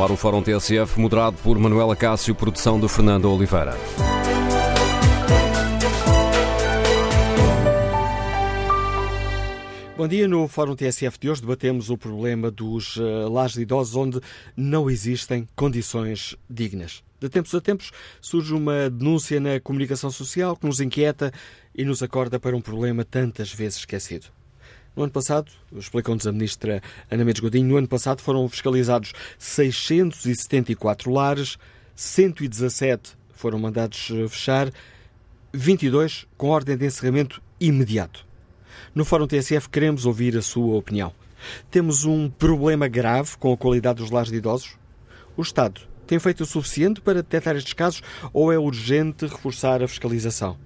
no 0.00 0.04
ar 0.04 0.10
o 0.10 0.16
Fórum 0.16 0.42
TSF, 0.42 0.98
moderado 0.98 1.36
por 1.42 1.58
Manuela 1.58 1.94
Cássio, 1.94 2.34
produção 2.34 2.80
de 2.80 2.88
Fernando 2.88 3.30
Oliveira. 3.30 3.76
Bom 9.98 10.08
dia. 10.08 10.26
No 10.26 10.48
Fórum 10.48 10.74
TSF 10.74 11.18
de 11.20 11.28
hoje 11.28 11.42
debatemos 11.42 11.90
o 11.90 11.98
problema 11.98 12.50
dos 12.50 12.96
uh, 12.96 13.28
lares 13.30 13.52
de 13.52 13.60
idosos 13.60 13.94
onde 13.94 14.20
não 14.56 14.88
existem 14.88 15.46
condições 15.54 16.34
dignas. 16.48 17.02
De 17.20 17.28
tempos 17.28 17.54
a 17.54 17.60
tempos 17.60 17.92
surge 18.22 18.54
uma 18.54 18.88
denúncia 18.88 19.38
na 19.38 19.60
comunicação 19.60 20.10
social 20.10 20.56
que 20.56 20.64
nos 20.64 20.80
inquieta 20.80 21.30
e 21.74 21.84
nos 21.84 22.02
acorda 22.02 22.40
para 22.40 22.56
um 22.56 22.62
problema 22.62 23.04
tantas 23.04 23.52
vezes 23.52 23.80
esquecido. 23.80 24.28
No 24.96 25.04
ano 25.04 25.12
passado, 25.12 25.50
explicou-nos 25.72 26.26
a 26.26 26.32
ministra 26.32 26.82
Ana 27.10 27.24
Mendes 27.24 27.40
Godinho, 27.40 27.68
no 27.68 27.76
ano 27.76 27.88
passado 27.88 28.20
foram 28.20 28.48
fiscalizados 28.48 29.12
674 29.38 31.12
lares, 31.12 31.58
117 31.94 33.16
foram 33.32 33.58
mandados 33.58 34.08
fechar, 34.28 34.70
22 35.52 36.26
com 36.36 36.48
ordem 36.48 36.76
de 36.76 36.86
encerramento 36.86 37.40
imediato. 37.60 38.26
No 38.94 39.04
Fórum 39.04 39.26
TSF 39.26 39.68
queremos 39.68 40.06
ouvir 40.06 40.36
a 40.36 40.42
sua 40.42 40.76
opinião. 40.76 41.12
Temos 41.70 42.04
um 42.04 42.28
problema 42.28 42.88
grave 42.88 43.36
com 43.38 43.52
a 43.52 43.56
qualidade 43.56 44.00
dos 44.02 44.10
lares 44.10 44.30
de 44.30 44.38
idosos? 44.38 44.76
O 45.36 45.42
Estado 45.42 45.80
tem 46.06 46.18
feito 46.18 46.42
o 46.42 46.46
suficiente 46.46 47.00
para 47.00 47.22
detectar 47.22 47.56
estes 47.56 47.72
casos 47.72 48.02
ou 48.32 48.52
é 48.52 48.58
urgente 48.58 49.26
reforçar 49.26 49.82
a 49.82 49.88
fiscalização? 49.88 50.58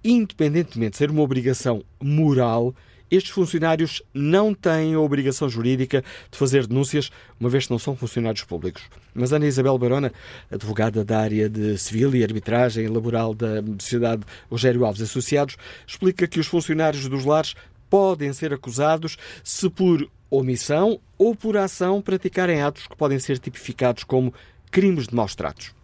independentemente 0.02 0.92
de 0.92 0.98
ser 0.98 1.12
uma 1.12 1.22
obrigação 1.22 1.84
moral, 2.02 2.74
estes 3.10 3.32
funcionários 3.32 4.02
não 4.14 4.54
têm 4.54 4.94
a 4.94 5.00
obrigação 5.00 5.50
jurídica 5.50 6.04
de 6.30 6.38
fazer 6.38 6.68
denúncias, 6.68 7.10
uma 7.40 7.50
vez 7.50 7.66
que 7.66 7.72
não 7.72 7.80
são 7.80 7.96
funcionários 7.96 8.44
públicos. 8.44 8.84
Mas 9.14 9.34
Ana 9.34 9.46
Isabel 9.46 9.78
Barona, 9.78 10.12
advogada 10.52 11.04
da 11.04 11.20
área 11.20 11.50
de 11.50 11.78
civil 11.78 12.16
e 12.16 12.24
arbitragem 12.24 12.88
laboral 12.88 13.34
da 13.34 13.62
Sociedade 13.80 14.24
Rogério 14.50 14.86
Alves 14.86 15.02
Associados, 15.02 15.58
explica 15.86 16.28
que 16.28 16.40
os 16.40 16.48
funcionários 16.48 17.08
dos 17.08 17.26
lares 17.26 17.56
podem 17.90 18.34
ser 18.34 18.54
acusados 18.54 19.18
se 19.44 19.70
por 19.70 20.08
omissão 20.30 21.00
ou 21.18 21.36
por 21.36 21.58
ação 21.58 22.02
praticarem 22.02 22.62
atos 22.62 22.88
que 22.88 22.98
podem 22.98 23.18
ser 23.18 23.40
tipificados 23.40 24.04
como 24.04 24.34
crimes 24.70 25.08
de 25.08 25.16
maus 25.16 25.36
tratos. 25.36 25.76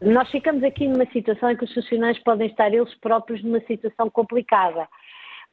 Nós 0.00 0.30
ficamos 0.30 0.62
aqui 0.62 0.86
numa 0.86 1.06
situação 1.06 1.50
em 1.50 1.56
que 1.56 1.64
os 1.64 1.74
funcionários 1.74 2.22
podem 2.22 2.46
estar 2.46 2.72
eles 2.72 2.94
próprios 2.94 3.42
numa 3.42 3.60
situação 3.60 4.08
complicada. 4.08 4.88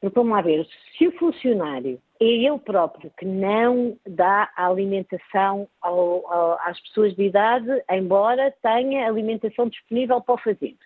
Porque 0.00 0.14
vamos 0.14 0.32
lá 0.32 0.42
ver, 0.42 0.66
se 0.96 1.08
o 1.08 1.18
funcionário 1.18 2.00
é 2.20 2.24
ele 2.24 2.58
próprio 2.58 3.10
que 3.18 3.24
não 3.24 3.96
dá 4.06 4.50
a 4.56 4.66
alimentação 4.66 5.68
ao, 5.80 6.30
ao, 6.32 6.58
às 6.62 6.78
pessoas 6.80 7.14
de 7.14 7.24
idade, 7.24 7.66
embora 7.90 8.54
tenha 8.62 9.06
alimentação 9.06 9.68
disponível 9.68 10.20
para 10.20 10.34
o 10.34 10.38
fazer, 10.38 10.76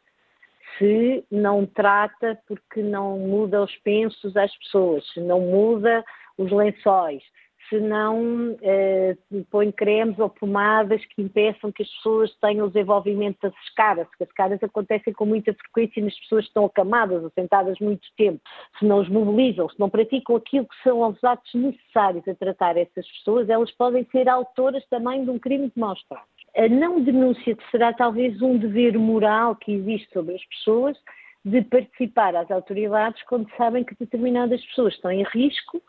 se 0.79 1.25
não 1.31 1.67
trata 1.67 2.39
porque 2.47 2.83
não 2.83 3.19
muda 3.19 3.63
os 3.63 3.77
pensos 3.79 4.37
às 4.37 4.57
pessoas, 4.59 5.07
se 5.13 5.21
não 5.21 5.41
muda 5.41 6.05
os 6.39 6.51
lençóis, 6.51 7.23
se 7.71 7.79
não 7.79 8.57
eh, 8.61 9.17
põe 9.49 9.71
cremes 9.71 10.19
ou 10.19 10.29
pomadas 10.29 11.03
que 11.07 11.23
impeçam 11.23 11.71
que 11.71 11.85
as 11.85 11.89
pessoas 11.89 12.35
tenham 12.41 12.67
o 12.67 12.71
desenvolvimento 12.71 13.39
das 13.41 13.55
escaras, 13.63 14.07
porque 14.09 14.25
as 14.25 14.29
escaras 14.29 14.63
acontecem 14.63 15.13
com 15.13 15.25
muita 15.25 15.55
frequência 15.55 16.03
nas 16.03 16.19
pessoas 16.19 16.45
que 16.45 16.51
estão 16.51 16.67
acamadas 16.67 17.23
ou 17.23 17.31
sentadas 17.31 17.79
muito 17.79 18.07
tempo, 18.17 18.41
se 18.79 18.85
não 18.85 18.99
os 18.99 19.09
mobilizam, 19.09 19.69
se 19.69 19.79
não 19.79 19.89
praticam 19.89 20.37
aquilo 20.37 20.67
que 20.67 20.83
são 20.83 21.09
os 21.09 21.23
atos 21.23 21.55
necessários 21.55 22.27
a 22.27 22.35
tratar 22.35 22.77
essas 22.77 23.09
pessoas, 23.09 23.49
elas 23.49 23.71
podem 23.71 24.05
ser 24.11 24.29
autoras 24.29 24.85
também 24.89 25.25
de 25.25 25.31
um 25.31 25.39
crime 25.39 25.71
de 25.71 25.81
maus 25.81 26.03
tratos. 26.09 26.29
A 26.57 26.69
não 26.69 27.01
denúncia 27.01 27.57
será 27.71 27.93
talvez 27.93 28.43
um 28.43 28.59
dever 28.59 28.99
moral 28.99 29.55
que 29.55 29.73
existe 29.73 30.13
sobre 30.13 30.35
as 30.35 30.45
pessoas 30.47 30.99
de 31.45 31.63
participar 31.63 32.35
às 32.35 32.51
autoridades 32.51 33.23
quando 33.23 33.49
sabem 33.57 33.85
que 33.85 33.95
determinadas 33.99 34.61
pessoas 34.67 34.95
estão 34.95 35.13
em 35.13 35.23
risco 35.23 35.81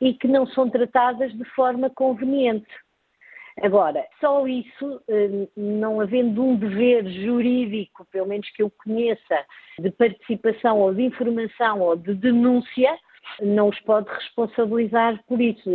e 0.00 0.14
que 0.14 0.28
não 0.28 0.46
são 0.46 0.68
tratadas 0.68 1.32
de 1.32 1.44
forma 1.54 1.90
conveniente. 1.90 2.66
Agora, 3.62 4.04
só 4.20 4.46
isso, 4.46 5.00
eh, 5.08 5.48
não 5.56 5.98
havendo 6.00 6.44
um 6.44 6.56
dever 6.56 7.08
jurídico, 7.08 8.06
pelo 8.12 8.28
menos 8.28 8.50
que 8.50 8.62
eu 8.62 8.70
conheça, 8.70 9.44
de 9.78 9.90
participação 9.90 10.78
ou 10.78 10.94
de 10.94 11.02
informação 11.02 11.80
ou 11.80 11.96
de 11.96 12.14
denúncia, 12.14 12.98
não 13.40 13.70
os 13.70 13.80
pode 13.80 14.10
responsabilizar 14.10 15.18
por 15.26 15.40
isso. 15.40 15.74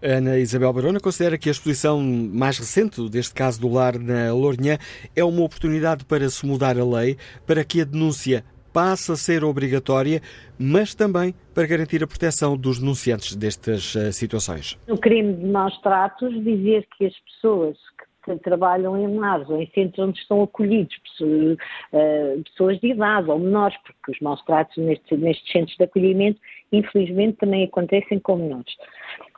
Ana 0.00 0.38
Isabel 0.38 0.72
Barona 0.72 1.00
considera 1.00 1.36
que 1.36 1.48
a 1.48 1.52
exposição 1.52 2.00
mais 2.00 2.56
recente 2.56 3.06
deste 3.10 3.34
caso 3.34 3.60
do 3.60 3.68
lar 3.68 3.98
na 3.98 4.32
Lourinhã 4.32 4.78
é 5.14 5.24
uma 5.24 5.42
oportunidade 5.42 6.04
para 6.04 6.28
se 6.30 6.46
mudar 6.46 6.78
a 6.78 6.84
lei, 6.84 7.18
para 7.46 7.64
que 7.64 7.82
a 7.82 7.84
denúncia 7.84 8.44
passa 8.72 9.14
a 9.14 9.16
ser 9.16 9.44
obrigatória, 9.44 10.20
mas 10.58 10.94
também 10.94 11.34
para 11.54 11.66
garantir 11.66 12.02
a 12.02 12.06
proteção 12.06 12.56
dos 12.56 12.78
denunciantes 12.78 13.34
destas 13.34 13.94
uh, 13.94 14.12
situações. 14.12 14.78
No 14.86 14.98
crime 14.98 15.34
de 15.34 15.46
maus 15.46 15.76
tratos, 15.80 16.32
dizer 16.44 16.86
que 16.96 17.06
as 17.06 17.14
pessoas 17.20 17.76
que 18.24 18.36
trabalham 18.38 18.96
em 18.96 19.16
lares 19.16 19.48
ou 19.48 19.60
em 19.60 19.70
centros 19.70 20.06
onde 20.06 20.18
estão 20.18 20.42
acolhidos 20.42 20.94
pessoas, 20.98 21.56
uh, 21.92 22.42
pessoas 22.44 22.78
de 22.80 22.88
idade 22.88 23.30
ou 23.30 23.38
menores, 23.38 23.76
porque 23.84 24.12
os 24.12 24.20
maus 24.20 24.42
tratos 24.44 24.76
nestes, 24.76 25.18
nestes 25.18 25.50
centros 25.50 25.76
de 25.76 25.84
acolhimento, 25.84 26.38
infelizmente, 26.70 27.38
também 27.38 27.64
acontecem 27.64 28.18
com 28.18 28.36
menores. 28.36 28.74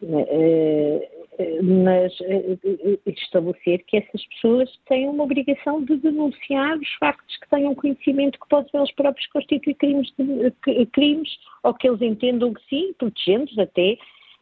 Uh, 0.02 1.19
mas 1.62 2.12
eh, 2.22 2.58
eh, 2.64 2.98
estabelecer 3.06 3.84
que 3.86 3.96
essas 3.98 4.24
pessoas 4.26 4.70
têm 4.88 5.08
uma 5.08 5.24
obrigação 5.24 5.84
de 5.84 5.96
denunciar 5.96 6.78
os 6.78 6.92
factos 6.94 7.36
que 7.36 7.48
tenham 7.48 7.74
conhecimento 7.74 8.38
que 8.38 8.48
podem 8.48 8.70
eles 8.74 8.92
próprios 8.92 9.26
constituir 9.28 9.74
crimes, 9.74 10.12
de, 10.18 10.86
crimes 10.86 11.28
ou 11.62 11.74
que 11.74 11.88
eles 11.88 12.02
entendam 12.02 12.52
que 12.52 12.62
sim, 12.68 12.92
protegendo-os 12.98 13.58
até, 13.58 13.96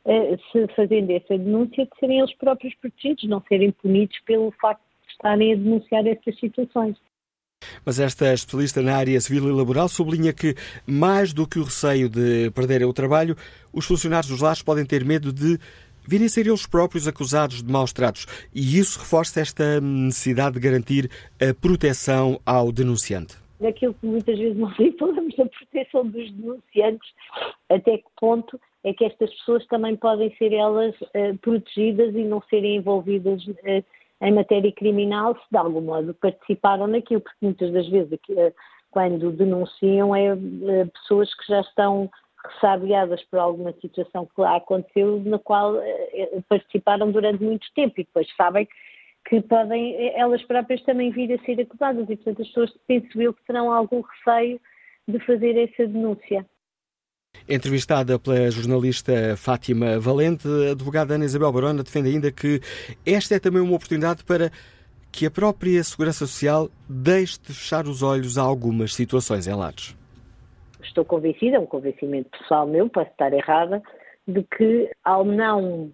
eh, 0.07 0.39
se 0.53 0.67
fazendo 0.75 1.11
essa 1.11 1.39
denúncia, 1.39 1.85
de 1.85 1.99
serem 2.01 2.19
eles 2.21 2.35
próprios 2.37 2.75
protegidos, 2.77 3.25
não 3.25 3.43
serem 3.49 3.73
punidos 3.73 4.19
pelo 4.27 4.51
facto 4.53 4.83
de 5.07 5.13
estarem 5.13 5.53
a 5.53 5.57
denunciar 5.57 6.07
estas 6.07 6.39
situações. 6.39 6.97
Mas 7.85 7.99
esta 7.99 8.33
especialista 8.33 8.81
na 8.83 8.97
área 8.97 9.21
civil 9.21 9.49
e 9.49 9.53
laboral 9.53 9.89
sublinha 9.89 10.33
que, 10.33 10.55
mais 10.87 11.33
do 11.33 11.47
que 11.47 11.59
o 11.59 11.65
receio 11.65 12.09
de 12.09 12.51
perderem 12.53 12.87
o 12.87 12.93
trabalho, 12.93 13.37
os 13.73 13.85
funcionários 13.85 14.31
dos 14.31 14.41
lares 14.41 14.63
podem 14.63 14.87
ter 14.87 15.05
medo 15.05 15.33
de 15.33 15.59
virem 16.09 16.27
ser 16.27 16.47
eles 16.47 16.67
próprios 16.67 17.07
acusados 17.07 17.63
de 17.63 17.71
maus 17.71 17.93
tratos. 17.93 18.27
E 18.55 18.79
isso 18.79 18.99
reforça 18.99 19.41
esta 19.41 19.79
necessidade 19.79 20.55
de 20.55 20.61
garantir 20.61 21.11
a 21.39 21.53
proteção 21.53 22.41
ao 22.47 22.73
denunciante. 22.73 23.37
Daquilo 23.61 23.93
que 23.93 24.07
muitas 24.07 24.39
vezes 24.39 24.57
nós 24.57 24.75
falamos 24.99 25.37
da 25.37 25.45
proteção 25.45 26.07
dos 26.07 26.33
denunciantes, 26.33 27.11
até 27.69 27.99
que 27.99 28.05
ponto 28.19 28.59
é 28.85 28.95
que 28.95 29.05
estas 29.05 29.31
pessoas 29.35 29.67
também 29.67 29.97
podem 29.97 30.35
ser 30.37 30.53
elas 30.55 30.95
uh, 31.01 31.37
protegidas 31.43 32.15
e 32.15 32.25
não 32.25 32.43
serem 32.49 32.77
envolvidas 32.77 33.45
uh, 33.47 33.85
em 34.23 34.33
matéria 34.33 34.73
criminal 34.73 35.35
se 35.35 35.51
de 35.51 35.59
algum 35.59 35.81
modo 35.83 36.15
participaram 36.15 36.87
naquilo, 36.87 37.21
porque 37.21 37.37
muitas 37.43 37.71
das 37.73 37.87
vezes 37.89 38.13
uh, 38.13 38.55
quando 38.91 39.31
denunciam 39.33 40.17
é 40.17 40.35
pessoas 40.87 41.35
que 41.35 41.47
já 41.49 41.61
estão 41.61 42.11
ressabiadas 42.45 43.23
por 43.25 43.39
alguma 43.39 43.73
situação 43.81 44.27
que 44.27 44.41
lá 44.41 44.57
aconteceu, 44.57 45.21
na 45.25 45.39
qual 45.39 45.75
participaram 46.49 47.11
durante 47.11 47.43
muito 47.43 47.67
tempo 47.75 48.01
e 48.01 48.05
depois 48.05 48.27
sabem 48.37 48.69
que 49.29 49.41
podem 49.43 50.13
elas 50.15 50.43
próprias 50.45 50.83
também 50.83 51.11
vir 51.11 51.33
a 51.33 51.45
ser 51.45 51.61
acusadas 51.61 52.05
e 52.09 52.17
portanto 52.17 52.43
as 52.43 52.49
pessoas 52.49 52.73
penso 52.87 53.21
eu 53.21 53.35
que 53.35 53.45
terão 53.45 53.73
algum 53.73 54.01
receio 54.01 54.61
de 55.07 55.19
fazer 55.21 55.57
essa 55.57 55.87
denúncia. 55.87 56.47
Entrevistada 57.49 58.19
pela 58.19 58.51
jornalista 58.51 59.37
Fátima 59.37 59.99
Valente, 59.99 60.49
a 60.69 60.73
advogada 60.73 61.15
Ana 61.15 61.25
Isabel 61.25 61.53
Barona 61.53 61.83
defende 61.83 62.09
ainda 62.09 62.33
que 62.33 62.61
esta 63.05 63.35
é 63.35 63.39
também 63.39 63.61
uma 63.61 63.75
oportunidade 63.75 64.25
para 64.25 64.51
que 65.13 65.27
a 65.27 65.31
própria 65.31 65.83
Segurança 65.85 66.27
Social 66.27 66.71
deixe 66.89 67.39
de 67.39 67.53
fechar 67.53 67.87
os 67.87 68.03
olhos 68.03 68.39
a 68.39 68.43
algumas 68.43 68.95
situações 68.95 69.47
em 69.47 69.55
lares. 69.55 69.97
Estou 70.89 71.05
convencida, 71.05 71.57
é 71.57 71.61
um 71.61 71.67
convencimento 71.67 72.31
pessoal 72.31 72.67
meu, 72.67 72.89
posso 72.89 73.11
estar 73.11 73.33
errada, 73.33 73.83
de 74.27 74.43
que 74.43 74.91
ao 75.05 75.25
não, 75.25 75.91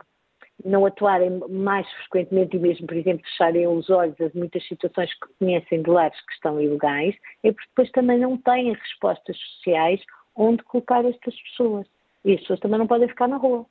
não 0.65 0.87
atuarem 0.87 1.41
mais 1.49 1.87
frequentemente 1.93 2.57
e 2.57 2.61
mesmo, 2.61 2.87
por 2.87 2.97
exemplo, 2.97 3.25
fecharem 3.27 3.67
os 3.67 3.91
olhos 3.91 4.19
a 4.21 4.31
muitas 4.35 4.67
situações 4.67 5.13
que 5.15 5.29
conhecem 5.39 5.83
de 5.83 5.91
lares 5.91 6.19
que 6.27 6.33
estão 6.33 6.61
ilegais, 6.61 7.15
é 7.43 7.53
porque 7.53 7.69
depois 7.69 7.91
também 7.91 8.19
não 8.19 8.37
têm 8.39 8.73
respostas 8.73 9.37
sociais 9.37 10.01
onde 10.37 10.63
colocar 10.63 11.05
estas 11.05 11.35
pessoas. 11.43 11.87
E 12.25 12.33
as 12.33 12.41
pessoas 12.41 12.61
também 12.61 12.79
não 12.79 12.87
podem 12.87 13.09
ficar 13.09 13.29
na 13.29 13.37
rua. 13.37 13.67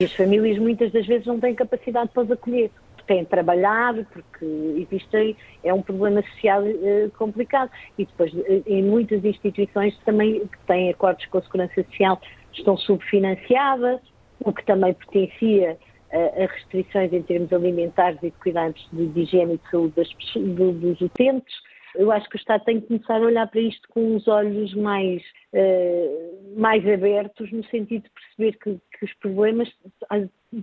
E 0.00 0.04
as 0.04 0.12
famílias 0.12 0.58
muitas 0.58 0.92
das 0.92 1.06
vezes 1.06 1.26
não 1.26 1.40
têm 1.40 1.54
capacidade 1.54 2.10
para 2.12 2.22
os 2.24 2.30
acolher. 2.30 2.70
Têm 3.10 3.24
trabalhado, 3.24 4.06
porque 4.12 4.44
existe, 4.44 5.36
é 5.64 5.74
um 5.74 5.82
problema 5.82 6.22
social 6.22 6.62
uh, 6.62 7.10
complicado. 7.18 7.68
E 7.98 8.06
depois, 8.06 8.32
uh, 8.32 8.62
em 8.68 8.84
muitas 8.84 9.24
instituições 9.24 9.98
também 10.04 10.46
que 10.46 10.58
têm 10.68 10.90
acordos 10.90 11.26
com 11.26 11.38
a 11.38 11.42
Segurança 11.42 11.74
Social 11.82 12.20
estão 12.52 12.76
subfinanciadas, 12.76 14.00
o 14.38 14.52
que 14.52 14.64
também 14.64 14.94
potencia 14.94 15.76
uh, 16.12 16.44
a 16.44 16.46
restrições 16.52 17.12
em 17.12 17.20
termos 17.22 17.52
alimentares 17.52 18.22
e 18.22 18.30
de 18.30 18.36
cuidados 18.38 18.88
de, 18.92 19.08
de 19.08 19.22
higiene 19.22 19.54
e 19.54 19.56
de 19.56 19.70
saúde 19.72 19.94
das, 19.96 20.08
do, 20.36 20.70
dos 20.70 21.00
utentes. 21.00 21.52
Eu 21.94 22.10
acho 22.12 22.28
que 22.28 22.36
o 22.36 22.38
Estado 22.38 22.64
tem 22.64 22.80
que 22.80 22.86
começar 22.86 23.16
a 23.16 23.26
olhar 23.26 23.46
para 23.48 23.60
isto 23.60 23.88
com 23.88 24.16
os 24.16 24.26
olhos 24.28 24.72
mais, 24.74 25.22
uh, 25.52 26.60
mais 26.60 26.86
abertos, 26.86 27.50
no 27.52 27.64
sentido 27.64 28.04
de 28.04 28.10
perceber 28.10 28.58
que, 28.58 28.80
que, 28.98 29.04
os 29.04 29.12
problemas 29.14 29.68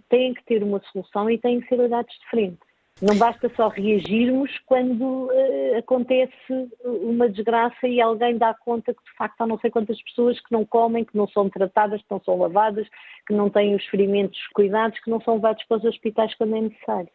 têm 0.09 0.33
que 0.33 0.44
ter 0.45 0.63
uma 0.63 0.81
solução 0.91 1.29
e 1.29 1.38
têm 1.38 1.59
que 1.62 1.68
ser 1.68 1.79
olhados 1.79 2.13
de 2.13 2.29
frente. 2.29 2.59
Não 3.00 3.15
basta 3.15 3.51
só 3.56 3.68
reagirmos 3.68 4.51
quando 4.65 5.27
uh, 5.27 5.77
acontece 5.77 6.71
uma 6.83 7.30
desgraça 7.30 7.88
e 7.88 8.01
alguém 8.01 8.38
dá 8.38 8.56
conta 8.56 8.94
que, 8.94 9.03
de 9.03 9.15
facto, 9.15 9.41
há 9.41 9.45
não 9.45 9.59
sei 9.59 9.69
quantas 9.69 10.01
pessoas 10.01 10.39
que 10.39 10.51
não 10.51 10.65
comem, 10.65 11.06
que 11.06 11.15
não 11.15 11.27
são 11.27 11.47
tratadas, 11.50 12.01
que 12.01 12.09
não 12.09 12.21
são 12.21 12.39
lavadas, 12.39 12.88
que 13.27 13.33
não 13.33 13.50
têm 13.50 13.75
os 13.75 13.85
ferimentos 13.85 14.39
cuidados, 14.47 15.00
que 15.00 15.12
não 15.12 15.21
são 15.21 15.35
levados 15.35 15.63
para 15.65 15.77
os 15.77 15.83
hospitais 15.83 16.33
quando 16.35 16.56
é 16.56 16.62
necessário. 16.62 17.09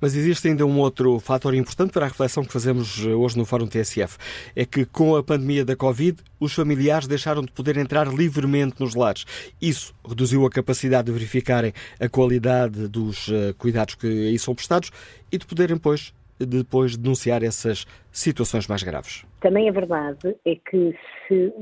Mas 0.00 0.14
existe 0.14 0.48
ainda 0.48 0.66
um 0.66 0.78
outro 0.78 1.18
fator 1.18 1.54
importante 1.54 1.92
para 1.92 2.06
a 2.06 2.08
reflexão 2.08 2.44
que 2.44 2.52
fazemos 2.52 3.04
eh, 3.04 3.08
hoje 3.08 3.36
no 3.36 3.44
Fórum 3.44 3.66
TSF. 3.66 4.16
É 4.54 4.64
que 4.64 4.84
com 4.84 5.16
a 5.16 5.22
pandemia 5.22 5.64
da 5.64 5.76
Covid, 5.76 6.18
os 6.38 6.52
familiares 6.52 7.06
deixaram 7.06 7.42
de 7.42 7.52
poder 7.52 7.76
entrar 7.76 8.06
livremente 8.06 8.76
nos 8.80 8.94
lares. 8.94 9.24
Isso 9.60 9.94
reduziu 10.06 10.46
a 10.46 10.50
capacidade 10.50 11.06
de 11.06 11.12
verificarem 11.12 11.72
a 11.98 12.08
qualidade 12.08 12.88
dos 12.88 13.28
eh, 13.28 13.54
cuidados 13.58 13.94
que 13.94 14.06
aí 14.06 14.38
são 14.38 14.54
prestados 14.54 14.90
e 15.30 15.38
de 15.38 15.46
poderem, 15.46 15.76
pois, 15.76 16.12
depois 16.46 16.96
denunciar 16.96 17.42
essas 17.42 17.86
situações 18.10 18.66
mais 18.66 18.82
graves. 18.82 19.24
Também 19.40 19.68
a 19.68 19.72
verdade 19.72 20.36
é 20.44 20.54
que 20.56 20.96
se 21.26 21.52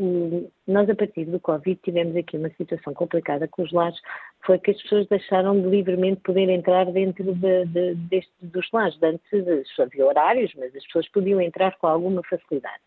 nós, 0.66 0.88
a 0.88 0.94
partir 0.94 1.24
do 1.26 1.38
Covid, 1.40 1.78
tivemos 1.82 2.16
aqui 2.16 2.36
uma 2.36 2.50
situação 2.50 2.94
complicada 2.94 3.46
com 3.48 3.62
os 3.62 3.72
lares, 3.72 3.98
foi 4.44 4.58
que 4.58 4.70
as 4.70 4.82
pessoas 4.82 5.06
deixaram 5.08 5.60
de 5.60 5.68
livremente 5.68 6.20
poder 6.22 6.48
entrar 6.48 6.86
dentro 6.86 7.34
de, 7.34 7.64
de, 7.66 7.94
deste, 7.94 8.32
dos 8.42 8.66
lares. 8.72 8.96
Antes 9.02 9.78
havia 9.78 10.06
horários, 10.06 10.52
mas 10.56 10.74
as 10.74 10.84
pessoas 10.84 11.08
podiam 11.08 11.40
entrar 11.40 11.76
com 11.78 11.86
alguma 11.86 12.22
facilidade. 12.24 12.82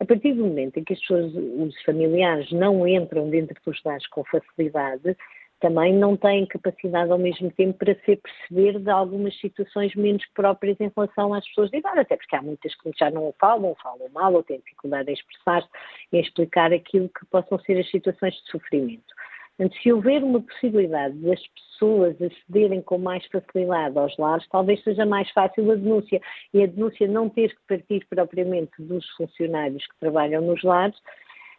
A 0.00 0.04
partir 0.04 0.32
do 0.34 0.44
momento 0.46 0.78
em 0.78 0.84
que 0.84 0.92
as 0.92 1.00
pessoas, 1.00 1.32
os 1.34 1.82
familiares 1.82 2.50
não 2.52 2.86
entram 2.86 3.28
dentro 3.28 3.56
dos 3.66 3.82
lares 3.84 4.06
com 4.06 4.22
facilidade, 4.24 5.16
também 5.60 5.92
não 5.92 6.16
têm 6.16 6.46
capacidade 6.46 7.10
ao 7.10 7.18
mesmo 7.18 7.50
tempo 7.52 7.78
para 7.78 7.94
se 8.04 8.16
perceber 8.16 8.78
de 8.78 8.90
algumas 8.90 9.38
situações 9.40 9.94
menos 9.94 10.24
próprias 10.34 10.78
em 10.80 10.90
relação 10.94 11.34
às 11.34 11.46
pessoas 11.48 11.70
de 11.70 11.78
idade, 11.78 12.00
até 12.00 12.16
porque 12.16 12.36
há 12.36 12.42
muitas 12.42 12.74
que 12.76 12.90
já 12.98 13.10
não 13.10 13.34
falam, 13.40 13.74
falam 13.82 14.08
mal 14.12 14.32
ou 14.34 14.42
têm 14.42 14.58
dificuldade 14.58 15.10
em 15.10 15.14
expressar-se, 15.14 15.68
em 16.12 16.20
explicar 16.20 16.72
aquilo 16.72 17.08
que 17.08 17.26
possam 17.26 17.58
ser 17.60 17.78
as 17.78 17.90
situações 17.90 18.34
de 18.34 18.50
sofrimento. 18.50 19.14
Portanto, 19.58 19.82
se 19.82 19.92
houver 19.92 20.22
uma 20.22 20.40
possibilidade 20.40 21.16
das 21.16 21.40
pessoas 21.48 22.16
acederem 22.22 22.80
com 22.80 22.96
mais 22.96 23.26
facilidade 23.26 23.98
aos 23.98 24.16
lares, 24.16 24.46
talvez 24.48 24.80
seja 24.84 25.04
mais 25.04 25.28
fácil 25.32 25.72
a 25.72 25.74
denúncia. 25.74 26.20
E 26.54 26.62
a 26.62 26.66
denúncia 26.66 27.08
não 27.08 27.28
ter 27.28 27.48
que 27.48 27.60
partir 27.66 28.06
propriamente 28.08 28.70
dos 28.78 29.04
funcionários 29.16 29.84
que 29.84 29.98
trabalham 29.98 30.40
nos 30.42 30.62
lares, 30.62 30.96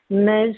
mas 0.10 0.56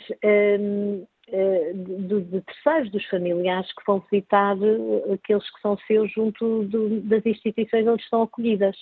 hum, 0.60 1.04
de, 1.32 2.22
de, 2.22 2.42
terceiros, 2.42 2.92
dos 2.92 3.06
familiares 3.06 3.68
que 3.74 3.84
vão 3.88 4.04
visitar 4.12 4.58
eh, 4.62 5.14
aqueles 5.14 5.44
que 5.44 5.62
são 5.62 5.78
seus 5.88 6.12
junto 6.12 6.64
do, 6.66 7.02
das 7.02 7.26
instituições 7.26 7.88
onde 7.88 8.04
estão 8.04 8.24
acolhidas. 8.24 8.76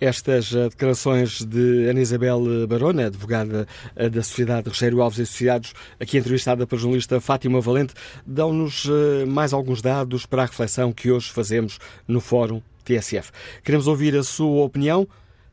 Estas 0.00 0.54
eh, 0.54 0.68
declarações 0.68 1.44
de 1.44 1.88
Ana 1.88 2.00
Isabel 2.00 2.66
Barona, 2.68 3.06
advogada 3.06 3.66
da 3.94 4.22
Sociedade 4.22 4.68
Rogério 4.68 5.00
Alves 5.00 5.18
e 5.18 5.22
Associados, 5.22 5.74
aqui 6.00 6.18
entrevistada 6.18 6.66
pela 6.66 6.80
jornalista 6.80 7.20
Fátima 7.20 7.60
Valente, 7.60 7.94
dão-nos 8.26 8.86
mais 9.26 9.52
alguns 9.52 9.80
dados 9.82 10.26
para 10.26 10.42
a 10.42 10.46
reflexão 10.46 10.92
que 10.92 11.10
hoje 11.10 11.30
fazemos 11.30 11.78
no 12.06 12.20
Fórum 12.20 12.60
TSF. 12.84 13.32
Queremos 13.62 13.86
ouvir 13.86 14.16
a 14.16 14.22
sua 14.22 14.64
opinião. 14.64 15.06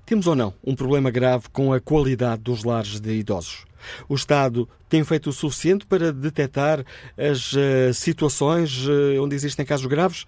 Temos 0.06 0.28
ou 0.28 0.36
não 0.36 0.54
um 0.64 0.76
problema 0.76 1.10
grave 1.10 1.46
com 1.52 1.74
a 1.74 1.80
qualidade 1.80 2.42
dos 2.44 2.64
lares 2.64 3.00
de 3.00 3.14
idosos? 3.14 3.66
O 4.08 4.16
Estado 4.16 4.68
tem 4.90 5.04
feito 5.04 5.30
o 5.30 5.34
suficiente 5.34 5.86
para 5.86 6.12
detectar 6.12 6.84
as 7.18 7.54
uh, 7.54 7.94
situações 7.94 8.88
uh, 8.88 9.22
onde 9.22 9.36
existem 9.36 9.66
casos 9.66 9.86
graves? 9.86 10.26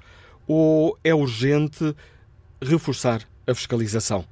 Ou 0.47 0.97
é 1.03 1.13
urgente 1.13 1.95
reforçar 2.62 3.21
a 3.47 3.53
fiscalização? 3.53 4.25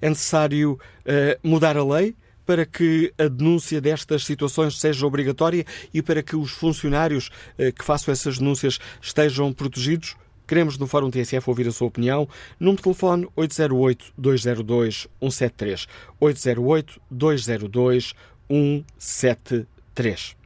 É 0.00 0.08
necessário 0.08 0.72
uh, 0.72 1.48
mudar 1.48 1.76
a 1.76 1.84
lei 1.84 2.14
para 2.46 2.66
que 2.66 3.12
a 3.16 3.26
denúncia 3.26 3.80
destas 3.80 4.24
situações 4.24 4.78
seja 4.78 5.06
obrigatória 5.06 5.64
e 5.94 6.02
para 6.02 6.22
que 6.22 6.36
os 6.36 6.50
funcionários 6.50 7.30
que 7.56 7.82
façam 7.82 8.12
essas 8.12 8.38
denúncias 8.38 8.78
estejam 9.00 9.50
protegidos? 9.50 10.14
Queremos 10.46 10.76
no 10.76 10.86
Fórum 10.86 11.10
TSF 11.10 11.48
ouvir 11.48 11.66
a 11.68 11.72
sua 11.72 11.88
opinião. 11.88 12.28
Número 12.60 12.76
de 12.76 12.82
telefone 12.82 13.26
808-202-173. 13.34 15.86
808-202-173. 16.20 18.14
173. 18.48 20.36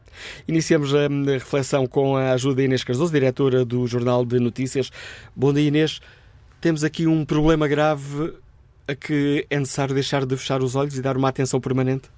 Iniciamos 0.47 0.95
a 0.95 1.09
reflexão 1.33 1.87
com 1.87 2.17
a 2.17 2.33
ajuda 2.33 2.57
de 2.57 2.65
Inês 2.65 2.83
Cardoso, 2.83 3.13
diretora 3.13 3.65
do 3.65 3.87
Jornal 3.87 4.25
de 4.25 4.41
Notícias. 4.41 4.91
Bom 5.35 5.53
dia, 5.53 5.69
Inês. 5.69 6.01
Temos 6.61 6.83
aqui 6.83 7.07
um 7.07 7.25
problema 7.25 7.69
grave 7.69 8.35
a 8.89 8.95
que 8.95 9.47
é 9.51 9.59
necessário 9.59 9.95
deixar 9.95 10.25
de 10.25 10.37
fechar 10.37 10.63
os 10.63 10.75
olhos 10.75 10.97
e 10.97 11.03
dar 11.03 11.17
uma 11.17 11.29
atenção 11.29 11.61
permanente? 11.61 12.09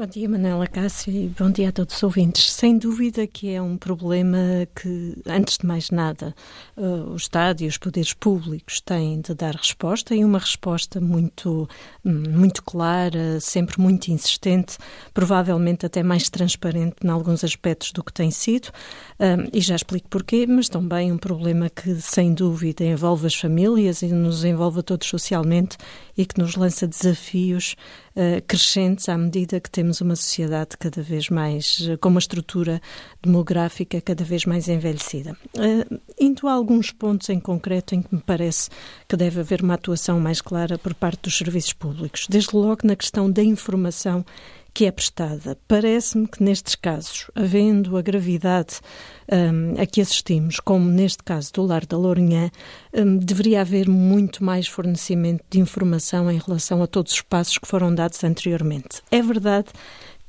Bom 0.00 0.06
dia, 0.06 0.26
Manela 0.30 0.66
Cássio, 0.66 1.12
e 1.12 1.28
bom 1.38 1.50
dia 1.50 1.68
a 1.68 1.72
todos 1.72 1.94
os 1.94 2.02
ouvintes. 2.02 2.50
Sem 2.54 2.78
dúvida 2.78 3.26
que 3.26 3.50
é 3.50 3.60
um 3.60 3.76
problema 3.76 4.38
que, 4.74 5.14
antes 5.26 5.58
de 5.58 5.66
mais 5.66 5.90
nada, 5.90 6.34
uh, 6.74 7.10
o 7.10 7.16
Estado 7.16 7.60
e 7.60 7.66
os 7.66 7.76
poderes 7.76 8.14
públicos 8.14 8.80
têm 8.80 9.20
de 9.20 9.34
dar 9.34 9.54
resposta 9.54 10.14
e 10.14 10.24
uma 10.24 10.38
resposta 10.38 11.02
muito, 11.02 11.68
muito 12.02 12.62
clara, 12.62 13.38
sempre 13.40 13.78
muito 13.78 14.08
insistente, 14.08 14.78
provavelmente 15.12 15.84
até 15.84 16.02
mais 16.02 16.30
transparente 16.30 16.96
em 17.04 17.08
alguns 17.10 17.44
aspectos 17.44 17.92
do 17.92 18.02
que 18.02 18.10
tem 18.10 18.30
sido, 18.30 18.68
uh, 18.68 19.50
e 19.52 19.60
já 19.60 19.76
explico 19.76 20.08
porquê, 20.08 20.46
mas 20.46 20.70
também 20.70 21.12
um 21.12 21.18
problema 21.18 21.68
que, 21.68 21.96
sem 21.96 22.32
dúvida, 22.32 22.82
envolve 22.84 23.26
as 23.26 23.34
famílias 23.34 24.00
e 24.00 24.06
nos 24.06 24.46
envolve 24.46 24.80
a 24.80 24.82
todos 24.82 25.06
socialmente 25.06 25.76
e 26.16 26.24
que 26.24 26.40
nos 26.40 26.56
lança 26.56 26.86
desafios 26.86 27.76
uh, 28.20 28.42
crescentes 28.46 29.08
à 29.08 29.16
medida 29.16 29.58
que 29.58 29.70
temos 29.70 30.00
uma 30.00 30.14
sociedade 30.14 30.76
cada 30.78 31.02
vez 31.02 31.30
mais, 31.30 31.80
uh, 31.80 31.96
com 31.98 32.10
uma 32.10 32.18
estrutura 32.18 32.80
demográfica 33.22 34.00
cada 34.00 34.22
vez 34.22 34.44
mais 34.44 34.68
envelhecida. 34.68 35.36
Uh, 35.56 36.00
indo 36.20 36.46
a 36.46 36.52
alguns 36.52 36.90
pontos 36.90 37.30
em 37.30 37.40
concreto 37.40 37.94
em 37.94 38.02
que 38.02 38.14
me 38.14 38.20
parece 38.20 38.68
que 39.08 39.16
deve 39.16 39.40
haver 39.40 39.62
uma 39.62 39.74
atuação 39.74 40.20
mais 40.20 40.40
clara 40.40 40.78
por 40.78 40.94
parte 40.94 41.22
dos 41.22 41.36
serviços 41.36 41.72
públicos, 41.72 42.26
desde 42.28 42.54
logo 42.54 42.80
na 42.84 42.94
questão 42.94 43.30
da 43.30 43.42
informação 43.42 44.24
que 44.72 44.86
é 44.86 44.90
prestada. 44.90 45.58
Parece-me 45.66 46.26
que 46.26 46.42
nestes 46.42 46.74
casos, 46.74 47.30
havendo 47.34 47.96
a 47.96 48.02
gravidade 48.02 48.80
um, 49.30 49.80
a 49.80 49.86
que 49.86 50.00
assistimos, 50.00 50.60
como 50.60 50.88
neste 50.88 51.22
caso 51.22 51.52
do 51.52 51.62
Lar 51.62 51.86
da 51.86 51.96
Lourinhã, 51.96 52.50
um, 52.94 53.16
deveria 53.16 53.60
haver 53.60 53.88
muito 53.88 54.44
mais 54.44 54.66
fornecimento 54.66 55.44
de 55.50 55.60
informação 55.60 56.30
em 56.30 56.38
relação 56.38 56.82
a 56.82 56.86
todos 56.86 57.12
os 57.12 57.22
passos 57.22 57.58
que 57.58 57.66
foram 57.66 57.94
dados 57.94 58.22
anteriormente. 58.24 59.02
É 59.10 59.22
verdade 59.22 59.68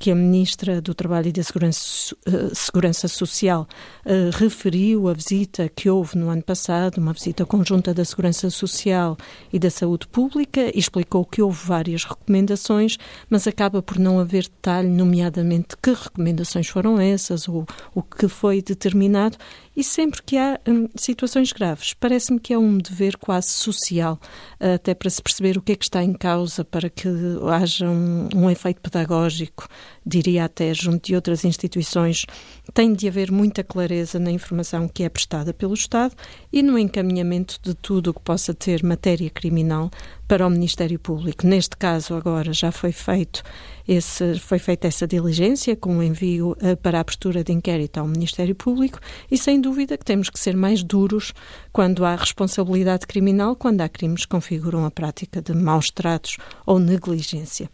que 0.02 0.10
a 0.10 0.16
Ministra 0.16 0.80
do 0.80 0.94
Trabalho 0.94 1.28
e 1.28 1.32
da 1.32 1.44
Segurança, 1.44 2.12
uh, 2.26 2.52
Segurança 2.52 3.06
Social 3.06 3.68
uh, 4.04 4.36
referiu 4.36 5.08
a 5.08 5.12
visita 5.12 5.68
que 5.68 5.88
houve 5.88 6.18
no 6.18 6.28
ano 6.28 6.42
passado, 6.42 6.98
uma 6.98 7.12
visita 7.12 7.46
conjunta 7.46 7.94
da 7.94 8.04
Segurança 8.04 8.50
Social 8.50 9.16
e 9.52 9.60
da 9.60 9.70
Saúde 9.70 10.08
Pública, 10.08 10.72
e 10.74 10.80
explicou 10.80 11.24
que 11.24 11.40
houve 11.40 11.64
várias 11.64 12.02
recomendações, 12.02 12.98
mas 13.30 13.46
acaba 13.46 13.80
por 13.80 13.96
não 13.96 14.18
haver 14.18 14.42
detalhe, 14.42 14.88
nomeadamente 14.88 15.76
que 15.80 15.92
recomendações 15.92 16.66
foram 16.66 16.98
essas 16.98 17.48
ou 17.48 17.64
o 17.94 18.02
que 18.02 18.26
foi 18.26 18.60
determinado, 18.60 19.38
e 19.76 19.82
sempre 19.82 20.22
que 20.22 20.36
há 20.36 20.60
hum, 20.68 20.88
situações 20.94 21.52
graves, 21.52 21.94
parece-me 21.94 22.38
que 22.38 22.52
é 22.52 22.58
um 22.58 22.78
dever 22.78 23.16
quase 23.16 23.48
social, 23.48 24.20
até 24.60 24.94
para 24.94 25.08
se 25.08 25.22
perceber 25.22 25.56
o 25.56 25.62
que 25.62 25.72
é 25.72 25.76
que 25.76 25.84
está 25.84 26.02
em 26.02 26.12
causa, 26.12 26.64
para 26.64 26.90
que 26.90 27.08
haja 27.50 27.88
um, 27.88 28.28
um 28.34 28.50
efeito 28.50 28.80
pedagógico, 28.80 29.66
diria 30.04 30.44
até 30.44 30.74
junto 30.74 31.06
de 31.06 31.14
outras 31.14 31.44
instituições. 31.44 32.26
Tem 32.74 32.94
de 32.94 33.06
haver 33.06 33.30
muita 33.30 33.62
clareza 33.62 34.18
na 34.18 34.30
informação 34.30 34.88
que 34.88 35.02
é 35.02 35.08
prestada 35.08 35.52
pelo 35.52 35.74
Estado 35.74 36.14
e 36.50 36.62
no 36.62 36.78
encaminhamento 36.78 37.58
de 37.62 37.74
tudo 37.74 38.10
o 38.10 38.14
que 38.14 38.20
possa 38.20 38.54
ter 38.54 38.82
matéria 38.82 39.28
criminal 39.28 39.90
para 40.26 40.46
o 40.46 40.50
Ministério 40.50 40.98
Público. 40.98 41.46
Neste 41.46 41.76
caso, 41.76 42.14
agora 42.14 42.54
já 42.54 42.72
foi 42.72 42.90
feito 42.90 43.42
esse, 43.86 44.38
foi 44.38 44.58
feita 44.58 44.88
essa 44.88 45.06
diligência 45.06 45.76
com 45.76 45.98
o 45.98 46.02
envio 46.02 46.52
uh, 46.52 46.76
para 46.78 46.96
a 46.96 47.00
abertura 47.02 47.44
de 47.44 47.52
inquérito 47.52 48.00
ao 48.00 48.08
Ministério 48.08 48.54
Público 48.54 48.98
e 49.30 49.36
sem 49.36 49.60
dúvida 49.60 49.98
que 49.98 50.04
temos 50.04 50.30
que 50.30 50.40
ser 50.40 50.56
mais 50.56 50.82
duros 50.82 51.34
quando 51.72 52.04
há 52.04 52.16
responsabilidade 52.16 53.06
criminal, 53.06 53.54
quando 53.54 53.82
há 53.82 53.88
crimes 53.88 54.22
que 54.24 54.28
configuram 54.28 54.86
a 54.86 54.90
prática 54.90 55.42
de 55.42 55.52
maus 55.52 55.90
tratos 55.90 56.38
ou 56.64 56.78
negligência. 56.78 57.68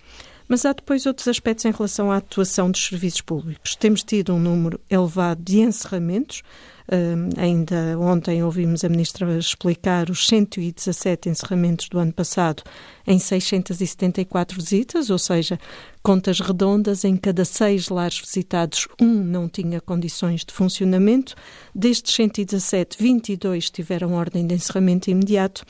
Mas 0.48 0.64
há 0.64 0.72
depois 0.72 1.04
outros 1.04 1.28
aspectos 1.28 1.66
em 1.66 1.70
relação 1.70 2.10
à 2.10 2.16
atuação 2.16 2.70
dos 2.70 2.84
serviços 2.84 3.20
públicos. 3.20 3.76
Temos 3.76 4.02
tido 4.02 4.34
um 4.34 4.40
número 4.40 4.80
elevado 4.90 5.42
de 5.42 5.60
encerramentos, 5.60 6.42
Uh, 6.90 7.28
ainda 7.38 7.98
ontem 7.98 8.42
ouvimos 8.42 8.82
a 8.82 8.88
Ministra 8.88 9.36
explicar 9.36 10.08
os 10.08 10.26
117 10.26 11.28
encerramentos 11.28 11.86
do 11.90 11.98
ano 11.98 12.14
passado 12.14 12.62
em 13.06 13.18
674 13.18 14.56
visitas, 14.56 15.10
ou 15.10 15.18
seja, 15.18 15.60
contas 16.02 16.40
redondas, 16.40 17.04
em 17.04 17.14
cada 17.14 17.44
seis 17.44 17.90
lares 17.90 18.18
visitados, 18.18 18.88
um 18.98 19.22
não 19.22 19.50
tinha 19.50 19.82
condições 19.82 20.46
de 20.46 20.54
funcionamento. 20.54 21.34
Destes 21.74 22.14
117, 22.14 22.96
22 22.98 23.68
tiveram 23.68 24.14
ordem 24.14 24.46
de 24.46 24.54
encerramento 24.54 25.10
imediato 25.10 25.66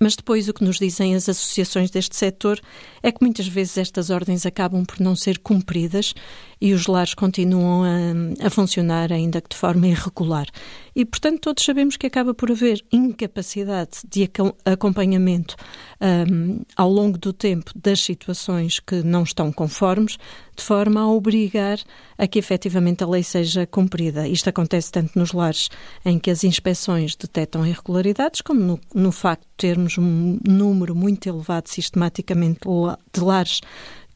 mas 0.00 0.16
depois 0.16 0.48
o 0.48 0.54
que 0.54 0.64
nos 0.64 0.78
dizem 0.78 1.14
as 1.14 1.28
associações 1.28 1.90
deste 1.90 2.16
setor 2.16 2.60
é 3.02 3.10
que 3.10 3.22
muitas 3.22 3.46
vezes 3.46 3.78
estas 3.78 4.10
ordens 4.10 4.46
acabam 4.46 4.84
por 4.84 5.00
não 5.00 5.16
ser 5.16 5.38
cumpridas 5.38 6.14
e 6.60 6.72
os 6.72 6.86
lares 6.86 7.14
continuam 7.14 7.84
a, 7.84 8.46
a, 8.46 8.50
funcionar 8.50 9.12
ainda 9.12 9.40
que 9.40 9.50
de 9.50 9.56
forma 9.56 9.88
irregular. 9.88 10.46
E, 10.94 11.04
portanto, 11.04 11.40
todos 11.40 11.64
sabemos 11.64 11.96
que 11.96 12.06
acaba 12.06 12.32
por 12.32 12.50
haver 12.50 12.82
incapacidade 12.90 13.98
de 14.08 14.30
acompanhamento 14.64 15.54
um, 16.00 16.60
ao 16.74 16.90
longo 16.90 17.18
do 17.18 17.32
tempo 17.32 17.70
das 17.74 18.00
situações 18.00 18.80
que 18.80 19.02
não 19.02 19.22
estão 19.22 19.52
conformes, 19.52 20.16
de 20.56 20.62
forma 20.62 21.02
a 21.02 21.08
obrigar 21.08 21.78
a 22.16 22.26
que 22.26 22.38
efetivamente 22.38 23.04
a 23.04 23.06
lei 23.06 23.22
seja 23.22 23.66
cumprida. 23.66 24.26
Isto 24.26 24.48
acontece 24.48 24.90
tanto 24.90 25.18
nos 25.18 25.32
lares 25.32 25.68
em 26.02 26.18
que 26.18 26.30
as 26.30 26.44
inspeções 26.44 27.14
detectam 27.14 27.66
irregularidades, 27.66 28.40
como 28.40 28.60
no, 28.60 28.80
no 28.94 29.12
facto 29.12 29.42
de 29.42 29.56
termos 29.58 29.98
um 29.98 30.38
número 30.42 30.94
muito 30.94 31.28
elevado 31.28 31.68
sistematicamente 31.68 32.60
de 33.12 33.20
lares 33.20 33.60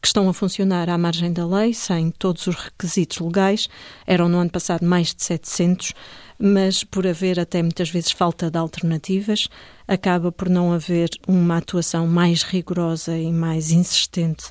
que 0.01 0.07
estão 0.07 0.27
a 0.27 0.33
funcionar 0.33 0.89
à 0.89 0.97
margem 0.97 1.31
da 1.31 1.45
lei, 1.45 1.73
sem 1.73 2.09
todos 2.09 2.47
os 2.47 2.55
requisitos 2.55 3.19
legais. 3.19 3.69
Eram 4.07 4.27
no 4.27 4.39
ano 4.39 4.49
passado 4.49 4.83
mais 4.83 5.13
de 5.13 5.23
700, 5.23 5.93
mas 6.39 6.83
por 6.83 7.05
haver 7.05 7.39
até 7.39 7.61
muitas 7.61 7.89
vezes 7.89 8.11
falta 8.11 8.49
de 8.49 8.57
alternativas, 8.57 9.47
acaba 9.87 10.31
por 10.31 10.49
não 10.49 10.73
haver 10.73 11.09
uma 11.27 11.57
atuação 11.57 12.07
mais 12.07 12.41
rigorosa 12.41 13.15
e 13.15 13.31
mais 13.31 13.71
insistente 13.71 14.45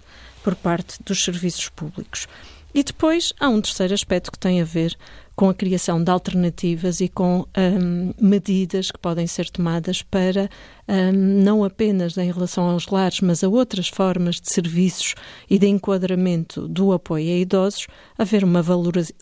por 0.45 0.55
parte 0.55 1.03
dos 1.05 1.25
serviços 1.25 1.69
públicos. 1.69 2.29
E 2.73 2.85
depois 2.85 3.33
há 3.41 3.49
um 3.49 3.61
terceiro 3.61 3.93
aspecto 3.93 4.31
que 4.31 4.39
tem 4.39 4.61
a 4.61 4.65
ver 4.65 4.97
com 5.41 5.49
a 5.49 5.55
criação 5.55 6.05
de 6.05 6.11
alternativas 6.11 7.01
e 7.01 7.09
com 7.09 7.47
um, 7.57 8.13
medidas 8.21 8.91
que 8.91 8.99
podem 8.99 9.27
ser 9.27 9.49
tomadas 9.49 10.03
para, 10.03 10.51
um, 10.87 11.13
não 11.43 11.65
apenas 11.65 12.19
em 12.19 12.31
relação 12.31 12.69
aos 12.69 12.87
lares, 12.89 13.23
mas 13.23 13.43
a 13.43 13.49
outras 13.49 13.89
formas 13.89 14.39
de 14.39 14.53
serviços 14.53 15.15
e 15.49 15.59
de 15.59 15.67
enquadramento 15.67 16.69
do 16.69 16.93
apoio 16.93 17.31
a 17.31 17.39
idosos, 17.39 17.87
haver 18.19 18.45
uma 18.45 18.63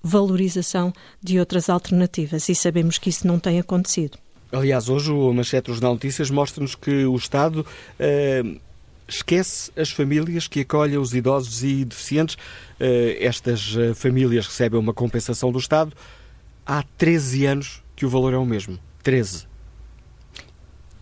valorização 0.02 0.92
de 1.22 1.38
outras 1.38 1.70
alternativas. 1.70 2.48
E 2.48 2.54
sabemos 2.56 2.98
que 2.98 3.10
isso 3.10 3.24
não 3.24 3.38
tem 3.38 3.60
acontecido. 3.60 4.18
Aliás, 4.50 4.88
hoje 4.88 5.12
o 5.12 5.32
Manchete 5.32 5.70
Jornal 5.70 5.92
Notícias 5.92 6.30
mostra-nos 6.30 6.74
que 6.74 7.06
o 7.06 7.14
Estado. 7.14 7.64
Uh 8.00 8.58
esquece 9.08 9.72
as 9.74 9.90
famílias 9.90 10.46
que 10.46 10.60
acolhem 10.60 10.98
os 10.98 11.14
idosos 11.14 11.64
e 11.64 11.84
deficientes. 11.84 12.36
Eh, 12.80 13.18
estas 13.20 13.74
eh, 13.76 13.94
famílias 13.94 14.46
recebem 14.46 14.78
uma 14.78 14.94
compensação 14.94 15.50
do 15.50 15.58
Estado. 15.58 15.92
Há 16.64 16.82
13 16.96 17.46
anos 17.46 17.82
que 17.96 18.06
o 18.06 18.08
valor 18.08 18.34
é 18.34 18.38
o 18.38 18.46
mesmo. 18.46 18.78
13. 19.02 19.46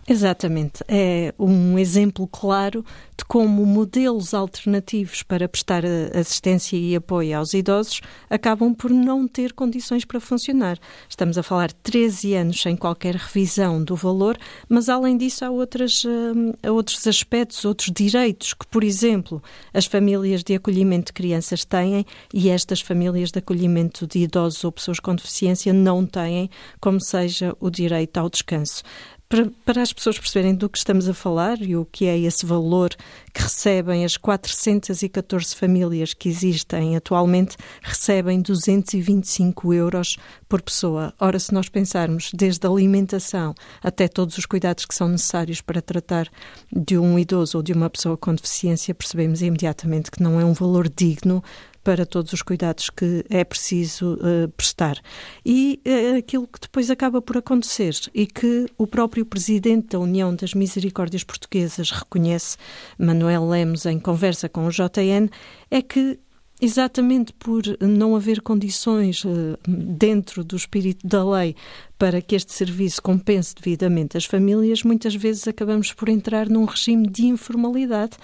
Exatamente. 0.09 0.85
É 0.87 1.33
um 1.37 1.77
exemplo 1.77 2.25
claro 2.27 2.83
de 3.17 3.25
como 3.25 3.65
modelos 3.65 4.33
alternativos 4.33 5.21
para 5.21 5.49
prestar 5.49 5.83
assistência 6.17 6.77
e 6.77 6.95
apoio 6.95 7.37
aos 7.37 7.53
idosos 7.53 7.99
acabam 8.29 8.73
por 8.73 8.89
não 8.89 9.27
ter 9.27 9.51
condições 9.51 10.05
para 10.05 10.21
funcionar. 10.21 10.79
Estamos 11.09 11.37
a 11.37 11.43
falar 11.43 11.67
de 11.67 11.75
13 11.75 12.35
anos 12.35 12.61
sem 12.61 12.77
qualquer 12.77 13.15
revisão 13.15 13.83
do 13.83 13.97
valor, 13.97 14.37
mas 14.69 14.87
além 14.87 15.17
disso 15.17 15.43
há, 15.43 15.49
outras, 15.49 16.05
hum, 16.05 16.53
há 16.63 16.71
outros 16.71 17.05
aspectos, 17.05 17.65
outros 17.65 17.91
direitos 17.93 18.53
que, 18.53 18.65
por 18.67 18.85
exemplo, 18.85 19.43
as 19.73 19.87
famílias 19.87 20.41
de 20.41 20.55
acolhimento 20.55 21.07
de 21.07 21.13
crianças 21.13 21.65
têm 21.65 22.05
e 22.33 22.49
estas 22.49 22.79
famílias 22.79 23.29
de 23.29 23.39
acolhimento 23.39 24.07
de 24.07 24.19
idosos 24.19 24.63
ou 24.63 24.71
pessoas 24.71 25.01
com 25.01 25.13
deficiência 25.13 25.73
não 25.73 26.05
têm, 26.05 26.49
como 26.79 27.01
seja 27.01 27.53
o 27.59 27.69
direito 27.69 28.17
ao 28.17 28.29
descanso 28.29 28.83
para, 29.29 29.81
as 29.81 29.91
pessoas 29.91 30.17
perceberem 30.17 30.55
do 30.55 30.69
que 30.69 30.77
estamos 30.77 31.09
a 31.09 31.13
falar 31.13 31.61
e 31.61 31.75
o 31.75 31.85
que 31.85 32.05
é 32.05 32.17
esse 32.17 32.45
valor 32.45 32.95
que 33.33 33.41
recebem 33.41 34.05
as 34.05 34.15
414 34.15 35.53
famílias 35.53 36.13
que 36.13 36.29
existem 36.29 36.95
atualmente, 36.95 37.57
recebem 37.81 38.41
225 38.41 39.73
euros 39.73 40.17
por 40.47 40.61
pessoa. 40.61 41.13
Ora, 41.19 41.37
se 41.39 41.53
nós 41.53 41.67
pensarmos 41.67 42.31
desde 42.33 42.65
a 42.65 42.69
alimentação 42.69 43.53
até 43.83 44.07
todos 44.07 44.37
os 44.37 44.45
cuidados 44.45 44.85
que 44.85 44.95
são 44.95 45.09
necessários 45.09 45.59
para 45.59 45.81
tratar 45.81 46.29
de 46.71 46.97
um 46.97 47.19
idoso 47.19 47.57
ou 47.57 47.63
de 47.63 47.73
uma 47.73 47.89
pessoa 47.89 48.15
com 48.15 48.33
deficiência, 48.33 48.95
percebemos 48.95 49.41
imediatamente 49.41 50.09
que 50.09 50.23
não 50.23 50.39
é 50.39 50.45
um 50.45 50.53
valor 50.53 50.87
digno 50.87 51.43
para 51.87 52.05
todos 52.05 52.33
os 52.33 52.41
cuidados 52.41 52.89
que 52.89 53.23
é 53.29 53.45
preciso 53.45 54.15
uh, 54.15 54.49
prestar. 54.57 54.99
E 55.45 55.81
uh, 55.87 56.17
aquilo 56.17 56.45
que 56.45 56.59
depois 56.59 56.91
acaba 56.91 57.21
por 57.21 57.37
acontecer 57.37 57.95
e 58.13 58.27
que 58.27 58.65
o 58.77 58.85
próprio 58.85 59.25
presidente 59.25 59.91
da 59.91 59.99
União 59.99 60.35
das 60.35 60.53
Misericórdias 60.53 61.23
Portuguesas 61.23 61.89
reconhece, 61.91 62.57
Manuel 62.99 63.47
Lemos, 63.47 63.85
em 63.85 64.01
conversa 64.01 64.49
com 64.49 64.67
o 64.67 64.69
JN, 64.69 65.29
é 65.71 65.81
que 65.81 66.19
exatamente 66.59 67.31
por 67.31 67.63
não 67.79 68.17
haver 68.17 68.41
condições 68.41 69.23
dentro 69.65 70.43
do 70.43 70.57
espírito 70.57 71.07
da 71.07 71.23
lei 71.23 71.55
para 71.97 72.21
que 72.21 72.35
este 72.35 72.53
serviço 72.53 73.01
compense 73.01 73.55
devidamente 73.55 74.17
as 74.17 74.25
famílias, 74.25 74.83
muitas 74.83 75.15
vezes 75.15 75.47
acabamos 75.47 75.93
por 75.93 76.09
entrar 76.09 76.49
num 76.49 76.65
regime 76.65 77.07
de 77.07 77.25
informalidade 77.25 78.17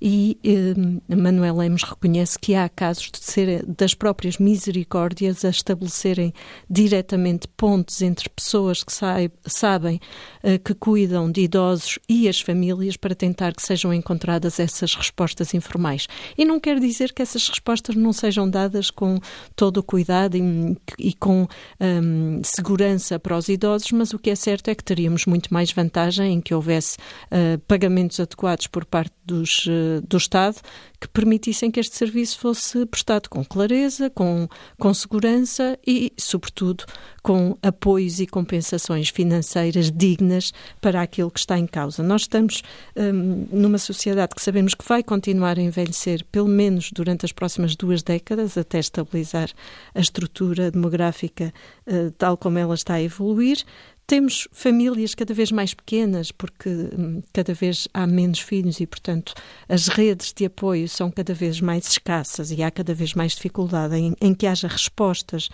e 0.00 0.38
eh, 0.44 1.14
Manuel 1.14 1.56
Lemos 1.56 1.82
reconhece 1.82 2.38
que 2.38 2.54
há 2.54 2.68
casos 2.68 3.10
de 3.10 3.18
ser 3.18 3.64
das 3.64 3.94
próprias 3.94 4.38
misericórdias 4.38 5.44
a 5.44 5.48
estabelecerem 5.48 6.34
diretamente 6.68 7.48
pontos 7.48 8.02
entre 8.02 8.28
pessoas 8.28 8.84
que 8.84 8.92
saib, 8.92 9.32
sabem 9.46 10.00
eh, 10.42 10.58
que 10.58 10.74
cuidam 10.74 11.30
de 11.30 11.42
idosos 11.42 11.98
e 12.08 12.28
as 12.28 12.40
famílias 12.40 12.96
para 12.96 13.14
tentar 13.14 13.54
que 13.54 13.62
sejam 13.62 13.92
encontradas 13.92 14.60
essas 14.60 14.94
respostas 14.94 15.54
informais. 15.54 16.06
E 16.36 16.44
não 16.44 16.60
quer 16.60 16.78
dizer 16.78 17.12
que 17.12 17.22
essas 17.22 17.48
respostas 17.48 17.96
não 17.96 18.12
sejam 18.12 18.48
dadas 18.48 18.90
com 18.90 19.18
todo 19.54 19.78
o 19.78 19.82
cuidado 19.82 20.36
e, 20.36 20.76
e 20.98 21.14
com 21.14 21.46
um, 21.80 22.42
segurança 22.44 23.15
para 23.18 23.36
os 23.36 23.48
idosos, 23.48 23.92
mas 23.92 24.12
o 24.12 24.18
que 24.18 24.30
é 24.30 24.34
certo 24.34 24.68
é 24.68 24.74
que 24.74 24.84
teríamos 24.84 25.26
muito 25.26 25.52
mais 25.52 25.72
vantagem 25.72 26.34
em 26.34 26.40
que 26.40 26.54
houvesse 26.54 26.96
uh, 26.96 27.58
pagamentos 27.66 28.18
adequados 28.20 28.66
por 28.66 28.84
parte 28.84 29.14
dos 29.24 29.66
uh, 29.66 30.00
do 30.06 30.16
Estado 30.16 30.56
que 31.00 31.08
permitissem 31.08 31.70
que 31.70 31.78
este 31.78 31.96
serviço 31.96 32.38
fosse 32.38 32.86
prestado 32.86 33.28
com 33.28 33.44
clareza, 33.44 34.08
com, 34.10 34.48
com 34.78 34.94
segurança 34.94 35.78
e, 35.86 36.12
sobretudo, 36.16 36.84
com 37.26 37.58
apoios 37.60 38.20
e 38.20 38.26
compensações 38.28 39.08
financeiras 39.08 39.90
dignas 39.90 40.52
para 40.80 41.02
aquilo 41.02 41.28
que 41.28 41.40
está 41.40 41.58
em 41.58 41.66
causa. 41.66 42.00
Nós 42.00 42.20
estamos 42.20 42.62
um, 42.94 43.48
numa 43.50 43.78
sociedade 43.78 44.32
que 44.32 44.40
sabemos 44.40 44.74
que 44.74 44.88
vai 44.88 45.02
continuar 45.02 45.58
a 45.58 45.60
envelhecer, 45.60 46.24
pelo 46.30 46.46
menos 46.46 46.92
durante 46.92 47.26
as 47.26 47.32
próximas 47.32 47.74
duas 47.74 48.00
décadas, 48.00 48.56
até 48.56 48.78
estabilizar 48.78 49.50
a 49.92 49.98
estrutura 49.98 50.70
demográfica 50.70 51.52
uh, 51.88 52.12
tal 52.12 52.36
como 52.36 52.60
ela 52.60 52.76
está 52.76 52.94
a 52.94 53.02
evoluir. 53.02 53.64
Temos 54.06 54.46
famílias 54.52 55.16
cada 55.16 55.34
vez 55.34 55.50
mais 55.50 55.74
pequenas, 55.74 56.30
porque 56.30 56.68
hum, 56.68 57.20
cada 57.32 57.52
vez 57.52 57.88
há 57.92 58.06
menos 58.06 58.38
filhos 58.38 58.78
e, 58.78 58.86
portanto, 58.86 59.34
as 59.68 59.88
redes 59.88 60.32
de 60.32 60.44
apoio 60.44 60.88
são 60.88 61.10
cada 61.10 61.34
vez 61.34 61.60
mais 61.60 61.88
escassas 61.88 62.52
e 62.52 62.62
há 62.62 62.70
cada 62.70 62.94
vez 62.94 63.14
mais 63.14 63.32
dificuldade 63.32 63.96
em, 63.96 64.14
em 64.20 64.32
que 64.32 64.46
haja 64.46 64.68
respostas 64.68 65.48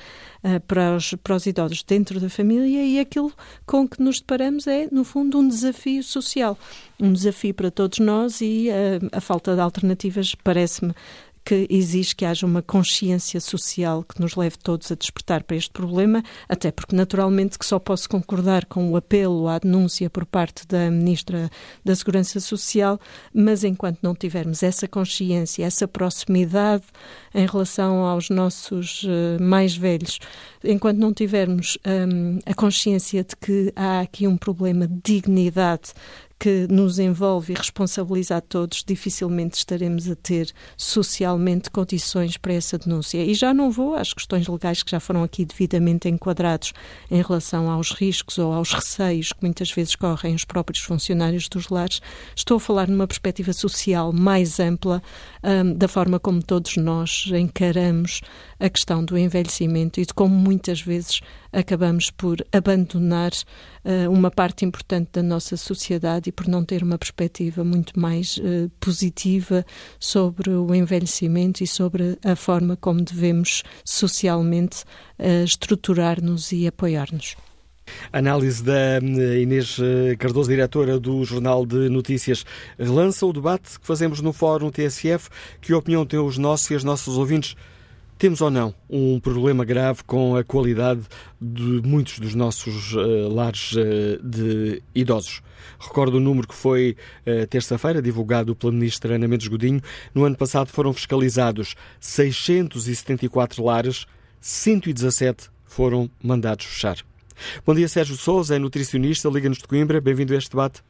uh, 0.45 0.61
para, 0.69 0.95
os, 0.95 1.15
para 1.15 1.35
os 1.35 1.47
idosos 1.47 1.83
dentro 1.83 2.21
da 2.21 2.29
família 2.29 2.85
e 2.85 3.01
aquilo 3.01 3.33
com 3.65 3.89
que 3.89 4.03
nos 4.03 4.21
deparamos 4.21 4.67
é, 4.67 4.87
no 4.93 5.03
fundo, 5.03 5.39
um 5.39 5.49
desafio 5.49 6.03
social. 6.03 6.59
Um 7.01 7.11
desafio 7.11 7.55
para 7.55 7.71
todos 7.71 8.01
nós 8.01 8.43
e 8.43 8.69
uh, 8.69 9.09
a 9.13 9.21
falta 9.23 9.55
de 9.55 9.63
alternativas 9.63 10.35
parece-me 10.35 10.95
que 11.45 11.67
exige 11.69 12.15
que 12.15 12.25
haja 12.25 12.47
uma 12.47 12.63
consciência 12.63 13.41
social 13.41 14.05
que 14.05 14.21
nos 14.21 14.37
leve 14.37 14.57
todos 14.59 14.91
a 14.93 14.95
despertar 14.95 15.43
para 15.43 15.57
este 15.57 15.71
problema, 15.71 16.23
até 16.49 16.71
porque 16.71 16.95
naturalmente 16.95 17.59
que 17.59 17.67
só 17.67 17.79
posso 17.79 18.09
concordar 18.09 18.67
com 18.67 18.91
o 18.91 18.97
apelo 18.97 19.49
à 19.49 19.59
denúncia 19.59 20.09
por 20.09 20.25
parte 20.25 20.67
da 20.67 20.91
Ministra 20.91 21.51
da 21.85 21.95
Segurança 21.95 22.41
Social, 22.41 22.99
mas 23.35 23.65
enquanto 23.65 23.99
não 24.03 24.15
tivermos 24.15 24.63
essa 24.63 24.87
consciência, 24.87 25.65
essa 25.65 25.89
proximidade 25.89 26.85
em 27.35 27.47
relação 27.47 28.05
aos 28.05 28.31
nossos 28.31 29.03
uh, 29.05 29.43
mais 29.43 29.77
velhos, 29.77 30.19
enquanto 30.65 30.99
não 30.99 31.13
tivermos 31.13 31.79
um, 31.87 32.39
a 32.47 32.55
consciência 32.55 33.25
de 33.25 33.37
que 33.37 33.73
há 33.75 34.01
aqui 34.01 34.27
um 34.27 34.37
problema 34.37 34.87
de 34.87 35.01
dignidade 35.03 35.93
que 36.43 36.67
nos 36.69 36.99
envolve 36.99 37.53
e 37.53 37.57
responsabiliza 37.57 38.39
a 38.39 38.41
todos, 38.41 38.83
dificilmente 38.85 39.59
estaremos 39.59 40.11
a 40.11 40.17
ter 40.17 40.51
socialmente 40.77 41.71
condições 41.71 42.37
para 42.37 42.53
essa 42.53 42.77
denúncia. 42.77 43.25
E 43.25 43.33
já 43.33 43.55
não 43.55 43.71
vou 43.71 43.95
às 43.95 44.13
questões 44.13 44.49
legais 44.49 44.83
que 44.83 44.91
já 44.91 44.99
foram 44.99 45.23
aqui 45.23 45.45
devidamente 45.45 46.09
enquadrados 46.09 46.73
em 47.09 47.23
relação 47.23 47.71
aos 47.71 47.93
riscos 47.93 48.39
ou 48.39 48.53
aos 48.53 48.73
receios 48.73 49.33
que 49.33 49.41
muitas 49.41 49.71
vezes 49.71 49.95
correm 49.95 50.35
os 50.35 50.45
próprios 50.45 50.83
funcionários 50.83 51.49
dos 51.49 51.69
lares. 51.69 52.03
Estou 52.35 52.57
a 52.57 52.61
falar 52.61 52.89
numa 52.89 53.07
perspectiva 53.07 53.53
social 53.53 54.13
mais 54.13 54.59
ampla, 54.59 55.01
um, 55.45 55.73
da 55.75 55.87
forma 55.87 56.19
como 56.19 56.43
todos 56.43 56.77
nós 56.77 57.31
encaramos 57.33 58.21
a 58.59 58.69
questão 58.69 59.05
do 59.05 59.17
envelhecimento 59.17 60.01
e 60.01 60.07
de 60.07 60.13
como 60.13 60.35
muitas 60.35 60.81
vezes 60.81 61.21
acabamos 61.53 62.11
por 62.11 62.45
abandonar 62.51 63.33
uh, 63.85 64.11
uma 64.11 64.31
parte 64.31 64.65
importante 64.65 65.11
da 65.13 65.23
nossa 65.23 65.57
sociedade 65.57 66.31
e 66.31 66.33
por 66.33 66.49
não 66.49 66.65
ter 66.65 66.83
uma 66.83 66.97
perspectiva 66.97 67.63
muito 67.63 67.99
mais 67.99 68.39
uh, 68.39 68.71
positiva 68.81 69.65
sobre 70.01 70.51
o 70.51 70.75
envelhecimento 70.75 71.63
e 71.63 71.67
sobre 71.67 72.19
a 72.25 72.35
forma 72.35 72.77
como 72.77 73.03
devemos 73.03 73.63
socialmente 73.85 74.85
uh, 75.19 75.45
estruturar-nos 75.45 76.51
e 76.53 76.67
apoiar-nos. 76.67 77.37
Análise 78.13 78.63
da 78.63 79.01
Inês 79.41 79.77
Cardoso, 80.19 80.49
diretora 80.49 81.01
do 81.01 81.25
Jornal 81.25 81.67
de 81.67 81.89
Notícias, 81.89 82.45
relança 82.79 83.27
o 83.27 83.33
debate 83.33 83.79
que 83.79 83.87
fazemos 83.87 84.21
no 84.21 84.33
Fórum 84.33 84.71
TSF. 84.71 85.29
Que 85.61 85.75
opinião 85.75 86.07
têm 86.07 86.21
os 86.21 86.39
nossos 86.39 86.71
e 86.71 86.77
as 86.77 86.85
nossas 86.85 87.19
ouvintes 87.19 87.57
temos 88.23 88.41
ou 88.41 88.53
não 88.53 88.73
um 88.89 89.19
problema 89.19 89.65
grave 89.65 90.05
com 90.05 90.37
a 90.37 90.45
qualidade 90.45 91.01
de 91.41 91.83
muitos 91.85 92.21
dos 92.21 92.37
nossos 92.37 92.95
uh, 92.95 93.29
lares 93.29 93.73
uh, 93.73 94.23
de 94.23 94.81
idosos? 94.95 95.43
Recordo 95.81 96.19
o 96.19 96.21
número 96.21 96.47
que 96.47 96.55
foi 96.55 96.95
uh, 97.27 97.45
terça-feira 97.49 98.01
divulgado 98.01 98.55
pela 98.55 98.71
ministra 98.71 99.17
Ana 99.17 99.27
Mendes 99.27 99.49
Godinho. 99.49 99.81
No 100.15 100.23
ano 100.23 100.37
passado 100.37 100.69
foram 100.69 100.93
fiscalizados 100.93 101.75
674 101.99 103.65
lares, 103.65 104.07
117 104.41 105.51
foram 105.65 106.09
mandados 106.23 106.67
fechar. 106.67 106.99
Bom 107.67 107.75
dia, 107.75 107.89
Sérgio 107.89 108.15
Souza, 108.15 108.55
é 108.55 108.59
nutricionista, 108.61 109.29
Liga-nos 109.29 109.59
de 109.59 109.67
Coimbra. 109.67 110.01
Bem-vindo 110.01 110.33
a 110.33 110.37
este 110.37 110.51
debate. 110.51 110.81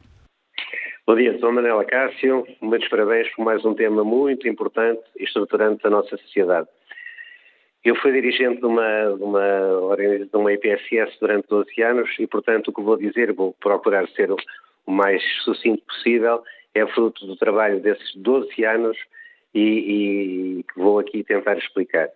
Bom 1.07 1.15
dia, 1.15 1.37
sou 1.39 1.51
Manela 1.51 1.83
Cássio. 1.83 2.45
Muitos 2.61 2.87
parabéns 2.89 3.27
por 3.35 3.43
mais 3.43 3.65
um 3.65 3.73
tema 3.73 4.03
muito 4.03 4.47
importante 4.47 5.01
e 5.19 5.23
estruturante 5.23 5.81
da 5.81 5.89
nossa 5.89 6.15
sociedade. 6.15 6.67
Eu 7.83 7.95
fui 7.97 8.13
dirigente 8.13 8.61
de 8.61 8.65
uma, 8.65 9.15
de 9.17 9.23
uma, 9.23 9.97
de 10.31 10.37
uma 10.37 10.53
IPSS 10.53 11.17
durante 11.19 11.47
12 11.49 11.81
anos 11.83 12.09
e, 12.17 12.25
portanto, 12.25 12.69
o 12.69 12.73
que 12.73 12.81
vou 12.81 12.95
dizer, 12.95 13.33
vou 13.33 13.53
procurar 13.59 14.07
ser 14.09 14.31
o, 14.31 14.37
mais 14.87 15.21
sucinto 15.43 15.83
possível, 15.85 16.43
é 16.73 16.85
fruto 16.87 17.25
do 17.25 17.35
trabalho 17.35 17.81
desses 17.81 18.15
12 18.15 18.63
anos 18.63 18.97
e, 19.53 20.59
e 20.59 20.63
que 20.63 20.79
vou 20.79 20.99
aqui 20.99 21.23
tentar 21.23 21.57
explicar. 21.57 22.09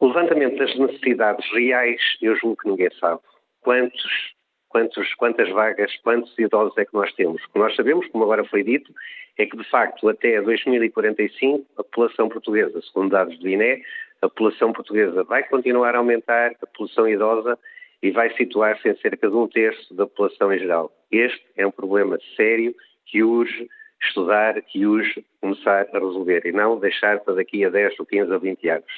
O 0.00 0.08
levantamento 0.08 0.56
das 0.56 0.74
necessidades 0.76 1.46
reais, 1.52 2.00
eu 2.20 2.34
julgo 2.36 2.56
que 2.56 2.68
ninguém 2.68 2.90
sabe. 2.98 3.20
Quantos, 3.60 4.34
quantos, 4.68 5.14
quantas 5.14 5.48
vagas, 5.50 5.94
quantos 6.02 6.36
idosos 6.38 6.76
é 6.78 6.84
que 6.84 6.94
nós 6.94 7.12
temos? 7.12 7.42
O 7.44 7.50
que 7.50 7.58
nós 7.58 7.76
sabemos, 7.76 8.06
como 8.08 8.24
agora 8.24 8.44
foi 8.44 8.62
dito, 8.62 8.92
é 9.38 9.46
que, 9.46 9.56
de 9.56 9.64
facto, 9.64 10.08
até 10.08 10.40
2045, 10.40 11.66
a 11.78 11.84
população 11.84 12.28
portuguesa, 12.28 12.80
segundo 12.82 13.10
dados 13.10 13.38
do 13.38 13.48
INE, 13.48 13.82
a 14.24 14.28
população 14.28 14.72
portuguesa 14.72 15.22
vai 15.22 15.42
continuar 15.42 15.94
a 15.94 15.98
aumentar, 15.98 16.52
a 16.52 16.66
população 16.66 17.06
idosa, 17.06 17.58
e 18.02 18.10
vai 18.10 18.34
situar-se 18.36 18.88
em 18.88 18.96
cerca 18.96 19.28
de 19.28 19.36
um 19.36 19.46
terço 19.46 19.94
da 19.94 20.06
população 20.06 20.52
em 20.52 20.58
geral. 20.58 20.92
Este 21.10 21.42
é 21.56 21.66
um 21.66 21.70
problema 21.70 22.18
sério 22.36 22.74
que 23.06 23.22
urge 23.22 23.68
estudar, 24.02 24.60
que 24.62 24.84
urge 24.86 25.24
começar 25.40 25.86
a 25.92 25.98
resolver 25.98 26.42
e 26.44 26.52
não 26.52 26.78
deixar 26.78 27.20
para 27.20 27.34
daqui 27.34 27.64
a 27.64 27.70
10 27.70 27.98
ou 28.00 28.06
15 28.06 28.32
ou 28.32 28.40
20 28.40 28.68
anos. 28.68 28.92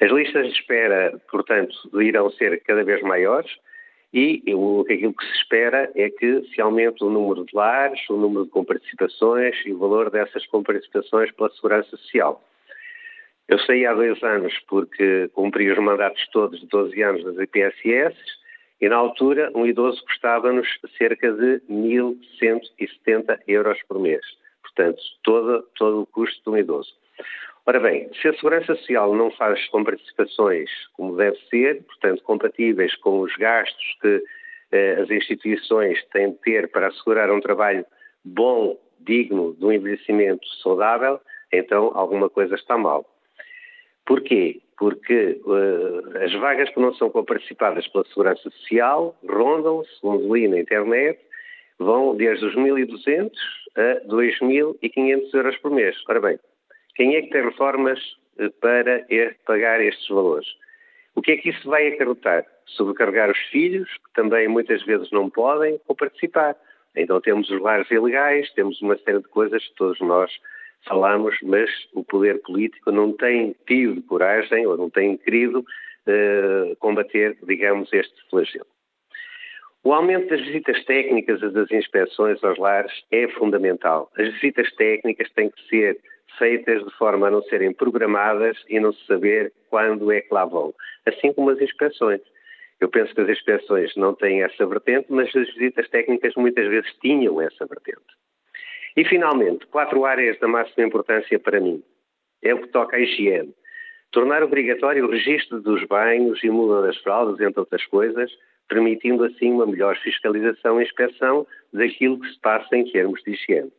As 0.00 0.10
listas 0.10 0.46
de 0.46 0.52
espera, 0.52 1.18
portanto, 1.30 1.74
irão 2.00 2.30
ser 2.32 2.62
cada 2.62 2.82
vez 2.82 3.02
maiores 3.02 3.50
e 4.12 4.42
aquilo 4.90 5.14
que 5.14 5.24
se 5.24 5.32
espera 5.36 5.90
é 5.94 6.10
que 6.10 6.42
se 6.52 6.60
aumente 6.60 7.04
o 7.04 7.10
número 7.10 7.44
de 7.44 7.54
lares, 7.54 8.00
o 8.08 8.16
número 8.16 8.44
de 8.44 8.50
comparticipações 8.50 9.56
e 9.64 9.72
o 9.72 9.78
valor 9.78 10.10
dessas 10.10 10.46
comparticipações 10.46 11.30
pela 11.32 11.50
Segurança 11.50 11.96
Social. 11.96 12.42
Eu 13.50 13.58
saí 13.58 13.84
há 13.84 13.92
dois 13.92 14.22
anos 14.22 14.56
porque 14.68 15.28
cumpri 15.34 15.68
os 15.72 15.78
mandatos 15.78 16.24
todos 16.28 16.60
de 16.60 16.68
12 16.68 17.02
anos 17.02 17.24
das 17.24 17.36
IPSS 17.36 18.16
e 18.80 18.88
na 18.88 18.94
altura 18.94 19.50
um 19.56 19.66
idoso 19.66 20.00
custava-nos 20.04 20.68
cerca 20.96 21.32
de 21.32 21.60
1.170 21.68 23.40
euros 23.48 23.76
por 23.88 23.98
mês. 23.98 24.24
Portanto, 24.62 25.02
todo, 25.24 25.66
todo 25.76 26.02
o 26.02 26.06
custo 26.06 26.40
de 26.44 26.50
um 26.50 26.58
idoso. 26.58 26.94
Ora 27.66 27.80
bem, 27.80 28.08
se 28.22 28.28
a 28.28 28.34
Segurança 28.34 28.76
Social 28.76 29.16
não 29.16 29.32
faz 29.32 29.66
comparticipações 29.70 30.70
como 30.92 31.16
deve 31.16 31.36
ser, 31.48 31.82
portanto, 31.82 32.22
compatíveis 32.22 32.94
com 32.98 33.18
os 33.18 33.34
gastos 33.34 33.96
que 34.00 34.22
eh, 34.70 35.00
as 35.02 35.10
instituições 35.10 35.98
têm 36.12 36.30
de 36.30 36.38
ter 36.38 36.68
para 36.70 36.86
assegurar 36.86 37.32
um 37.32 37.40
trabalho 37.40 37.84
bom, 38.24 38.78
digno, 39.00 39.56
de 39.58 39.64
um 39.64 39.72
envelhecimento 39.72 40.46
saudável, 40.62 41.20
então 41.52 41.90
alguma 41.96 42.30
coisa 42.30 42.54
está 42.54 42.78
mal. 42.78 43.04
Porquê? 44.10 44.60
Porque 44.76 45.40
uh, 45.44 46.24
as 46.24 46.32
vagas 46.32 46.68
que 46.70 46.80
não 46.80 46.92
são 46.94 47.08
comparticipadas 47.10 47.86
pela 47.86 48.04
Segurança 48.06 48.42
Social 48.42 49.16
rondam, 49.24 49.84
segundo 49.84 50.34
li 50.34 50.48
na 50.48 50.58
internet, 50.58 51.20
vão 51.78 52.16
desde 52.16 52.44
os 52.44 52.56
1.200 52.56 53.30
a 53.76 54.00
2.500 54.08 55.32
euros 55.32 55.56
por 55.58 55.70
mês. 55.70 55.96
Ora 56.08 56.20
bem, 56.20 56.40
quem 56.96 57.14
é 57.14 57.22
que 57.22 57.30
tem 57.30 57.44
reformas 57.44 58.00
para 58.60 59.06
pagar 59.46 59.80
estes 59.80 60.08
valores. 60.08 60.48
O 61.14 61.22
que 61.22 61.30
é 61.30 61.36
que 61.36 61.50
isso 61.50 61.70
vai 61.70 61.86
acarretar? 61.86 62.44
Sobrecarregar 62.66 63.30
os 63.30 63.38
filhos, 63.52 63.88
que 63.88 64.12
também 64.14 64.48
muitas 64.48 64.82
vezes 64.82 65.08
não 65.12 65.30
podem 65.30 65.80
ou 65.86 65.94
participar. 65.94 66.56
Então 66.96 67.20
temos 67.20 67.48
os 67.48 67.60
lares 67.60 67.88
ilegais, 67.92 68.50
temos 68.54 68.82
uma 68.82 68.98
série 68.98 69.18
de 69.18 69.28
coisas 69.28 69.64
que 69.68 69.74
todos 69.76 70.00
nós 70.00 70.32
falamos, 70.86 71.36
mas 71.42 71.70
o 71.94 72.04
poder 72.04 72.40
político 72.42 72.90
não 72.90 73.12
tem 73.12 73.54
tido 73.66 74.02
coragem 74.02 74.66
ou 74.66 74.76
não 74.76 74.90
tem 74.90 75.16
querido 75.16 75.60
uh, 75.60 76.76
combater, 76.76 77.36
digamos, 77.42 77.92
este 77.92 78.14
flagelo. 78.28 78.66
O 79.82 79.94
aumento 79.94 80.28
das 80.28 80.42
visitas 80.42 80.84
técnicas 80.84 81.40
e 81.40 81.48
das 81.48 81.70
inspeções 81.70 82.42
aos 82.44 82.58
lares 82.58 82.92
é 83.10 83.26
fundamental. 83.28 84.10
As 84.18 84.30
visitas 84.34 84.70
técnicas 84.74 85.30
têm 85.32 85.50
que 85.50 85.62
ser 85.68 85.98
feitas 86.38 86.84
de 86.84 86.90
forma 86.96 87.28
a 87.28 87.30
não 87.30 87.42
serem 87.44 87.72
programadas 87.72 88.56
e 88.68 88.78
não 88.78 88.92
se 88.92 89.04
saber 89.06 89.52
quando 89.70 90.12
é 90.12 90.20
que 90.20 90.32
lá 90.32 90.44
vão, 90.44 90.74
assim 91.06 91.32
como 91.32 91.50
as 91.50 91.60
inspeções. 91.60 92.20
Eu 92.78 92.88
penso 92.88 93.14
que 93.14 93.20
as 93.22 93.28
inspeções 93.28 93.94
não 93.96 94.14
têm 94.14 94.42
essa 94.42 94.66
vertente, 94.66 95.06
mas 95.10 95.34
as 95.34 95.48
visitas 95.54 95.88
técnicas 95.88 96.34
muitas 96.34 96.66
vezes 96.66 96.92
tinham 97.00 97.40
essa 97.40 97.66
vertente. 97.66 98.19
E, 98.96 99.04
finalmente, 99.04 99.66
quatro 99.66 100.04
áreas 100.04 100.38
da 100.38 100.48
máxima 100.48 100.86
importância 100.86 101.38
para 101.38 101.60
mim. 101.60 101.82
É 102.42 102.54
o 102.54 102.62
que 102.62 102.68
toca 102.68 102.96
à 102.96 103.00
higiene. 103.00 103.54
Tornar 104.10 104.42
obrigatório 104.42 105.06
o 105.06 105.10
registro 105.10 105.60
dos 105.60 105.84
banhos 105.84 106.42
e 106.42 106.50
muda 106.50 106.82
das 106.82 106.96
fraldas, 106.98 107.40
entre 107.40 107.60
outras 107.60 107.84
coisas, 107.86 108.30
permitindo 108.68 109.24
assim 109.24 109.52
uma 109.52 109.66
melhor 109.66 109.96
fiscalização 109.98 110.80
e 110.80 110.84
inspeção 110.84 111.46
daquilo 111.72 112.18
que 112.18 112.28
se 112.28 112.40
passa 112.40 112.76
em 112.76 112.84
termos 112.90 113.22
de 113.22 113.32
higiene. 113.32 113.72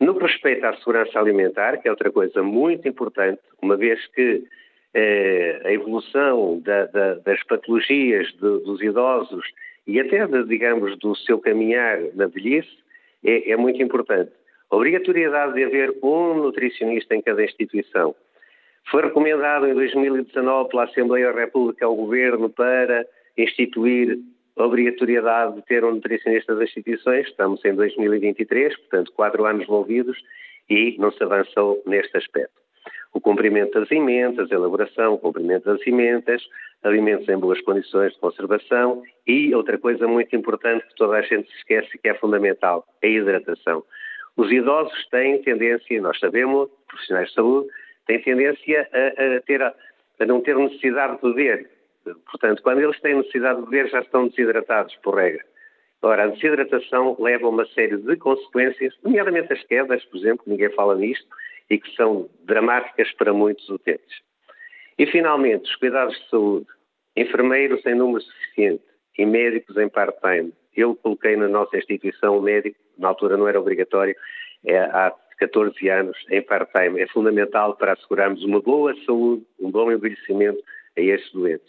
No 0.00 0.16
que 0.16 0.24
respeita 0.24 0.68
à 0.68 0.76
segurança 0.76 1.18
alimentar, 1.18 1.78
que 1.78 1.88
é 1.88 1.90
outra 1.90 2.10
coisa 2.10 2.42
muito 2.42 2.88
importante, 2.88 3.40
uma 3.62 3.76
vez 3.76 4.04
que 4.08 4.42
eh, 4.94 5.62
a 5.64 5.72
evolução 5.72 6.60
da, 6.60 6.86
da, 6.86 7.14
das 7.14 7.42
patologias 7.44 8.26
de, 8.32 8.64
dos 8.64 8.82
idosos 8.82 9.44
e 9.86 10.00
até, 10.00 10.26
digamos, 10.44 10.98
do 10.98 11.14
seu 11.14 11.38
caminhar 11.38 12.00
na 12.14 12.26
velhice, 12.26 12.81
é, 13.24 13.50
é 13.52 13.56
muito 13.56 13.82
importante. 13.82 14.32
A 14.70 14.76
obrigatoriedade 14.76 15.54
de 15.54 15.64
haver 15.64 15.94
um 16.02 16.34
nutricionista 16.34 17.14
em 17.14 17.20
cada 17.20 17.44
instituição. 17.44 18.14
Foi 18.90 19.02
recomendado 19.02 19.66
em 19.66 19.74
2019 19.74 20.70
pela 20.70 20.84
Assembleia 20.84 21.32
da 21.32 21.40
República 21.40 21.86
ao 21.86 21.94
Governo 21.94 22.50
para 22.50 23.06
instituir 23.36 24.18
a 24.56 24.64
obrigatoriedade 24.64 25.56
de 25.56 25.62
ter 25.62 25.84
um 25.84 25.92
nutricionista 25.92 26.54
das 26.54 26.64
instituições. 26.64 27.26
Estamos 27.28 27.64
em 27.64 27.74
2023, 27.74 28.76
portanto, 28.76 29.12
quatro 29.12 29.44
anos 29.44 29.62
envolvidos 29.62 30.18
e 30.68 30.96
não 30.98 31.12
se 31.12 31.22
avançou 31.22 31.82
neste 31.86 32.16
aspecto. 32.16 32.60
O 33.12 33.20
cumprimento 33.20 33.78
das 33.78 33.90
emendas, 33.90 34.50
a 34.50 34.54
elaboração, 34.54 35.14
o 35.14 35.18
cumprimento 35.18 35.64
das 35.64 35.86
emendas, 35.86 36.42
alimentos 36.82 37.28
em 37.28 37.36
boas 37.36 37.60
condições 37.60 38.12
de 38.12 38.18
conservação 38.18 39.02
e 39.26 39.54
outra 39.54 39.78
coisa 39.78 40.06
muito 40.06 40.34
importante 40.34 40.86
que 40.86 40.94
toda 40.96 41.16
a 41.16 41.22
gente 41.22 41.50
se 41.50 41.56
esquece 41.58 41.98
que 41.98 42.08
é 42.08 42.14
fundamental, 42.14 42.84
a 43.02 43.06
hidratação. 43.06 43.84
Os 44.36 44.50
idosos 44.50 45.06
têm 45.10 45.42
tendência, 45.42 46.00
nós 46.00 46.18
sabemos, 46.18 46.68
profissionais 46.88 47.28
de 47.28 47.34
saúde, 47.34 47.68
têm 48.06 48.20
tendência 48.22 48.88
a, 48.92 49.36
a, 49.36 49.40
ter, 49.42 49.62
a 49.62 49.74
não 50.26 50.40
ter 50.40 50.56
necessidade 50.56 51.16
de 51.16 51.22
beber. 51.22 51.70
Portanto, 52.30 52.62
quando 52.62 52.80
eles 52.80 53.00
têm 53.00 53.14
necessidade 53.14 53.60
de 53.60 53.64
beber, 53.66 53.88
já 53.90 54.00
estão 54.00 54.28
desidratados, 54.28 54.94
por 54.96 55.14
regra. 55.14 55.44
Ora, 56.04 56.24
a 56.24 56.26
desidratação 56.28 57.16
leva 57.20 57.46
a 57.46 57.50
uma 57.50 57.64
série 57.66 57.96
de 57.96 58.16
consequências, 58.16 58.92
nomeadamente 59.04 59.52
as 59.52 59.62
quedas, 59.64 60.04
por 60.06 60.16
exemplo, 60.16 60.44
ninguém 60.48 60.70
fala 60.70 60.96
nisto, 60.96 61.28
e 61.70 61.78
que 61.78 61.94
são 61.94 62.28
dramáticas 62.44 63.12
para 63.12 63.32
muitos 63.32 63.68
utentes. 63.68 64.20
E, 64.98 65.06
finalmente, 65.06 65.64
os 65.64 65.76
cuidados 65.76 66.14
de 66.14 66.28
saúde, 66.28 66.66
enfermeiros 67.16 67.84
em 67.86 67.94
número 67.94 68.22
suficiente 68.22 68.82
e 69.18 69.26
médicos 69.26 69.76
em 69.76 69.88
part-time. 69.88 70.52
Eu 70.74 70.96
coloquei 70.96 71.36
na 71.36 71.48
nossa 71.48 71.76
instituição 71.76 72.38
um 72.38 72.42
médico, 72.42 72.78
na 72.98 73.08
altura 73.08 73.36
não 73.36 73.48
era 73.48 73.60
obrigatório, 73.60 74.14
é, 74.64 74.78
há 74.78 75.12
14 75.38 75.88
anos, 75.88 76.16
em 76.30 76.40
part-time. 76.42 77.00
É 77.00 77.06
fundamental 77.08 77.76
para 77.76 77.92
assegurarmos 77.92 78.44
uma 78.44 78.60
boa 78.60 78.94
saúde, 79.04 79.44
um 79.60 79.70
bom 79.70 79.90
envelhecimento 79.90 80.62
a 80.96 81.00
estes 81.00 81.32
doentes. 81.32 81.66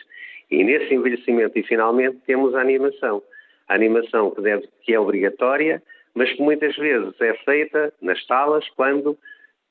E 0.50 0.64
nesse 0.64 0.94
envelhecimento, 0.94 1.58
e 1.58 1.64
finalmente, 1.64 2.18
temos 2.26 2.54
a 2.56 2.62
animação. 2.62 3.24
A 3.68 3.76
animação 3.76 4.32
que, 4.32 4.42
deve, 4.42 4.68
que 4.84 4.94
é 4.94 5.00
obrigatória, 5.00 5.82
mas 6.14 6.32
que 6.32 6.42
muitas 6.42 6.76
vezes 6.76 7.20
é 7.20 7.34
feita 7.46 7.94
nas 8.02 8.24
salas 8.26 8.68
quando 8.76 9.18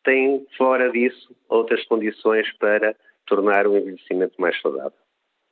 tem, 0.04 0.44
fora 0.56 0.90
disso, 0.90 1.34
outras 1.48 1.84
condições 1.84 2.50
para 2.58 2.96
tornar 3.26 3.66
o 3.66 3.76
envelhecimento 3.76 4.34
mais 4.40 4.60
saudável. 4.60 4.92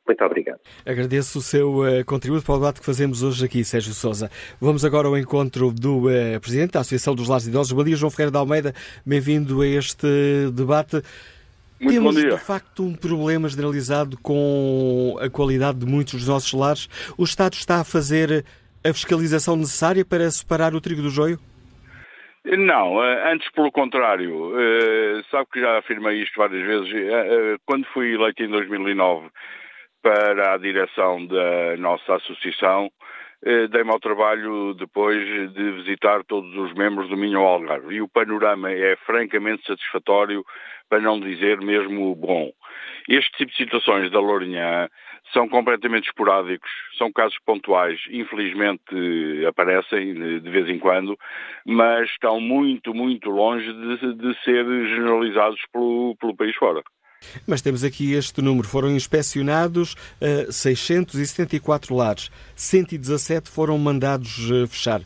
Muito 0.06 0.24
obrigado. 0.24 0.58
Agradeço 0.84 1.38
o 1.38 1.42
seu 1.42 1.80
uh, 1.80 2.04
contributo 2.04 2.44
para 2.44 2.54
o 2.54 2.58
debate 2.58 2.80
que 2.80 2.86
fazemos 2.86 3.22
hoje 3.22 3.44
aqui, 3.44 3.62
Sérgio 3.62 3.94
Sousa. 3.94 4.30
Vamos 4.60 4.84
agora 4.84 5.06
ao 5.06 5.16
encontro 5.16 5.72
do 5.72 6.08
uh, 6.08 6.40
Presidente 6.40 6.72
da 6.72 6.80
Associação 6.80 7.14
dos 7.14 7.28
Lares 7.28 7.46
Idosos. 7.46 7.72
Bom 7.72 7.84
dia, 7.84 7.94
João 7.94 8.10
Ferreira 8.10 8.32
da 8.32 8.40
Almeida. 8.40 8.74
Bem-vindo 9.06 9.60
a 9.60 9.66
este 9.66 10.06
debate. 10.52 11.02
Muito 11.78 11.94
Temos, 11.94 12.14
bom 12.14 12.20
dia. 12.20 12.30
de 12.30 12.38
facto, 12.38 12.82
um 12.82 12.94
problema 12.94 13.48
generalizado 13.48 14.18
com 14.18 15.16
a 15.20 15.30
qualidade 15.30 15.78
de 15.78 15.86
muitos 15.86 16.14
dos 16.14 16.26
nossos 16.26 16.52
lares. 16.52 16.88
O 17.16 17.24
Estado 17.24 17.54
está 17.54 17.76
a 17.76 17.84
fazer 17.84 18.44
a 18.82 18.92
fiscalização 18.92 19.56
necessária 19.56 20.04
para 20.04 20.30
separar 20.30 20.74
o 20.74 20.80
trigo 20.80 21.02
do 21.02 21.10
joio? 21.10 21.38
Não, 22.44 23.02
eh, 23.04 23.32
antes 23.32 23.50
pelo 23.52 23.70
contrário. 23.70 24.52
Sabe 25.30 25.46
que 25.52 25.60
já 25.60 25.78
afirmei 25.78 26.22
isto 26.22 26.38
várias 26.38 26.66
vezes. 26.66 27.58
Quando 27.66 27.86
fui 27.88 28.14
eleito 28.14 28.42
em 28.42 28.48
2009 28.48 29.28
para 30.02 30.54
a 30.54 30.58
direção 30.58 31.26
da 31.26 31.76
nossa 31.76 32.14
associação, 32.14 32.90
dei-me 33.70 33.90
ao 33.90 34.00
trabalho 34.00 34.74
depois 34.74 35.22
de 35.52 35.70
visitar 35.72 36.24
todos 36.24 36.54
os 36.56 36.72
membros 36.74 37.08
do 37.10 37.16
Minho 37.16 37.40
Algarve. 37.40 37.94
E 37.94 38.02
o 38.02 38.08
panorama 38.08 38.70
é 38.70 38.96
francamente 39.04 39.66
satisfatório, 39.66 40.42
para 40.88 41.00
não 41.00 41.20
dizer 41.20 41.60
mesmo 41.60 42.14
bom. 42.14 42.50
Este 43.08 43.30
tipo 43.32 43.50
de 43.52 43.58
situações 43.58 44.10
da 44.10 44.18
Lourinhã 44.18 44.88
são 45.32 45.48
completamente 45.48 46.08
esporádicos, 46.08 46.70
são 46.98 47.12
casos 47.12 47.38
pontuais, 47.44 48.00
infelizmente 48.10 48.82
aparecem 49.46 50.14
de 50.40 50.50
vez 50.50 50.68
em 50.68 50.78
quando, 50.78 51.16
mas 51.64 52.10
estão 52.10 52.40
muito, 52.40 52.92
muito 52.92 53.30
longe 53.30 53.72
de, 53.72 54.14
de 54.14 54.42
ser 54.42 54.64
generalizados 54.64 55.60
pelo, 55.72 56.16
pelo 56.18 56.36
país 56.36 56.56
fora. 56.56 56.82
Mas 57.46 57.60
temos 57.60 57.84
aqui 57.84 58.14
este 58.14 58.40
número. 58.40 58.66
Foram 58.66 58.90
inspecionados 58.90 59.94
uh, 60.22 60.50
674 60.50 61.94
lares. 61.94 62.30
117 62.56 63.50
foram 63.50 63.78
mandados 63.78 64.50
uh, 64.50 64.66
fechar. 64.66 65.02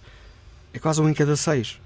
É 0.73 0.79
quase 0.79 1.03
um 1.03 1.09
em 1.09 1.15
cada 1.15 1.37
seis. 1.37 1.81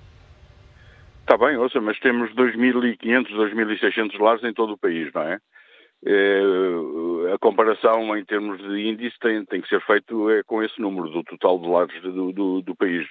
Está 1.20 1.36
bem, 1.36 1.56
ouça, 1.58 1.80
mas 1.80 1.98
temos 1.98 2.30
2.500, 2.34 3.28
2.600 3.28 4.18
lares 4.18 4.42
em 4.44 4.52
todo 4.52 4.72
o 4.72 4.78
país, 4.78 5.12
não 5.12 5.22
é? 5.22 5.38
É? 6.04 7.32
a 7.34 7.38
comparação 7.38 8.16
em 8.16 8.24
termos 8.24 8.58
de 8.58 8.88
índice 8.88 9.18
tem, 9.20 9.44
tem 9.44 9.60
que 9.60 9.68
ser 9.68 9.80
feito 9.82 10.30
é, 10.30 10.42
com 10.42 10.62
esse 10.62 10.80
número 10.80 11.08
do 11.10 11.22
total 11.24 11.58
de 11.58 11.68
lares 11.68 12.02
do, 12.02 12.32
do, 12.32 12.62
do 12.62 12.76
país. 12.76 13.06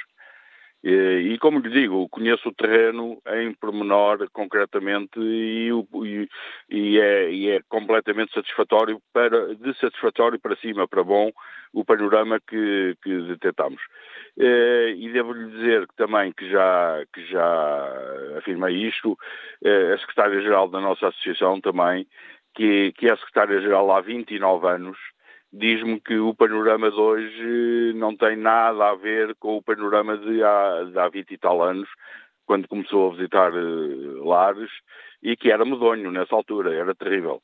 E, 0.84 1.38
como 1.40 1.60
lhe 1.60 1.70
digo, 1.70 2.08
conheço 2.08 2.48
o 2.48 2.54
terreno 2.54 3.20
em 3.28 3.52
pormenor, 3.56 4.30
concretamente, 4.32 5.20
e, 5.20 5.70
e, 5.70 6.30
e, 6.70 7.00
é, 7.00 7.32
e, 7.32 7.50
é, 7.50 7.62
completamente 7.68 8.32
satisfatório, 8.34 9.02
para, 9.12 9.56
de 9.56 9.78
satisfatório 9.80 10.40
para 10.40 10.56
cima, 10.58 10.88
para 10.88 11.04
bom, 11.04 11.32
o 11.74 11.84
panorama 11.84 12.40
que, 12.40 12.96
que 13.04 13.22
detectamos. 13.24 13.82
E 14.38 15.10
devo-lhe 15.12 15.50
dizer 15.52 15.88
também 15.98 16.32
que 16.32 16.48
já, 16.50 17.04
que 17.12 17.26
já 17.26 18.38
afirmei 18.38 18.76
isto, 18.88 19.18
a 19.66 19.98
secretária-geral 19.98 20.70
da 20.70 20.80
nossa 20.80 21.08
associação 21.08 21.60
também, 21.60 22.08
que, 22.58 22.92
que 22.94 23.06
é 23.06 23.16
secretária-geral 23.16 23.92
há 23.92 24.02
29 24.02 24.68
anos, 24.68 24.98
diz-me 25.54 26.02
que 26.02 26.18
o 26.18 26.34
panorama 26.34 26.90
de 26.90 26.98
hoje 26.98 27.94
não 27.96 28.18
tem 28.18 28.36
nada 28.36 28.90
a 28.90 28.96
ver 28.96 29.36
com 29.36 29.58
o 29.58 29.62
panorama 29.62 30.18
de 30.18 30.44
há, 30.44 30.84
de 30.92 30.98
há 30.98 31.08
20 31.08 31.32
e 31.32 31.38
tal 31.38 31.62
anos, 31.62 31.88
quando 32.48 32.68
começou 32.68 33.12
a 33.12 33.16
visitar 33.16 33.54
uh, 33.54 34.28
lares, 34.28 34.72
e 35.22 35.38
que 35.38 35.52
era 35.52 35.66
medonho 35.66 36.12
nessa 36.12 36.34
altura, 36.34 36.74
era 36.74 36.96
terrível. 36.96 37.42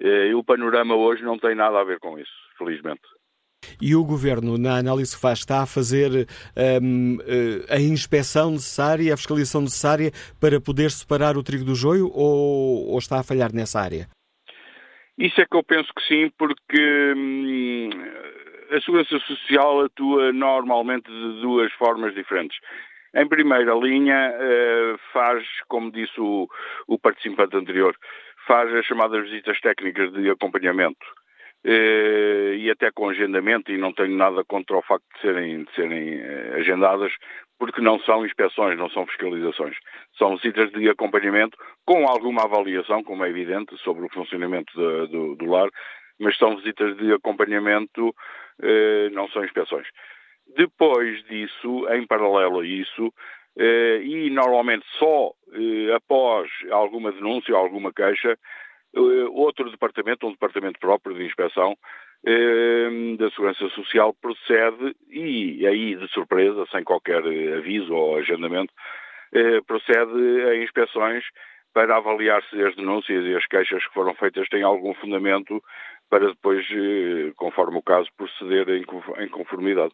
Uh, 0.00 0.36
o 0.36 0.42
panorama 0.42 0.94
hoje 0.94 1.22
não 1.22 1.38
tem 1.38 1.54
nada 1.54 1.78
a 1.78 1.84
ver 1.84 1.98
com 1.98 2.18
isso, 2.18 2.32
felizmente. 2.56 3.02
E 3.80 3.94
o 3.94 4.04
Governo, 4.04 4.56
na 4.56 4.78
análise 4.78 5.14
que 5.14 5.20
faz, 5.20 5.40
está 5.40 5.62
a 5.62 5.66
fazer 5.66 6.26
um, 6.82 7.18
eh, 7.22 7.74
a 7.74 7.80
inspeção 7.80 8.50
necessária, 8.50 9.12
a 9.12 9.16
fiscalização 9.16 9.62
necessária 9.62 10.12
para 10.38 10.60
poder 10.60 10.90
separar 10.90 11.36
o 11.36 11.42
trigo 11.42 11.64
do 11.64 11.74
joio 11.74 12.10
ou, 12.12 12.90
ou 12.90 12.98
está 12.98 13.18
a 13.18 13.22
falhar 13.22 13.54
nessa 13.54 13.80
área? 13.80 14.06
Isso 15.18 15.40
é 15.40 15.46
que 15.46 15.56
eu 15.56 15.62
penso 15.62 15.92
que 15.94 16.06
sim, 16.06 16.30
porque 16.36 17.14
hum, 17.16 17.90
a 18.70 18.80
Segurança 18.80 19.18
Social 19.20 19.84
atua 19.84 20.32
normalmente 20.32 21.10
de 21.10 21.40
duas 21.40 21.72
formas 21.74 22.14
diferentes. 22.14 22.58
Em 23.14 23.28
primeira 23.28 23.74
linha, 23.74 24.32
uh, 24.32 24.98
faz, 25.12 25.46
como 25.68 25.92
disse 25.92 26.20
o, 26.20 26.48
o, 26.88 26.98
participante 26.98 27.56
anterior, 27.56 27.96
faz 28.46 28.74
as 28.74 28.84
chamadas 28.86 29.22
visitas 29.30 29.60
técnicas 29.60 30.12
de 30.12 30.28
acompanhamento 30.28 31.06
eh, 31.64 32.56
e 32.58 32.70
até 32.70 32.90
com 32.90 33.08
agendamento, 33.08 33.72
e 33.72 33.78
não 33.78 33.92
tenho 33.92 34.14
nada 34.14 34.44
contra 34.44 34.76
o 34.76 34.82
facto 34.82 35.04
de 35.14 35.20
serem, 35.22 35.64
de 35.64 35.74
serem 35.74 36.20
eh, 36.20 36.56
agendadas, 36.58 37.12
porque 37.58 37.80
não 37.80 37.98
são 38.00 38.24
inspeções, 38.26 38.78
não 38.78 38.88
são 38.90 39.06
fiscalizações. 39.06 39.76
São 40.18 40.36
visitas 40.36 40.70
de 40.72 40.88
acompanhamento 40.88 41.56
com 41.84 42.06
alguma 42.06 42.44
avaliação, 42.44 43.02
como 43.02 43.24
é 43.24 43.30
evidente, 43.30 43.76
sobre 43.78 44.04
o 44.04 44.10
funcionamento 44.10 44.72
de, 44.74 45.12
do, 45.12 45.34
do, 45.36 45.46
lar, 45.46 45.68
mas 46.18 46.36
são 46.36 46.56
visitas 46.56 46.96
de 46.96 47.12
acompanhamento, 47.12 48.14
eh, 48.62 49.08
não 49.10 49.28
são 49.28 49.44
inspeções. 49.44 49.86
Depois 50.56 51.22
disso, 51.24 51.88
em 51.90 52.06
paralelo 52.06 52.60
a 52.60 52.66
isso, 52.66 53.12
eh, 53.56 54.00
e 54.02 54.30
normalmente 54.30 54.84
só 54.98 55.32
eh, 55.52 55.94
após 55.94 56.50
alguma 56.70 57.12
denúncia 57.12 57.54
ou 57.54 57.60
alguma 57.60 57.92
queixa, 57.92 58.36
eh, 58.96 59.24
outro 59.30 59.70
departamento, 59.70 60.26
um 60.26 60.32
departamento 60.32 60.78
próprio 60.80 61.16
de 61.16 61.24
inspeção 61.24 61.76
da 63.18 63.30
Segurança 63.30 63.68
Social 63.70 64.14
procede, 64.14 64.96
e 65.10 65.66
aí 65.66 65.94
de 65.94 66.08
surpresa, 66.08 66.64
sem 66.70 66.82
qualquer 66.82 67.22
aviso 67.56 67.92
ou 67.92 68.16
agendamento, 68.16 68.72
procede 69.66 70.42
a 70.48 70.56
inspeções 70.62 71.24
para 71.74 71.96
avaliar 71.96 72.42
se 72.44 72.62
as 72.62 72.74
denúncias 72.76 73.24
e 73.24 73.34
as 73.34 73.46
queixas 73.46 73.86
que 73.86 73.92
foram 73.92 74.14
feitas 74.14 74.48
têm 74.48 74.62
algum 74.62 74.94
fundamento 74.94 75.62
para 76.08 76.28
depois, 76.28 76.64
conforme 77.36 77.78
o 77.78 77.82
caso, 77.82 78.08
proceder 78.16 78.68
em 78.70 79.28
conformidade. 79.28 79.92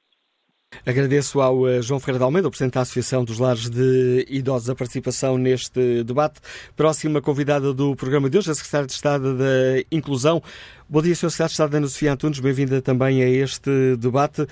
Agradeço 0.85 1.41
ao 1.41 1.69
eh, 1.69 1.83
João 1.83 2.01
Ferreira 2.01 2.19
de 2.19 2.25
Almeida, 2.25 2.49
o 2.49 2.51
Presidente 2.51 2.75
da 2.75 2.81
Associação 2.81 3.25
dos 3.25 3.39
Lares 3.39 3.69
de 3.69 4.27
Idosos, 4.29 4.71
a 4.71 4.75
participação 4.75 5.37
neste 5.37 6.03
debate. 6.05 6.41
Próxima 6.75 7.21
convidada 7.21 7.75
do 7.75 7.95
programa 7.95 8.31
de 8.31 8.39
hoje, 8.39 8.51
a 8.51 8.55
Secretária 8.55 8.87
de 8.87 8.93
Estado 8.93 9.37
da 9.37 9.85
Inclusão. 9.93 10.43
Bom 10.89 11.03
dia, 11.03 11.15
Sr. 11.15 11.31
Secretário 11.31 11.49
de 11.49 11.53
Estado 11.53 11.77
Ana 11.77 11.87
Sofia 11.87 12.13
Antunes, 12.13 12.41
bem-vinda 12.41 12.81
também 12.81 13.23
a 13.23 13.29
este 13.29 13.97
debate. 13.99 14.47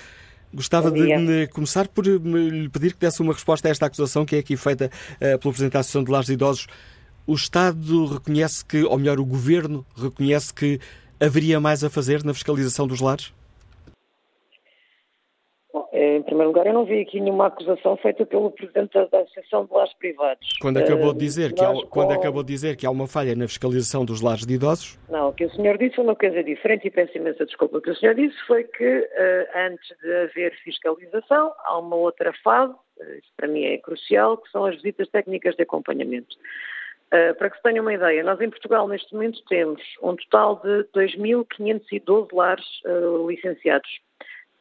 Gostava 0.52 0.90
de 0.90 1.46
começar 1.48 1.88
por 1.88 2.06
eh, 2.06 2.18
lhe 2.18 2.68
pedir 2.68 2.92
que 2.92 3.00
desse 3.00 3.22
uma 3.22 3.32
resposta 3.32 3.68
a 3.68 3.70
esta 3.70 3.86
acusação 3.86 4.26
que 4.26 4.36
é 4.36 4.38
aqui 4.40 4.56
feita 4.56 4.90
uh, 5.14 5.38
pelo 5.38 5.52
Presidente 5.52 5.72
da 5.72 5.80
Associação 5.80 6.04
de 6.04 6.10
Lares 6.10 6.26
de 6.26 6.34
Idosos. 6.34 6.66
O 7.26 7.34
Estado 7.34 8.06
reconhece 8.06 8.64
que, 8.64 8.82
ou 8.82 8.98
melhor, 8.98 9.18
o 9.18 9.24
Governo 9.24 9.84
reconhece 9.96 10.52
que 10.52 10.78
haveria 11.20 11.58
mais 11.58 11.82
a 11.82 11.90
fazer 11.90 12.22
na 12.22 12.34
fiscalização 12.34 12.86
dos 12.86 13.00
lares? 13.00 13.32
Eh, 15.98 16.18
em 16.18 16.22
primeiro 16.22 16.50
lugar, 16.50 16.64
eu 16.64 16.72
não 16.72 16.84
vi 16.84 17.00
aqui 17.00 17.20
nenhuma 17.20 17.48
acusação 17.48 17.96
feita 17.96 18.24
pelo 18.24 18.52
Presidente 18.52 18.92
da 18.92 19.18
Associação 19.18 19.66
de 19.66 19.72
Lares 19.72 19.92
Privados. 19.94 20.48
Quando 20.60 20.76
acabou, 20.76 21.12
de 21.12 21.18
dizer 21.18 21.52
que 21.52 21.64
há, 21.64 21.72
com... 21.72 21.80
quando 21.88 22.12
acabou 22.12 22.44
de 22.44 22.52
dizer 22.52 22.76
que 22.76 22.86
há 22.86 22.90
uma 22.90 23.08
falha 23.08 23.34
na 23.34 23.48
fiscalização 23.48 24.04
dos 24.04 24.20
lares 24.20 24.46
de 24.46 24.54
idosos? 24.54 24.96
Não, 25.08 25.30
o 25.30 25.32
que 25.32 25.44
o 25.44 25.50
senhor 25.50 25.76
disse 25.76 25.96
foi 25.96 26.04
uma 26.04 26.14
coisa 26.14 26.44
diferente 26.44 26.86
e 26.86 26.90
peço 26.92 27.18
imensa 27.18 27.44
desculpa. 27.44 27.78
O 27.78 27.80
que 27.80 27.90
o 27.90 27.96
senhor 27.96 28.14
disse 28.14 28.36
foi 28.46 28.62
que 28.62 28.84
uh, 28.84 29.58
antes 29.72 29.88
de 30.00 30.14
haver 30.22 30.54
fiscalização, 30.62 31.52
há 31.64 31.76
uma 31.76 31.96
outra 31.96 32.32
fase, 32.44 32.74
isso 33.18 33.32
para 33.36 33.48
mim 33.48 33.64
é 33.64 33.78
crucial, 33.78 34.36
que 34.36 34.48
são 34.52 34.66
as 34.66 34.76
visitas 34.76 35.08
técnicas 35.08 35.56
de 35.56 35.64
acompanhamento. 35.64 36.36
Uh, 37.08 37.34
para 37.36 37.50
que 37.50 37.56
se 37.56 37.62
tenha 37.64 37.82
uma 37.82 37.92
ideia, 37.92 38.22
nós 38.22 38.40
em 38.40 38.50
Portugal 38.50 38.86
neste 38.86 39.12
momento 39.12 39.42
temos 39.48 39.82
um 40.00 40.14
total 40.14 40.62
de 40.62 40.84
2.512 40.94 42.28
lares 42.32 42.66
licenciados. 43.26 43.90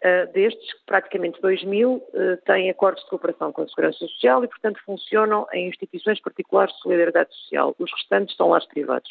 Uh, 0.04 0.32
destes, 0.32 0.70
praticamente 0.86 1.42
2 1.42 1.64
mil 1.64 1.96
uh, 1.96 2.38
têm 2.46 2.70
acordos 2.70 3.04
de 3.04 3.10
cooperação 3.10 3.52
com 3.52 3.64
a 3.64 3.68
Segurança 3.68 3.98
Social 3.98 4.44
e, 4.44 4.48
portanto, 4.48 4.80
funcionam 4.86 5.48
em 5.52 5.68
instituições 5.70 6.22
particulares 6.22 6.72
de 6.76 6.82
solidariedade 6.82 7.34
social. 7.34 7.76
Os 7.80 7.92
restantes 7.92 8.36
são 8.36 8.50
lares 8.50 8.68
privados. 8.68 9.10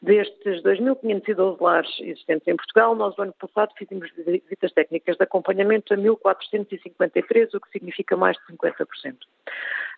Destes 0.00 0.62
2.512 0.62 1.60
lares 1.60 1.90
existentes 1.98 2.46
em 2.46 2.54
Portugal, 2.54 2.94
nós, 2.94 3.16
no 3.16 3.24
ano 3.24 3.34
passado, 3.36 3.72
fizemos 3.76 4.08
visitas 4.14 4.72
técnicas 4.72 5.16
de 5.16 5.24
acompanhamento 5.24 5.92
a 5.92 5.96
1.453, 5.96 7.54
o 7.54 7.60
que 7.60 7.70
significa 7.72 8.16
mais 8.16 8.36
de 8.36 8.56
50%. 8.56 9.16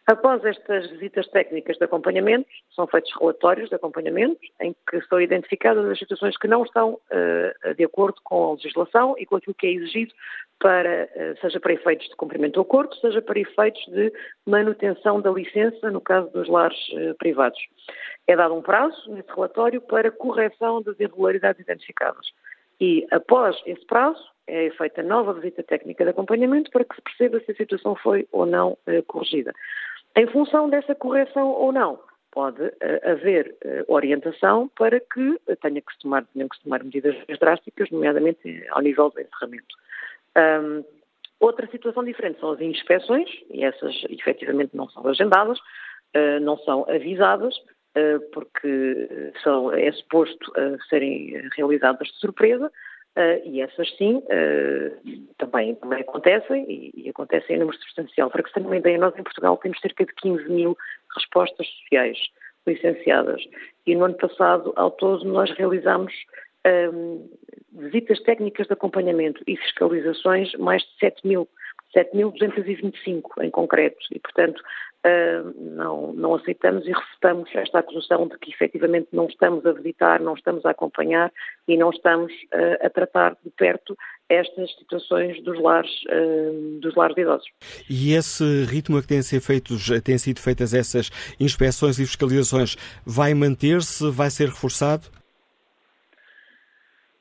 Após 0.07 0.45
estas 0.45 0.91
visitas 0.91 1.29
técnicas 1.29 1.77
de 1.77 1.85
acompanhamento, 1.85 2.49
são 2.75 2.87
feitos 2.87 3.13
relatórios 3.19 3.69
de 3.69 3.77
acompanhamento 3.77 4.41
em 4.61 4.75
que 4.89 5.01
são 5.03 5.21
identificadas 5.21 5.85
as 5.87 5.99
situações 5.99 6.37
que 6.37 6.49
não 6.49 6.65
estão 6.65 6.95
uh, 6.95 7.75
de 7.75 7.85
acordo 7.85 8.21
com 8.25 8.49
a 8.49 8.53
legislação 8.55 9.15
e 9.19 9.27
com 9.27 9.37
aquilo 9.37 9.55
que 9.55 9.67
é 9.67 9.73
exigido 9.73 10.13
para, 10.59 11.09
uh, 11.15 11.41
seja 11.41 11.61
para 11.61 11.75
efeitos 11.75 12.09
de 12.09 12.17
cumprimento 12.17 12.55
do 12.55 12.63
acordo, 12.63 12.95
seja 12.97 13.23
para 13.23 13.39
efeitos 13.39 13.85
de 13.87 14.13
manutenção 14.47 15.21
da 15.21 15.31
licença, 15.31 15.91
no 15.91 16.01
caso 16.01 16.29
dos 16.31 16.49
lares 16.49 16.79
uh, 16.89 17.15
privados. 17.17 17.61
É 18.27 18.35
dado 18.35 18.55
um 18.55 18.63
prazo 18.63 19.13
nesse 19.13 19.29
relatório 19.29 19.81
para 19.81 20.11
correção 20.11 20.83
das 20.83 20.99
irregularidades 20.99 21.61
identificadas. 21.61 22.27
E 22.81 23.07
após 23.11 23.57
esse 23.67 23.85
prazo, 23.87 24.25
é 24.47 24.71
feita 24.71 25.03
nova 25.03 25.35
visita 25.35 25.63
técnica 25.63 26.03
de 26.03 26.11
acompanhamento 26.11 26.71
para 26.73 26.85
que 26.85 26.97
se 26.97 27.03
perceba 27.03 27.41
se 27.41 27.53
a 27.53 27.55
situação 27.55 27.95
foi 27.95 28.27
ou 28.33 28.45
não 28.47 28.77
corrigida. 29.07 29.53
Em 30.17 30.27
função 30.27 30.69
dessa 30.69 30.95
correção 30.95 31.49
ou 31.49 31.73
não, 31.73 31.99
pode 32.31 32.63
uh, 32.63 32.73
haver 33.05 33.57
uh, 33.65 33.93
orientação 33.93 34.69
para 34.77 35.01
que 35.01 35.31
uh, 35.31 35.57
tenha 35.61 35.81
que 35.81 35.99
tomar, 36.01 36.25
tenham 36.27 36.49
que 36.49 36.57
se 36.57 36.63
tomar 36.63 36.83
medidas 36.83 37.17
drásticas, 37.39 37.91
nomeadamente 37.91 38.65
ao 38.71 38.83
nível 38.83 39.11
do 39.11 39.21
encerramento. 39.21 39.77
Um, 40.37 40.85
outra 41.41 41.67
situação 41.69 42.05
diferente 42.05 42.41
são 42.41 42.53
as 42.53 42.61
inspeções, 42.61 43.29
e 43.51 43.65
essas 43.65 43.95
efetivamente 44.09 44.77
não 44.77 44.89
são 44.91 45.07
agendadas, 45.07 45.59
não 46.43 46.59
são 46.59 46.85
avisadas, 46.89 47.55
porque 48.33 49.33
são, 49.43 49.73
é 49.73 49.91
suposto 49.93 50.53
serem 50.89 51.49
realizadas 51.57 52.09
de 52.09 52.17
surpresa, 52.19 52.71
Uh, 53.17 53.43
e 53.45 53.61
essas 53.61 53.91
sim 53.97 54.19
uh, 54.19 55.35
também, 55.37 55.75
também 55.75 56.01
acontecem 56.01 56.65
e, 56.69 56.93
e, 56.95 57.11
acontecem 57.11 57.57
em 57.57 57.59
número 57.59 57.77
substancial. 57.79 58.31
Para 58.31 58.43
que 58.43 58.49
se 58.49 58.55
tenham 58.55 58.69
uma 58.69 58.77
ideia, 58.77 58.99
nós 58.99 59.19
em 59.19 59.23
Portugal 59.25 59.57
temos 59.57 59.81
cerca 59.81 60.07
de 60.07 60.15
15 60.15 60.49
mil 60.49 60.79
respostas 61.17 61.67
sociais 61.67 62.19
licenciadas 62.67 63.43
e 63.87 63.97
no 63.97 64.05
ano 64.05 64.15
passado, 64.15 64.73
ao 64.77 64.93
todo, 64.93 65.25
nós 65.25 65.51
realizamos 65.57 66.13
um, 66.95 67.29
visitas 67.73 68.21
técnicas 68.21 68.69
de 68.69 68.75
acompanhamento 68.75 69.43
e 69.47 69.57
fiscalizações 69.57 70.55
mais 70.55 70.83
de 70.83 70.99
7 71.01 71.27
mil. 71.27 71.49
7.225 71.97 73.23
em 73.43 73.51
concreto, 73.51 73.99
e 74.13 74.21
portanto 74.21 74.63
não, 75.57 76.13
não 76.13 76.35
aceitamos 76.35 76.87
e 76.87 76.93
refutamos 76.93 77.49
esta 77.55 77.79
acusação 77.79 78.29
de 78.29 78.39
que 78.39 78.51
efetivamente 78.51 79.09
não 79.13 79.27
estamos 79.27 79.65
a 79.65 79.73
visitar, 79.73 80.21
não 80.21 80.35
estamos 80.35 80.65
a 80.67 80.71
acompanhar 80.71 81.33
e 81.67 81.77
não 81.77 81.91
estamos 81.91 82.33
uh, 82.33 82.87
a 82.87 82.91
tratar 82.91 83.37
de 83.43 83.51
perto 83.51 83.97
estas 84.29 84.71
situações 84.77 85.43
dos 85.43 85.61
lares, 85.61 85.91
uh, 86.05 86.81
dos 86.81 86.95
lares 86.95 87.15
de 87.15 87.23
idosos. 87.23 87.49
E 87.89 88.13
esse 88.13 88.65
ritmo 88.65 88.99
a 88.99 89.03
que 89.03 89.09
têm, 89.09 89.23
ser 89.23 89.41
feitos, 89.41 89.89
têm 90.03 90.19
sido 90.19 90.39
feitas 90.39 90.75
essas 90.75 91.11
inspeções 91.41 91.99
e 91.99 92.05
fiscalizações 92.05 92.77
vai 93.05 93.33
manter-se, 93.35 94.09
vai 94.11 94.31
ser 94.31 94.49
reforçado? 94.49 95.20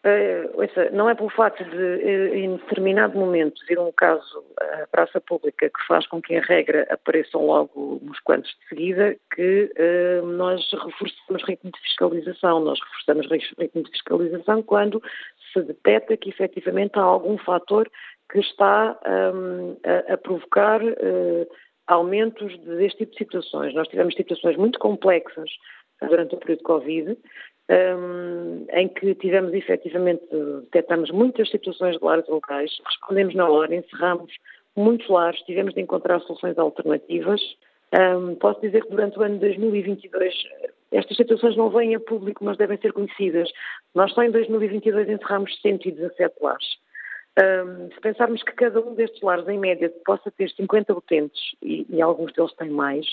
Uh, 0.05 0.61
ouça, 0.61 0.89
não 0.91 1.09
é 1.09 1.15
pelo 1.15 1.29
facto 1.29 1.61
de, 1.61 1.75
uh, 1.75 2.33
em 2.33 2.55
determinado 2.55 3.19
momento, 3.19 3.61
vir 3.67 3.77
um 3.77 3.91
caso 3.91 4.45
à 4.57 4.87
praça 4.87 5.19
pública 5.19 5.69
que 5.69 5.87
faz 5.87 6.07
com 6.07 6.21
que, 6.21 6.33
em 6.33 6.39
regra, 6.39 6.87
apareçam 6.89 7.45
logo 7.45 7.99
uns 8.01 8.17
quantos 8.21 8.49
de 8.49 8.69
seguida, 8.69 9.17
que 9.35 9.69
uh, 9.77 10.25
nós 10.25 10.65
reforçamos 10.71 11.43
ritmo 11.43 11.69
de 11.71 11.79
fiscalização. 11.81 12.61
Nós 12.61 12.79
reforçamos 12.79 13.27
ritmo 13.59 13.83
de 13.83 13.91
fiscalização 13.91 14.63
quando 14.63 15.03
se 15.51 15.61
detecta 15.63 16.15
que, 16.15 16.29
efetivamente, 16.29 16.97
há 16.97 17.01
algum 17.01 17.37
fator 17.37 17.89
que 18.31 18.39
está 18.39 18.97
um, 19.35 19.75
a, 19.83 20.13
a, 20.13 20.17
provocar 20.17 20.79
aumentos 21.87 22.55
deste 22.59 22.99
tipo 22.99 23.11
de 23.11 23.17
situações. 23.17 23.73
Nós 23.73 23.87
tivemos 23.87 24.13
situações 24.13 24.55
muito 24.55 24.77
complexas 24.77 25.49
durante 26.07 26.35
o 26.35 26.37
período 26.37 26.59
de 26.59 26.63
Covid, 26.63 27.17
em 28.73 28.87
que 28.87 29.13
tivemos 29.15 29.53
efetivamente, 29.53 30.23
detectamos 30.63 31.11
muitas 31.11 31.49
situações 31.49 31.97
de 31.97 32.03
lares 32.03 32.27
locais, 32.27 32.71
respondemos 32.85 33.35
na 33.35 33.47
hora, 33.47 33.75
encerramos 33.75 34.33
muitos 34.75 35.07
lares, 35.07 35.39
tivemos 35.41 35.73
de 35.73 35.81
encontrar 35.81 36.19
soluções 36.21 36.57
alternativas. 36.57 37.41
Posso 38.39 38.61
dizer 38.61 38.83
que 38.83 38.89
durante 38.89 39.19
o 39.19 39.21
ano 39.21 39.35
de 39.35 39.41
2022 39.41 40.33
estas 40.91 41.17
situações 41.17 41.55
não 41.55 41.69
vêm 41.69 41.95
a 41.95 41.99
público, 41.99 42.43
mas 42.43 42.57
devem 42.57 42.77
ser 42.77 42.93
conhecidas. 42.93 43.49
Nós 43.93 44.11
só 44.13 44.23
em 44.23 44.31
2022 44.31 45.09
encerramos 45.09 45.59
117 45.61 46.35
lares. 46.41 46.67
Um, 47.39 47.89
se 47.91 48.01
pensarmos 48.01 48.43
que 48.43 48.51
cada 48.53 48.81
um 48.81 48.95
destes 48.95 49.21
lares, 49.21 49.47
em 49.47 49.57
média, 49.57 49.91
possa 50.05 50.31
ter 50.31 50.49
50 50.49 50.93
utentes, 50.93 51.39
e, 51.61 51.85
e 51.89 52.01
alguns 52.01 52.33
deles 52.33 52.53
têm 52.55 52.69
mais, 52.69 53.05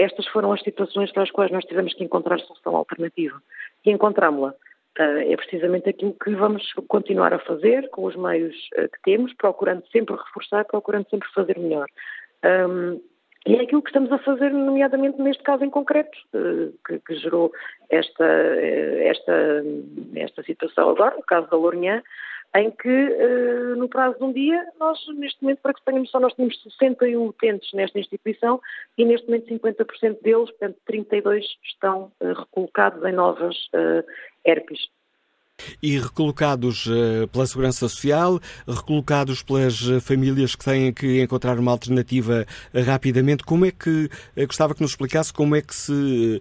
estas 0.00 0.26
foram 0.28 0.52
as 0.52 0.62
situações 0.62 1.12
para 1.12 1.24
as 1.24 1.30
quais 1.30 1.50
nós 1.50 1.64
tivemos 1.64 1.94
que 1.94 2.04
encontrar 2.04 2.40
solução 2.40 2.76
alternativa. 2.76 3.40
E 3.84 3.90
encontramos-la. 3.90 4.54
Uh, 4.98 5.32
é 5.32 5.36
precisamente 5.36 5.88
aquilo 5.88 6.12
que 6.12 6.34
vamos 6.34 6.72
continuar 6.88 7.32
a 7.32 7.38
fazer 7.38 7.88
com 7.90 8.04
os 8.04 8.16
meios 8.16 8.54
uh, 8.76 8.88
que 8.88 9.00
temos, 9.04 9.32
procurando 9.34 9.84
sempre 9.92 10.16
reforçar, 10.16 10.64
procurando 10.64 11.08
sempre 11.08 11.28
fazer 11.32 11.58
melhor. 11.58 11.88
E 13.46 13.56
é 13.56 13.62
aquilo 13.62 13.82
que 13.82 13.88
estamos 13.88 14.12
a 14.12 14.18
fazer, 14.18 14.52
nomeadamente 14.52 15.20
neste 15.22 15.42
caso 15.42 15.64
em 15.64 15.70
concreto, 15.70 16.18
eh, 16.34 16.68
que, 16.86 16.98
que 16.98 17.14
gerou 17.14 17.50
esta, 17.88 18.24
esta, 18.24 19.64
esta 20.16 20.42
situação 20.42 20.90
agora, 20.90 21.16
o 21.16 21.22
caso 21.22 21.48
da 21.48 21.56
Lourinhã, 21.56 22.02
em 22.56 22.70
que, 22.70 22.88
uh, 22.88 23.76
no 23.76 23.88
prazo 23.88 24.18
de 24.18 24.24
um 24.24 24.32
dia, 24.32 24.66
nós, 24.80 24.98
neste 25.16 25.42
momento, 25.42 25.60
para 25.60 25.74
que 25.74 25.84
tenhamos 25.84 26.10
só, 26.10 26.18
nós 26.18 26.32
tínhamos 26.34 26.60
61 26.62 27.26
utentes 27.26 27.72
nesta 27.74 27.98
instituição 27.98 28.60
e, 28.96 29.04
neste 29.04 29.26
momento, 29.26 29.48
50% 29.48 30.22
deles, 30.22 30.50
portanto, 30.50 30.76
32 30.86 31.44
estão 31.64 32.10
uh, 32.20 32.32
recolocados 32.32 33.04
em 33.04 33.12
novas 33.12 33.56
uh, 33.74 34.04
herpes. 34.44 34.88
E 35.82 35.98
recolocados 35.98 36.86
pela 37.32 37.44
Segurança 37.44 37.88
Social, 37.88 38.38
recolocados 38.64 39.42
pelas 39.42 39.76
famílias 40.02 40.54
que 40.54 40.64
têm 40.64 40.94
que 40.94 41.20
encontrar 41.20 41.58
uma 41.58 41.72
alternativa 41.72 42.46
rapidamente, 42.86 43.42
como 43.42 43.66
é 43.66 43.72
que, 43.72 44.08
gostava 44.46 44.72
que 44.72 44.80
nos 44.80 44.92
explicasse 44.92 45.32
como 45.32 45.56
é 45.56 45.60
que 45.60 45.74
se 45.74 46.40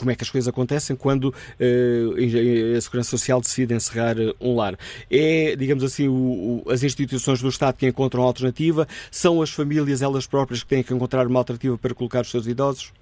como 0.00 0.10
é 0.10 0.16
que 0.16 0.24
as 0.24 0.30
coisas 0.30 0.48
acontecem 0.48 0.96
quando 0.96 1.24
uh, 1.26 2.76
a 2.76 2.80
Segurança 2.80 3.10
Social 3.10 3.38
decide 3.40 3.74
encerrar 3.74 4.18
eh, 4.18 4.32
um 4.40 4.56
lar. 4.56 4.74
É, 5.10 5.54
digamos 5.54 5.84
assim, 5.84 6.08
o, 6.08 6.62
o, 6.64 6.70
as 6.70 6.82
instituições 6.82 7.42
do 7.42 7.48
Estado 7.48 7.76
que 7.76 7.86
encontram 7.86 8.22
alternativa? 8.22 8.86
São 9.10 9.42
as 9.42 9.50
famílias 9.50 10.00
elas 10.00 10.26
próprias 10.26 10.62
que 10.62 10.70
têm 10.70 10.82
que 10.82 10.94
encontrar 10.94 11.26
uma 11.26 11.38
alternativa 11.38 11.76
para 11.76 11.94
colocar 11.94 12.22
os 12.22 12.30
seus 12.30 12.46
idosos? 12.46 12.94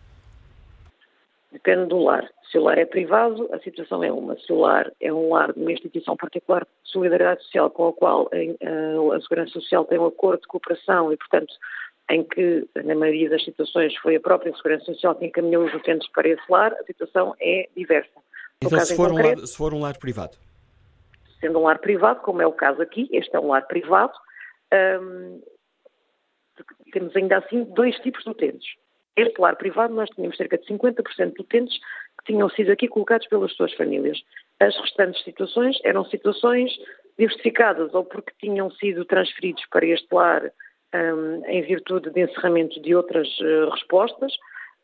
Depende 1.52 1.87
do 1.87 2.02
lar. 2.02 2.28
Se 2.50 2.58
o 2.58 2.62
lar 2.62 2.78
é 2.78 2.84
privado, 2.84 3.48
a 3.52 3.58
situação 3.58 4.02
é 4.02 4.11
uma. 4.11 4.37
Se 4.38 4.52
o 4.52 4.61
lar 4.61 4.90
é 5.00 5.12
um 5.12 5.30
lar 5.32 5.52
de 5.52 5.61
uma 5.61 5.70
instituição 5.70 6.16
particular 6.16 6.62
de 6.62 6.90
solidariedade 6.90 7.42
social 7.44 7.70
com 7.70 7.88
a 7.88 7.92
qual 7.92 8.28
a, 8.32 9.16
a 9.16 9.20
Segurança 9.20 9.52
Social 9.52 9.84
tem 9.84 9.98
um 9.98 10.06
acordo 10.06 10.40
de 10.40 10.48
cooperação 10.48 11.12
e, 11.12 11.16
portanto, 11.16 11.52
em 12.11 12.25
que, 12.25 12.66
na 12.85 12.94
maioria 12.94 13.29
das 13.29 13.44
situações, 13.44 13.94
foi 13.97 14.16
a 14.16 14.21
própria 14.21 14.55
Segurança 14.57 14.87
Social 14.87 15.14
que 15.14 15.27
encaminhou 15.27 15.64
os 15.64 15.75
utentes 15.75 16.09
para 16.12 16.29
esse 16.29 16.42
lar, 16.49 16.73
a 16.73 16.85
situação 16.85 17.35
é 17.40 17.68
diversa. 17.77 18.11
então, 18.64 18.81
se 18.81 18.97
for, 18.97 19.11
concreto, 19.11 19.38
um 19.38 19.40
lar, 19.40 19.47
se 19.47 19.57
for 19.57 19.75
um 19.75 19.81
lar 19.81 19.99
privado? 19.99 20.37
Sendo 21.40 21.59
um 21.59 21.64
lar 21.64 21.79
privado, 21.79 22.21
como 22.21 22.40
é 22.40 22.47
o 22.47 22.53
caso 22.53 22.81
aqui, 22.81 23.09
este 23.12 23.35
é 23.37 23.40
um 23.40 23.49
lar 23.49 23.66
privado, 23.66 24.12
hum, 25.03 25.40
temos 26.92 27.14
ainda 27.14 27.38
assim 27.38 27.64
dois 27.64 27.94
tipos 27.97 28.25
de 28.25 28.31
utentes. 28.31 28.68
Este 29.14 29.40
lar 29.40 29.57
privado, 29.57 29.92
nós 29.92 30.09
tínhamos 30.11 30.37
cerca 30.37 30.57
de 30.57 30.64
50% 30.66 31.35
de 31.35 31.40
utentes 31.40 31.77
que 32.18 32.33
tinham 32.33 32.49
sido 32.51 32.73
aqui 32.73 32.88
colocados 32.88 33.27
pelas 33.27 33.53
suas 33.53 33.73
famílias. 33.75 34.18
As 34.61 34.77
restantes 34.81 35.23
situações 35.25 35.77
eram 35.85 36.05
situações 36.07 36.71
diversificadas, 37.18 37.92
ou 37.94 38.05
porque 38.05 38.33
tinham 38.38 38.71
sido 38.71 39.05
transferidos 39.05 39.64
para 39.71 39.87
este 39.87 40.07
lar 40.12 40.53
um, 40.94 41.42
em 41.46 41.62
virtude 41.62 42.11
de 42.11 42.20
encerramento 42.22 42.81
de 42.81 42.94
outras 42.94 43.29
uh, 43.40 43.70
respostas, 43.70 44.33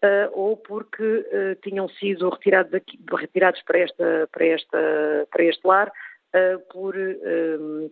uh, 0.03 0.31
ou 0.33 0.57
porque 0.57 1.03
uh, 1.03 1.57
tinham 1.63 1.89
sido 1.89 2.29
retirados, 2.29 2.73
retirados 3.19 3.63
para, 3.63 3.79
esta, 3.79 4.29
para, 4.33 4.47
esta, 4.47 5.29
para 5.31 5.45
este 5.45 5.67
lar 5.67 5.93
por, 6.73 6.97
um, 6.97 7.89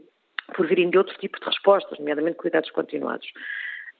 por 0.57 0.67
virem 0.67 0.91
de 0.91 0.99
outro 0.99 1.17
tipo 1.19 1.39
de 1.39 1.47
respostas, 1.47 1.97
nomeadamente 2.01 2.39
cuidados 2.39 2.73
continuados. 2.73 3.29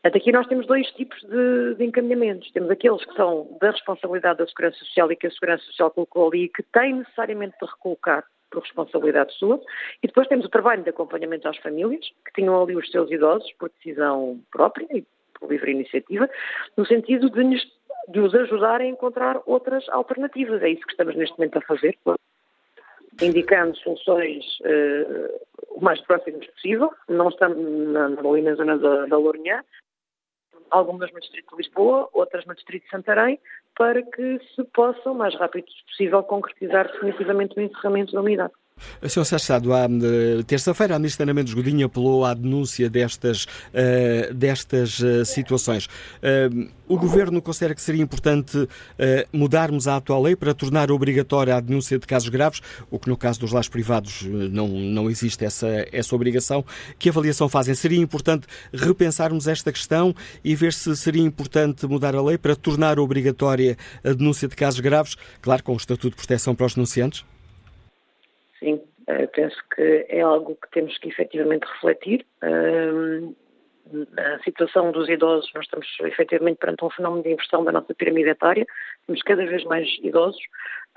Até 0.03 0.19
aqui 0.19 0.33
nós 0.33 0.49
temos 0.49 0.67
dois 0.67 0.91
tipos 0.93 1.21
de, 1.23 1.77
de, 1.77 1.85
encaminhamentos. 1.85 2.51
Temos 2.51 2.69
aqueles 2.69 3.05
que 3.05 3.15
são 3.15 3.57
da 3.61 3.71
responsabilidade 3.71 4.39
da 4.41 4.47
Segurança 4.49 4.79
Social 4.79 5.13
e 5.13 5.17
que 5.17 5.29
a 5.29 5.31
Segurança 5.31 5.63
Social 5.67 5.93
colocou 5.93 6.27
ali 6.29 6.47
e 6.47 6.49
que 6.49 6.65
têm 6.65 6.95
necessariamente 6.95 7.55
de 7.63 7.71
recolocar 7.71 8.25
por 8.53 8.63
responsabilidade 8.63 9.33
sua. 9.39 9.61
E 10.03 10.07
depois 10.07 10.29
temos 10.29 10.45
o 10.45 10.51
trabalho 10.51 10.83
de 10.83 10.91
acompanhamento 10.91 11.49
às 11.49 11.57
famílias, 11.57 12.07
que 12.25 12.33
tinham 12.35 12.63
ali 12.63 12.77
os 12.77 12.89
seus 12.91 13.11
idosos 13.11 13.51
por 13.59 13.71
decisão 13.71 14.39
própria 14.53 14.87
e 14.91 15.05
por 15.41 15.51
livre 15.51 15.73
iniciativa, 15.73 16.29
no 16.77 16.87
sentido 16.87 17.31
de, 17.31 17.43
de 18.09 18.21
os 18.21 18.35
ajudar 18.35 18.81
a 18.81 18.87
encontrar 18.87 19.41
outras 19.47 19.89
alternativas. 19.89 20.63
É 20.63 20.69
isso 20.69 20.83
que 20.83 20.93
estamos 20.93 21.17
neste 21.17 21.37
momento 21.39 21.59
a 21.59 21.63
fazer, 21.63 21.99
indicando 23.21 23.77
soluções 23.79 24.45
uh, 24.61 25.41
o 25.71 25.81
mais 25.81 26.01
próximas 26.03 26.47
possível. 26.47 26.93
Não 27.09 27.29
estamos 27.29 27.59
na, 27.89 28.07
ali 28.07 28.43
na 28.43 28.55
zona 28.55 28.79
da, 28.79 29.07
da 29.07 29.17
Lourinhã, 29.17 29.63
algumas 30.73 31.13
no 31.13 31.21
Distrito 31.21 31.55
de 31.57 31.63
Lisboa, 31.63 32.09
outras 32.13 32.45
no 32.47 32.55
Distrito 32.55 32.85
de 32.85 32.91
Santarém, 32.91 33.39
para 33.77 34.03
que 34.03 34.41
se 34.55 34.65
possa, 34.65 35.11
o 35.11 35.15
mais 35.15 35.35
rápido 35.35 35.67
possível, 35.87 36.23
concretizar 36.23 36.91
definitivamente 36.91 37.59
o 37.59 37.63
encerramento 37.63 38.13
da 38.13 38.21
unidade. 38.21 38.53
Sr. 39.09 39.37
Estado, 39.37 39.73
à 39.73 39.89
terça-feira, 40.47 40.95
a 40.95 40.99
Ministra 40.99 41.25
Ana 41.25 41.35
Mendes 41.35 41.55
Godinho 41.55 41.87
apelou 41.87 42.25
à 42.25 42.35
denúncia 42.35 42.89
destas, 42.89 43.45
uh, 43.45 44.33
destas 44.33 45.01
uh, 45.01 45.25
situações. 45.25 45.87
Uh, 45.87 46.71
o 46.87 46.97
Governo 46.97 47.43
considera 47.43 47.75
que 47.75 47.81
seria 47.81 48.03
importante 48.03 48.69
mudarmos 49.33 49.89
a 49.89 49.97
atual 49.97 50.21
lei 50.23 50.37
para 50.37 50.53
tornar 50.53 50.91
obrigatória 50.91 51.57
a 51.57 51.61
denúncia 51.61 51.99
de 51.99 52.07
casos 52.07 52.29
graves, 52.29 52.61
o 52.91 52.99
que 52.99 53.09
no 53.09 53.17
caso 53.17 53.41
dos 53.41 53.51
lares 53.51 53.69
privados 53.69 54.25
não, 54.25 54.69
não 54.69 55.09
existe 55.09 55.43
essa, 55.43 55.87
essa 55.91 56.15
obrigação. 56.15 56.63
Que 56.99 57.09
avaliação 57.09 57.49
fazem? 57.49 57.75
Seria 57.75 57.99
importante 57.99 58.47
repensarmos 58.75 59.49
esta 59.49 59.73
questão 59.73 60.15
e 60.45 60.55
ver 60.55 60.75
se 60.75 60.95
seria 60.95 61.23
importante 61.23 61.87
mudar 61.87 62.15
a 62.15 62.21
lei 62.23 62.37
para 62.37 62.55
tornar 62.55 62.99
obrigatória 62.99 63.79
a 64.05 64.13
denúncia 64.13 64.47
de 64.47 64.55
casos 64.55 64.81
graves, 64.81 65.17
claro, 65.41 65.63
com 65.63 65.73
o 65.73 65.79
Estatuto 65.79 66.11
de 66.11 66.17
Proteção 66.17 66.55
para 66.55 66.67
os 66.67 66.75
denunciantes? 66.75 67.25
Uh, 69.09 69.29
penso 69.33 69.57
que 69.75 70.07
é 70.09 70.21
algo 70.21 70.57
que 70.57 70.71
temos 70.71 70.97
que 70.99 71.09
efetivamente 71.09 71.65
refletir. 71.65 72.27
Uh, 72.43 73.35
a 74.17 74.39
situação 74.43 74.91
dos 74.93 75.09
idosos, 75.09 75.51
nós 75.55 75.65
estamos 75.65 75.87
efetivamente 76.01 76.59
perante 76.59 76.85
um 76.85 76.91
fenómeno 76.91 77.23
de 77.23 77.33
inversão 77.33 77.65
da 77.65 77.73
nossa 77.73 77.93
pirâmide 77.95 78.31
etária, 78.31 78.67
temos 79.07 79.23
cada 79.23 79.45
vez 79.45 79.65
mais 79.65 79.89
idosos, 80.03 80.41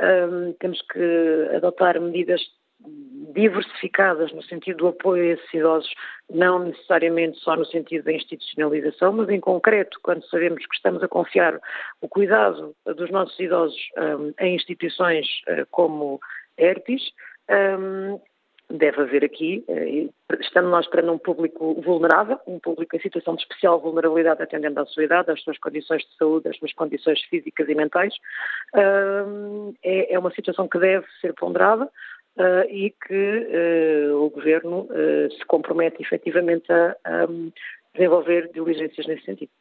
uh, 0.02 0.54
temos 0.60 0.82
que 0.84 1.50
adotar 1.56 2.00
medidas 2.00 2.42
diversificadas 3.34 4.32
no 4.32 4.44
sentido 4.44 4.78
do 4.78 4.88
apoio 4.88 5.24
a 5.24 5.34
esses 5.34 5.54
idosos, 5.54 5.94
não 6.30 6.60
necessariamente 6.60 7.38
só 7.40 7.56
no 7.56 7.66
sentido 7.66 8.06
da 8.06 8.14
institucionalização, 8.14 9.14
mas 9.14 9.30
em 9.30 9.40
concreto, 9.40 10.00
quando 10.02 10.26
sabemos 10.28 10.66
que 10.66 10.76
estamos 10.76 11.04
a 11.04 11.08
confiar 11.08 11.60
o 12.02 12.08
cuidado 12.08 12.76
dos 12.86 13.10
nossos 13.10 13.38
idosos 13.40 13.80
um, 13.98 14.34
em 14.40 14.56
instituições 14.56 15.26
uh, 15.48 15.66
como 15.72 16.20
ERTIS, 16.58 17.02
um, 17.50 18.20
deve 18.70 19.02
haver 19.02 19.24
aqui, 19.24 19.64
eh, 19.68 20.08
estando 20.40 20.70
nós 20.70 20.88
perante 20.88 21.12
um 21.12 21.18
público 21.18 21.80
vulnerável, 21.82 22.40
um 22.48 22.60
público 22.60 22.96
em 22.96 23.00
situação 23.00 23.36
de 23.36 23.44
especial 23.44 23.80
vulnerabilidade 23.80 24.42
atendendo 24.42 24.80
à 24.80 24.86
sua 24.86 25.04
idade, 25.04 25.32
às 25.32 25.42
suas 25.44 25.58
condições 25.60 26.02
de 26.02 26.18
saúde, 26.18 26.50
às 26.50 26.58
suas 26.58 26.74
condições 26.74 27.22
físicas 27.24 27.70
e 27.70 27.76
mentais, 27.76 28.14
é, 29.84 30.14
é 30.14 30.20
uma 30.20 30.32
situação 30.32 30.68
que 30.68 30.80
deve 30.80 31.06
ser 31.22 31.34
ponderada 31.34 31.86
uh, 31.86 32.70
e 32.70 32.94
que 33.08 34.12
uh, 34.12 34.24
o 34.24 34.30
Governo 34.30 34.88
se 35.38 35.46
compromete 35.46 36.02
efetivamente 36.02 36.72
a 36.72 37.28
desenvolver 37.94 38.50
diligências 38.52 39.06
nesse 39.06 39.26
sentido. 39.26 39.52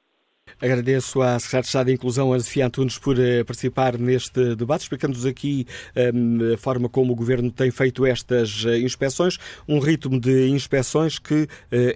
Agradeço 0.61 1.21
à 1.21 1.39
Secretária 1.39 1.63
de 1.63 1.67
Estado 1.69 1.87
de 1.87 1.93
Inclusão, 1.93 2.33
a 2.33 2.41
Sofia 2.41 2.67
Antunes, 2.67 2.99
por 2.99 3.17
uh, 3.19 3.45
participar 3.45 3.99
neste 3.99 4.55
debate, 4.55 4.83
explicando-nos 4.83 5.27
aqui 5.27 5.67
um, 5.97 6.01
ehm, 6.41 6.55
a 6.55 6.59
forma 6.59 6.89
como 6.89 7.13
o 7.13 7.17
Governo 7.17 7.51
tem 7.51 7.71
feito 7.71 8.07
estas 8.07 8.65
uh, 8.65 8.77
inspeções, 8.77 9.39
um 9.69 9.79
ritmo 9.79 10.19
de 10.19 10.49
inspeções 10.49 11.19
que 11.19 11.43
uh, 11.45 11.49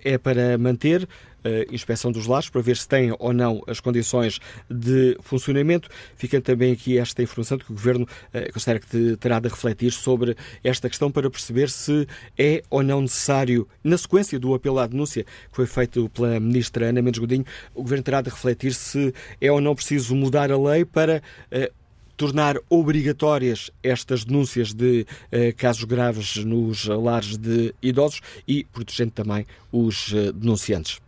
é 0.05 0.19
para 0.19 0.59
manter 0.59 1.09
inspeção 1.71 2.11
dos 2.13 2.27
lares 2.27 2.49
para 2.49 2.61
ver 2.61 2.77
se 2.77 2.89
têm 2.89 3.15
ou 3.19 3.33
não 3.33 3.63
as 3.67 3.81
condições 3.81 4.41
de 4.69 5.17
funcionamento. 5.21 5.89
Fica 6.17 6.41
também 6.41 6.73
aqui 6.73 6.99
esta 6.99 7.23
informação 7.23 7.57
de 7.57 7.65
que 7.65 7.73
o 7.73 7.75
Governo 7.75 8.07
eh, 8.33 8.51
considera 8.53 8.81
que 8.81 9.17
terá 9.17 9.41
de 9.41 9.49
refletir 9.49 9.93
sobre 9.93 10.37
esta 10.63 10.89
questão 10.89 11.11
para 11.11 11.31
perceber 11.31 11.71
se 11.71 12.07
é 12.37 12.63
ou 12.71 12.83
não 12.83 13.03
necessário, 13.03 13.69
na 13.83 13.97
sequência 13.97 14.39
do 14.39 14.55
apelo 14.55 14.79
à 14.79 14.87
denúncia 14.87 15.25
que 15.25 15.31
foi 15.53 15.67
feito 15.67 16.09
pela 16.11 16.39
Ministra 16.41 16.87
Ana 16.87 17.03
Mendes 17.03 17.19
Godinho, 17.19 17.45
o 17.75 17.83
Governo 17.83 18.05
terá 18.05 18.21
de 18.21 18.31
refletir 18.31 18.75
se 18.75 19.13
é 19.41 19.51
ou 19.51 19.61
não 19.61 19.75
preciso 19.75 20.15
mudar 20.15 20.51
a 20.51 20.59
lei 20.59 20.85
para 20.85 21.23
eh, 21.51 21.71
tornar 22.17 22.57
obrigatórias 22.69 23.71
estas 23.81 24.25
denúncias 24.25 24.75
de 24.75 25.07
eh, 25.31 25.53
casos 25.53 25.85
graves 25.85 26.37
nos 26.45 26.85
lares 26.87 27.37
de 27.39 27.73
idosos 27.81 28.21
e 28.47 28.65
protegendo 28.65 29.13
também 29.13 29.47
os 29.71 30.13
eh, 30.13 30.33
denunciantes. 30.33 31.01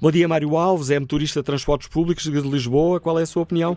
Bom 0.00 0.10
dia, 0.10 0.28
Mário 0.28 0.56
Alves, 0.56 0.90
é 0.90 0.98
motorista 0.98 1.40
de 1.40 1.46
transportes 1.46 1.88
públicos 1.88 2.24
de 2.24 2.40
Lisboa. 2.40 3.00
Qual 3.00 3.18
é 3.18 3.22
a 3.22 3.26
sua 3.26 3.42
opinião? 3.42 3.76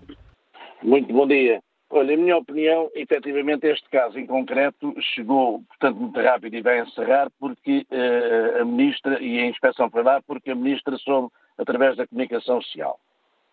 Muito 0.83 1.11
bom 1.13 1.27
dia. 1.27 1.61
Olha, 1.89 2.15
a 2.15 2.17
minha 2.17 2.35
opinião, 2.35 2.91
efetivamente, 2.93 3.65
este 3.65 3.89
caso 3.89 4.19
em 4.19 4.25
concreto 4.25 4.93
chegou, 5.15 5.63
portanto, 5.69 5.97
muito 5.97 6.19
rápido 6.19 6.53
e 6.55 6.61
vai 6.61 6.81
encerrar 6.81 7.29
porque 7.39 7.85
uh, 7.89 8.61
a 8.61 8.65
Ministra, 8.65 9.21
e 9.23 9.39
a 9.39 9.45
inspeção 9.45 9.89
foi 9.89 10.03
lá, 10.03 10.21
porque 10.21 10.51
a 10.51 10.55
Ministra 10.55 10.97
soube 10.97 11.29
através 11.57 11.95
da 11.95 12.05
comunicação 12.05 12.61
social. 12.61 12.99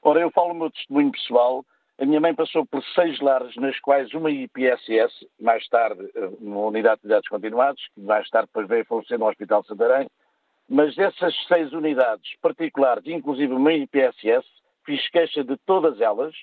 Ora, 0.02 0.20
eu 0.20 0.30
falo 0.32 0.50
o 0.50 0.54
meu 0.54 0.70
testemunho 0.70 1.12
pessoal. 1.12 1.64
A 1.96 2.04
minha 2.04 2.20
mãe 2.20 2.34
passou 2.34 2.66
por 2.66 2.82
seis 2.94 3.20
lares, 3.20 3.54
nas 3.56 3.78
quais 3.78 4.12
uma 4.12 4.30
IPSS, 4.30 5.26
mais 5.40 5.66
tarde, 5.68 6.02
uma 6.40 6.66
unidade 6.66 6.96
de 6.96 7.02
cuidados 7.02 7.28
continuados, 7.28 7.82
que 7.94 8.00
mais 8.00 8.28
tarde 8.30 8.48
depois 8.48 8.68
veio 8.68 8.84
falecer 8.84 9.16
no 9.16 9.28
Hospital 9.28 9.62
de 9.62 9.68
Santarém, 9.68 10.08
mas 10.68 10.94
dessas 10.94 11.34
seis 11.46 11.72
unidades 11.72 12.34
particulares, 12.40 13.06
inclusive 13.06 13.52
uma 13.52 13.72
IPSS, 13.72 14.46
fiz 14.84 15.08
queixa 15.10 15.44
de 15.44 15.56
todas 15.66 16.00
elas 16.00 16.34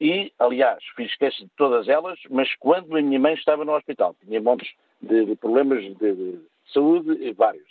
e, 0.00 0.32
aliás, 0.38 0.82
fiz 0.94 1.14
queixa 1.16 1.44
de 1.44 1.50
todas 1.56 1.88
elas, 1.88 2.18
mas 2.30 2.54
quando 2.56 2.96
a 2.96 3.02
minha 3.02 3.18
mãe 3.18 3.34
estava 3.34 3.64
no 3.64 3.74
hospital. 3.74 4.14
Tinha 4.24 4.40
montes 4.40 4.68
de, 5.00 5.24
de 5.24 5.36
problemas 5.36 5.82
de, 5.82 6.14
de, 6.14 6.40
saúde 6.72 7.12
e 7.20 7.32
vários. 7.32 7.66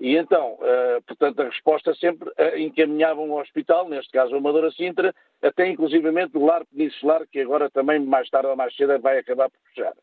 E 0.00 0.16
então, 0.16 0.54
uh, 0.54 1.02
portanto, 1.06 1.40
a 1.40 1.44
resposta 1.44 1.94
sempre 1.94 2.28
uh, 2.28 2.58
encaminhavam 2.58 3.30
ao 3.32 3.40
hospital, 3.40 3.88
neste 3.88 4.12
caso 4.12 4.34
a 4.34 4.38
Amadora 4.38 4.70
Sintra, 4.72 5.14
até 5.42 5.68
inclusivamente 5.68 6.36
o 6.36 6.44
lar 6.44 6.64
peninsular, 6.66 7.26
que 7.30 7.40
agora 7.40 7.70
também 7.70 8.00
mais 8.00 8.28
tarde 8.28 8.48
ou 8.48 8.56
mais 8.56 8.74
cedo 8.76 8.98
vai 9.00 9.18
acabar 9.18 9.48
por 9.48 9.58
fechar. 9.68 9.94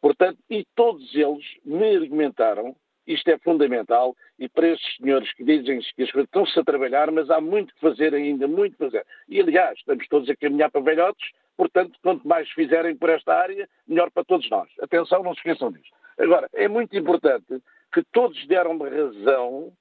Portanto, 0.00 0.38
e 0.48 0.64
todos 0.74 1.14
eles 1.14 1.44
me 1.64 1.96
argumentaram 1.96 2.76
isto 3.08 3.28
é 3.28 3.38
fundamental 3.38 4.14
e 4.38 4.48
para 4.48 4.68
estes 4.68 4.96
senhores 4.96 5.32
que 5.32 5.42
dizem 5.42 5.80
que 5.80 6.02
as 6.02 6.10
coisas 6.12 6.28
estão-se 6.28 6.58
a 6.60 6.62
trabalhar, 6.62 7.10
mas 7.10 7.30
há 7.30 7.40
muito 7.40 7.74
que 7.74 7.80
fazer 7.80 8.14
ainda, 8.14 8.46
muito 8.46 8.76
que 8.76 8.84
fazer. 8.84 9.04
E, 9.28 9.40
aliás, 9.40 9.78
estamos 9.78 10.06
todos 10.08 10.28
a 10.28 10.36
caminhar 10.36 10.70
para 10.70 10.82
velhotes, 10.82 11.30
portanto, 11.56 11.98
quanto 12.02 12.28
mais 12.28 12.48
fizerem 12.50 12.94
por 12.94 13.08
esta 13.08 13.34
área, 13.34 13.68
melhor 13.86 14.10
para 14.10 14.24
todos 14.24 14.48
nós. 14.50 14.68
Atenção, 14.80 15.22
não 15.22 15.32
se 15.32 15.40
esqueçam 15.40 15.72
disso. 15.72 15.90
Agora, 16.18 16.48
é 16.52 16.68
muito 16.68 16.96
importante 16.96 17.62
que 17.92 18.02
todos 18.12 18.46
deram 18.46 18.76
razão 18.76 19.72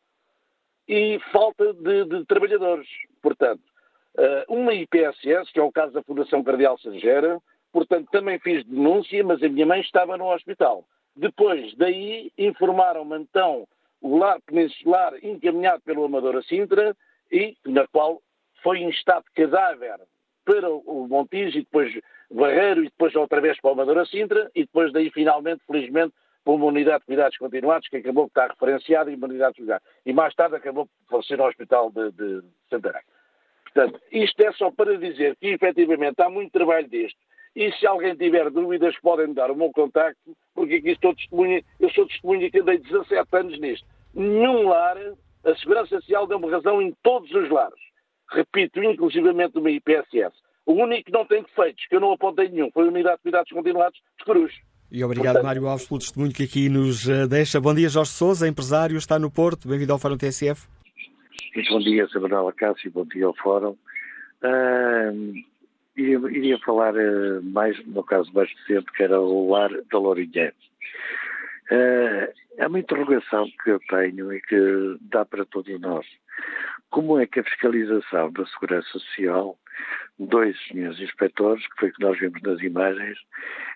e 0.87 1.19
falta 1.31 1.73
de, 1.73 2.05
de 2.05 2.25
trabalhadores. 2.25 2.87
Portanto, 3.21 3.61
eh, 4.17 4.45
uma 4.47 4.73
IPSS, 4.73 5.51
que 5.51 5.59
é 5.59 5.63
o 5.63 5.71
caso 5.71 5.93
da 5.93 6.03
Fundação 6.03 6.43
Cardeal 6.43 6.77
Sergera, 6.79 7.39
portanto, 7.73 8.07
também 8.09 8.39
fiz 8.39 8.63
denúncia, 8.65 9.23
mas 9.23 9.43
a 9.43 9.49
minha 9.49 9.65
mãe 9.65 9.81
estava 9.81 10.15
no 10.15 10.33
hospital. 10.33 10.85
Depois 11.17 11.75
daí 11.75 12.31
informaram-me 12.37 13.17
então 13.17 13.67
o 14.01 14.17
lar 14.17 14.39
peninsular 14.45 15.13
encaminhado 15.23 15.81
pelo 15.81 16.05
Amadora 16.05 16.43
Sintra 16.43 16.95
e 17.31 17.57
na 17.65 17.87
qual 17.87 18.21
foi 18.61 18.81
instado 18.81 19.25
cadáver 19.35 19.99
para 20.45 20.69
o 20.69 21.07
Montijo 21.09 21.57
e 21.57 21.63
depois 21.63 21.91
Barreiro 22.29 22.81
e 22.81 22.89
depois 22.89 23.15
outra 23.15 23.41
vez 23.41 23.59
para 23.59 23.69
o 23.69 23.73
Amadora 23.73 24.05
Sintra 24.05 24.51
e 24.53 24.61
depois 24.61 24.93
daí 24.93 25.09
finalmente, 25.09 25.63
felizmente, 25.65 26.13
para 26.43 26.53
uma 26.53 26.65
unidade 26.65 26.99
de 26.99 27.05
cuidados 27.07 27.37
continuados 27.37 27.87
que 27.89 27.97
acabou 27.97 28.25
de 28.25 28.29
estar 28.29 28.51
referenciada 28.51 29.11
e 29.11 29.15
uma 29.15 29.27
unidade 29.27 29.55
de. 29.57 29.79
E 30.05 30.13
mais 30.13 30.35
tarde 30.35 30.55
acabou 30.55 30.85
por 30.85 31.09
falecer 31.09 31.37
no 31.37 31.45
Hospital 31.45 31.91
de, 31.91 32.11
de 32.11 32.43
Santarém. 32.69 33.01
Portanto, 33.63 33.99
isto 34.11 34.39
é 34.41 34.51
só 34.53 34.71
para 34.71 34.97
dizer 34.97 35.35
que 35.37 35.47
efetivamente 35.47 36.21
há 36.21 36.29
muito 36.29 36.51
trabalho 36.51 36.87
disto 36.87 37.19
e 37.55 37.71
se 37.73 37.87
alguém 37.87 38.15
tiver 38.15 38.49
dúvidas, 38.49 38.95
podem 39.01 39.33
dar 39.33 39.51
o 39.51 39.55
meu 39.55 39.71
contacto, 39.71 40.35
porque 40.53 40.75
aqui 40.75 40.89
estou 40.89 41.15
testemunha, 41.15 41.61
eu 41.79 41.89
sou 41.91 42.07
testemunha 42.07 42.49
que 42.51 42.59
andei 42.59 42.77
17 42.77 43.27
anos 43.33 43.59
nisto. 43.59 43.85
Nenhum 44.13 44.67
lar, 44.67 44.97
a 45.45 45.55
Segurança 45.55 45.99
Social 45.99 46.27
deu-me 46.27 46.49
razão 46.49 46.81
em 46.81 46.95
todos 47.03 47.31
os 47.31 47.49
lares. 47.49 47.79
Repito, 48.29 48.83
inclusivamente 48.83 49.57
uma 49.57 49.71
IPSS. 49.71 50.35
O 50.65 50.73
único 50.73 51.05
que 51.05 51.11
não 51.11 51.25
tem 51.25 51.43
defeitos, 51.43 51.85
que 51.87 51.95
eu 51.95 51.99
não 51.99 52.11
apontei 52.11 52.49
nenhum, 52.49 52.69
foi 52.71 52.85
a 52.85 52.87
Unidade 52.87 53.17
de 53.17 53.23
Cuidados 53.23 53.51
Continuados 53.51 53.99
de 54.19 54.25
Cruz. 54.25 54.53
E 54.91 55.03
obrigado, 55.03 55.35
Portanto, 55.35 55.45
Mário 55.45 55.67
Alves, 55.67 55.87
pelo 55.87 55.99
testemunho 55.99 56.33
que 56.33 56.43
aqui 56.43 56.69
nos 56.69 57.07
eh, 57.09 57.27
deixa. 57.27 57.59
Bom 57.59 57.73
dia, 57.73 57.89
Jorge 57.89 58.11
Souza, 58.11 58.47
empresário, 58.47 58.97
está 58.97 59.17
no 59.19 59.31
Porto. 59.31 59.67
Bem-vindo 59.67 59.93
ao 59.93 59.99
Fórum 59.99 60.17
TSF. 60.17 60.67
Muito 61.55 61.69
bom 61.71 61.79
dia, 61.79 62.07
Samuel 62.09 62.47
Acácio, 62.49 62.91
bom 62.91 63.05
dia 63.05 63.25
ao 63.25 63.33
Fórum. 63.35 63.75
Uh, 64.43 65.33
iria, 65.97 66.57
falar 66.59 66.95
uh, 66.95 67.41
mais, 67.43 67.83
no 67.85 68.03
caso 68.03 68.31
mais 68.33 68.49
recente, 68.51 68.91
que 68.93 69.03
era 69.03 69.19
o 69.19 69.49
lar 69.49 69.71
da 69.91 69.97
Lourinhã. 69.97 70.51
Uh, 71.71 72.31
é 72.57 72.67
uma 72.67 72.79
interrogação 72.79 73.47
que 73.63 73.71
eu 73.71 73.79
tenho 73.89 74.31
e 74.33 74.41
que 74.41 74.97
dá 75.01 75.25
para 75.25 75.45
todos 75.45 75.79
nós. 75.81 76.05
Como 76.89 77.19
é 77.19 77.27
que 77.27 77.39
a 77.39 77.43
fiscalização 77.43 78.31
da 78.31 78.45
Segurança 78.45 78.87
Social, 78.89 79.57
dois 80.17 80.57
senhores 80.67 80.99
inspectores, 80.99 81.67
que 81.67 81.79
foi 81.79 81.89
o 81.89 81.93
que 81.93 82.01
nós 82.01 82.17
vimos 82.19 82.41
nas 82.41 82.61
imagens, 82.61 83.17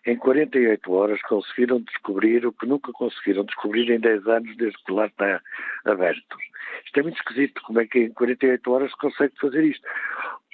em 0.05 0.15
48 0.15 0.91
horas 0.91 1.21
conseguiram 1.23 1.81
descobrir 1.81 2.45
o 2.45 2.53
que 2.53 2.65
nunca 2.65 2.91
conseguiram 2.93 3.43
descobrir 3.43 3.89
em 3.91 3.99
10 3.99 4.27
anos 4.27 4.57
desde 4.57 4.81
que 4.83 4.91
lar 4.91 5.07
está 5.07 5.41
aberto? 5.85 6.37
Isto 6.85 6.99
é 6.99 7.03
muito 7.03 7.17
esquisito, 7.17 7.61
como 7.63 7.81
é 7.81 7.85
que 7.85 7.99
em 7.99 8.13
48 8.13 8.71
horas 8.71 8.91
se 8.91 8.97
consegue 8.97 9.33
fazer 9.39 9.63
isto? 9.63 9.85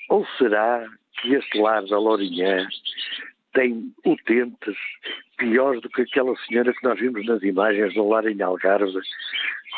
Ou 0.10 0.26
será 0.38 0.88
que 1.18 1.34
este 1.34 1.60
lar 1.60 1.86
da 1.86 2.00
Lourinhã 2.00 2.68
tem 3.54 3.92
utentes 4.06 4.76
piores 5.38 5.82
do 5.82 5.90
que 5.90 6.02
aquela 6.02 6.36
senhora 6.46 6.74
que 6.74 6.84
nós 6.84 7.00
vimos 7.00 7.26
nas 7.26 7.42
imagens 7.44 7.94
do 7.94 8.08
lar 8.08 8.26
em 8.26 8.42
Algarve 8.42 9.00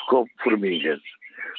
com 0.09 0.25
formigas. 0.43 1.01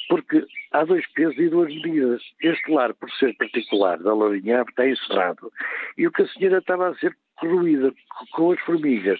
Porque 0.09 0.45
há 0.71 0.83
dois 0.83 1.05
pesos 1.13 1.37
e 1.37 1.49
duas 1.49 1.73
medidas. 1.73 2.21
Este 2.41 2.71
lar, 2.71 2.93
por 2.93 3.09
ser 3.11 3.35
particular 3.37 3.97
da 3.99 4.13
Lourinhã, 4.13 4.63
está 4.67 4.87
encerrado. 4.87 5.51
E 5.97 6.07
o 6.07 6.11
que 6.11 6.23
a 6.23 6.27
senhora 6.27 6.57
estava 6.59 6.89
a 6.89 6.95
ser 6.95 7.15
corroída 7.41 7.91
com 8.33 8.51
as 8.51 8.59
formigas. 8.61 9.19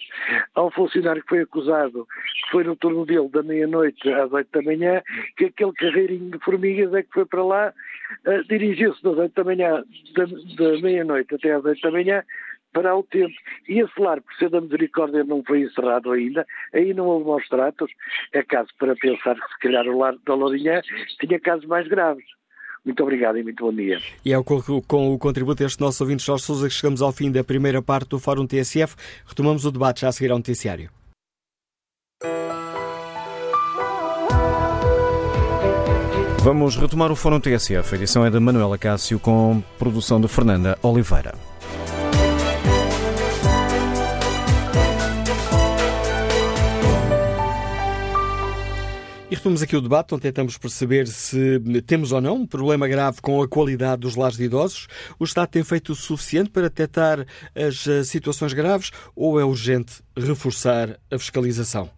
Há 0.54 0.64
um 0.64 0.70
funcionário 0.70 1.22
que 1.22 1.28
foi 1.28 1.40
acusado, 1.40 2.06
que 2.44 2.50
foi 2.52 2.64
no 2.64 2.76
turno 2.76 3.04
dele 3.04 3.28
da 3.28 3.42
meia-noite 3.42 4.08
às 4.12 4.32
oito 4.32 4.48
da 4.52 4.62
manhã, 4.62 5.02
que 5.36 5.46
aquele 5.46 5.72
carreirinho 5.72 6.30
de 6.30 6.38
formigas 6.38 6.94
é 6.94 7.02
que 7.02 7.12
foi 7.12 7.26
para 7.26 7.44
lá, 7.44 7.74
uh, 8.26 8.44
dirigiu-se 8.44 9.02
das 9.02 9.18
oito 9.18 9.34
da 9.34 9.44
manhã, 9.44 9.82
da, 10.14 10.24
da 10.24 10.80
meia-noite 10.80 11.34
até 11.34 11.52
às 11.52 11.64
oito 11.64 11.82
da 11.82 11.90
manhã, 11.90 12.22
para 12.72 12.96
o 12.96 13.02
tempo. 13.02 13.34
E 13.68 13.80
esse 13.80 14.00
lar, 14.00 14.20
por 14.20 14.34
ser 14.34 14.50
da 14.50 14.60
misericórdia, 14.60 15.24
não 15.24 15.42
foi 15.44 15.62
encerrado 15.62 16.10
ainda, 16.10 16.46
aí 16.72 16.92
não 16.94 17.06
houve 17.06 17.26
maus 17.26 17.48
tratos, 17.48 17.90
é 18.32 18.42
caso 18.42 18.68
para 18.78 18.94
pensar 18.96 19.34
que 19.34 19.52
se 19.52 19.58
calhar 19.60 19.86
o 19.86 19.98
lar 19.98 20.14
da 20.24 20.34
Lourinhã 20.34 20.80
tinha 21.20 21.38
casos 21.40 21.66
mais 21.66 21.86
graves. 21.88 22.24
Muito 22.84 23.00
obrigado 23.02 23.38
e 23.38 23.42
muito 23.44 23.64
bom 23.64 23.72
dia. 23.72 24.00
E 24.24 24.32
é 24.32 24.42
com, 24.42 24.60
com 24.82 25.14
o 25.14 25.18
contributo 25.18 25.62
deste 25.62 25.80
nosso 25.80 26.02
ouvinte 26.02 26.24
Jorge 26.24 26.44
Sousa 26.44 26.66
que 26.66 26.74
chegamos 26.74 27.00
ao 27.00 27.12
fim 27.12 27.30
da 27.30 27.44
primeira 27.44 27.80
parte 27.80 28.08
do 28.08 28.18
Fórum 28.18 28.46
TSF. 28.46 28.96
Retomamos 29.24 29.64
o 29.64 29.70
debate 29.70 30.00
já 30.00 30.08
a 30.08 30.12
seguir 30.12 30.32
ao 30.32 30.38
noticiário. 30.38 30.90
Vamos 36.42 36.74
retomar 36.74 37.12
o 37.12 37.14
Fórum 37.14 37.38
TSF. 37.38 37.94
A 37.94 37.96
edição 37.96 38.26
é 38.26 38.30
de 38.30 38.40
Manuela 38.40 38.76
Cássio 38.76 39.20
com 39.20 39.62
produção 39.78 40.20
de 40.20 40.26
Fernanda 40.26 40.76
Oliveira. 40.82 41.51
Retomamos 49.42 49.62
aqui 49.62 49.74
o 49.74 49.80
debate, 49.80 50.14
onde 50.14 50.22
tentamos 50.22 50.56
perceber 50.56 51.08
se 51.08 51.58
temos 51.84 52.12
ou 52.12 52.20
não 52.20 52.36
um 52.36 52.46
problema 52.46 52.86
grave 52.86 53.20
com 53.20 53.42
a 53.42 53.48
qualidade 53.48 54.02
dos 54.02 54.14
lares 54.14 54.36
de 54.36 54.44
idosos. 54.44 54.86
O 55.18 55.24
Estado 55.24 55.48
tem 55.48 55.64
feito 55.64 55.90
o 55.90 55.96
suficiente 55.96 56.48
para 56.48 56.68
detectar 56.68 57.26
as 57.52 57.84
eh, 57.88 58.04
situações 58.04 58.52
graves 58.52 58.92
ou 59.16 59.40
é 59.40 59.44
urgente 59.44 59.94
reforçar 60.16 60.96
a 61.10 61.18
fiscalização? 61.18 61.90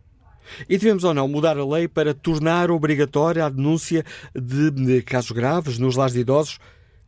E 0.67 0.79
devemos 0.79 1.05
ou 1.05 1.13
não 1.13 1.29
mudar 1.29 1.59
a 1.59 1.67
lei 1.67 1.87
para 1.87 2.15
tornar 2.15 2.71
obrigatória 2.71 3.45
a 3.45 3.51
denúncia 3.51 4.07
de 4.35 5.03
casos 5.03 5.33
graves 5.33 5.79
nos 5.79 5.97
lares 5.97 6.15
de 6.15 6.21
idosos, 6.21 6.59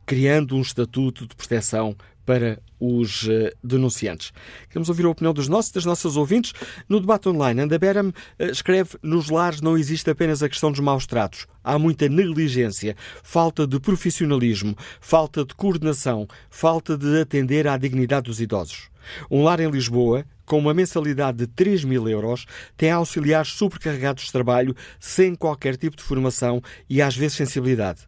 criando 0.04 0.54
um 0.54 0.60
estatuto 0.60 1.26
de 1.26 1.34
proteção 1.34 1.96
para 2.26 2.60
os 2.78 3.26
eh, 3.28 3.54
denunciantes. 3.62 4.32
Queremos 4.68 4.88
ouvir 4.88 5.06
a 5.06 5.10
opinião 5.10 5.32
dos 5.32 5.48
nossos, 5.48 5.70
das 5.70 5.84
nossas 5.84 6.16
ouvintes. 6.16 6.52
No 6.88 7.00
debate 7.00 7.28
online, 7.28 7.62
Anda 7.62 7.78
Beram 7.78 8.12
eh, 8.38 8.50
escreve: 8.50 8.98
Nos 9.02 9.30
lares 9.30 9.62
não 9.62 9.78
existe 9.78 10.10
apenas 10.10 10.42
a 10.42 10.48
questão 10.48 10.70
dos 10.70 10.80
maus 10.80 11.06
tratos. 11.06 11.46
Há 11.64 11.78
muita 11.78 12.08
negligência, 12.08 12.96
falta 13.22 13.66
de 13.66 13.80
profissionalismo, 13.80 14.76
falta 15.00 15.44
de 15.44 15.54
coordenação, 15.54 16.26
falta 16.50 16.98
de 16.98 17.20
atender 17.20 17.66
à 17.66 17.78
dignidade 17.78 18.26
dos 18.26 18.40
idosos. 18.40 18.90
Um 19.30 19.44
lar 19.44 19.60
em 19.60 19.70
Lisboa, 19.70 20.24
com 20.44 20.58
uma 20.58 20.74
mensalidade 20.74 21.38
de 21.38 21.46
3 21.46 21.84
mil 21.84 22.08
euros, 22.08 22.46
tem 22.76 22.90
auxiliares 22.90 23.52
sobrecarregados 23.52 24.24
de 24.24 24.32
trabalho, 24.32 24.74
sem 24.98 25.34
qualquer 25.34 25.76
tipo 25.76 25.96
de 25.96 26.02
formação 26.02 26.62
e 26.90 27.00
às 27.00 27.16
vezes 27.16 27.36
sensibilidade. 27.36 28.00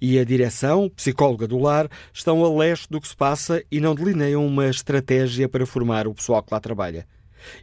E 0.00 0.18
a 0.18 0.24
direção, 0.24 0.88
psicóloga 0.88 1.46
do 1.46 1.58
lar, 1.58 1.88
estão 2.12 2.44
a 2.44 2.58
leste 2.58 2.88
do 2.90 3.00
que 3.00 3.08
se 3.08 3.16
passa 3.16 3.62
e 3.70 3.80
não 3.80 3.94
delineiam 3.94 4.46
uma 4.46 4.68
estratégia 4.68 5.48
para 5.48 5.66
formar 5.66 6.06
o 6.06 6.14
pessoal 6.14 6.42
que 6.42 6.52
lá 6.52 6.60
trabalha. 6.60 7.06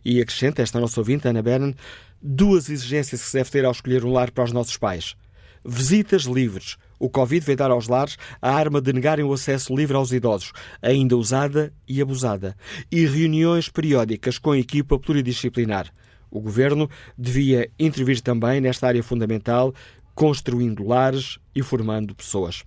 E 0.03 0.22
acrescenta 0.22 0.62
esta 0.62 0.80
nossa 0.80 0.99
ouvinte, 0.99 1.28
Ana 1.28 1.41
Bernan, 1.41 1.74
duas 2.22 2.70
exigências 2.70 3.22
que 3.22 3.28
se 3.28 3.38
deve 3.38 3.51
ter 3.51 3.66
ao 3.66 3.72
escolher 3.72 4.03
um 4.06 4.12
lar 4.12 4.32
para 4.32 4.43
os 4.43 4.51
nossos 4.51 4.78
pais. 4.78 5.16
Visitas 5.64 6.24
livres. 6.24 6.78
O 6.99 7.10
Covid 7.10 7.45
veio 7.45 7.58
dar 7.58 7.72
aos 7.72 7.88
lares 7.88 8.18
a 8.41 8.53
arma 8.53 8.80
de 8.80 8.93
negarem 8.93 9.26
o 9.26 9.34
acesso 9.34 9.76
livre 9.76 9.97
aos 9.97 10.12
idosos, 10.12 10.53
ainda 10.82 11.18
usada 11.18 11.74
e 11.88 12.01
abusada. 12.01 12.56
E 12.91 13.06
reuniões 13.06 13.68
periódicas 13.68 14.38
com 14.38 14.56
equipa 14.56 14.97
pluridisciplinar. 14.97 15.91
O 16.32 16.39
Governo 16.39 16.89
devia 17.18 17.70
intervir 17.80 18.22
também 18.22 18.62
nesta 18.62 18.88
área 18.88 19.03
fundamental 19.03 19.74
construindo 20.16 20.88
lares 20.88 21.38
e 21.53 21.61
formando 21.61 22.16
pessoas. 22.16 22.63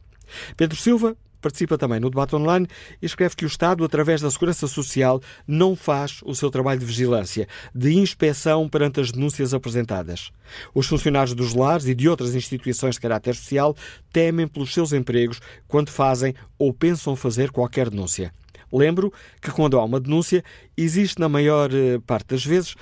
Pedro 0.57 0.76
Silva 0.76 1.16
participa 1.40 1.78
também 1.78 2.01
no 2.01 2.11
debate 2.11 2.34
online 2.36 2.66
e 3.01 3.07
escreve 3.07 3.36
que 3.36 3.44
o 3.44 3.46
Estado, 3.46 3.84
através 3.84 4.20
da 4.20 4.30
Segurança 4.30 4.66
Social, 4.66 5.20
não 5.46 5.74
faz 5.74 6.20
o 6.24 6.34
seu 6.34 6.51
trabalho 6.51 6.80
de 6.80 6.86
vigilância, 6.86 7.49
de 7.74 7.94
inspeção 7.94 8.68
perante 8.68 9.01
as 9.01 9.12
denúncias 9.12 9.55
apresentadas. 9.55 10.30
Os 10.74 10.86
funcionários 10.86 11.34
dos 11.34 11.55
lares 11.55 11.86
e 11.86 11.94
de 11.94 12.09
outras 12.09 12.34
instituições 12.34 12.96
de 12.96 13.01
caráter 13.01 13.34
social 13.34 13.74
temem 14.12 14.46
pelos 14.46 14.74
seus 14.74 14.92
empregos 14.92 15.40
quando 15.66 15.90
fazem 15.90 16.34
ou 16.59 16.72
pensam 16.72 17.16
fazer 17.16 17.51
qualquer 17.51 17.88
denúncia. 17.88 18.32
Lembro 18.70 19.12
que 19.40 19.51
quando 19.51 19.78
há 19.78 19.84
uma 19.84 20.01
denúncia, 20.01 20.44
existe, 20.76 21.18
na 21.18 21.28
maior 21.28 21.70
eh, 21.72 21.99
parte 22.07 22.28
das 22.28 22.44
vezes, 22.44 22.74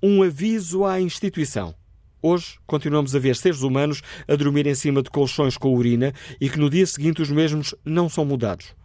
um 0.00 0.22
aviso 0.22 0.84
à 0.84 1.00
instituição. 1.00 1.74
Hoje 2.24 2.54
continuamos 2.68 3.16
a 3.16 3.18
ver 3.18 3.34
seres 3.34 3.62
humanos 3.62 4.00
a 4.28 4.36
dormir 4.36 4.68
em 4.68 4.76
cima 4.76 5.02
de 5.02 5.10
colchões 5.10 5.56
com 5.56 5.74
urina 5.74 6.14
e 6.40 6.48
que 6.48 6.56
no 6.56 6.70
dia 6.70 6.86
seguinte 6.86 7.20
os 7.20 7.32
mesmos 7.32 7.74
não 7.84 8.08
são 8.08 8.24
mudados. 8.24 8.76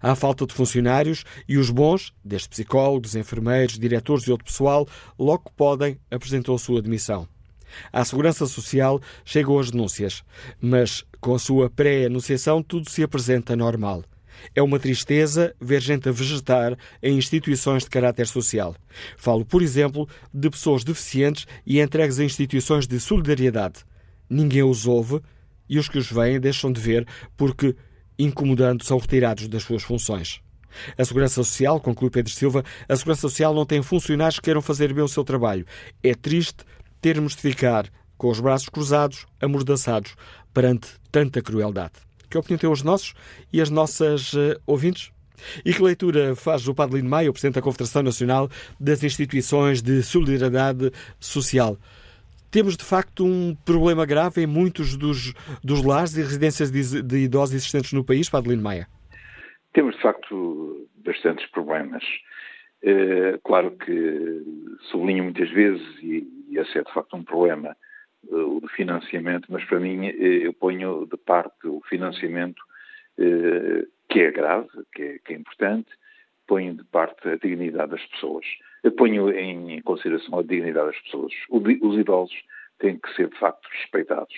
Há 0.00 0.14
falta 0.14 0.46
de 0.46 0.54
funcionários 0.54 1.22
e 1.46 1.58
os 1.58 1.68
bons, 1.68 2.14
desde 2.24 2.48
psicólogos, 2.48 3.14
enfermeiros, 3.14 3.78
diretores 3.78 4.24
e 4.24 4.30
outro 4.30 4.46
pessoal, 4.46 4.88
logo 5.18 5.50
que 5.50 5.52
podem, 5.54 6.00
apresentou 6.10 6.54
a 6.54 6.58
sua 6.58 6.80
demissão. 6.80 7.28
À 7.92 8.02
Segurança 8.02 8.46
Social 8.46 8.98
chegam 9.26 9.58
as 9.58 9.70
denúncias, 9.70 10.24
mas 10.58 11.04
com 11.20 11.34
a 11.34 11.38
sua 11.38 11.68
pré-anunciação 11.68 12.62
tudo 12.62 12.88
se 12.88 13.02
apresenta 13.02 13.54
normal. 13.54 14.04
É 14.54 14.62
uma 14.62 14.78
tristeza 14.78 15.54
ver 15.60 15.80
gente 15.80 16.08
a 16.08 16.12
vegetar 16.12 16.76
em 17.02 17.16
instituições 17.16 17.84
de 17.84 17.90
caráter 17.90 18.26
social. 18.26 18.74
Falo, 19.16 19.44
por 19.44 19.62
exemplo, 19.62 20.08
de 20.32 20.50
pessoas 20.50 20.84
deficientes 20.84 21.46
e 21.66 21.80
entregues 21.80 22.18
a 22.18 22.24
instituições 22.24 22.86
de 22.86 22.98
solidariedade. 23.00 23.84
Ninguém 24.28 24.62
os 24.62 24.86
ouve 24.86 25.20
e 25.68 25.78
os 25.78 25.88
que 25.88 25.98
os 25.98 26.10
veem 26.10 26.40
deixam 26.40 26.72
de 26.72 26.80
ver 26.80 27.06
porque, 27.36 27.76
incomodando, 28.18 28.84
são 28.84 28.98
retirados 28.98 29.48
das 29.48 29.62
suas 29.62 29.82
funções. 29.82 30.40
A 30.96 31.04
Segurança 31.04 31.36
Social, 31.36 31.80
conclui 31.80 32.10
Pedro 32.10 32.32
Silva, 32.32 32.64
a 32.88 32.96
Segurança 32.96 33.22
Social 33.22 33.54
não 33.54 33.64
tem 33.64 33.82
funcionários 33.82 34.38
que 34.38 34.44
queiram 34.44 34.60
fazer 34.62 34.92
bem 34.92 35.02
o 35.02 35.08
seu 35.08 35.24
trabalho. 35.24 35.66
É 36.02 36.14
triste 36.14 36.64
termos 37.00 37.34
de 37.34 37.42
ficar 37.42 37.90
com 38.16 38.30
os 38.30 38.40
braços 38.40 38.68
cruzados, 38.68 39.26
amordaçados, 39.40 40.14
perante 40.52 40.88
tanta 41.12 41.42
crueldade. 41.42 41.94
Que 42.30 42.38
opinião 42.38 42.58
têm 42.58 42.70
os 42.70 42.82
nossos 42.82 43.14
e 43.52 43.60
as 43.60 43.70
nossas 43.70 44.32
uh, 44.32 44.60
ouvintes? 44.66 45.12
E 45.64 45.72
que 45.72 45.82
leitura 45.82 46.34
faz 46.34 46.66
o 46.66 46.74
Padre 46.74 46.96
Lino 46.96 47.10
Maia, 47.10 47.30
o 47.30 47.32
Presidente 47.32 47.56
da 47.56 47.62
Confederação 47.62 48.02
Nacional 48.02 48.48
das 48.80 49.02
Instituições 49.04 49.82
de 49.82 50.02
Solidariedade 50.02 50.90
Social? 51.20 51.76
Temos, 52.50 52.76
de 52.76 52.84
facto, 52.84 53.24
um 53.24 53.54
problema 53.66 54.06
grave 54.06 54.42
em 54.42 54.46
muitos 54.46 54.96
dos, 54.96 55.34
dos 55.62 55.84
lares 55.84 56.16
e 56.16 56.22
residências 56.22 56.70
de, 56.70 57.02
de 57.02 57.16
idosos 57.18 57.54
existentes 57.54 57.92
no 57.92 58.04
país, 58.04 58.30
Padre 58.30 58.50
Lino 58.50 58.62
Maia? 58.62 58.86
Temos, 59.72 59.94
de 59.96 60.02
facto, 60.02 60.88
bastantes 61.04 61.46
problemas. 61.50 62.02
É, 62.82 63.38
claro 63.44 63.72
que 63.72 64.42
sublinho 64.90 65.24
muitas 65.24 65.50
vezes, 65.50 65.82
e, 66.02 66.26
e 66.48 66.58
esse 66.58 66.78
é, 66.78 66.82
de 66.82 66.92
facto, 66.94 67.16
um 67.16 67.22
problema, 67.22 67.76
o 68.30 68.60
do 68.60 68.68
financiamento, 68.68 69.46
mas 69.50 69.64
para 69.64 69.80
mim 69.80 70.06
eh, 70.06 70.46
eu 70.46 70.52
ponho 70.52 71.06
de 71.06 71.16
parte 71.16 71.66
o 71.66 71.80
financiamento 71.88 72.62
eh, 73.18 73.86
que 74.08 74.20
é 74.20 74.30
grave, 74.30 74.68
que 74.94 75.02
é, 75.02 75.18
que 75.18 75.34
é 75.34 75.36
importante, 75.36 75.90
ponho 76.46 76.74
de 76.74 76.84
parte 76.84 77.28
a 77.28 77.36
dignidade 77.36 77.90
das 77.90 78.04
pessoas. 78.06 78.46
Eu 78.82 78.92
ponho 78.92 79.30
em 79.30 79.80
consideração 79.82 80.38
a 80.38 80.42
dignidade 80.42 80.86
das 80.86 81.00
pessoas. 81.00 81.32
Os 81.50 81.98
idosos 81.98 82.36
têm 82.78 82.98
que 82.98 83.12
ser 83.14 83.28
de 83.28 83.38
facto 83.38 83.66
respeitados. 83.70 84.34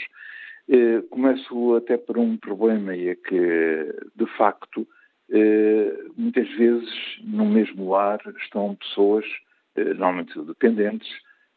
Eh, 0.69 1.03
começo 1.11 1.77
até 1.77 1.97
por 1.97 2.19
um 2.19 2.37
problema 2.37 2.97
e 2.97 3.09
é 3.09 3.15
que, 3.15 3.95
de 4.17 4.27
facto, 4.37 4.87
muitas 6.17 6.49
vezes 6.57 6.91
no 7.23 7.45
mesmo 7.45 7.91
lar 7.91 8.21
estão 8.39 8.75
pessoas, 8.77 9.27
normalmente 9.77 10.41
dependentes, 10.43 11.09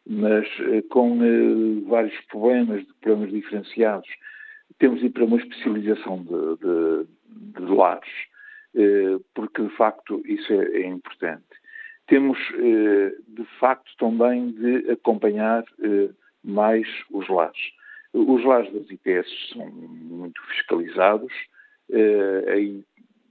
mas 0.08 0.47
eh, 0.60 0.82
com 0.89 1.24
eh, 1.24 1.82
vários 1.88 2.20
problemas, 2.26 2.84
problemas 3.02 3.32
diferenciados. 3.32 4.10
Temos 4.80 4.99
de 4.99 5.08
ir 5.08 5.10
para 5.12 5.26
uma 5.26 5.38
especialização 5.38 6.24
de, 6.24 6.58
de, 6.58 7.60
de 7.60 7.74
lares, 7.74 8.10
eh, 8.76 9.18
porque 9.34 9.62
de 9.62 9.76
facto 9.76 10.22
isso 10.26 10.52
é, 10.54 10.82
é 10.82 10.88
importante. 10.88 11.43
Temos 12.08 12.38
de 12.49 13.45
facto 13.58 13.89
também 13.97 14.52
de 14.52 14.91
acompanhar 14.91 15.64
mais 16.43 16.86
os 17.10 17.30
lares. 17.30 17.72
Os 18.12 18.43
lares 18.43 18.74
das 18.74 18.89
IPS 18.89 19.30
são 19.54 19.66
muito 19.72 20.41
fiscalizados, 20.47 21.32
aí 22.54 22.84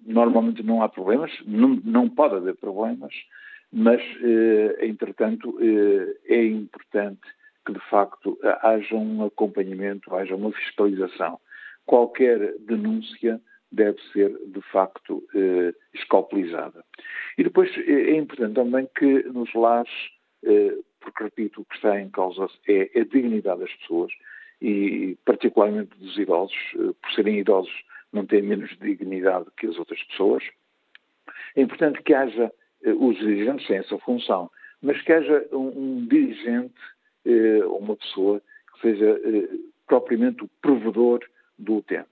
normalmente 0.07 0.63
não 0.63 0.83
há 0.83 0.89
problemas, 0.89 1.31
não, 1.45 1.79
não 1.85 2.09
pode 2.09 2.37
haver 2.37 2.57
problemas, 2.57 3.13
mas, 3.73 4.01
eh, 4.23 4.87
entretanto, 4.87 5.57
eh, 5.61 6.17
é 6.27 6.45
importante 6.45 7.21
que, 7.65 7.73
de 7.73 7.81
facto, 7.89 8.39
haja 8.63 8.97
um 8.97 9.25
acompanhamento, 9.25 10.15
haja 10.15 10.35
uma 10.35 10.51
fiscalização. 10.53 11.39
Qualquer 11.87 12.57
denúncia 12.61 13.41
deve 13.71 14.01
ser, 14.13 14.37
de 14.47 14.61
facto, 14.73 15.23
eh, 15.35 15.73
escalpelizada. 15.95 16.85
E 17.39 17.45
depois 17.45 17.71
é 17.79 18.17
importante 18.17 18.55
também 18.55 18.89
que 18.97 19.23
nos 19.25 19.53
lares, 19.55 19.91
porque, 21.01 21.25
repito, 21.25 21.61
o 21.61 21.65
que 21.65 21.77
está 21.77 22.01
em 22.01 22.11
causa 22.11 22.47
é 22.67 22.91
a 22.99 23.05
dignidade 23.05 23.61
das 23.61 23.73
pessoas 23.75 24.13
e, 24.61 25.17
particularmente 25.25 25.97
dos 25.99 26.19
idosos, 26.19 26.57
por 27.01 27.13
serem 27.15 27.39
idosos, 27.39 27.73
não 28.13 28.27
têm 28.27 28.43
menos 28.43 28.77
dignidade 28.79 29.47
que 29.57 29.67
as 29.67 29.79
outras 29.79 30.03
pessoas. 30.05 30.43
É 31.55 31.63
importante 31.63 32.03
que 32.03 32.15
haja 32.15 32.45
eh, 32.47 32.53
os 32.85 33.17
dirigentes 33.19 33.67
têm 33.67 33.79
essa 33.79 33.99
função, 33.99 34.51
mas 34.83 35.01
que 35.03 35.13
haja 35.13 35.47
um, 35.53 35.69
um 35.77 36.07
dirigente, 36.07 36.75
eh, 37.25 37.65
uma 37.67 37.97
pessoa 37.97 38.41
que 38.73 38.81
seja 38.81 39.21
eh, 39.25 39.49
propriamente 39.87 40.45
o 40.45 40.51
provedor 40.63 41.21
do 41.59 41.77
utente, 41.77 42.09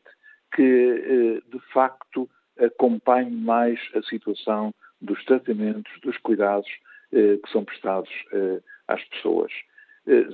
que 0.54 0.62
eh, 0.62 1.40
de 1.50 1.60
facto 1.72 2.28
acompanhe 2.58 3.30
mais 3.30 3.78
a 3.94 4.02
situação 4.02 4.74
dos 5.00 5.24
tratamentos, 5.24 5.92
dos 6.02 6.16
cuidados 6.18 6.68
eh, 7.12 7.38
que 7.42 7.50
são 7.50 7.64
prestados 7.64 8.10
eh, 8.32 8.60
às 8.88 9.02
pessoas. 9.04 9.52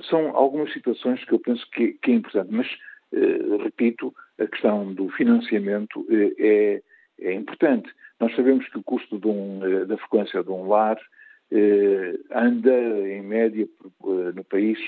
são 0.09 0.35
algumas 0.35 0.71
situações 0.71 1.23
que 1.25 1.33
eu 1.33 1.39
penso 1.39 1.69
que, 1.71 1.93
que 2.01 2.11
é 2.11 2.15
importante, 2.15 2.49
mas 2.49 2.67
repito, 3.61 4.15
a 4.39 4.47
questão 4.47 4.93
do 4.93 5.09
financiamento 5.09 6.05
é, 6.09 6.81
é 7.19 7.33
importante. 7.33 7.93
Nós 8.19 8.35
sabemos 8.35 8.67
que 8.69 8.77
o 8.77 8.83
custo 8.83 9.19
um, 9.25 9.65
eh, 9.65 9.85
da 9.85 9.97
frequência 9.97 10.43
de 10.43 10.49
um 10.49 10.67
lar 10.67 10.99
eh, 11.51 12.17
anda, 12.31 12.73
em 13.09 13.21
média, 13.21 13.65
eh, 13.65 14.31
no 14.33 14.43
país, 14.43 14.79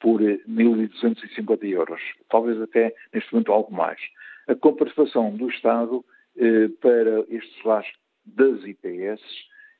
por 0.00 0.20
1.250 0.20 1.64
euros, 1.64 2.00
talvez 2.28 2.60
até 2.60 2.94
neste 3.14 3.32
momento 3.32 3.52
algo 3.52 3.72
mais. 3.72 3.98
A 4.48 4.54
compensação 4.56 5.30
do 5.36 5.48
Estado 5.48 6.04
para 6.80 7.20
estes 7.28 7.62
lares 7.62 7.86
das 8.26 8.64
IPS 8.64 9.22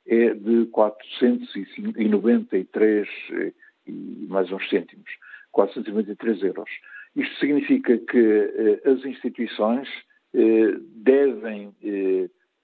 é 0.07 0.33
de 0.33 0.65
493 0.67 3.09
e 3.85 3.91
mais 4.29 4.49
uns 4.49 4.69
cêntimos, 4.69 5.09
493 5.51 6.41
euros. 6.43 6.69
Isto 7.17 7.37
significa 7.39 7.97
que 7.97 8.79
as 8.85 9.03
instituições 9.03 9.89
devem 10.31 11.75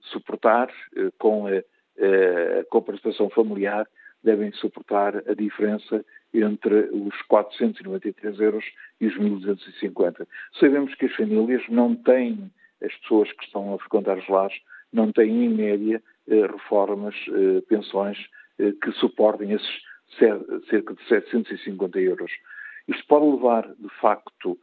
suportar, 0.02 0.70
eh, 0.96 1.10
com 1.18 1.48
a, 1.48 1.52
a 1.52 2.64
compensação 2.70 3.30
familiar, 3.30 3.88
devem 4.24 4.52
suportar 4.54 5.18
a 5.30 5.34
diferença 5.34 6.04
entre 6.34 6.90
os 6.92 7.22
493 7.24 8.40
euros 8.40 8.66
e 9.00 9.08
os 9.08 9.18
1.250. 9.18 10.28
Sabemos 10.60 10.94
que 10.96 11.06
as 11.06 11.16
famílias 11.16 11.64
não 11.70 11.96
têm, 11.96 12.52
as 12.84 12.94
pessoas 12.98 13.32
que 13.34 13.44
estão 13.46 13.74
a 13.74 13.80
frequentar 13.80 14.18
os 14.18 14.28
lares, 14.28 14.58
não 14.92 15.12
têm 15.12 15.46
em 15.46 15.50
média 15.50 16.02
eh, 16.28 16.48
reformas, 16.48 17.16
eh, 17.28 17.62
pensões 17.68 18.18
que 18.84 18.92
suportem 18.92 19.54
esses 19.54 19.82
cerca 20.20 20.94
de 20.94 21.08
750 21.08 21.98
euros. 22.02 22.30
Isto 22.90 23.08
pode 23.08 23.26
levar, 23.26 23.66
de 23.80 23.88
facto, 24.02 24.60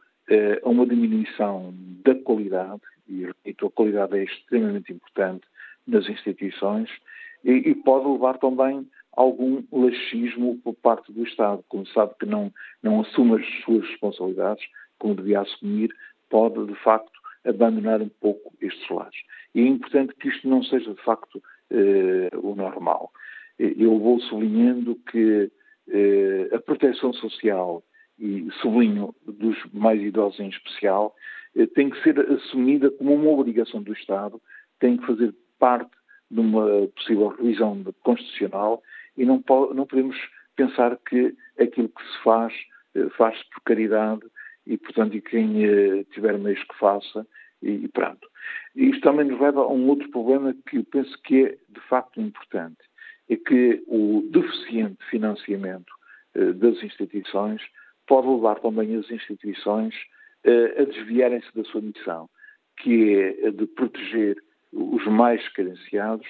a 0.63 0.69
uma 0.69 0.85
diminuição 0.85 1.73
da 2.05 2.13
qualidade 2.13 2.79
e 3.07 3.25
repito, 3.25 3.65
a 3.65 3.71
qualidade 3.71 4.17
é 4.17 4.23
extremamente 4.23 4.91
importante 4.91 5.45
nas 5.85 6.07
instituições 6.09 6.89
e, 7.43 7.51
e 7.51 7.75
pode 7.75 8.07
levar 8.07 8.37
também 8.37 8.87
algum 9.13 9.63
laxismo 9.71 10.57
por 10.63 10.75
parte 10.75 11.11
do 11.11 11.23
Estado. 11.23 11.63
Como 11.67 11.85
sabe 11.87 12.13
que 12.19 12.25
não, 12.25 12.51
não 12.83 13.01
assume 13.01 13.41
as 13.41 13.63
suas 13.63 13.87
responsabilidades, 13.87 14.65
como 14.99 15.15
devia 15.15 15.41
assumir, 15.41 15.93
pode, 16.29 16.65
de 16.65 16.75
facto, 16.75 17.11
abandonar 17.45 18.01
um 18.01 18.09
pouco 18.09 18.53
estes 18.61 18.87
lares. 18.89 19.17
E 19.55 19.61
é 19.61 19.65
importante 19.65 20.13
que 20.15 20.27
isto 20.27 20.47
não 20.47 20.61
seja, 20.63 20.93
de 20.93 21.01
facto, 21.01 21.41
eh, 21.71 22.29
o 22.35 22.55
normal. 22.55 23.11
Eu 23.57 23.97
vou 23.97 24.19
sublinhando 24.19 24.95
que 25.09 25.49
eh, 25.89 26.49
a 26.53 26.59
proteção 26.59 27.13
social, 27.13 27.83
e 28.19 28.47
sublinho 28.61 29.15
dos 29.25 29.57
mais 29.73 30.01
idosos 30.01 30.39
em 30.39 30.49
especial, 30.49 31.15
tem 31.65 31.89
que 31.89 32.01
ser 32.03 32.19
assumida 32.19 32.91
como 32.91 33.15
uma 33.15 33.31
obrigação 33.31 33.81
do 33.81 33.93
Estado 33.93 34.41
tem 34.79 34.97
que 34.97 35.07
fazer 35.07 35.33
parte 35.57 35.91
de 36.29 36.39
uma 36.39 36.87
possível 36.95 37.29
revisão 37.29 37.83
constitucional 38.03 38.83
e 39.17 39.25
não, 39.25 39.41
pode, 39.41 39.73
não 39.73 39.85
podemos 39.87 40.17
pensar 40.55 40.97
que 40.97 41.35
aquilo 41.59 41.89
que 41.89 42.03
se 42.03 42.23
faz, 42.23 42.53
eh, 42.95 43.09
faz-se 43.17 43.43
por 43.49 43.61
caridade 43.63 44.21
e, 44.65 44.77
portanto, 44.77 45.15
e 45.15 45.21
quem 45.21 45.63
eh, 45.63 46.03
tiver 46.13 46.37
meios 46.37 46.61
que 46.63 46.77
faça 46.77 47.25
e, 47.61 47.71
e 47.71 47.87
pronto. 47.87 48.27
Isto 48.75 49.01
também 49.01 49.25
nos 49.25 49.39
leva 49.39 49.61
a 49.61 49.67
um 49.67 49.87
outro 49.87 50.09
problema 50.11 50.55
que 50.67 50.77
eu 50.77 50.83
penso 50.83 51.17
que 51.23 51.45
é, 51.45 51.57
de 51.69 51.79
facto, 51.87 52.21
importante. 52.21 52.77
É 53.29 53.35
que 53.35 53.83
o 53.87 54.27
deficiente 54.31 55.03
financiamento 55.09 55.91
eh, 56.35 56.53
das 56.53 56.81
instituições 56.83 57.61
pode 58.05 58.27
levar 58.27 58.59
também 58.59 58.95
as 58.95 59.09
instituições 59.09 59.95
a 60.79 60.83
desviarem-se 60.85 61.53
da 61.55 61.63
sua 61.65 61.81
missão, 61.81 62.29
que 62.77 63.15
é 63.15 63.47
a 63.47 63.51
de 63.51 63.65
proteger 63.67 64.37
os 64.71 65.05
mais 65.07 65.47
carenciados 65.49 66.27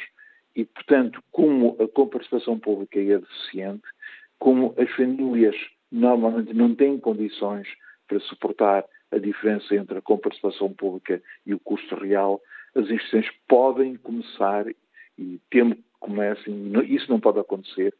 e, 0.55 0.65
portanto, 0.65 1.21
como 1.31 1.77
a 1.79 1.87
comparticipação 1.87 2.57
pública 2.59 2.99
é 2.99 3.19
deficiente, 3.19 3.83
como 4.39 4.73
as 4.77 4.89
famílias 4.91 5.55
normalmente 5.91 6.53
não 6.53 6.73
têm 6.73 6.99
condições 6.99 7.67
para 8.07 8.19
suportar 8.21 8.85
a 9.11 9.17
diferença 9.17 9.75
entre 9.75 9.97
a 9.99 10.01
comparticipação 10.01 10.73
pública 10.73 11.21
e 11.45 11.53
o 11.53 11.59
custo 11.59 11.95
real, 11.95 12.41
as 12.75 12.89
instituições 12.89 13.29
podem 13.47 13.95
começar, 13.95 14.65
e 15.17 15.39
temo 15.49 15.75
que 15.75 15.83
comecem, 15.99 16.71
isso 16.87 17.09
não 17.09 17.19
pode 17.19 17.39
acontecer, 17.39 17.93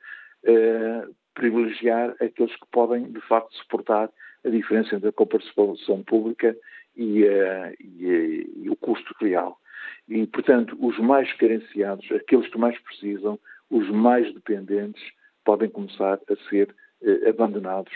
uh, 0.43 1.15
privilegiar 1.33 2.15
aqueles 2.21 2.55
que 2.55 2.67
podem, 2.71 3.11
de 3.11 3.21
facto, 3.21 3.55
suportar 3.55 4.09
a 4.47 4.51
diferença 4.51 4.95
entre 4.95 5.09
a 5.09 5.13
comparticipação 5.13 6.01
pública 6.03 6.55
e, 6.95 7.23
uh, 7.23 7.75
e, 7.79 8.05
uh, 8.05 8.63
e 8.63 8.69
o 8.69 8.75
custo 8.75 9.13
real. 9.19 9.59
E, 10.07 10.25
portanto, 10.27 10.77
os 10.79 10.97
mais 10.99 11.31
carenciados, 11.33 12.09
aqueles 12.11 12.47
que 12.49 12.57
mais 12.57 12.77
precisam, 12.79 13.37
os 13.69 13.89
mais 13.89 14.33
dependentes, 14.33 15.01
podem 15.43 15.69
começar 15.69 16.19
a 16.29 16.49
ser 16.49 16.73
eh, 17.01 17.29
abandonados 17.29 17.93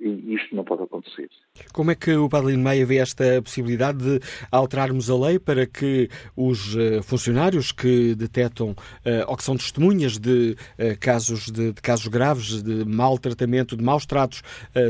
isto 0.00 0.54
não 0.54 0.64
pode 0.64 0.82
acontecer. 0.82 1.28
Como 1.72 1.90
é 1.90 1.94
que 1.94 2.14
o 2.14 2.28
Padre 2.28 2.56
Meia 2.56 2.86
vê 2.86 2.96
esta 2.96 3.40
possibilidade 3.42 3.98
de 3.98 4.20
alterarmos 4.50 5.10
a 5.10 5.16
lei 5.16 5.38
para 5.38 5.66
que 5.66 6.08
os 6.36 6.76
eh, 6.76 7.02
funcionários 7.02 7.70
que 7.70 8.14
detectam 8.14 8.74
eh, 9.04 9.24
ou 9.28 9.36
que 9.36 9.44
são 9.44 9.56
testemunhas 9.56 10.18
de 10.18 10.56
eh, 10.78 10.96
casos, 10.96 11.50
de, 11.50 11.72
de 11.72 11.82
casos 11.82 12.08
graves 12.08 12.62
de 12.62 12.84
maltratamento, 12.84 13.76
de 13.76 13.84
maus 13.84 14.06
tratos 14.06 14.42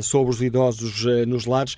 sobre 0.02 0.30
os 0.30 0.42
idosos 0.42 1.04
nos 1.26 1.46
lares, 1.46 1.76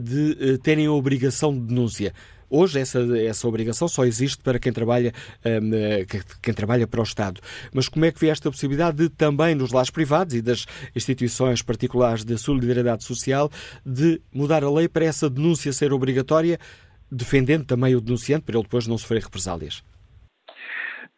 de 0.00 0.58
terem 0.58 0.86
a 0.86 0.92
obrigação 0.92 1.52
de 1.52 1.60
denúncia? 1.60 2.12
Hoje 2.48 2.78
essa, 2.78 3.00
essa 3.18 3.48
obrigação 3.48 3.88
só 3.88 4.04
existe 4.04 4.42
para 4.42 4.58
quem 4.58 4.72
trabalha, 4.72 5.12
um, 5.44 5.74
eh, 5.74 6.06
quem 6.42 6.54
trabalha 6.54 6.86
para 6.86 7.00
o 7.00 7.02
Estado. 7.02 7.40
Mas 7.74 7.88
como 7.88 8.04
é 8.04 8.12
que 8.12 8.20
vê 8.20 8.28
esta 8.28 8.50
possibilidade 8.50 8.96
de 8.96 9.08
também 9.08 9.54
nos 9.54 9.72
lares 9.72 9.90
privados 9.90 10.34
e 10.34 10.40
das 10.40 10.64
instituições 10.94 11.60
particulares 11.60 12.24
de 12.24 12.38
solidariedade 12.38 13.04
social 13.04 13.50
de 13.84 14.20
mudar 14.32 14.62
a 14.62 14.70
lei 14.70 14.88
para 14.88 15.04
essa 15.04 15.28
denúncia 15.28 15.72
ser 15.72 15.92
obrigatória, 15.92 16.58
defendendo 17.10 17.66
também 17.66 17.96
o 17.96 18.00
denunciante 18.00 18.44
para 18.44 18.56
ele 18.56 18.62
depois 18.62 18.86
não 18.86 18.96
sofrer 18.96 19.22
represálias? 19.22 19.82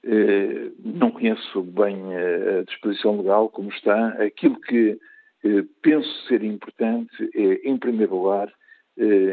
Eh, 0.05 0.71
não 0.83 1.11
conheço 1.11 1.63
bem 1.63 1.97
a 2.17 2.63
disposição 2.65 3.19
legal 3.19 3.51
como 3.51 3.69
está. 3.71 4.09
Aquilo 4.23 4.59
que 4.63 4.99
eh, 5.45 5.65
penso 5.83 6.09
ser 6.27 6.43
importante 6.43 7.31
é, 7.35 7.69
em 7.69 7.77
primeiro 7.77 8.17
lugar, 8.17 8.51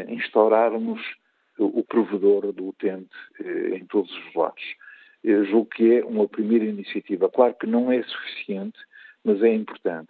instaurarmos 0.08 1.00
o 1.58 1.82
provedor 1.82 2.52
do 2.52 2.68
utente 2.68 3.08
eh, 3.40 3.76
em 3.76 3.86
todos 3.86 4.10
os 4.10 4.34
lados. 4.34 4.62
Eu 5.24 5.44
julgo 5.44 5.70
que 5.70 5.94
é 5.94 6.04
uma 6.04 6.28
primeira 6.28 6.64
iniciativa. 6.64 7.28
Claro 7.28 7.54
que 7.54 7.66
não 7.66 7.90
é 7.90 8.02
suficiente, 8.02 8.78
mas 9.24 9.42
é 9.42 9.52
importante. 9.52 10.08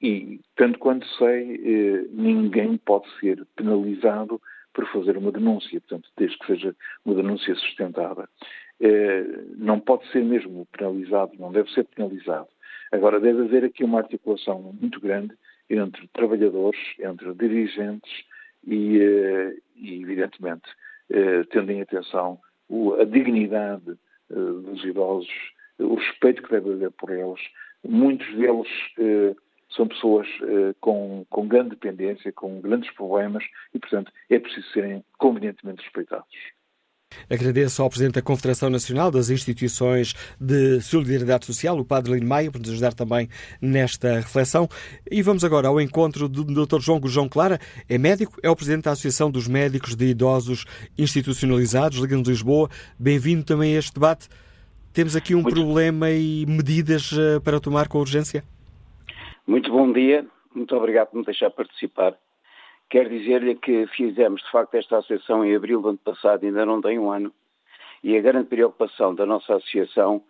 E, 0.00 0.40
tanto 0.56 0.78
quanto 0.78 1.06
sei, 1.16 1.54
eh, 1.54 2.06
ninguém 2.10 2.76
pode 2.78 3.06
ser 3.20 3.44
penalizado 3.56 4.40
por 4.72 4.86
fazer 4.88 5.16
uma 5.16 5.30
denúncia, 5.30 5.80
portanto, 5.80 6.08
desde 6.16 6.38
que 6.38 6.46
seja 6.46 6.76
uma 7.04 7.14
denúncia 7.14 7.54
sustentada. 7.54 8.28
Eh, 8.80 9.24
não 9.56 9.80
pode 9.80 10.06
ser 10.10 10.24
mesmo 10.24 10.66
penalizado, 10.72 11.32
não 11.38 11.52
deve 11.52 11.70
ser 11.72 11.84
penalizado. 11.84 12.48
Agora, 12.90 13.20
deve 13.20 13.42
haver 13.42 13.64
aqui 13.64 13.84
uma 13.84 13.98
articulação 13.98 14.74
muito 14.80 15.00
grande 15.00 15.34
entre 15.68 16.06
trabalhadores, 16.08 16.80
entre 16.98 17.34
dirigentes 17.34 18.12
e, 18.66 18.98
e 19.76 20.02
evidentemente, 20.02 20.68
eh, 21.10 21.44
tendo 21.50 21.70
em 21.70 21.82
atenção 21.82 22.38
a 23.00 23.04
dignidade 23.04 23.90
eh, 24.30 24.34
dos 24.34 24.84
idosos, 24.84 25.30
o 25.78 25.94
respeito 25.94 26.42
que 26.42 26.50
deve 26.50 26.72
haver 26.72 26.90
por 26.92 27.10
eles. 27.10 27.40
Muitos 27.86 28.26
deles 28.34 28.68
eh, 28.98 29.34
são 29.70 29.88
pessoas 29.88 30.28
com, 30.80 31.26
com 31.28 31.48
grande 31.48 31.70
dependência, 31.70 32.32
com 32.32 32.60
grandes 32.60 32.90
problemas 32.92 33.44
e, 33.74 33.78
portanto, 33.78 34.12
é 34.30 34.38
preciso 34.38 34.68
serem 34.68 35.04
convenientemente 35.18 35.82
respeitados. 35.82 36.36
Agradeço 37.28 37.82
ao 37.82 37.88
Presidente 37.88 38.14
da 38.14 38.22
Confederação 38.22 38.70
Nacional 38.70 39.10
das 39.10 39.30
Instituições 39.30 40.14
de 40.40 40.80
Solidariedade 40.80 41.46
Social, 41.46 41.78
o 41.78 41.84
Padre 41.84 42.14
Lino 42.14 42.26
Maia, 42.26 42.50
por 42.50 42.60
nos 42.60 42.70
ajudar 42.70 42.94
também 42.94 43.28
nesta 43.60 44.16
reflexão. 44.16 44.68
E 45.10 45.22
vamos 45.22 45.44
agora 45.44 45.68
ao 45.68 45.80
encontro 45.80 46.28
do 46.28 46.44
Dr. 46.44 46.80
João 46.80 47.00
Gujão 47.00 47.28
Clara. 47.28 47.58
É 47.88 47.98
médico, 47.98 48.38
é 48.42 48.50
o 48.50 48.56
Presidente 48.56 48.84
da 48.84 48.92
Associação 48.92 49.30
dos 49.30 49.48
Médicos 49.48 49.94
de 49.94 50.06
Idosos 50.06 50.64
Institucionalizados, 50.98 51.98
Liga 51.98 52.16
de 52.16 52.30
Lisboa. 52.30 52.68
Bem-vindo 52.98 53.44
também 53.44 53.74
a 53.74 53.78
este 53.78 53.94
debate. 53.94 54.28
Temos 54.92 55.16
aqui 55.16 55.34
um 55.34 55.42
Muito... 55.42 55.54
problema 55.54 56.10
e 56.10 56.46
medidas 56.46 57.10
eh, 57.12 57.40
para 57.40 57.58
tomar 57.58 57.88
com 57.88 57.98
urgência? 57.98 58.44
Muito 59.46 59.70
bom 59.70 59.92
dia. 59.92 60.24
Muito 60.54 60.74
obrigado 60.76 61.08
por 61.08 61.18
me 61.18 61.24
deixar 61.24 61.50
participar. 61.50 62.16
Quero 62.90 63.08
dizer-lhe 63.08 63.54
que 63.56 63.86
fizemos, 63.88 64.42
de 64.42 64.50
facto, 64.50 64.74
esta 64.74 64.98
associação 64.98 65.44
em 65.44 65.54
abril 65.54 65.80
do 65.80 65.88
ano 65.88 65.98
passado, 65.98 66.44
ainda 66.44 66.64
não 66.64 66.80
tem 66.80 66.98
um 66.98 67.10
ano, 67.10 67.32
e 68.02 68.16
a 68.16 68.20
grande 68.20 68.48
preocupação 68.48 69.14
da 69.14 69.24
nossa 69.24 69.56
associação 69.56 70.22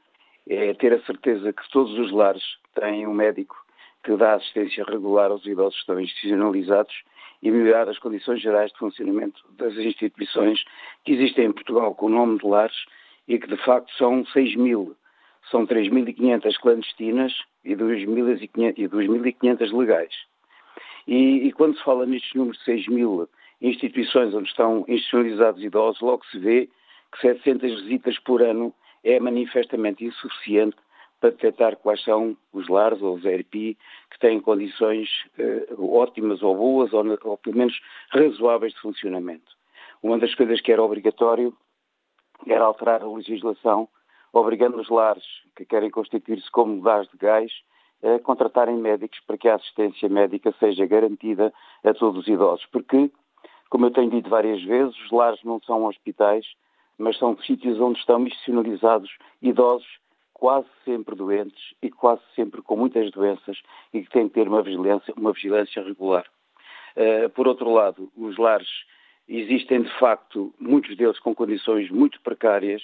é 0.48 0.72
ter 0.74 0.92
a 0.92 1.02
certeza 1.02 1.52
que 1.52 1.68
todos 1.70 1.98
os 1.98 2.12
lares 2.12 2.42
têm 2.74 3.06
um 3.06 3.14
médico 3.14 3.56
que 4.04 4.16
dá 4.16 4.34
assistência 4.34 4.84
regular 4.84 5.30
aos 5.30 5.44
idosos 5.46 5.74
que 5.74 5.80
estão 5.80 6.00
institucionalizados 6.00 6.94
e 7.42 7.50
melhorar 7.50 7.88
as 7.88 7.98
condições 7.98 8.40
gerais 8.40 8.70
de 8.70 8.78
funcionamento 8.78 9.42
das 9.56 9.74
instituições 9.74 10.62
que 11.04 11.12
existem 11.12 11.46
em 11.46 11.52
Portugal 11.52 11.94
com 11.94 12.06
o 12.06 12.10
nome 12.10 12.38
de 12.38 12.46
lares 12.46 12.76
e 13.26 13.38
que 13.38 13.48
de 13.48 13.56
facto 13.64 13.90
são 13.96 14.24
6 14.26 14.56
mil. 14.56 14.94
São 15.50 15.66
3.500 15.66 16.58
clandestinas 16.60 17.32
e 17.64 17.74
2.500 17.74 19.76
legais. 19.76 20.14
E, 21.06 21.46
e, 21.46 21.52
quando 21.52 21.76
se 21.76 21.84
fala 21.84 22.06
nestes 22.06 22.34
números 22.34 22.58
de 22.58 22.64
6 22.64 22.88
mil 22.88 23.28
instituições 23.60 24.34
onde 24.34 24.48
estão 24.48 24.84
institucionalizados 24.88 25.62
idosos, 25.62 26.00
logo 26.00 26.24
se 26.26 26.38
vê 26.38 26.68
que 27.12 27.20
700 27.20 27.82
visitas 27.82 28.18
por 28.18 28.42
ano 28.42 28.74
é 29.02 29.20
manifestamente 29.20 30.04
insuficiente 30.04 30.76
para 31.20 31.30
detectar 31.30 31.76
quais 31.76 32.02
são 32.02 32.36
os 32.52 32.68
lares 32.68 33.00
ou 33.00 33.14
os 33.14 33.24
ERP 33.24 33.52
que 34.10 34.18
têm 34.20 34.40
condições 34.40 35.08
uh, 35.38 35.96
ótimas 35.96 36.42
ou 36.42 36.56
boas 36.56 36.92
ou, 36.92 37.04
ou 37.24 37.38
pelo 37.38 37.56
menos 37.56 37.78
razoáveis 38.10 38.74
de 38.74 38.80
funcionamento. 38.80 39.52
Uma 40.02 40.18
das 40.18 40.34
coisas 40.34 40.60
que 40.60 40.72
era 40.72 40.82
obrigatório 40.82 41.56
era 42.46 42.64
alterar 42.64 43.02
a 43.02 43.08
legislação, 43.08 43.88
obrigando 44.32 44.78
os 44.78 44.90
lares 44.90 45.24
que 45.56 45.64
querem 45.64 45.90
constituir-se 45.90 46.50
como 46.50 46.82
lares 46.82 47.08
de 47.10 47.16
gás 47.16 47.52
contratarem 48.22 48.76
médicos 48.76 49.18
para 49.26 49.38
que 49.38 49.48
a 49.48 49.54
assistência 49.54 50.08
médica 50.08 50.54
seja 50.58 50.86
garantida 50.86 51.52
a 51.82 51.94
todos 51.94 52.22
os 52.22 52.28
idosos. 52.28 52.66
Porque, 52.66 53.10
como 53.70 53.86
eu 53.86 53.90
tenho 53.90 54.10
dito 54.10 54.28
várias 54.28 54.62
vezes, 54.62 54.94
os 55.04 55.10
lares 55.10 55.42
não 55.42 55.60
são 55.62 55.84
hospitais, 55.86 56.44
mas 56.98 57.18
são 57.18 57.36
sítios 57.38 57.80
onde 57.80 57.98
estão 57.98 58.20
institucionalizados 58.20 59.10
idosos 59.42 59.86
quase 60.32 60.66
sempre 60.84 61.14
doentes 61.14 61.74
e 61.80 61.90
quase 61.90 62.20
sempre 62.34 62.60
com 62.60 62.76
muitas 62.76 63.10
doenças 63.12 63.56
e 63.92 64.02
que 64.02 64.10
têm 64.10 64.28
que 64.28 64.34
ter 64.34 64.48
uma 64.48 64.62
vigilância, 64.62 65.14
uma 65.16 65.32
vigilância 65.32 65.82
regular. 65.82 66.26
Uh, 66.96 67.30
por 67.30 67.48
outro 67.48 67.72
lado, 67.72 68.12
os 68.16 68.36
lares 68.36 68.68
existem 69.26 69.82
de 69.82 69.98
facto, 69.98 70.52
muitos 70.58 70.96
deles 70.96 71.18
com 71.18 71.34
condições 71.34 71.90
muito 71.90 72.20
precárias 72.20 72.82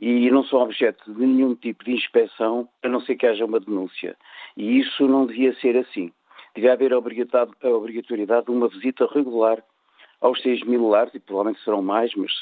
e 0.00 0.30
não 0.30 0.44
são 0.44 0.60
objeto 0.60 1.12
de 1.12 1.26
nenhum 1.26 1.54
tipo 1.54 1.84
de 1.84 1.92
inspeção, 1.92 2.68
a 2.82 2.88
não 2.88 3.00
ser 3.00 3.16
que 3.16 3.26
haja 3.26 3.44
uma 3.44 3.58
denúncia. 3.58 4.16
E 4.56 4.78
isso 4.78 5.08
não 5.08 5.26
devia 5.26 5.54
ser 5.56 5.76
assim. 5.76 6.12
Devia 6.54 6.72
haver 6.72 6.92
a 6.92 6.98
obrigatoriedade 6.98 8.46
de 8.46 8.52
uma 8.52 8.68
visita 8.68 9.08
regular 9.12 9.62
aos 10.20 10.40
6 10.42 10.64
mil 10.64 10.88
lares, 10.88 11.14
e 11.14 11.20
provavelmente 11.20 11.62
serão 11.62 11.82
mais, 11.82 12.12
mas 12.14 12.32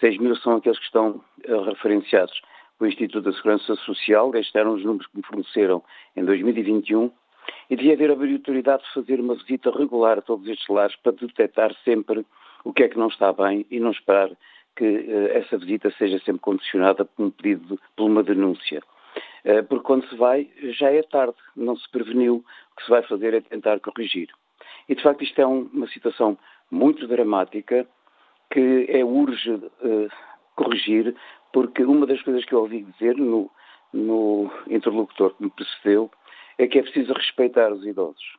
6 0.00 0.18
mil 0.18 0.36
são 0.36 0.56
aqueles 0.56 0.78
que 0.78 0.86
estão 0.86 1.22
uh, 1.48 1.62
referenciados 1.64 2.40
pelo 2.78 2.90
Instituto 2.90 3.24
da 3.24 3.32
Segurança 3.32 3.74
Social, 3.76 4.34
estes 4.34 4.54
eram 4.54 4.74
os 4.74 4.84
números 4.84 5.06
que 5.06 5.16
me 5.16 5.22
forneceram 5.22 5.82
em 6.14 6.24
2021, 6.24 7.10
e 7.70 7.76
devia 7.76 7.94
haver 7.94 8.10
a 8.10 8.14
obrigatoriedade 8.14 8.82
de 8.84 8.92
fazer 8.92 9.20
uma 9.20 9.34
visita 9.34 9.70
regular 9.70 10.18
a 10.18 10.22
todos 10.22 10.46
estes 10.48 10.68
lares 10.68 10.96
para 10.96 11.12
detectar 11.12 11.74
sempre 11.84 12.24
o 12.64 12.72
que 12.72 12.84
é 12.84 12.88
que 12.88 12.98
não 12.98 13.08
está 13.08 13.32
bem 13.32 13.66
e 13.70 13.78
não 13.78 13.90
esperar 13.90 14.30
que 14.76 14.84
uh, 14.84 15.28
essa 15.32 15.56
visita 15.58 15.90
seja 15.92 16.18
sempre 16.20 16.40
condicionada 16.40 17.04
por 17.04 17.24
um 17.24 17.30
pedido, 17.30 17.80
por 17.96 18.04
uma 18.04 18.22
denúncia. 18.22 18.82
Uh, 19.44 19.64
porque 19.64 19.84
quando 19.84 20.06
se 20.08 20.16
vai, 20.16 20.48
já 20.78 20.92
é 20.92 21.02
tarde, 21.02 21.36
não 21.56 21.76
se 21.76 21.90
preveniu. 21.90 22.36
O 22.72 22.76
que 22.76 22.84
se 22.84 22.90
vai 22.90 23.02
fazer 23.02 23.34
é 23.34 23.40
tentar 23.40 23.80
corrigir. 23.80 24.28
E, 24.88 24.94
de 24.94 25.02
facto, 25.02 25.24
isto 25.24 25.40
é 25.40 25.46
um, 25.46 25.68
uma 25.72 25.88
situação 25.88 26.38
muito 26.70 27.06
dramática 27.06 27.86
que 28.50 28.86
é 28.88 29.04
urge 29.04 29.50
uh, 29.50 30.08
corrigir, 30.54 31.14
porque 31.52 31.82
uma 31.82 32.06
das 32.06 32.22
coisas 32.22 32.44
que 32.44 32.52
eu 32.52 32.60
ouvi 32.60 32.82
dizer 32.82 33.16
no, 33.16 33.50
no 33.92 34.50
interlocutor 34.68 35.34
que 35.34 35.44
me 35.44 35.50
precedeu 35.50 36.10
é 36.58 36.66
que 36.66 36.78
é 36.78 36.82
preciso 36.82 37.12
respeitar 37.12 37.72
os 37.72 37.84
idosos. 37.84 38.36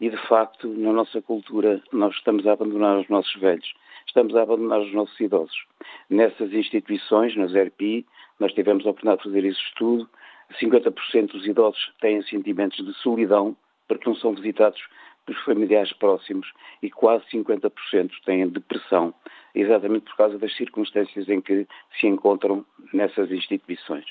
E, 0.00 0.08
de 0.10 0.16
facto, 0.28 0.68
na 0.68 0.92
nossa 0.92 1.20
cultura, 1.20 1.82
nós 1.92 2.14
estamos 2.14 2.46
a 2.46 2.52
abandonar 2.52 2.98
os 2.98 3.08
nossos 3.08 3.34
velhos, 3.40 3.74
estamos 4.06 4.34
a 4.36 4.42
abandonar 4.42 4.80
os 4.80 4.92
nossos 4.92 5.18
idosos. 5.18 5.66
Nessas 6.08 6.52
instituições, 6.52 7.36
nas 7.36 7.52
RPI, 7.52 8.06
nós 8.38 8.52
tivemos 8.52 8.86
a 8.86 8.90
oportunidade 8.90 9.22
de 9.22 9.28
fazer 9.28 9.44
esse 9.44 9.60
estudo, 9.60 10.08
50% 10.60 11.32
dos 11.32 11.46
idosos 11.46 11.92
têm 12.00 12.22
sentimentos 12.22 12.84
de 12.84 12.94
solidão 12.94 13.56
porque 13.86 14.08
não 14.08 14.16
são 14.16 14.34
visitados 14.34 14.80
pelos 15.26 15.42
familiares 15.42 15.92
próximos 15.94 16.50
e 16.82 16.90
quase 16.90 17.24
50% 17.32 18.10
têm 18.24 18.48
depressão, 18.48 19.12
exatamente 19.54 20.04
por 20.04 20.16
causa 20.16 20.38
das 20.38 20.54
circunstâncias 20.56 21.28
em 21.28 21.40
que 21.40 21.66
se 21.98 22.06
encontram 22.06 22.64
nessas 22.92 23.30
instituições. 23.30 24.06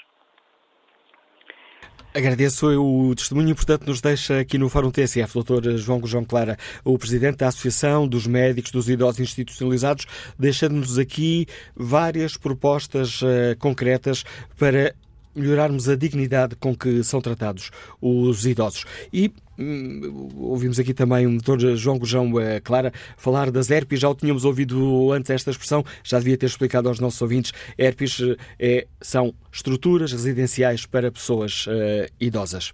Agradeço 2.14 2.68
o 2.68 3.14
testemunho 3.14 3.50
importante 3.50 3.82
que 3.82 3.90
nos 3.90 4.02
deixa 4.02 4.40
aqui 4.40 4.58
no 4.58 4.70
Fórum 4.70 4.90
TSF, 4.90 5.40
Dr. 5.40 5.78
João 5.78 6.02
João 6.06 6.26
Clara, 6.26 6.58
o 6.84 6.98
Presidente 6.98 7.38
da 7.38 7.48
Associação 7.48 8.08
dos 8.08 8.26
Médicos 8.26 8.72
dos 8.72 8.90
Idosos 8.90 9.20
Institucionalizados, 9.20 10.06
deixando-nos 10.38 10.98
aqui 10.98 11.46
várias 11.76 12.36
propostas 12.36 13.22
uh, 13.22 13.56
concretas 13.60 14.24
para 14.58 14.96
melhorarmos 15.38 15.88
a 15.88 15.96
dignidade 15.96 16.56
com 16.56 16.76
que 16.76 17.04
são 17.04 17.22
tratados 17.22 17.72
os 18.02 18.46
idosos. 18.46 18.86
E 19.14 19.32
hum, 19.58 20.30
ouvimos 20.38 20.80
aqui 20.80 20.94
também 20.94 21.26
o 21.28 21.38
Dr. 21.38 21.76
João 21.76 21.98
Gujão 21.98 22.40
eh, 22.40 22.60
Clara 22.60 22.92
falar 23.18 23.52
das 23.52 23.70
herpes, 23.70 24.00
já 24.00 24.10
o 24.10 24.16
tínhamos 24.16 24.46
ouvido 24.46 25.12
antes 25.12 25.30
esta 25.30 25.52
expressão, 25.52 25.84
já 26.04 26.20
devia 26.20 26.38
ter 26.38 26.48
explicado 26.48 26.90
aos 26.90 27.00
nossos 27.00 27.22
ouvintes. 27.22 27.54
Herpes 27.78 28.20
é, 28.60 28.88
são 29.02 29.34
estruturas 29.52 30.12
residenciais 30.12 30.86
para 30.86 31.12
pessoas 31.12 31.68
uh, 31.68 31.72
idosas. 32.20 32.74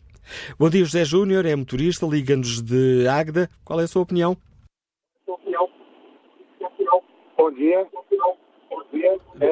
Bom 0.57 0.69
dia, 0.69 0.83
José 0.83 1.05
Júnior, 1.05 1.45
é 1.45 1.55
motorista, 1.55 2.05
liga-nos 2.05 2.61
de 2.61 3.07
Águeda. 3.07 3.49
Qual 3.63 3.79
é 3.79 3.83
a 3.83 3.87
sua 3.87 4.01
opinião? 4.01 4.37
Bom 7.37 7.51
dia. 7.51 7.87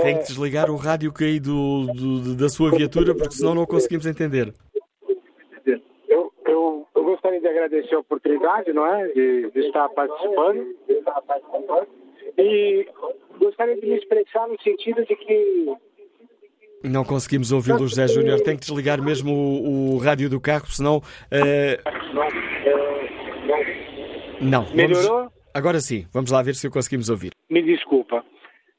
Tem 0.01 0.17
que 0.19 0.23
desligar 0.25 0.69
o 0.69 0.75
rádio 0.75 1.11
cair 1.11 1.39
do, 1.39 1.87
do, 1.87 2.35
da 2.35 2.49
sua 2.49 2.71
viatura, 2.71 3.15
porque 3.15 3.33
senão 3.33 3.55
não 3.55 3.65
conseguimos 3.65 4.05
entender. 4.05 4.53
Eu, 6.07 6.31
eu, 6.45 6.87
eu, 6.95 7.03
gostaria 7.03 7.39
de 7.39 7.47
agradecer 7.47 7.95
a 7.95 7.99
oportunidade, 7.99 8.71
não 8.71 8.85
é? 8.85 9.07
De, 9.07 9.49
de 9.49 9.59
estar 9.59 9.89
participando. 9.89 10.75
E 12.37 12.87
gostaria 13.39 13.75
de 13.75 13.85
me 13.85 13.97
expressar 13.97 14.47
no 14.47 14.61
sentido 14.61 15.03
de 15.05 15.15
que 15.15 15.75
não 16.83 17.03
conseguimos 17.03 17.51
ouvi-lo, 17.51 17.87
José 17.87 18.07
Júnior. 18.07 18.41
Tem 18.41 18.55
que 18.55 18.61
desligar 18.61 19.01
mesmo 19.01 19.31
o, 19.31 19.95
o, 19.95 19.97
rádio 19.97 20.29
do 20.29 20.39
carro, 20.39 20.65
senão. 20.67 20.97
Uh... 20.97 21.77
Não. 24.41 24.63
Vamos... 24.63 24.75
Melhorou? 24.75 25.29
Agora 25.53 25.79
sim, 25.79 26.07
vamos 26.13 26.31
lá 26.31 26.41
ver 26.41 26.55
se 26.55 26.67
o 26.67 26.71
conseguimos 26.71 27.09
ouvir. 27.09 27.31
Me 27.49 27.61
desculpa. 27.61 28.23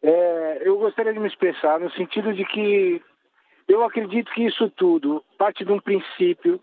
É, 0.03 0.69
eu 0.69 0.79
gostaria 0.79 1.13
de 1.13 1.21
me 1.21 1.29
expressar 1.29 1.79
no 1.79 1.91
sentido 1.93 2.35
de 2.35 2.45
que 2.45 3.01
eu 3.69 3.85
acredito 3.85 4.33
que 4.33 4.45
isso 4.45 4.69
tudo 4.71 5.25
parte 5.39 5.65
de 5.65 5.71
um 5.71 5.81
princípio 5.81 6.61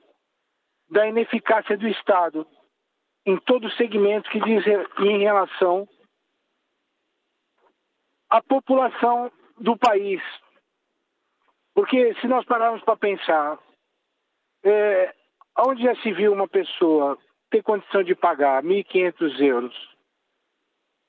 da 0.90 1.08
ineficácia 1.08 1.78
do 1.78 1.88
Estado 1.88 2.46
em 3.26 3.38
todo 3.38 3.68
o 3.68 3.72
segmento 3.72 4.30
que 4.30 4.42
diz 4.42 4.64
em 5.00 5.20
relação 5.20 5.88
à 8.30 8.42
população 8.42 9.32
do 9.58 9.78
país. 9.78 10.22
Porque 11.74 12.14
se 12.16 12.28
nós 12.28 12.44
pararmos 12.46 12.84
para 12.84 12.98
pensar, 12.98 13.58
é, 14.64 15.16
onde 15.60 15.84
já 15.84 15.96
se 15.98 16.12
viu 16.12 16.34
uma 16.34 16.48
pessoa 16.48 17.18
ter 17.50 17.64
condição 17.64 18.04
de 18.04 18.16
pagar 18.16 18.64
1.500 18.64 19.40
euros 19.40 19.99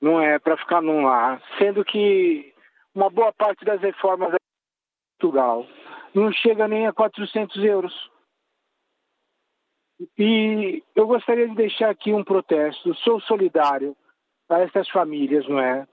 não 0.01 0.19
é 0.19 0.39
para 0.39 0.57
ficar 0.57 0.81
num 0.81 1.05
lar, 1.05 1.41
sendo 1.57 1.85
que 1.85 2.53
uma 2.93 3.09
boa 3.09 3.31
parte 3.31 3.63
das 3.63 3.79
reformas 3.79 4.31
de 4.31 4.37
Portugal 5.19 5.65
não 6.13 6.31
chega 6.31 6.67
nem 6.67 6.87
a 6.87 6.93
400 6.93 7.63
euros. 7.63 8.11
E 10.17 10.83
eu 10.95 11.05
gostaria 11.05 11.47
de 11.47 11.55
deixar 11.55 11.89
aqui 11.89 12.11
um 12.11 12.23
protesto. 12.23 12.93
Sou 12.95 13.21
solidário 13.21 13.95
a 14.49 14.59
essas 14.59 14.89
famílias, 14.89 15.47
não 15.47 15.59
é? 15.59 15.87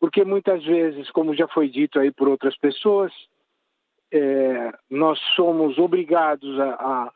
Porque 0.00 0.24
muitas 0.24 0.64
vezes, 0.64 1.10
como 1.10 1.36
já 1.36 1.46
foi 1.46 1.68
dito 1.68 2.00
aí 2.00 2.10
por 2.10 2.26
outras 2.26 2.56
pessoas, 2.56 3.12
é, 4.10 4.72
nós 4.88 5.18
somos 5.36 5.78
obrigados 5.78 6.58
a, 6.58 6.74
a, 6.74 7.12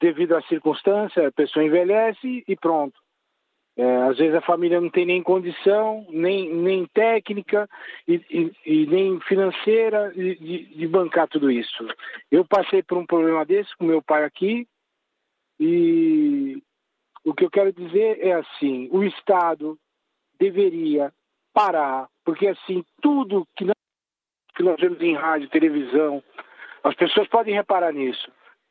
devido 0.00 0.36
à 0.36 0.42
circunstância, 0.42 1.26
a 1.26 1.32
pessoa 1.32 1.64
envelhece 1.64 2.44
e 2.46 2.56
pronto. 2.56 2.98
É, 3.78 3.96
às 4.08 4.18
vezes 4.18 4.34
a 4.34 4.40
família 4.40 4.80
não 4.80 4.90
tem 4.90 5.06
nem 5.06 5.22
condição, 5.22 6.04
nem, 6.10 6.52
nem 6.52 6.84
técnica 6.86 7.70
e, 8.08 8.14
e, 8.28 8.52
e 8.66 8.86
nem 8.86 9.20
financeira 9.20 10.10
de, 10.10 10.64
de, 10.64 10.88
bancar 10.88 11.28
tudo 11.28 11.48
isso. 11.48 11.86
Eu 12.28 12.44
passei 12.44 12.82
por 12.82 12.98
um 12.98 13.06
problema 13.06 13.44
desse 13.44 13.74
com 13.76 13.84
meu 13.84 14.02
pai 14.02 14.24
aqui 14.24 14.66
e 15.60 16.60
o 17.24 17.32
que 17.32 17.44
eu 17.44 17.50
quero 17.50 17.72
dizer 17.72 18.18
é 18.20 18.32
assim, 18.32 18.88
o 18.90 19.04
Estado 19.04 19.78
deveria 20.40 21.12
parar, 21.54 22.08
porque 22.24 22.48
assim, 22.48 22.84
tudo 23.00 23.46
que 23.54 23.64
nós, 23.64 23.76
que 24.56 24.64
nós 24.64 24.80
vemos 24.80 25.00
em 25.00 25.14
rádio, 25.14 25.48
televisão, 25.50 26.20
as 26.82 26.96
pessoas 26.96 27.28
podem 27.28 27.54
reparar 27.54 27.92
nisso. 27.92 28.28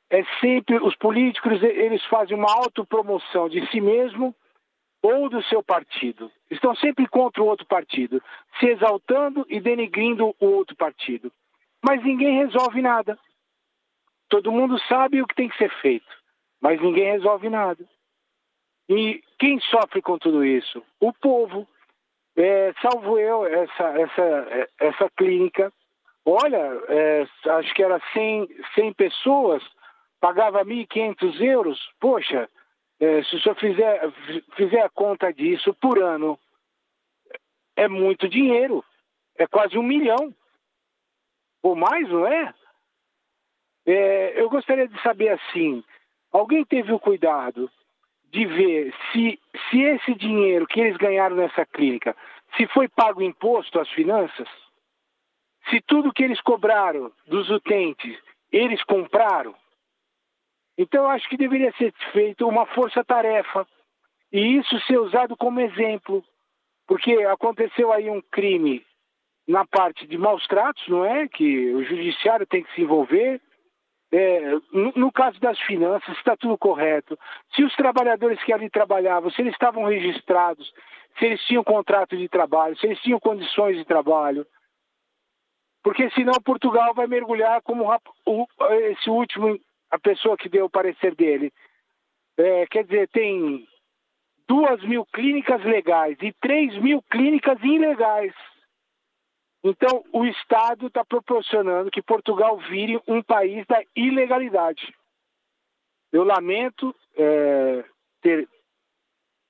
É 0.09 0.21
sempre, 0.41 0.75
os 0.83 0.97
políticos, 0.97 1.63
eles 1.63 2.03
fazem 2.07 2.35
uma 2.35 2.51
autopromoção 2.51 3.47
de 3.47 3.65
si 3.71 3.79
mesmo 3.79 4.35
ou 5.01 5.29
do 5.29 5.41
seu 5.43 5.63
partido. 5.63 6.31
Estão 6.49 6.75
sempre 6.75 7.07
contra 7.07 7.41
o 7.41 7.45
outro 7.45 7.65
partido, 7.65 8.21
se 8.59 8.67
exaltando 8.67 9.45
e 9.49 9.59
denigrindo 9.59 10.35
o 10.39 10.45
outro 10.45 10.75
partido. 10.75 11.31
Mas 11.83 12.03
ninguém 12.03 12.37
resolve 12.37 12.81
nada. 12.81 13.17
Todo 14.29 14.51
mundo 14.51 14.77
sabe 14.87 15.21
o 15.21 15.27
que 15.27 15.35
tem 15.35 15.47
que 15.49 15.57
ser 15.57 15.71
feito, 15.81 16.07
mas 16.61 16.81
ninguém 16.81 17.11
resolve 17.11 17.49
nada. 17.49 17.85
E 18.89 19.21
quem 19.37 19.59
sofre 19.59 20.01
com 20.01 20.17
tudo 20.17 20.43
isso? 20.45 20.83
O 20.99 21.13
povo. 21.13 21.67
É, 22.35 22.71
salvo 22.83 23.17
eu, 23.17 23.45
essa, 23.47 23.83
essa, 23.99 24.69
essa 24.79 25.09
clínica, 25.17 25.73
olha, 26.23 26.79
é, 26.87 27.27
acho 27.49 27.73
que 27.73 27.81
era 27.81 27.99
100, 28.13 28.47
100 28.75 28.93
pessoas, 28.93 29.63
pagava 30.21 30.63
1.500 30.63 31.41
euros. 31.41 31.89
Poxa, 31.99 32.47
se 32.99 33.35
o 33.35 33.41
senhor 33.41 33.55
fizer, 33.55 34.11
fizer 34.55 34.81
a 34.81 34.89
conta 34.89 35.31
disso 35.31 35.73
por 35.75 36.01
ano, 36.01 36.39
é 37.75 37.87
muito 37.87 38.27
dinheiro. 38.27 38.83
É 39.37 39.45
quase 39.45 39.77
um 39.77 39.83
milhão. 39.83 40.33
Ou 41.61 41.75
mais, 41.75 42.09
não 42.09 42.25
é? 42.25 42.53
é 43.85 44.41
eu 44.41 44.49
gostaria 44.49 44.87
de 44.87 45.01
saber 45.01 45.29
assim: 45.29 45.83
alguém 46.31 46.65
teve 46.65 46.91
o 46.91 46.99
cuidado 46.99 47.69
de 48.31 48.45
ver 48.45 48.93
se, 49.11 49.39
se 49.69 49.81
esse 49.81 50.15
dinheiro 50.15 50.67
que 50.67 50.79
eles 50.79 50.97
ganharam 50.97 51.35
nessa 51.35 51.65
clínica, 51.65 52.15
se 52.55 52.67
foi 52.67 52.87
pago 52.87 53.21
imposto 53.21 53.79
às 53.79 53.89
finanças? 53.89 54.47
Se 55.69 55.81
tudo 55.81 56.13
que 56.13 56.23
eles 56.23 56.41
cobraram 56.41 57.11
dos 57.27 57.49
utentes, 57.49 58.17
eles 58.51 58.83
compraram? 58.83 59.53
Então, 60.77 61.03
eu 61.03 61.09
acho 61.09 61.27
que 61.27 61.37
deveria 61.37 61.71
ser 61.73 61.93
feito 62.11 62.47
uma 62.47 62.65
força-tarefa 62.67 63.65
e 64.31 64.57
isso 64.57 64.79
ser 64.81 64.99
usado 64.99 65.35
como 65.35 65.59
exemplo, 65.59 66.23
porque 66.87 67.13
aconteceu 67.23 67.91
aí 67.91 68.09
um 68.09 68.21
crime 68.21 68.85
na 69.47 69.65
parte 69.65 70.05
de 70.05 70.17
maus 70.17 70.45
tratos, 70.47 70.85
não 70.87 71.05
é? 71.05 71.27
Que 71.27 71.73
o 71.73 71.83
judiciário 71.83 72.45
tem 72.45 72.63
que 72.63 72.73
se 72.73 72.81
envolver. 72.81 73.41
É, 74.11 74.51
no, 74.71 74.93
no, 74.95 75.11
caso 75.11 75.39
das 75.39 75.59
finanças, 75.61 76.15
está 76.17 76.35
tudo 76.37 76.57
correto. 76.57 77.17
Se 77.55 77.63
os 77.63 77.75
trabalhadores 77.75 78.41
que 78.43 78.53
ali 78.53 78.69
trabalhavam, 78.69 79.29
se 79.31 79.41
eles 79.41 79.53
estavam 79.53 79.83
registrados, 79.83 80.71
se 81.17 81.25
eles 81.25 81.41
tinham 81.45 81.63
contrato 81.63 82.15
de 82.15 82.29
trabalho, 82.29 82.77
se 82.77 82.85
eles 82.85 83.01
tinham 83.01 83.19
condições 83.19 83.77
de 83.77 83.83
trabalho. 83.83 84.45
Porque 85.83 86.09
senão 86.11 86.33
Portugal 86.43 86.93
vai 86.93 87.07
mergulhar 87.07 87.61
como 87.61 87.85
o, 88.25 88.47
esse 88.91 89.09
último 89.09 89.57
a 89.89 89.99
pessoa 89.99 90.37
que 90.37 90.49
deu 90.49 90.65
o 90.65 90.69
parecer 90.69 91.15
dele. 91.15 91.51
É, 92.37 92.65
quer 92.67 92.83
dizer, 92.83 93.07
tem 93.09 93.67
duas 94.47 94.81
mil 94.83 95.05
clínicas 95.05 95.63
legais 95.63 96.17
e 96.21 96.31
três 96.33 96.75
mil 96.81 97.01
clínicas 97.03 97.61
ilegais. 97.63 98.33
Então, 99.63 100.03
o 100.13 100.25
Estado 100.25 100.87
está 100.87 101.03
proporcionando 101.03 101.91
que 101.91 102.01
Portugal 102.01 102.57
vire 102.57 103.01
um 103.07 103.21
país 103.21 103.65
da 103.67 103.81
ilegalidade. 103.95 104.93
Eu 106.11 106.23
lamento 106.23 106.95
é, 107.17 107.83
ter 108.21 108.47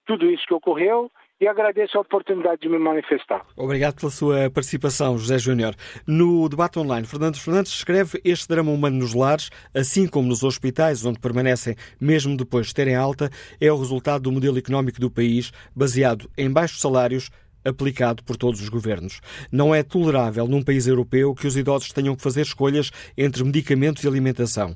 tudo 0.06 0.26
isso 0.26 0.46
que 0.48 0.54
ocorreu 0.54 1.12
e 1.40 1.48
agradeço 1.48 1.98
a 1.98 2.02
oportunidade 2.02 2.62
de 2.62 2.70
me 2.70 2.80
manifestar. 2.80 3.46
Obrigado 3.56 3.96
pela 3.96 4.12
sua 4.12 4.50
participação, 4.50 5.18
José 5.18 5.38
Júnior. 5.38 5.76
No 6.06 6.50
debate 6.50 6.80
online, 6.80 7.06
Fernando 7.06 7.38
Fernandes 7.38 7.72
escreve 7.72 8.20
este 8.24 8.48
drama 8.48 8.72
humano 8.72 8.98
nos 8.98 9.14
lares, 9.14 9.50
assim 9.74 10.08
como 10.08 10.28
nos 10.28 10.44
hospitais, 10.44 11.06
onde 11.06 11.20
permanecem 11.20 11.76
mesmo 12.00 12.36
depois 12.36 12.68
de 12.68 12.74
terem 12.74 12.96
alta, 12.96 13.30
é 13.62 13.72
o 13.72 13.78
resultado 13.78 14.24
do 14.24 14.32
modelo 14.32 14.58
económico 14.58 15.00
do 15.00 15.12
país, 15.12 15.52
baseado 15.76 16.30
em 16.36 16.50
baixos 16.50 16.82
salários, 16.82 17.30
aplicado 17.64 18.24
por 18.24 18.36
todos 18.36 18.62
os 18.62 18.70
governos. 18.70 19.20
Não 19.52 19.76
é 19.76 19.84
tolerável 19.84 20.48
num 20.48 20.64
país 20.64 20.88
europeu 20.88 21.36
que 21.36 21.46
os 21.46 21.56
idosos 21.56 21.92
tenham 21.92 22.16
que 22.16 22.24
fazer 22.24 22.42
escolhas 22.42 22.92
entre 23.16 23.44
medicamentos 23.44 24.04
e 24.04 24.08
alimentação. 24.08 24.76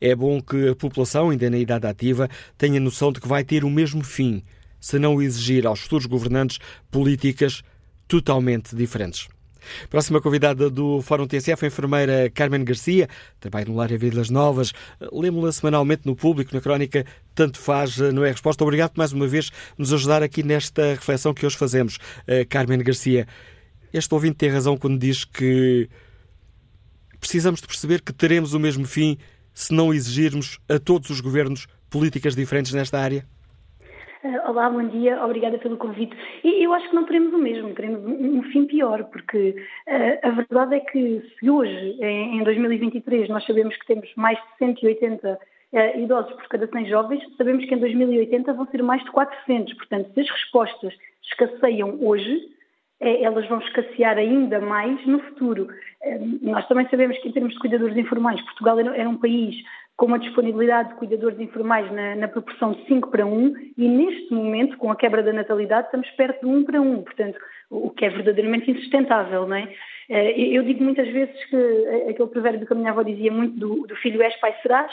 É 0.00 0.14
bom 0.14 0.40
que 0.40 0.68
a 0.68 0.76
população, 0.76 1.30
ainda 1.30 1.50
na 1.50 1.58
idade 1.58 1.86
ativa, 1.86 2.28
tenha 2.56 2.78
noção 2.78 3.12
de 3.12 3.20
que 3.20 3.28
vai 3.28 3.42
ter 3.42 3.64
o 3.64 3.70
mesmo 3.70 4.04
fim 4.04 4.42
se 4.86 5.00
não 5.00 5.20
exigir 5.20 5.66
aos 5.66 5.80
futuros 5.80 6.06
governantes 6.06 6.60
políticas 6.92 7.64
totalmente 8.06 8.76
diferentes. 8.76 9.26
Próxima 9.90 10.20
convidada 10.20 10.70
do 10.70 11.02
Fórum 11.02 11.26
TSF, 11.26 11.64
a 11.64 11.66
enfermeira 11.66 12.30
Carmen 12.30 12.62
Garcia, 12.62 13.08
trabalha 13.40 13.64
no 13.66 13.74
Lar 13.74 13.90
em 13.90 13.96
Vilas 13.96 14.30
Novas. 14.30 14.72
Lemos-la 15.12 15.50
semanalmente 15.50 16.02
no 16.06 16.14
público, 16.14 16.54
na 16.54 16.60
crónica 16.60 17.04
Tanto 17.34 17.58
Faz, 17.58 17.96
não 17.98 18.24
é 18.24 18.30
resposta. 18.30 18.62
Obrigado 18.62 18.92
mais 18.94 19.12
uma 19.12 19.26
vez 19.26 19.50
nos 19.76 19.92
ajudar 19.92 20.22
aqui 20.22 20.44
nesta 20.44 20.90
reflexão 20.90 21.34
que 21.34 21.44
hoje 21.44 21.56
fazemos. 21.56 21.98
Eh, 22.24 22.44
Carmen 22.44 22.78
Garcia, 22.78 23.26
este 23.92 24.14
ouvinte 24.14 24.36
tem 24.36 24.50
razão 24.50 24.76
quando 24.76 25.00
diz 25.00 25.24
que 25.24 25.90
precisamos 27.18 27.60
de 27.60 27.66
perceber 27.66 28.02
que 28.02 28.12
teremos 28.12 28.54
o 28.54 28.60
mesmo 28.60 28.86
fim 28.86 29.18
se 29.52 29.74
não 29.74 29.92
exigirmos 29.92 30.60
a 30.68 30.78
todos 30.78 31.10
os 31.10 31.20
governos 31.20 31.66
políticas 31.90 32.36
diferentes 32.36 32.72
nesta 32.72 33.00
área? 33.00 33.26
Eh, 34.26 34.40
olá, 34.48 34.68
bom 34.68 34.82
dia, 34.88 35.24
obrigada 35.24 35.56
pelo 35.56 35.76
convite. 35.76 36.16
Eu 36.42 36.72
acho 36.74 36.88
que 36.88 36.94
não 36.96 37.04
teremos 37.04 37.32
o 37.32 37.38
mesmo, 37.38 37.72
teremos 37.74 38.00
um 38.04 38.42
fim 38.50 38.64
pior, 38.66 39.04
porque 39.04 39.54
uh, 39.86 40.26
a 40.26 40.30
verdade 40.30 40.74
é 40.74 40.80
que 40.80 41.22
se 41.38 41.48
hoje, 41.48 41.96
em 42.00 42.42
2023, 42.42 43.28
nós 43.28 43.46
sabemos 43.46 43.76
que 43.76 43.86
temos 43.86 44.12
mais 44.16 44.36
de 44.36 44.58
180 44.58 45.32
uh, 45.32 45.38
eh, 45.72 46.00
idosos 46.00 46.32
por 46.32 46.48
cada 46.48 46.66
100 46.66 46.86
jovens, 46.86 47.22
sabemos 47.36 47.64
que 47.66 47.74
em 47.74 47.78
2080 47.78 48.52
vão 48.52 48.66
ser 48.66 48.82
mais 48.82 49.04
de 49.04 49.12
400. 49.12 49.72
Portanto, 49.74 50.10
se 50.12 50.20
as 50.20 50.28
respostas 50.28 50.94
escasseiam 51.22 51.96
hoje, 52.00 52.48
elas 52.98 53.46
vão 53.46 53.58
escassear 53.58 54.16
ainda 54.16 54.58
mais 54.58 55.06
no 55.06 55.20
futuro. 55.20 55.68
Nós 56.40 56.66
também 56.66 56.88
sabemos 56.88 57.18
que, 57.18 57.28
em 57.28 57.32
termos 57.32 57.52
de 57.52 57.58
cuidadores 57.58 57.96
informais, 57.96 58.40
Portugal 58.40 58.78
era 58.80 59.08
um 59.08 59.18
país 59.18 59.54
com 59.96 60.06
uma 60.06 60.18
disponibilidade 60.18 60.90
de 60.90 60.94
cuidadores 60.96 61.40
informais 61.40 61.90
na, 61.90 62.14
na, 62.14 62.28
proporção 62.28 62.72
de 62.72 62.84
5 62.86 63.10
para 63.10 63.24
1 63.24 63.72
e 63.78 63.88
neste 63.88 64.32
momento, 64.32 64.76
com 64.76 64.90
a 64.92 64.96
quebra 64.96 65.22
da 65.22 65.32
natalidade, 65.32 65.86
estamos 65.86 66.08
perto 66.10 66.40
de 66.40 66.46
1 66.46 66.64
para 66.64 66.80
1, 66.80 67.02
portanto, 67.02 67.38
o 67.70 67.90
que 67.90 68.04
é 68.04 68.10
verdadeiramente 68.10 68.70
insustentável, 68.70 69.48
não 69.48 69.56
é? 69.56 69.72
Eh, 70.08 70.40
eu 70.56 70.62
digo 70.62 70.84
muitas 70.84 71.08
vezes 71.08 71.34
que 71.46 71.56
eh, 71.56 72.10
aquele 72.10 72.28
provérbio 72.28 72.66
que 72.66 72.72
a 72.74 72.76
minha 72.76 72.90
avó 72.90 73.02
dizia 73.02 73.32
muito 73.32 73.58
do, 73.58 73.86
do 73.86 73.96
filho 73.96 74.22
és, 74.22 74.36
pai 74.36 74.54
serás, 74.62 74.92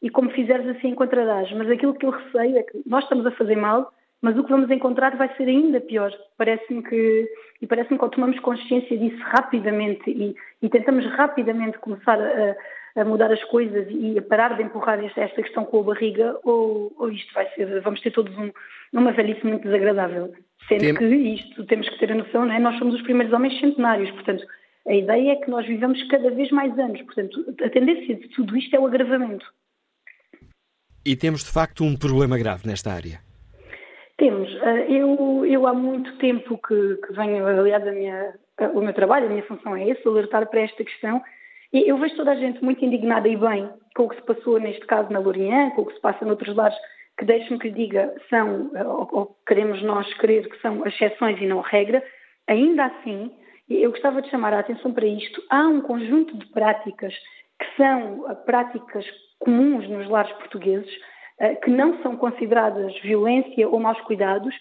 e 0.00 0.08
como 0.08 0.30
fizeres 0.30 0.66
assim 0.68 0.88
encontrarás, 0.88 1.50
mas 1.52 1.68
aquilo 1.68 1.94
que 1.94 2.06
eu 2.06 2.10
receio 2.10 2.56
é 2.56 2.62
que 2.62 2.80
nós 2.86 3.02
estamos 3.04 3.26
a 3.26 3.32
fazer 3.32 3.56
mal, 3.56 3.92
mas 4.22 4.38
o 4.38 4.44
que 4.44 4.50
vamos 4.50 4.70
encontrar 4.70 5.16
vai 5.16 5.34
ser 5.36 5.48
ainda 5.48 5.80
pior. 5.80 6.12
Parece-me 6.38 6.82
que, 6.82 7.28
e 7.60 7.66
parece-me 7.66 7.98
que 7.98 8.08
tomamos 8.08 8.38
consciência 8.40 8.96
disso 8.96 9.22
rapidamente 9.22 10.08
e, 10.08 10.34
e 10.62 10.68
tentamos 10.68 11.04
rapidamente 11.06 11.78
começar 11.78 12.18
a, 12.20 12.56
a 12.96 13.04
mudar 13.04 13.32
as 13.32 13.42
coisas 13.44 13.86
e 13.90 14.18
a 14.18 14.22
parar 14.22 14.56
de 14.56 14.62
empurrar 14.62 15.02
esta, 15.04 15.42
questão 15.42 15.64
com 15.64 15.80
a 15.80 15.82
barriga, 15.82 16.38
ou, 16.44 16.94
ou 16.96 17.10
isto 17.10 17.32
vai 17.34 17.48
ser, 17.54 17.80
vamos 17.80 18.00
ter 18.00 18.12
todos 18.12 18.36
um, 18.38 18.50
uma 18.92 19.12
velhice 19.12 19.44
muito 19.44 19.64
desagradável. 19.64 20.32
Sendo 20.68 20.80
Tem... 20.80 20.94
que 20.94 21.04
isto 21.04 21.64
temos 21.66 21.88
que 21.88 21.98
ter 21.98 22.12
a 22.12 22.14
noção, 22.14 22.46
não 22.46 22.54
é? 22.54 22.58
nós 22.58 22.78
somos 22.78 22.94
os 22.94 23.02
primeiros 23.02 23.34
homens 23.34 23.58
centenários, 23.58 24.10
portanto, 24.12 24.44
a 24.86 24.94
ideia 24.94 25.32
é 25.32 25.36
que 25.36 25.50
nós 25.50 25.66
vivamos 25.66 26.02
cada 26.08 26.30
vez 26.30 26.50
mais 26.50 26.78
anos, 26.78 27.00
portanto, 27.02 27.54
a 27.64 27.70
tendência 27.70 28.14
de 28.14 28.28
tudo 28.28 28.56
isto 28.56 28.74
é 28.76 28.78
o 28.78 28.86
agravamento. 28.86 29.46
E 31.04 31.16
temos 31.16 31.44
de 31.44 31.50
facto 31.50 31.84
um 31.84 31.96
problema 31.96 32.38
grave 32.38 32.66
nesta 32.66 32.92
área. 32.92 33.20
Temos. 34.16 34.48
Eh, 34.62 34.92
eu, 34.92 35.44
eu 35.44 35.66
há 35.66 35.74
muito 35.74 36.16
tempo 36.18 36.58
que, 36.66 36.96
que 36.96 37.12
venho, 37.12 37.46
aliás, 37.46 37.86
a 37.86 37.92
minha, 37.92 38.34
o 38.72 38.80
meu 38.80 38.94
trabalho, 38.94 39.26
a 39.26 39.28
minha 39.28 39.42
função 39.42 39.76
é 39.76 39.88
esse, 39.88 40.06
alertar 40.06 40.48
para 40.48 40.60
esta 40.60 40.84
questão 40.84 41.20
eu 41.82 41.98
vejo 41.98 42.16
toda 42.16 42.32
a 42.32 42.36
gente 42.36 42.62
muito 42.62 42.84
indignada 42.84 43.28
e 43.28 43.36
bem 43.36 43.68
com 43.96 44.04
o 44.04 44.08
que 44.08 44.16
se 44.16 44.22
passou 44.22 44.60
neste 44.60 44.84
caso 44.86 45.12
na 45.12 45.18
Lorient, 45.18 45.74
com 45.74 45.82
o 45.82 45.86
que 45.86 45.94
se 45.94 46.00
passa 46.00 46.24
noutros 46.24 46.54
lares, 46.54 46.76
que 47.18 47.24
deixe-me 47.24 47.58
que 47.58 47.68
lhe 47.68 47.74
diga, 47.74 48.14
são, 48.28 48.70
ou, 48.74 49.08
ou 49.12 49.36
queremos 49.46 49.82
nós 49.82 50.12
crer 50.14 50.48
que 50.48 50.60
são 50.60 50.86
exceções 50.86 51.40
e 51.40 51.46
não 51.46 51.60
regra. 51.60 52.02
Ainda 52.48 52.86
assim, 52.86 53.30
eu 53.68 53.90
gostava 53.90 54.20
de 54.20 54.30
chamar 54.30 54.52
a 54.52 54.60
atenção 54.60 54.92
para 54.92 55.06
isto. 55.06 55.42
Há 55.50 55.66
um 55.68 55.80
conjunto 55.80 56.36
de 56.36 56.46
práticas 56.46 57.14
que 57.58 57.76
são 57.76 58.30
eh, 58.30 58.34
práticas 58.34 59.04
comuns 59.38 59.88
nos 59.88 60.08
lares 60.08 60.32
portugueses, 60.32 60.90
eh, 61.38 61.54
que 61.56 61.70
não 61.70 62.02
são 62.02 62.16
consideradas 62.16 62.92
violência 63.00 63.68
ou 63.68 63.80
maus 63.80 64.00
cuidados, 64.02 64.54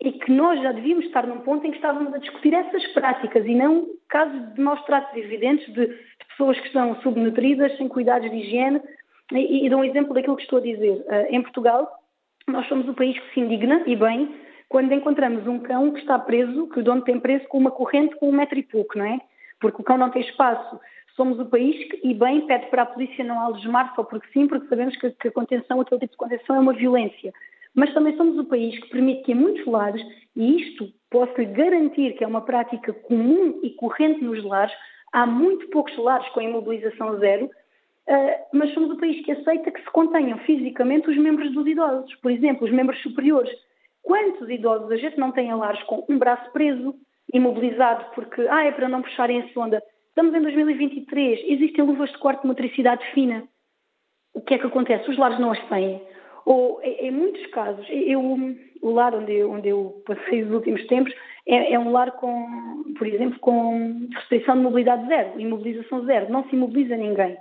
e 0.00 0.12
que 0.12 0.30
nós 0.30 0.60
já 0.60 0.72
devíamos 0.72 1.06
estar 1.06 1.26
num 1.26 1.40
ponto 1.40 1.66
em 1.66 1.70
que 1.70 1.76
estávamos 1.76 2.12
a 2.12 2.18
discutir 2.18 2.52
essas 2.52 2.86
práticas 2.88 3.44
e 3.46 3.54
não 3.54 3.86
casos 4.08 4.54
de 4.54 4.60
maus 4.60 4.82
tratos 4.84 5.16
evidentes 5.16 5.72
de, 5.72 5.86
pessoas 6.28 6.58
que 6.58 6.66
estão 6.66 7.00
subnutridas, 7.00 7.76
sem 7.76 7.88
cuidados 7.88 8.30
de 8.30 8.36
higiene. 8.36 8.80
E, 9.32 9.66
e 9.66 9.70
dou 9.70 9.80
um 9.80 9.84
exemplo 9.84 10.12
daquilo 10.12 10.36
que 10.36 10.42
estou 10.42 10.58
a 10.58 10.62
dizer. 10.62 11.04
Uh, 11.06 11.26
em 11.30 11.40
Portugal, 11.42 11.88
nós 12.46 12.66
somos 12.68 12.88
o 12.88 12.94
país 12.94 13.18
que 13.18 13.34
se 13.34 13.40
indigna, 13.40 13.82
e 13.86 13.96
bem, 13.96 14.34
quando 14.68 14.92
encontramos 14.92 15.46
um 15.46 15.60
cão 15.60 15.92
que 15.92 16.00
está 16.00 16.18
preso, 16.18 16.68
que 16.68 16.80
o 16.80 16.82
dono 16.82 17.02
tem 17.02 17.18
preso 17.18 17.46
com 17.48 17.58
uma 17.58 17.70
corrente 17.70 18.16
com 18.16 18.28
um 18.28 18.32
metro 18.32 18.58
e 18.58 18.62
pouco, 18.62 18.98
não 18.98 19.06
é? 19.06 19.20
Porque 19.60 19.80
o 19.80 19.84
cão 19.84 19.96
não 19.96 20.10
tem 20.10 20.22
espaço. 20.22 20.78
Somos 21.16 21.38
o 21.38 21.46
país 21.46 21.76
que, 21.88 22.00
e 22.02 22.12
bem, 22.12 22.46
pede 22.46 22.66
para 22.66 22.82
a 22.82 22.86
polícia 22.86 23.24
não 23.24 23.38
algemar 23.38 23.94
só 23.94 24.02
porque 24.02 24.26
sim, 24.32 24.48
porque 24.48 24.66
sabemos 24.66 24.96
que, 24.96 25.10
que 25.12 25.28
a 25.28 25.32
contenção, 25.32 25.80
aquele 25.80 26.00
tipo 26.00 26.12
de 26.12 26.18
contenção 26.18 26.56
é 26.56 26.58
uma 26.58 26.72
violência 26.72 27.32
mas 27.74 27.92
também 27.92 28.16
somos 28.16 28.38
o 28.38 28.44
país 28.44 28.78
que 28.78 28.88
permite 28.88 29.22
que 29.24 29.32
em 29.32 29.34
muitos 29.34 29.66
lares, 29.66 30.02
e 30.36 30.62
isto 30.62 30.88
posso 31.10 31.32
lhe 31.38 31.46
garantir 31.46 32.14
que 32.16 32.24
é 32.24 32.26
uma 32.26 32.42
prática 32.42 32.92
comum 32.92 33.60
e 33.62 33.70
corrente 33.70 34.22
nos 34.22 34.42
lares, 34.44 34.72
há 35.12 35.26
muito 35.26 35.68
poucos 35.68 35.96
lares 35.96 36.28
com 36.30 36.40
imobilização 36.40 37.18
zero, 37.18 37.46
uh, 37.46 38.46
mas 38.52 38.72
somos 38.74 38.90
o 38.90 38.98
país 38.98 39.24
que 39.24 39.32
aceita 39.32 39.70
que 39.70 39.80
se 39.80 39.90
contenham 39.90 40.38
fisicamente 40.38 41.10
os 41.10 41.16
membros 41.16 41.52
dos 41.52 41.66
idosos, 41.66 42.14
por 42.16 42.30
exemplo, 42.30 42.66
os 42.66 42.72
membros 42.72 43.00
superiores. 43.02 43.50
Quantos 44.02 44.48
idosos 44.50 44.90
a 44.90 44.96
gente 44.96 45.18
não 45.18 45.32
tem 45.32 45.48
em 45.48 45.54
lares 45.54 45.82
com 45.84 46.04
um 46.08 46.18
braço 46.18 46.50
preso, 46.52 46.94
imobilizado, 47.32 48.04
porque 48.14 48.46
ah, 48.48 48.64
é 48.64 48.70
para 48.72 48.88
não 48.88 49.02
puxarem 49.02 49.40
a 49.40 49.48
sonda? 49.48 49.82
Estamos 50.08 50.34
em 50.34 50.42
2023, 50.42 51.40
existem 51.46 51.84
luvas 51.84 52.10
de 52.10 52.18
corte 52.18 52.42
de 52.42 52.46
motricidade 52.46 53.04
fina. 53.12 53.44
O 54.32 54.40
que 54.40 54.54
é 54.54 54.58
que 54.58 54.66
acontece? 54.66 55.10
Os 55.10 55.16
lares 55.16 55.38
não 55.40 55.50
as 55.50 55.68
têm. 55.68 56.00
Ou, 56.46 56.80
em 56.82 57.10
muitos 57.10 57.46
casos, 57.46 57.86
eu, 57.90 58.20
o 58.82 58.90
lar 58.90 59.14
onde 59.14 59.32
eu, 59.32 59.50
onde 59.50 59.68
eu 59.68 60.02
passei 60.06 60.42
os 60.42 60.52
últimos 60.52 60.86
tempos 60.86 61.12
é, 61.46 61.72
é, 61.72 61.78
um 61.78 61.90
lar 61.90 62.12
com, 62.12 62.84
por 62.98 63.06
exemplo, 63.06 63.38
com 63.40 64.08
restrição 64.14 64.56
de 64.56 64.62
mobilidade 64.62 65.06
zero, 65.06 65.40
imobilização 65.40 66.04
zero, 66.04 66.30
não 66.30 66.44
se 66.44 66.54
imobiliza 66.54 66.96
ninguém. 66.96 67.36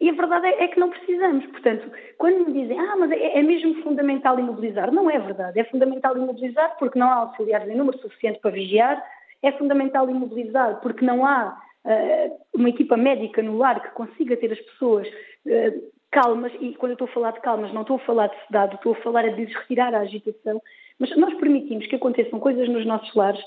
E 0.00 0.08
a 0.08 0.12
verdade 0.12 0.46
é, 0.46 0.64
é 0.64 0.68
que 0.68 0.80
não 0.80 0.90
precisamos. 0.90 1.44
Portanto, 1.46 1.90
quando 2.16 2.46
me 2.46 2.62
dizem, 2.62 2.78
ah, 2.78 2.96
mas 2.96 3.10
é, 3.10 3.38
é, 3.38 3.42
mesmo 3.42 3.82
fundamental 3.82 4.38
imobilizar, 4.38 4.90
não 4.90 5.10
é 5.10 5.18
verdade. 5.18 5.60
É 5.60 5.64
fundamental 5.64 6.16
imobilizar 6.16 6.76
porque 6.78 6.98
não 6.98 7.08
há 7.08 7.16
auxiliares 7.16 7.68
em 7.68 7.76
número 7.76 7.98
suficiente 7.98 8.40
para 8.40 8.50
vigiar, 8.50 9.02
é 9.42 9.52
fundamental 9.52 10.08
imobilizar 10.08 10.80
porque 10.80 11.04
não 11.04 11.26
há 11.26 11.60
uh, 11.84 12.38
uma 12.54 12.70
equipa 12.70 12.96
médica 12.96 13.42
no 13.42 13.58
lar 13.58 13.82
que 13.82 13.90
consiga 13.90 14.36
ter 14.36 14.52
as 14.52 14.60
pessoas 14.60 15.06
uh, 15.06 15.90
calmas, 16.10 16.52
e 16.60 16.74
quando 16.74 16.92
eu 16.92 16.94
estou 16.94 17.08
a 17.08 17.12
falar 17.12 17.32
de 17.32 17.40
calmas, 17.40 17.72
não 17.72 17.82
estou 17.82 17.96
a 17.96 18.00
falar 18.00 18.26
de 18.28 18.46
sedado, 18.46 18.74
estou 18.74 18.92
a 18.92 18.96
falar 18.96 19.28
de 19.28 19.44
retirar 19.44 19.94
a 19.94 20.00
agitação, 20.00 20.60
mas 20.98 21.16
nós 21.16 21.32
permitimos 21.34 21.86
que 21.86 21.96
aconteçam 21.96 22.38
coisas 22.40 22.68
nos 22.68 22.84
nossos 22.84 23.14
lares 23.14 23.40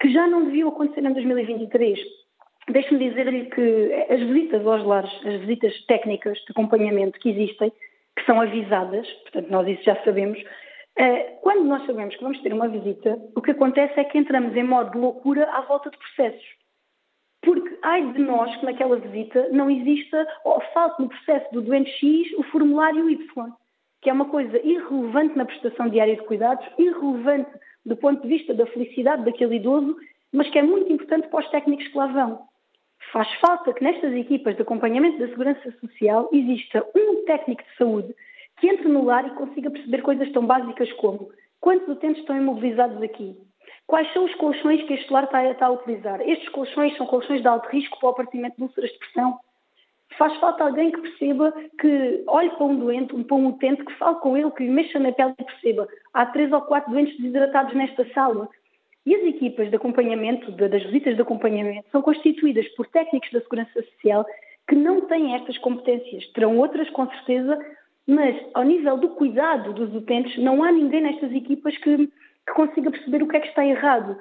que 0.00 0.12
já 0.12 0.26
não 0.26 0.44
deviam 0.44 0.68
acontecer 0.68 1.04
em 1.04 1.12
2023. 1.12 1.98
Deixe-me 2.68 3.08
dizer-lhe 3.08 3.46
que 3.46 3.92
as 4.10 4.20
visitas 4.20 4.66
aos 4.66 4.84
lares, 4.84 5.12
as 5.24 5.40
visitas 5.40 5.86
técnicas 5.86 6.36
de 6.38 6.50
acompanhamento 6.50 7.18
que 7.20 7.30
existem, 7.30 7.70
que 8.16 8.24
são 8.24 8.40
avisadas, 8.40 9.06
portanto 9.22 9.50
nós 9.50 9.68
isso 9.68 9.84
já 9.84 9.94
sabemos, 10.04 10.42
eh, 10.98 11.38
quando 11.42 11.64
nós 11.64 11.84
sabemos 11.86 12.16
que 12.16 12.22
vamos 12.22 12.40
ter 12.40 12.52
uma 12.52 12.68
visita, 12.68 13.18
o 13.36 13.42
que 13.42 13.52
acontece 13.52 14.00
é 14.00 14.04
que 14.04 14.18
entramos 14.18 14.56
em 14.56 14.64
modo 14.64 14.90
de 14.90 14.98
loucura 14.98 15.48
à 15.52 15.60
volta 15.60 15.90
de 15.90 15.98
processos. 15.98 16.65
Porque 17.46 17.78
ai 17.82 18.12
de 18.12 18.18
nós 18.18 18.54
que 18.56 18.66
naquela 18.66 18.96
visita 18.96 19.48
não 19.52 19.70
exista 19.70 20.26
ou 20.44 20.60
falte 20.74 21.00
no 21.00 21.08
processo 21.08 21.50
do 21.52 21.62
doente 21.62 21.90
X 21.92 22.32
o 22.36 22.42
formulário 22.42 23.08
Y, 23.08 23.52
que 24.02 24.10
é 24.10 24.12
uma 24.12 24.24
coisa 24.26 24.58
irrelevante 24.66 25.38
na 25.38 25.46
prestação 25.46 25.88
diária 25.88 26.16
de 26.16 26.22
cuidados, 26.24 26.66
irrelevante 26.76 27.50
do 27.84 27.96
ponto 27.96 28.20
de 28.20 28.28
vista 28.28 28.52
da 28.52 28.66
felicidade 28.66 29.24
daquele 29.24 29.56
idoso 29.56 29.96
mas 30.32 30.50
que 30.50 30.58
é 30.58 30.62
muito 30.62 30.92
importante 30.92 31.28
para 31.28 31.40
os 31.40 31.50
técnicos 31.50 31.88
que 31.88 31.96
lá 31.96 32.06
vão. 32.08 32.40
Faz 33.12 33.32
falta 33.40 33.72
que 33.72 33.82
nestas 33.82 34.12
equipas 34.12 34.56
de 34.56 34.62
acompanhamento 34.62 35.18
da 35.18 35.28
segurança 35.28 35.72
social 35.80 36.28
exista 36.32 36.84
um 36.94 37.24
técnico 37.24 37.62
de 37.62 37.76
saúde 37.76 38.14
que 38.58 38.68
entre 38.68 38.88
no 38.88 39.04
lar 39.04 39.26
e 39.26 39.34
consiga 39.34 39.70
perceber 39.70 40.02
coisas 40.02 40.30
tão 40.32 40.46
básicas 40.46 40.92
como 40.94 41.30
quantos 41.60 41.88
utentes 41.88 42.20
estão 42.20 42.36
imobilizados 42.36 43.02
aqui, 43.02 43.36
quais 43.86 44.12
são 44.12 44.24
os 44.24 44.34
colchões 44.34 44.82
que 44.84 44.94
este 44.94 45.12
lar 45.12 45.24
está, 45.24 45.44
está 45.44 45.66
a 45.66 45.70
utilizar. 45.70 46.20
Estes 46.20 46.48
colchões 46.50 46.96
são 46.96 47.06
colchões 47.06 47.40
de 47.40 47.48
alto 47.48 47.68
risco 47.68 47.98
para 47.98 48.08
o 48.08 48.10
aparecimento 48.10 48.56
de 48.56 48.62
úlceras 48.62 48.90
de 48.90 48.98
pressão. 48.98 49.38
Faz 50.18 50.34
falta 50.38 50.64
alguém 50.64 50.90
que 50.90 51.00
perceba, 51.00 51.52
que 51.78 52.24
olhe 52.26 52.50
para 52.50 52.64
um 52.64 52.76
doente, 52.76 53.24
para 53.24 53.36
um 53.36 53.48
utente, 53.48 53.84
que 53.84 53.92
fale 53.94 54.16
com 54.16 54.36
ele, 54.36 54.50
que 54.52 54.64
lhe 54.64 54.70
mexa 54.70 54.98
na 54.98 55.12
pele 55.12 55.34
e 55.38 55.44
perceba. 55.44 55.86
Há 56.14 56.26
três 56.26 56.50
ou 56.52 56.62
quatro 56.62 56.90
doentes 56.90 57.16
desidratados 57.18 57.74
nesta 57.74 58.06
sala. 58.12 58.48
E 59.04 59.14
as 59.14 59.22
equipas 59.22 59.70
de 59.70 59.76
acompanhamento, 59.76 60.50
das 60.52 60.82
visitas 60.84 61.14
de 61.14 61.22
acompanhamento, 61.22 61.88
são 61.90 62.02
constituídas 62.02 62.66
por 62.70 62.86
técnicos 62.88 63.30
da 63.30 63.40
Segurança 63.40 63.82
Social 63.82 64.26
que 64.68 64.74
não 64.74 65.02
têm 65.02 65.34
estas 65.34 65.56
competências. 65.58 66.26
Terão 66.32 66.58
outras, 66.58 66.90
com 66.90 67.06
certeza, 67.08 67.58
mas 68.06 68.36
ao 68.54 68.64
nível 68.64 68.96
do 68.96 69.10
cuidado 69.10 69.72
dos 69.72 69.94
utentes, 69.94 70.36
não 70.38 70.62
há 70.62 70.72
ninguém 70.72 71.02
nestas 71.02 71.32
equipas 71.32 71.76
que, 71.78 72.10
que 72.46 72.54
consiga 72.54 72.90
perceber 72.90 73.22
o 73.22 73.28
que 73.28 73.36
é 73.36 73.40
que 73.40 73.48
está 73.48 73.64
errado. 73.64 74.16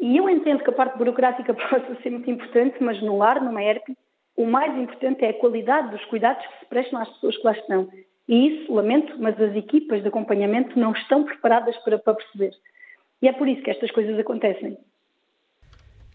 E 0.00 0.16
eu 0.16 0.28
entendo 0.28 0.62
que 0.62 0.70
a 0.70 0.74
parte 0.74 0.98
burocrática 0.98 1.52
possa 1.54 1.94
ser 2.02 2.10
muito 2.10 2.30
importante, 2.30 2.76
mas 2.80 3.00
no 3.02 3.16
lar, 3.16 3.42
numa 3.42 3.62
ERP, 3.62 3.96
o 4.36 4.46
mais 4.46 4.76
importante 4.76 5.24
é 5.24 5.30
a 5.30 5.38
qualidade 5.38 5.90
dos 5.90 6.04
cuidados 6.06 6.46
que 6.46 6.58
se 6.60 6.66
prestam 6.66 7.00
às 7.00 7.08
pessoas 7.08 7.36
que 7.36 7.44
lá 7.44 7.52
estão. 7.52 7.88
E 8.28 8.48
isso, 8.48 8.74
lamento, 8.74 9.16
mas 9.18 9.40
as 9.40 9.54
equipas 9.54 10.02
de 10.02 10.08
acompanhamento 10.08 10.78
não 10.78 10.92
estão 10.92 11.24
preparadas 11.24 11.76
para, 11.78 11.98
para 11.98 12.14
perceber. 12.14 12.52
E 13.22 13.28
é 13.28 13.32
por 13.32 13.48
isso 13.48 13.62
que 13.62 13.70
estas 13.70 13.90
coisas 13.90 14.18
acontecem. 14.18 14.76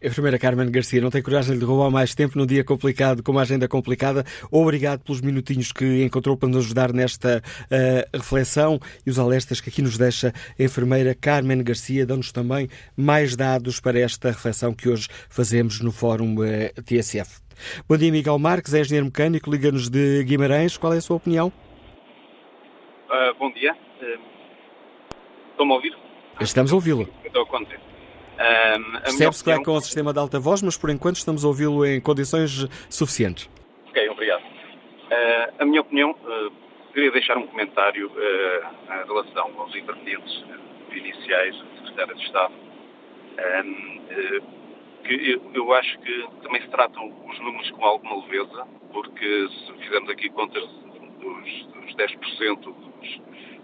A 0.03 0.07
enfermeira 0.07 0.39
Carmen 0.39 0.71
Garcia 0.71 0.99
não 0.99 1.11
tem 1.11 1.21
coragem 1.21 1.59
de 1.59 1.63
roubar 1.63 1.91
mais 1.91 2.15
tempo 2.15 2.35
num 2.35 2.45
dia 2.47 2.63
complicado, 2.63 3.21
com 3.21 3.31
uma 3.31 3.41
agenda 3.41 3.67
complicada. 3.67 4.23
Obrigado 4.49 5.03
pelos 5.03 5.21
minutinhos 5.21 5.71
que 5.71 6.03
encontrou 6.03 6.35
para 6.35 6.49
nos 6.49 6.65
ajudar 6.65 6.91
nesta 6.91 7.37
uh, 7.37 8.17
reflexão 8.17 8.79
e 9.05 9.11
os 9.11 9.19
alertas 9.19 9.61
que 9.61 9.69
aqui 9.69 9.79
nos 9.79 9.99
deixa 9.99 10.33
a 10.59 10.63
enfermeira 10.63 11.13
Carmen 11.13 11.61
Garcia, 11.63 12.03
dando-nos 12.03 12.31
também 12.31 12.67
mais 12.97 13.35
dados 13.35 13.79
para 13.79 13.99
esta 13.99 14.29
reflexão 14.29 14.73
que 14.73 14.89
hoje 14.89 15.07
fazemos 15.29 15.81
no 15.81 15.91
Fórum 15.91 16.35
uh, 16.37 16.45
eh, 16.45 16.73
TSF. 16.83 17.39
Bom 17.87 17.95
dia, 17.95 18.11
Miguel 18.11 18.39
Marques, 18.39 18.73
é 18.73 18.81
engenheiro 18.81 19.05
mecânico, 19.05 19.51
liga-nos 19.51 19.87
de 19.87 20.23
Guimarães. 20.23 20.77
Qual 20.77 20.93
é 20.93 20.97
a 20.97 21.01
sua 21.01 21.17
opinião? 21.17 21.53
Uh, 23.07 23.37
bom 23.37 23.51
dia. 23.53 23.77
Estão-me 25.51 25.73
a 25.73 25.75
ouvir? 25.75 25.95
Estamos 26.39 26.71
a 26.71 26.75
ouvi-lo. 26.75 27.07
Estou 27.23 27.45
contente. 27.45 27.90
Um, 28.41 29.01
Percebe-se 29.01 29.43
que 29.43 29.51
é 29.51 29.63
com 29.63 29.73
o 29.73 29.81
sistema 29.81 30.11
de 30.11 30.17
alta 30.17 30.39
voz, 30.39 30.63
mas 30.63 30.75
por 30.75 30.89
enquanto 30.89 31.17
estamos 31.17 31.45
a 31.45 31.47
ouvi-lo 31.47 31.85
em 31.85 32.01
condições 32.01 32.67
suficientes. 32.89 33.47
Ok, 33.89 34.09
obrigado. 34.09 34.41
Uh, 34.41 35.53
a 35.59 35.65
minha 35.65 35.81
opinião, 35.81 36.11
uh, 36.11 36.51
queria 36.91 37.11
deixar 37.11 37.37
um 37.37 37.45
comentário 37.45 38.07
uh, 38.07 38.93
em 39.03 39.07
relação 39.07 39.51
aos 39.59 39.75
intervenientes 39.75 40.43
iniciais 40.91 41.55
do 41.55 41.87
Secretário 41.87 42.15
de 42.15 42.25
Estado, 42.25 42.53
que 45.03 45.13
eu, 45.13 45.51
eu, 45.53 45.73
acho 45.73 45.99
que 45.99 46.27
também 46.43 46.61
se 46.61 46.67
tratam 46.69 47.13
os 47.27 47.39
números 47.39 47.69
com 47.71 47.85
alguma 47.85 48.23
leveza, 48.23 48.67
porque 48.91 49.47
se 49.49 49.73
fizermos 49.83 50.09
aqui 50.09 50.29
contas 50.29 50.63
dos, 51.19 51.65
dos 51.67 51.95
10% 51.95 52.59
dos, 52.59 53.21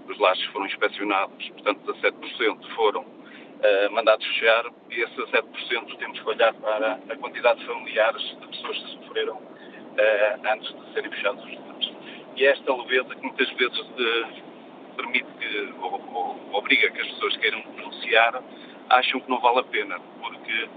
dos 0.08 0.20
lares 0.20 0.46
que 0.46 0.54
foram 0.54 0.66
inspecionados, 0.66 1.50
portanto 1.50 1.94
17% 1.94 2.76
foram 2.76 3.17
uh, 3.58 3.92
mandados 3.92 4.26
fechar 4.26 4.66
e 4.90 5.02
esses 5.02 5.18
7% 5.18 5.98
temos 5.98 6.20
que 6.20 6.30
olhar 6.30 6.54
para 6.56 7.00
a 7.10 7.16
quantidade 7.18 7.60
de 7.60 7.66
familiares 7.66 8.22
de 8.22 8.48
pessoas 8.48 8.78
que 8.78 8.90
sofreram 8.92 9.36
uh, 9.36 10.54
antes 10.54 10.74
de 10.74 10.94
serem 10.94 11.12
fechados 11.12 11.44
os 11.44 11.52
lares. 11.52 11.92
E 12.36 12.46
é 12.46 12.52
esta 12.52 12.76
leveza 12.76 13.16
que 13.16 13.22
muitas 13.22 13.50
vezes 13.52 13.80
uh, 13.80 14.96
permite 14.96 15.28
que, 15.40 15.74
ou, 15.82 16.02
ou, 16.14 16.40
obriga 16.54 16.90
que 16.92 17.02
as 17.02 17.08
pessoas 17.08 17.38
queiram 17.38 17.62
denunciar, 17.76 18.44
acham 18.90 19.20
que 19.20 19.30
não 19.30 19.40
vale 19.40 19.60
a 19.60 19.64
pena, 19.64 20.00
porque 20.22 20.70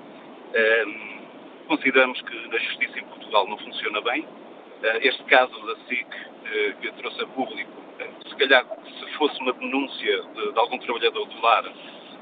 consideramos 1.69 2.21
que 2.23 2.37
a 2.53 2.59
justiça 2.59 2.99
em 2.99 3.05
Portugal 3.05 3.47
não 3.47 3.57
funciona 3.57 4.01
bem. 4.01 4.27
este 5.03 5.23
caso 5.25 5.53
da 5.65 5.77
SIC, 5.87 6.07
que 6.81 6.93
trouxe 6.93 7.23
a 7.23 7.27
público, 7.29 7.71
se 8.29 8.37
calhar 8.37 8.67
se 8.85 9.07
fosse 9.17 9.41
uma 9.41 9.53
denúncia 9.53 10.23
de, 10.23 10.53
de 10.53 10.59
algum 10.59 10.77
trabalhador 10.79 11.25
do 11.25 11.41
lar, 11.41 11.65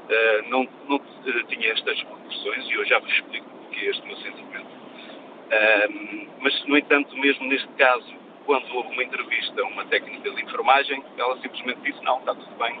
uh, 0.09 0.49
não, 0.49 0.67
não 0.87 0.97
uh, 0.97 1.43
tinha 1.47 1.71
estas 1.71 2.01
proporções 2.03 2.67
e 2.67 2.73
eu 2.73 2.85
já 2.85 2.99
vos 2.99 3.11
explico 3.11 3.47
o 3.47 3.69
que 3.69 3.85
é 3.85 3.89
este 3.89 4.05
meu 4.05 4.17
sentimento. 4.17 4.67
Uh, 4.67 6.27
mas, 6.41 6.65
no 6.65 6.77
entanto, 6.77 7.15
mesmo 7.17 7.45
neste 7.47 7.67
caso, 7.69 8.13
quando 8.45 8.71
houve 8.75 8.93
uma 8.93 9.03
entrevista 9.03 9.61
a 9.61 9.65
uma 9.65 9.85
técnica 9.85 10.29
de 10.31 10.43
enfermagem, 10.43 11.03
ela 11.17 11.37
simplesmente 11.41 11.79
disse: 11.81 12.03
Não, 12.03 12.19
está 12.19 12.33
tudo 12.33 12.55
bem, 12.57 12.79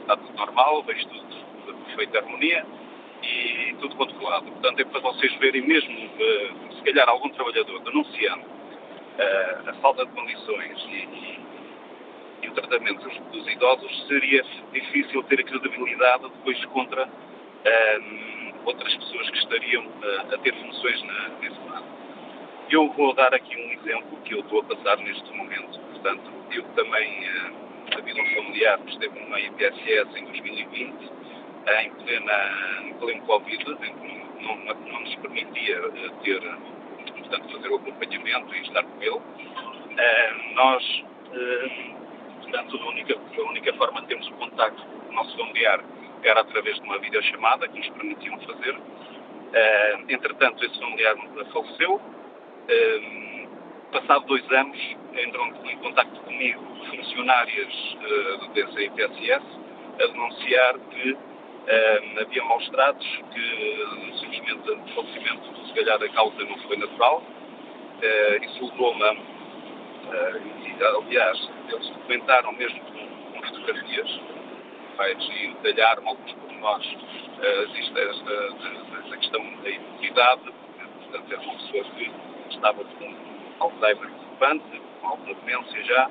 está 0.00 0.16
tudo 0.16 0.36
normal, 0.36 0.82
vejo 0.84 1.06
tudo 1.08 1.26
de 1.66 1.84
perfeita 1.84 2.18
harmonia 2.18 2.64
e 3.22 3.74
tudo 3.80 3.96
controlado. 3.96 4.46
Portanto, 4.46 4.80
é 4.80 4.84
para 4.84 5.00
vocês 5.00 5.34
verem, 5.36 5.62
mesmo 5.62 6.10
se 6.76 6.82
calhar 6.84 7.08
algum 7.08 7.28
trabalhador 7.30 7.80
denunciando 7.80 8.44
a 9.66 9.72
falta 9.74 10.06
de 10.06 10.12
condições 10.12 10.78
e, 10.88 11.31
o 12.72 12.78
tratamento 12.78 13.06
dos 13.30 13.48
idosos, 13.48 14.06
seria 14.08 14.42
difícil 14.72 15.22
ter 15.24 15.40
a 15.40 15.42
credibilidade 15.42 16.22
depois 16.22 16.64
contra 16.66 17.06
um, 17.06 18.52
outras 18.64 18.94
pessoas 18.94 19.30
que 19.30 19.38
estariam 19.38 19.84
a, 20.02 20.34
a 20.34 20.38
ter 20.38 20.54
funções 20.54 21.02
na, 21.02 21.28
nesse 21.40 21.58
lado. 21.68 21.84
Eu 22.70 22.90
vou 22.92 23.12
dar 23.14 23.34
aqui 23.34 23.54
um 23.56 23.72
exemplo 23.72 24.16
que 24.24 24.34
eu 24.34 24.40
estou 24.40 24.60
a 24.60 24.64
passar 24.64 24.96
neste 24.98 25.30
momento. 25.32 25.78
Portanto, 25.80 26.32
eu 26.50 26.62
também, 26.74 27.28
uh, 27.28 27.96
devido 27.96 28.20
a 28.20 28.22
um 28.22 28.34
familiar 28.34 28.78
que 28.78 28.90
esteve 28.92 29.20
numa 29.20 29.38
IPSS 29.38 30.16
em 30.16 30.24
2020, 30.24 31.12
em 31.82 31.90
plena, 31.90 32.82
em 32.84 32.94
pleno 32.94 33.22
Covid, 33.26 33.64
em 33.84 34.22
não, 34.42 34.56
não, 34.56 35.00
nos 35.00 35.14
permitia 35.16 35.80
ter, 36.24 36.40
portanto, 36.40 37.52
fazer 37.52 37.68
o 37.68 37.76
acompanhamento 37.76 38.54
e 38.54 38.62
estar 38.62 38.82
com 38.82 39.02
ele, 39.02 39.20
nós 40.54 41.04
Portanto, 42.52 42.76
a 42.76 42.86
única, 42.86 43.14
a 43.14 43.42
única 43.48 43.72
forma 43.72 44.02
de 44.02 44.08
termos 44.08 44.28
o 44.28 44.32
contacto 44.32 44.84
com 44.84 45.08
o 45.08 45.12
nosso 45.14 45.34
familiar 45.38 45.82
era 46.22 46.42
através 46.42 46.76
de 46.76 46.82
uma 46.82 46.98
videochamada 46.98 47.66
que 47.66 47.78
nos 47.78 47.88
permitiam 47.88 48.38
fazer. 48.40 48.74
Uh, 48.76 50.04
entretanto, 50.10 50.62
esse 50.62 50.78
familiar 50.78 51.16
faleceu. 51.50 51.94
Uh, 51.94 53.48
passado 53.90 54.26
dois 54.26 54.52
anos, 54.52 54.78
entram 55.14 55.46
em 55.64 55.78
contato 55.78 56.20
comigo 56.20 56.62
funcionárias 56.90 57.72
uh, 57.94 58.48
dessa 58.52 58.82
IPSS 58.82 59.42
a 60.02 60.06
denunciar 60.08 60.78
que 60.90 61.16
havia 62.20 62.44
maus 62.44 62.68
tratos, 62.68 63.06
que 63.32 64.16
simplesmente 64.20 64.70
o 64.70 64.94
falecimento, 64.94 65.66
se 65.68 65.72
calhar, 65.74 66.02
a 66.02 66.08
causa 66.10 66.44
não 66.44 66.58
foi 66.58 66.76
natural. 66.76 67.22
isso 68.42 68.64
levou-me 68.66 69.04
a 69.04 69.16
aliás, 70.88 71.50
eles 71.68 71.88
documentaram 71.88 72.52
mesmo 72.52 72.80
com, 72.80 73.42
fotografias 73.42 74.20
feitas 74.96 75.28
e 75.28 75.56
detalharam 75.62 76.08
alguns 76.08 76.32
pormenores 76.32 76.86
uh, 76.86 77.76
esta, 77.76 78.00
esta 78.00 79.16
questão 79.16 79.42
da 79.62 79.70
imunidade, 79.70 80.42
portanto, 80.42 81.32
era 81.32 81.40
uma 81.40 81.54
pessoa 81.54 81.84
que 81.84 82.12
estava 82.50 82.84
com 82.84 83.14
Alzheimer 83.60 84.10
preocupante, 84.10 84.82
com 85.00 85.08
alguma 85.08 85.34
demência 85.34 85.84
já, 85.84 86.10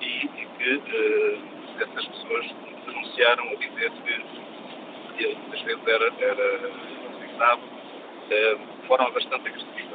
e, 0.00 0.06
e 0.06 0.46
que 0.58 0.74
uh, 0.76 1.82
essas 1.82 2.06
pessoas 2.06 2.46
denunciaram 2.86 3.44
a 3.44 3.54
dizer 3.54 3.90
que 3.90 5.24
ele 5.24 5.34
muitas 5.36 5.60
vezes 5.62 5.86
era, 5.86 6.12
era 6.18 6.70
utilizado 7.10 7.62
uh, 7.62 8.80
de 8.80 8.86
forma 8.86 9.10
bastante 9.10 9.48
agressiva. 9.48 9.91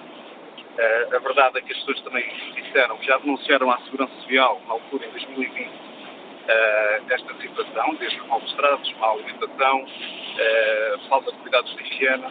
Uh, 0.77 1.15
a 1.15 1.19
verdade 1.19 1.57
é 1.57 1.61
que 1.63 1.71
as 1.73 1.79
pessoas 1.79 1.99
também 2.01 2.23
disseram 2.53 2.97
que 2.97 3.07
já 3.07 3.17
denunciaram 3.17 3.71
à 3.71 3.79
Segurança 3.79 4.13
Social, 4.21 4.61
na 4.67 4.73
altura, 4.73 5.07
em 5.07 5.09
2020, 5.09 5.59
uh, 5.59 5.71
eh, 6.47 7.01
esta 7.09 7.33
situação, 7.41 7.95
desde 7.95 8.21
maus 8.27 8.53
tratos, 8.53 8.93
má 8.99 9.07
alimentação, 9.09 9.81
uh, 9.81 11.09
falta 11.09 11.31
de 11.31 11.37
cuidados 11.39 11.75
de 11.75 11.81
higiene. 11.81 12.27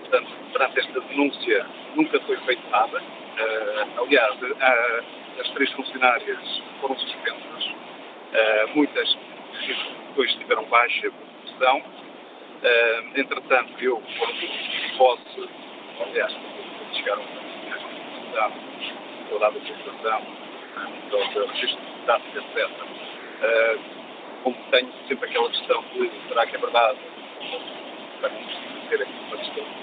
portanto, 0.00 0.28
perante 0.52 0.80
esta 0.80 1.00
denúncia, 1.00 1.66
nunca 1.94 2.18
foi 2.20 2.36
feito 2.38 2.68
nada. 2.68 3.00
aliás, 3.98 4.36
as 5.38 5.48
três 5.50 5.70
funcionárias 5.74 6.62
foram 6.80 6.98
suspensas. 6.98 7.74
muitas 8.74 9.16
depois 10.08 10.34
tiveram 10.34 10.64
baixa 10.64 11.12
produção. 11.12 11.82
entretanto, 13.14 13.72
eu, 13.80 14.02
quando 14.18 14.96
posso, 14.96 15.48
aliás, 16.00 16.47
chegaram 16.94 17.22
a 18.36 18.50
toda 19.28 19.46
a 19.46 19.50
documentação, 19.50 20.22
do 21.10 21.46
registro 21.46 21.80
de 21.80 22.06
dados, 22.06 22.26
etc. 22.36 22.68
Uh, 23.40 23.80
como 24.42 24.56
tenho 24.70 24.92
sempre 25.06 25.28
aquela 25.28 25.50
questão 25.50 25.84
de 25.92 26.10
será 26.28 26.46
que 26.46 26.56
é 26.56 26.58
verdade? 26.58 26.98
para 28.20 28.30
ser 28.88 29.02
aqui 29.02 29.12
uma 29.28 29.36
questão 29.36 29.78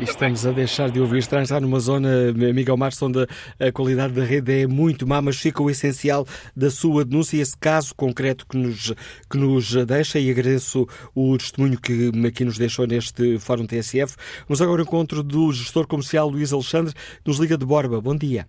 e 0.00 0.04
estamos 0.04 0.44
a 0.46 0.50
deixar 0.50 0.90
de 0.90 1.00
ouvir. 1.00 1.18
Estamos 1.18 1.50
numa 1.50 1.78
zona, 1.78 2.32
Miguel 2.32 2.76
Marques, 2.76 3.00
onde 3.00 3.26
a 3.58 3.70
qualidade 3.72 4.12
da 4.12 4.24
rede 4.24 4.62
é 4.62 4.66
muito 4.66 5.06
má, 5.06 5.22
mas 5.22 5.36
fica 5.36 5.62
o 5.62 5.70
essencial 5.70 6.26
da 6.56 6.70
sua 6.70 7.04
denúncia, 7.04 7.40
esse 7.40 7.56
caso 7.56 7.94
concreto 7.94 8.46
que 8.46 8.56
nos, 8.56 8.92
que 9.30 9.38
nos 9.38 9.72
deixa 9.86 10.18
e 10.18 10.30
agradeço 10.30 10.88
o 11.14 11.38
testemunho 11.38 11.80
que 11.80 12.10
aqui 12.26 12.44
nos 12.44 12.58
deixou 12.58 12.86
neste 12.86 13.38
Fórum 13.38 13.66
TSF. 13.66 14.16
Vamos 14.48 14.60
agora 14.60 14.82
ao 14.82 14.86
encontro 14.86 15.22
do 15.22 15.52
gestor 15.52 15.86
comercial 15.86 16.28
Luís 16.28 16.52
Alexandre, 16.52 16.92
nos 17.24 17.38
liga 17.38 17.56
de 17.56 17.64
Borba. 17.64 18.00
Bom 18.00 18.16
dia. 18.16 18.46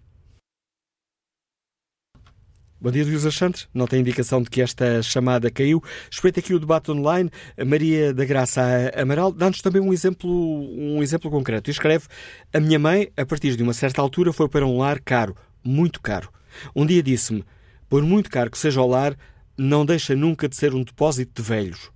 Bom 2.83 2.89
dia, 2.89 3.05
Luís 3.05 3.21
Santos. 3.35 3.69
Não 3.71 3.85
tem 3.85 3.99
indicação 3.99 4.41
de 4.41 4.49
que 4.49 4.59
esta 4.59 5.03
chamada 5.03 5.51
caiu. 5.51 5.83
Espreita 6.09 6.39
aqui 6.39 6.51
o 6.51 6.59
debate 6.59 6.89
online. 6.89 7.29
Maria 7.63 8.11
da 8.11 8.25
Graça 8.25 8.59
Amaral 8.95 9.31
dá-nos 9.31 9.61
também 9.61 9.79
um 9.79 9.93
exemplo, 9.93 10.27
um 10.27 11.03
exemplo 11.03 11.29
concreto. 11.29 11.69
Escreve: 11.69 12.07
A 12.51 12.59
minha 12.59 12.79
mãe, 12.79 13.11
a 13.15 13.23
partir 13.23 13.55
de 13.55 13.61
uma 13.61 13.73
certa 13.73 14.01
altura, 14.01 14.33
foi 14.33 14.49
para 14.49 14.65
um 14.65 14.79
lar 14.79 14.99
caro, 14.99 15.35
muito 15.63 16.01
caro. 16.01 16.31
Um 16.75 16.83
dia 16.83 17.03
disse-me: 17.03 17.45
Por 17.87 18.01
muito 18.01 18.31
caro 18.31 18.49
que 18.49 18.57
seja 18.57 18.81
o 18.81 18.87
lar, 18.87 19.15
não 19.55 19.85
deixa 19.85 20.15
nunca 20.15 20.49
de 20.49 20.55
ser 20.55 20.73
um 20.73 20.83
depósito 20.83 21.39
de 21.39 21.47
velhos. 21.47 21.91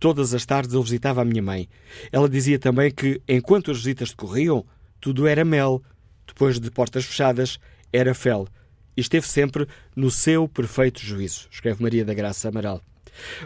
Todas 0.00 0.32
as 0.32 0.46
tardes 0.46 0.72
eu 0.72 0.82
visitava 0.82 1.20
a 1.20 1.26
minha 1.26 1.42
mãe. 1.42 1.68
Ela 2.10 2.26
dizia 2.26 2.58
também 2.58 2.90
que, 2.90 3.20
enquanto 3.28 3.70
as 3.70 3.76
visitas 3.76 4.08
decorriam, 4.08 4.64
tudo 4.98 5.26
era 5.26 5.44
mel. 5.44 5.82
Depois 6.26 6.58
de 6.58 6.70
portas 6.70 7.04
fechadas, 7.04 7.58
era 7.92 8.14
fel 8.14 8.48
e 8.96 9.00
esteve 9.00 9.26
sempre 9.26 9.66
no 9.94 10.10
seu 10.10 10.48
perfeito 10.48 11.00
juízo, 11.00 11.48
escreve 11.50 11.82
Maria 11.82 12.04
da 12.04 12.14
Graça 12.14 12.48
Amaral. 12.48 12.80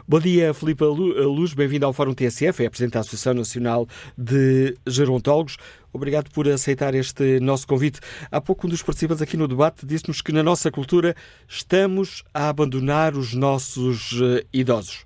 Bom 0.06 0.20
dia, 0.20 0.54
Filipe 0.54 0.84
Luz, 0.84 1.52
bem-vindo 1.52 1.84
ao 1.86 1.92
Fórum 1.92 2.14
TSF, 2.14 2.64
é 2.64 2.70
Presidente 2.70 2.94
da 2.94 3.00
Associação 3.00 3.34
Nacional 3.34 3.86
de 4.16 4.76
Gerontólogos. 4.86 5.56
Obrigado 5.92 6.30
por 6.30 6.48
aceitar 6.48 6.94
este 6.94 7.40
nosso 7.40 7.66
convite. 7.66 8.00
Há 8.30 8.40
pouco 8.40 8.66
um 8.66 8.70
dos 8.70 8.82
participantes 8.82 9.22
aqui 9.22 9.36
no 9.36 9.48
debate 9.48 9.84
disse-nos 9.84 10.22
que 10.22 10.32
na 10.32 10.42
nossa 10.42 10.70
cultura 10.70 11.14
estamos 11.48 12.22
a 12.32 12.48
abandonar 12.48 13.14
os 13.14 13.34
nossos 13.34 14.12
uh, 14.12 14.40
idosos. 14.52 15.04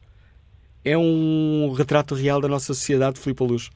É 0.85 0.97
um 0.97 1.73
retrato 1.77 2.15
real 2.15 2.41
da 2.41 2.49
nossa 2.49 2.67
sociedade, 2.67 3.19
Filipe 3.19 3.43
Luz? 3.45 3.71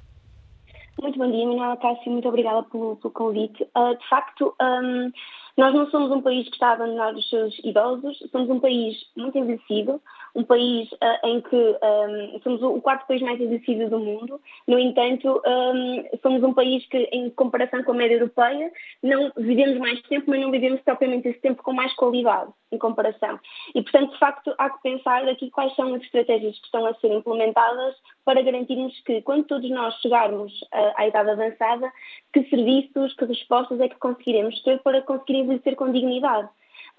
Muito 1.00 1.18
bom 1.18 1.30
dia, 1.30 1.46
Manuela 1.46 1.76
Cássio, 1.76 2.12
muito 2.12 2.28
obrigada 2.28 2.62
pelo, 2.64 2.96
pelo 2.96 3.12
convite. 3.12 3.62
Uh, 3.76 3.96
de 3.98 4.08
facto, 4.08 4.54
um, 4.60 5.10
nós 5.56 5.74
não 5.74 5.88
somos 5.90 6.10
um 6.10 6.20
país 6.20 6.46
que 6.48 6.54
está 6.54 6.70
a 6.70 6.72
abandonar 6.72 7.14
os 7.14 7.28
seus 7.28 7.56
idosos, 7.62 8.18
somos 8.32 8.50
um 8.50 8.60
país 8.60 8.96
muito 9.16 9.38
envelhecido, 9.38 10.00
um 10.34 10.42
país 10.42 10.90
uh, 10.92 11.26
em 11.26 11.40
que 11.40 11.56
um, 11.56 12.40
somos 12.42 12.62
o 12.62 12.80
quarto 12.80 13.06
país 13.06 13.22
mais 13.22 13.40
envelhecido 13.40 13.88
do 13.88 13.98
mundo. 13.98 14.40
No 14.66 14.78
entanto, 14.78 15.40
um, 15.46 16.18
somos 16.22 16.42
um 16.42 16.52
país 16.52 16.84
que, 16.86 16.98
em 17.12 17.30
comparação 17.30 17.82
com 17.84 17.92
a 17.92 17.94
média 17.94 18.16
europeia, 18.16 18.72
não 19.02 19.30
vivemos 19.36 19.78
mais 19.78 20.00
tempo, 20.02 20.24
mas 20.28 20.40
não 20.40 20.50
vivemos 20.50 20.80
propriamente 20.80 21.28
esse 21.28 21.40
tempo 21.40 21.62
com 21.62 21.72
mais 21.72 21.94
qualidade 21.94 22.50
em 22.72 22.78
comparação. 22.78 23.38
E, 23.74 23.82
portanto, 23.82 24.12
de 24.12 24.18
facto, 24.18 24.54
há 24.58 24.70
que 24.70 24.82
pensar 24.82 25.28
aqui 25.28 25.50
quais 25.50 25.74
são 25.76 25.94
as 25.94 26.02
estratégias 26.02 26.58
que 26.58 26.66
estão 26.66 26.84
a 26.86 26.94
ser 26.94 27.12
implementadas 27.12 27.94
para 28.24 28.42
garantirmos 28.42 28.98
que, 29.02 29.22
quando 29.22 29.44
todos 29.44 29.70
nós 29.70 29.94
chegarmos 30.00 30.52
uh, 30.62 30.92
à 30.96 31.06
idade 31.06 31.30
avançada, 31.30 31.92
que 32.32 32.42
serviços, 32.48 33.14
que 33.14 33.24
respostas 33.24 33.80
é 33.80 33.88
que 33.88 33.96
conseguiremos 33.96 34.60
ter 34.62 34.80
para 34.80 35.02
conseguir 35.02 35.38
envelhecer 35.38 35.76
com 35.76 35.92
dignidade. 35.92 36.48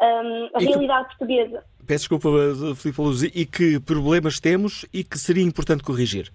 Um, 0.02 0.50
a 0.54 0.62
e 0.62 0.66
realidade 0.66 1.10
que... 1.10 1.18
portuguesa. 1.18 1.64
Peço 1.88 2.10
desculpa, 2.10 2.30
Filipe 2.76 3.02
Luz, 3.02 3.24
e 3.24 3.46
que 3.46 3.80
problemas 3.80 4.40
temos 4.40 4.86
e 4.94 5.04
que 5.04 5.18
seria 5.18 5.44
importante 5.44 5.84
corrigir? 5.84 6.32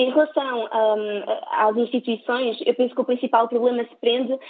Em 0.00 0.08
relação 0.08 0.64
um, 0.64 1.24
às 1.50 1.76
instituições, 1.76 2.56
eu 2.64 2.74
penso 2.74 2.94
que 2.94 3.00
o 3.02 3.04
principal 3.04 3.46
problema 3.48 3.84
se 3.84 3.94
prende 3.96 4.32
uh, 4.32 4.40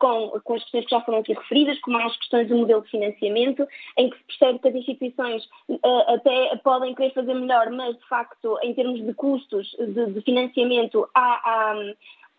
com, 0.00 0.40
com 0.42 0.54
as 0.54 0.62
questões 0.64 0.84
que 0.86 0.90
já 0.90 1.00
foram 1.02 1.18
aqui 1.18 1.34
referidas, 1.34 1.78
como 1.82 1.98
as 1.98 2.16
questões 2.16 2.48
do 2.48 2.56
modelo 2.56 2.82
de 2.82 2.90
financiamento, 2.90 3.64
em 3.96 4.10
que 4.10 4.16
se 4.16 4.24
percebe 4.24 4.58
que 4.58 4.68
as 4.68 4.74
instituições 4.74 5.44
uh, 5.68 6.14
até 6.14 6.56
podem 6.64 6.96
querer 6.96 7.14
fazer 7.14 7.32
melhor, 7.32 7.70
mas 7.70 7.96
de 7.96 8.08
facto, 8.08 8.58
em 8.60 8.74
termos 8.74 9.00
de 9.06 9.14
custos 9.14 9.68
de, 9.78 10.06
de 10.06 10.20
financiamento, 10.22 11.08
há, 11.14 11.42
há, 11.44 11.74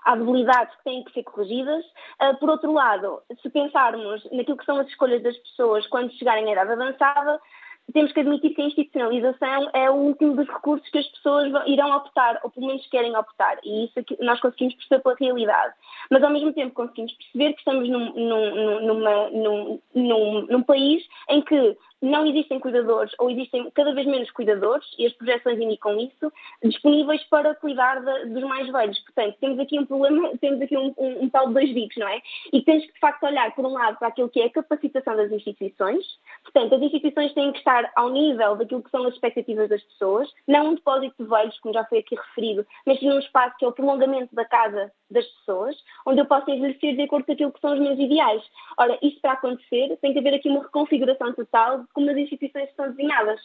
há 0.05 0.15
debilidades 0.15 0.75
que 0.75 0.83
têm 0.83 1.03
que 1.03 1.13
ser 1.13 1.23
corrigidas. 1.23 1.85
Uh, 2.21 2.35
por 2.39 2.49
outro 2.49 2.71
lado, 2.71 3.21
se 3.41 3.49
pensarmos 3.49 4.23
naquilo 4.31 4.57
que 4.57 4.65
são 4.65 4.77
as 4.77 4.87
escolhas 4.87 5.21
das 5.23 5.37
pessoas 5.37 5.85
quando 5.87 6.11
chegarem 6.13 6.47
à 6.49 6.51
idade 6.51 6.71
avançada, 6.71 7.39
temos 7.93 8.11
que 8.11 8.19
admitir 8.19 8.53
que 8.53 8.61
a 8.61 8.65
institucionalização 8.65 9.69
é 9.73 9.89
o 9.89 9.95
último 9.95 10.35
dos 10.35 10.47
recursos 10.47 10.87
que 10.89 10.99
as 10.99 11.07
pessoas 11.07 11.51
irão 11.65 11.95
optar, 11.95 12.39
ou 12.43 12.49
pelo 12.49 12.67
menos 12.67 12.85
querem 12.87 13.15
optar, 13.15 13.57
e 13.63 13.85
isso 13.85 13.93
nós 14.19 14.39
conseguimos 14.39 14.75
perceber 14.75 15.01
pela 15.01 15.15
realidade. 15.15 15.73
Mas, 16.09 16.23
ao 16.23 16.29
mesmo 16.29 16.53
tempo, 16.53 16.73
conseguimos 16.73 17.13
perceber 17.13 17.53
que 17.53 17.59
estamos 17.59 17.89
num, 17.89 18.13
num, 18.13 18.81
numa, 18.81 19.29
num, 19.31 19.81
num, 19.95 20.41
num 20.47 20.63
país 20.63 21.03
em 21.29 21.41
que 21.41 21.77
não 22.01 22.25
existem 22.25 22.59
cuidadores 22.59 23.13
ou 23.19 23.29
existem 23.29 23.69
cada 23.71 23.93
vez 23.93 24.07
menos 24.07 24.29
cuidadores, 24.31 24.85
e 24.97 25.05
as 25.05 25.13
projeções 25.13 25.59
indicam 25.59 25.99
isso, 25.99 26.31
disponíveis 26.63 27.23
para 27.25 27.55
cuidar 27.55 27.99
de, 28.01 28.29
dos 28.29 28.43
mais 28.43 28.71
velhos. 28.71 28.99
Portanto, 28.99 29.37
temos 29.39 29.59
aqui 29.59 29.79
um 29.79 29.85
problema, 29.85 30.31
temos 30.39 30.61
aqui 30.61 30.77
um, 30.77 30.93
um, 30.97 31.23
um 31.23 31.29
tal 31.29 31.47
de 31.47 31.53
dois 31.53 31.73
bicos, 31.73 31.97
não 31.97 32.07
é? 32.07 32.21
E 32.53 32.61
temos 32.61 32.85
que, 32.85 32.93
de 32.93 32.99
facto, 32.99 33.23
olhar, 33.23 33.53
por 33.53 33.65
um 33.65 33.73
lado, 33.73 33.97
para 33.97 34.07
aquilo 34.07 34.29
que 34.29 34.41
é 34.41 34.45
a 34.45 34.49
capacitação 34.49 35.15
das 35.15 35.31
instituições. 35.31 36.05
Portanto, 36.43 36.75
as 36.75 36.81
instituições 36.81 37.33
têm 37.33 37.51
que 37.51 37.59
estar 37.59 37.91
ao 37.95 38.09
nível 38.09 38.55
daquilo 38.55 38.83
que 38.83 38.89
são 38.89 39.05
as 39.05 39.13
expectativas 39.13 39.69
das 39.69 39.83
pessoas, 39.83 40.29
não 40.47 40.69
um 40.69 40.75
depósito 40.75 41.23
de 41.23 41.29
velhos, 41.29 41.59
como 41.59 41.73
já 41.73 41.83
foi 41.85 41.99
aqui 41.99 42.15
referido, 42.15 42.65
mas 42.85 42.99
sim 42.99 43.11
um 43.11 43.19
espaço 43.19 43.55
que 43.57 43.65
é 43.65 43.67
o 43.67 43.71
prolongamento 43.71 44.33
da 44.33 44.45
casa 44.45 44.91
das 45.09 45.25
pessoas, 45.25 45.75
onde 46.05 46.21
eu 46.21 46.25
posso 46.25 46.49
envelhecer 46.49 46.95
de 46.95 47.01
acordo 47.01 47.25
com 47.25 47.31
aquilo 47.31 47.51
que 47.51 47.59
são 47.59 47.73
os 47.73 47.79
meus 47.79 47.99
ideais. 47.99 48.41
Ora, 48.77 48.97
isto 49.01 49.19
para 49.21 49.33
acontecer 49.33 49.97
tem 50.01 50.13
que 50.13 50.19
haver 50.19 50.35
aqui 50.35 50.49
uma 50.49 50.63
reconfiguração 50.63 51.33
total 51.33 51.83
como 51.93 52.09
as 52.09 52.17
instituições 52.17 52.69
são 52.75 52.89
desenhadas. 52.89 53.39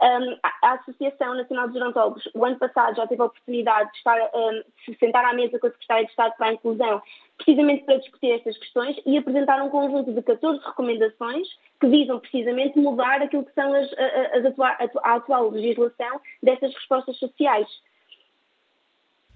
Um, 0.00 0.38
a, 0.42 0.72
Associação 0.74 1.34
Nacional 1.34 1.68
de 1.68 1.74
Gerontólogos, 1.74 2.28
o 2.34 2.44
ano 2.44 2.58
passado, 2.58 2.96
já 2.96 3.06
teve 3.06 3.20
a 3.20 3.26
oportunidade 3.26 3.90
de 3.90 3.96
estar, 3.98 4.18
um, 4.34 4.62
se 4.84 4.94
sentar 4.98 5.24
à 5.24 5.32
mesa 5.32 5.58
com 5.58 5.66
a 5.66 5.70
Secretaria 5.70 6.04
de 6.04 6.10
Estado 6.10 6.34
para 6.36 6.46
a 6.46 6.52
Inclusão, 6.52 7.02
precisamente 7.36 7.84
para 7.84 7.98
discutir 7.98 8.32
estas 8.32 8.56
questões 8.58 8.96
e 9.04 9.18
apresentar 9.18 9.62
um 9.62 9.70
conjunto 9.70 10.12
de 10.12 10.22
14 10.22 10.60
recomendações 10.64 11.48
que 11.80 11.86
visam 11.88 12.18
precisamente 12.20 12.78
mudar 12.78 13.22
aquilo 13.22 13.44
que 13.44 13.54
são 13.54 13.72
as, 13.74 13.90
as 14.32 14.44
atua, 14.44 14.76
a 15.02 15.14
atual 15.14 15.50
legislação 15.50 16.20
destas 16.42 16.74
respostas 16.74 17.16
sociais. 17.16 17.68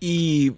E 0.01 0.53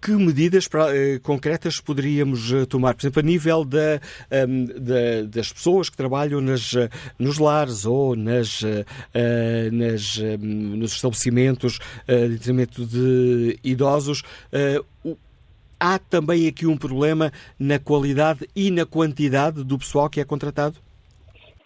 que 0.00 0.12
medidas 0.12 0.68
eh, 0.92 1.20
concretas 1.22 1.80
poderíamos 1.80 2.50
eh, 2.52 2.64
tomar, 2.64 2.94
por 2.94 3.02
exemplo, 3.02 3.20
a 3.20 3.22
nível 3.22 3.64
da, 3.64 4.00
um, 4.48 4.64
da, 4.64 5.22
das 5.28 5.52
pessoas 5.52 5.90
que 5.90 5.96
trabalham 5.96 6.40
nas, 6.40 6.74
eh, 6.74 6.88
nos 7.18 7.38
lares 7.38 7.84
ou 7.84 8.16
nas, 8.16 8.62
nas, 9.72 10.18
um, 10.18 10.76
nos 10.76 10.92
estabelecimentos 10.92 11.78
de 12.06 12.38
tratamento 12.38 12.86
de 12.86 13.58
idosos? 13.62 14.22
Há 15.78 15.98
também 15.98 16.46
aqui 16.46 16.66
um 16.66 16.76
problema 16.76 17.32
na 17.58 17.78
qualidade 17.78 18.48
e 18.54 18.70
na 18.70 18.86
quantidade 18.86 19.64
do 19.64 19.78
pessoal 19.78 20.08
que 20.08 20.20
é 20.20 20.24
contratado? 20.24 20.76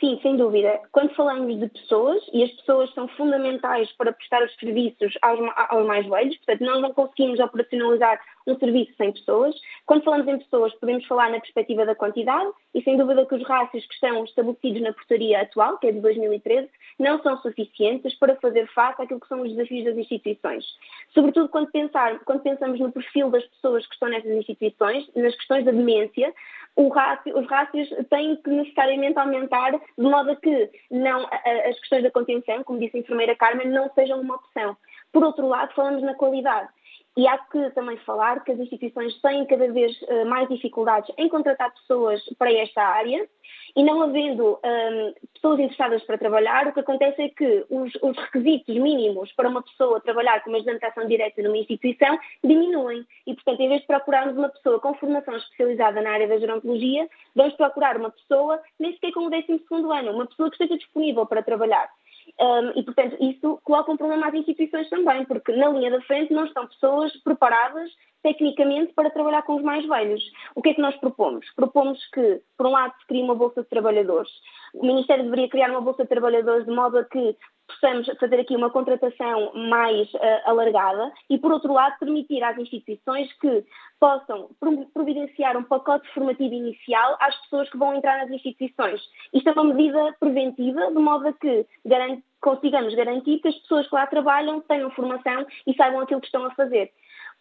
Sim, 0.04 0.18
sem 0.20 0.36
dúvida. 0.36 0.82
Quando 0.92 1.14
falamos 1.14 1.58
de 1.58 1.66
pessoas, 1.66 2.22
e 2.30 2.44
as 2.44 2.50
pessoas 2.50 2.92
são 2.92 3.08
fundamentais 3.08 3.90
para 3.92 4.12
prestar 4.12 4.42
os 4.44 4.54
serviços 4.56 5.14
aos, 5.22 5.40
aos 5.70 5.86
mais 5.86 6.06
velhos, 6.06 6.36
portanto, 6.36 6.60
nós 6.60 6.82
não 6.82 6.92
conseguimos 6.92 7.40
operacionalizar 7.40 8.20
um 8.46 8.54
serviço 8.58 8.92
sem 8.98 9.12
pessoas. 9.12 9.54
Quando 9.86 10.04
falamos 10.04 10.28
em 10.28 10.36
pessoas, 10.36 10.74
podemos 10.74 11.06
falar 11.06 11.30
na 11.30 11.40
perspectiva 11.40 11.86
da 11.86 11.94
quantidade, 11.94 12.50
e 12.74 12.82
sem 12.82 12.98
dúvida 12.98 13.24
que 13.24 13.34
os 13.34 13.42
rácios 13.44 13.86
que 13.86 13.94
estão 13.94 14.24
estabelecidos 14.24 14.82
na 14.82 14.92
portaria 14.92 15.40
atual, 15.40 15.78
que 15.78 15.86
é 15.86 15.92
de 15.92 16.00
2013, 16.00 16.68
não 16.98 17.22
são 17.22 17.40
suficientes 17.40 18.14
para 18.18 18.36
fazer 18.36 18.66
face 18.74 19.00
àquilo 19.00 19.20
que 19.20 19.28
são 19.28 19.40
os 19.40 19.50
desafios 19.52 19.86
das 19.86 19.96
instituições. 19.96 20.66
Sobretudo 21.14 21.48
quando, 21.48 21.70
pensar, 21.70 22.18
quando 22.26 22.42
pensamos 22.42 22.78
no 22.78 22.92
perfil 22.92 23.30
das 23.30 23.46
pessoas 23.46 23.86
que 23.86 23.94
estão 23.94 24.10
nessas 24.10 24.32
instituições, 24.32 25.08
nas 25.16 25.34
questões 25.34 25.64
da 25.64 25.70
demência, 25.70 26.34
os 26.76 27.46
rácios 27.46 27.88
têm 28.10 28.36
que 28.36 28.50
necessariamente 28.50 29.18
aumentar 29.18 29.70
de 29.72 29.80
modo 29.98 30.32
a 30.32 30.36
que 30.36 30.70
não, 30.90 31.26
as 31.68 31.78
questões 31.80 32.02
da 32.02 32.10
contenção, 32.10 32.64
como 32.64 32.80
disse 32.80 32.96
a 32.96 33.00
enfermeira 33.00 33.36
Carmen, 33.36 33.68
não 33.68 33.90
sejam 33.94 34.20
uma 34.20 34.34
opção. 34.34 34.76
Por 35.12 35.22
outro 35.22 35.46
lado, 35.46 35.72
falamos 35.74 36.02
na 36.02 36.14
qualidade. 36.14 36.68
E 37.16 37.28
há 37.28 37.38
que 37.38 37.70
também 37.70 37.96
falar 37.98 38.42
que 38.42 38.52
as 38.52 38.58
instituições 38.58 39.20
têm 39.20 39.46
cada 39.46 39.70
vez 39.72 39.96
uh, 40.02 40.26
mais 40.26 40.48
dificuldades 40.48 41.12
em 41.16 41.28
contratar 41.28 41.72
pessoas 41.72 42.20
para 42.38 42.52
esta 42.52 42.82
área 42.82 43.28
e 43.76 43.82
não 43.82 44.02
havendo 44.02 44.58
um, 44.64 45.14
pessoas 45.34 45.58
interessadas 45.58 46.02
para 46.04 46.16
trabalhar, 46.16 46.68
o 46.68 46.72
que 46.72 46.80
acontece 46.80 47.22
é 47.22 47.28
que 47.28 47.66
os, 47.68 47.92
os, 48.02 48.16
requisitos 48.16 48.74
mínimos 48.76 49.32
para 49.32 49.48
uma 49.48 49.62
pessoa 49.62 50.00
trabalhar 50.00 50.42
com 50.42 50.50
uma 50.50 50.58
ajudante 50.58 50.78
de 50.78 50.86
ação 50.86 51.06
direta 51.08 51.42
numa 51.42 51.58
instituição 51.58 52.18
diminuem. 52.42 53.04
E, 53.26 53.34
portanto, 53.34 53.60
em 53.60 53.68
vez 53.68 53.80
de 53.80 53.86
procurarmos 53.86 54.36
uma 54.36 54.48
pessoa 54.48 54.78
com 54.78 54.94
formação 54.94 55.36
especializada 55.36 56.00
na 56.00 56.10
área 56.10 56.28
da 56.28 56.38
gerontologia, 56.38 57.08
vamos 57.34 57.54
procurar 57.54 57.96
uma 57.96 58.10
pessoa 58.10 58.60
nem 58.78 58.92
sequer 58.92 59.12
com 59.12 59.26
o 59.26 59.30
12 59.30 59.60
ano, 59.70 60.12
uma 60.12 60.26
pessoa 60.26 60.50
que 60.50 60.54
esteja 60.54 60.78
disponível 60.78 61.26
para 61.26 61.42
trabalhar. 61.42 61.90
Um, 62.40 62.78
e, 62.78 62.82
portanto, 62.82 63.16
isso 63.20 63.60
coloca 63.62 63.92
um 63.92 63.96
problema 63.96 64.26
às 64.26 64.34
instituições 64.34 64.88
também, 64.88 65.24
porque 65.24 65.52
na 65.52 65.68
linha 65.68 65.90
da 65.90 66.00
frente 66.02 66.32
não 66.32 66.44
estão 66.44 66.66
pessoas 66.66 67.16
preparadas 67.22 67.90
tecnicamente 68.24 68.94
para 68.94 69.10
trabalhar 69.10 69.42
com 69.42 69.56
os 69.56 69.62
mais 69.62 69.86
velhos. 69.86 70.24
O 70.56 70.62
que 70.62 70.70
é 70.70 70.74
que 70.74 70.80
nós 70.80 70.96
propomos? 70.96 71.46
Propomos 71.54 71.98
que, 72.06 72.40
por 72.56 72.66
um 72.66 72.70
lado, 72.70 72.94
se 72.98 73.06
crie 73.06 73.22
uma 73.22 73.34
Bolsa 73.34 73.62
de 73.62 73.68
Trabalhadores. 73.68 74.30
O 74.72 74.84
Ministério 74.84 75.24
deveria 75.24 75.48
criar 75.50 75.70
uma 75.70 75.82
Bolsa 75.82 76.04
de 76.04 76.08
Trabalhadores 76.08 76.64
de 76.64 76.72
modo 76.72 76.98
a 76.98 77.04
que 77.04 77.36
possamos 77.66 78.06
fazer 78.18 78.40
aqui 78.40 78.56
uma 78.56 78.70
contratação 78.70 79.52
mais 79.54 80.12
uh, 80.14 80.18
alargada 80.46 81.12
e, 81.28 81.38
por 81.38 81.52
outro 81.52 81.72
lado, 81.72 81.98
permitir 81.98 82.42
às 82.42 82.56
instituições 82.58 83.32
que 83.34 83.64
possam 84.00 84.50
providenciar 84.92 85.56
um 85.56 85.62
pacote 85.62 86.08
formativo 86.12 86.54
inicial 86.54 87.16
às 87.20 87.36
pessoas 87.42 87.70
que 87.70 87.78
vão 87.78 87.94
entrar 87.94 88.18
nas 88.18 88.30
instituições. 88.30 89.00
Isto 89.32 89.50
é 89.50 89.52
uma 89.52 89.74
medida 89.74 90.14
preventiva, 90.18 90.90
de 90.90 90.98
modo 90.98 91.28
a 91.28 91.32
que 91.32 91.66
garante, 91.84 92.22
consigamos 92.40 92.94
garantir 92.94 93.38
que 93.40 93.48
as 93.48 93.58
pessoas 93.60 93.88
que 93.88 93.94
lá 93.94 94.06
trabalham 94.06 94.60
tenham 94.62 94.90
formação 94.90 95.46
e 95.66 95.74
saibam 95.74 96.00
aquilo 96.00 96.20
que 96.20 96.26
estão 96.26 96.44
a 96.44 96.54
fazer. 96.54 96.90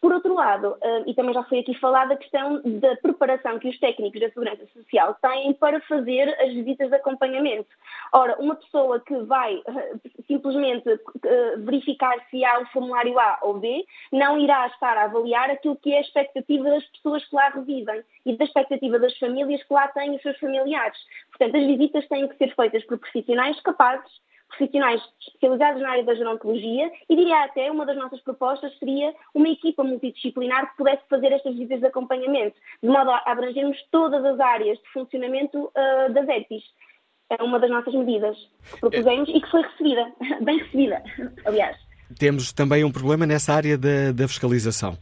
Por 0.03 0.11
outro 0.11 0.33
lado, 0.33 0.75
eh, 0.81 1.03
e 1.07 1.13
também 1.13 1.33
já 1.33 1.45
foi 1.45 1.59
aqui 1.59 1.73
falada 1.75 2.13
a 2.13 2.17
questão 2.17 2.61
da 2.61 2.93
preparação 2.97 3.57
que 3.57 3.69
os 3.69 3.79
técnicos 3.79 4.19
da 4.19 4.27
Segurança 4.27 4.67
Social 4.73 5.15
têm 5.21 5.53
para 5.53 5.79
fazer 5.79 6.27
as 6.41 6.53
visitas 6.53 6.89
de 6.89 6.95
acompanhamento. 6.97 7.69
Ora, 8.11 8.35
uma 8.37 8.53
pessoa 8.55 8.99
que 8.99 9.15
vai 9.21 9.61
eh, 9.65 9.93
simplesmente 10.27 10.89
eh, 10.89 11.55
verificar 11.59 12.17
se 12.29 12.43
há 12.43 12.59
o 12.59 12.65
formulário 12.65 13.17
A 13.17 13.39
ou 13.43 13.59
B, 13.59 13.85
não 14.11 14.37
irá 14.37 14.67
estar 14.67 14.97
a 14.97 15.05
avaliar 15.05 15.49
aquilo 15.49 15.77
que 15.77 15.93
é 15.93 15.99
a 15.99 16.01
expectativa 16.01 16.65
das 16.65 16.83
pessoas 16.87 17.23
que 17.23 17.33
lá 17.33 17.47
residem 17.47 18.03
e 18.25 18.35
da 18.35 18.43
expectativa 18.43 18.99
das 18.99 19.17
famílias 19.17 19.63
que 19.63 19.73
lá 19.73 19.87
têm 19.87 20.17
os 20.17 20.21
seus 20.21 20.37
familiares. 20.37 20.97
Portanto, 21.29 21.55
as 21.55 21.65
visitas 21.65 22.05
têm 22.09 22.27
que 22.27 22.35
ser 22.35 22.53
feitas 22.53 22.83
por 22.83 22.97
profissionais 22.97 23.57
capazes 23.61 24.11
profissionais 24.57 25.01
especializados 25.27 25.81
na 25.81 25.91
área 25.91 26.03
da 26.03 26.15
gerontologia 26.15 26.91
e 27.09 27.15
diria 27.15 27.43
até 27.43 27.71
uma 27.71 27.85
das 27.85 27.97
nossas 27.97 28.21
propostas 28.21 28.77
seria 28.79 29.13
uma 29.33 29.49
equipa 29.49 29.83
multidisciplinar 29.83 30.71
que 30.71 30.77
pudesse 30.77 31.03
fazer 31.09 31.31
estas 31.31 31.53
visitas 31.53 31.79
de 31.79 31.87
acompanhamento, 31.87 32.55
de 32.81 32.89
modo 32.89 33.09
a 33.09 33.23
abranger-nos 33.25 33.77
todas 33.91 34.23
as 34.23 34.39
áreas 34.39 34.77
de 34.77 34.89
funcionamento 34.91 35.57
uh, 35.65 36.13
das 36.13 36.27
EPIs. 36.27 36.63
É 37.29 37.41
uma 37.41 37.59
das 37.59 37.69
nossas 37.69 37.93
medidas 37.93 38.37
que 38.71 38.79
propusemos 38.79 39.29
e 39.29 39.41
que 39.41 39.49
foi 39.49 39.61
recebida, 39.61 40.11
bem 40.41 40.57
recebida, 40.57 41.03
aliás. 41.45 41.77
Temos 42.19 42.53
também 42.53 42.83
um 42.83 42.91
problema 42.91 43.25
nessa 43.25 43.53
área 43.53 43.77
da, 43.77 44.11
da 44.13 44.27
fiscalização. 44.27 44.97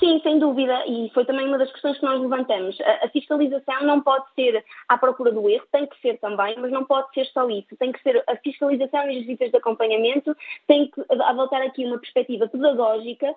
Sim, 0.00 0.18
sem 0.22 0.38
dúvida, 0.38 0.82
e 0.86 1.10
foi 1.12 1.26
também 1.26 1.46
uma 1.46 1.58
das 1.58 1.70
questões 1.70 1.98
que 1.98 2.04
nós 2.06 2.18
levantamos. 2.18 2.80
A, 2.80 3.04
a, 3.04 3.08
fiscalização 3.10 3.82
não 3.82 4.00
pode 4.00 4.24
ser 4.34 4.64
à 4.88 4.96
procura 4.96 5.30
do 5.30 5.46
erro, 5.46 5.66
tem 5.70 5.84
que 5.86 6.00
ser 6.00 6.18
também, 6.18 6.56
mas 6.58 6.72
não 6.72 6.86
pode 6.86 7.12
ser 7.12 7.26
só 7.26 7.46
isso. 7.50 7.76
Tem 7.78 7.92
que 7.92 8.02
ser 8.02 8.24
a 8.26 8.34
fiscalização 8.36 9.04
e 9.10 9.18
as 9.18 9.26
visitas 9.26 9.50
de 9.50 9.58
acompanhamento, 9.58 10.34
tem 10.66 10.90
que 10.90 11.02
voltar 11.36 11.60
aqui 11.60 11.84
uma 11.84 11.98
perspectiva 11.98 12.48
pedagógica 12.48 13.34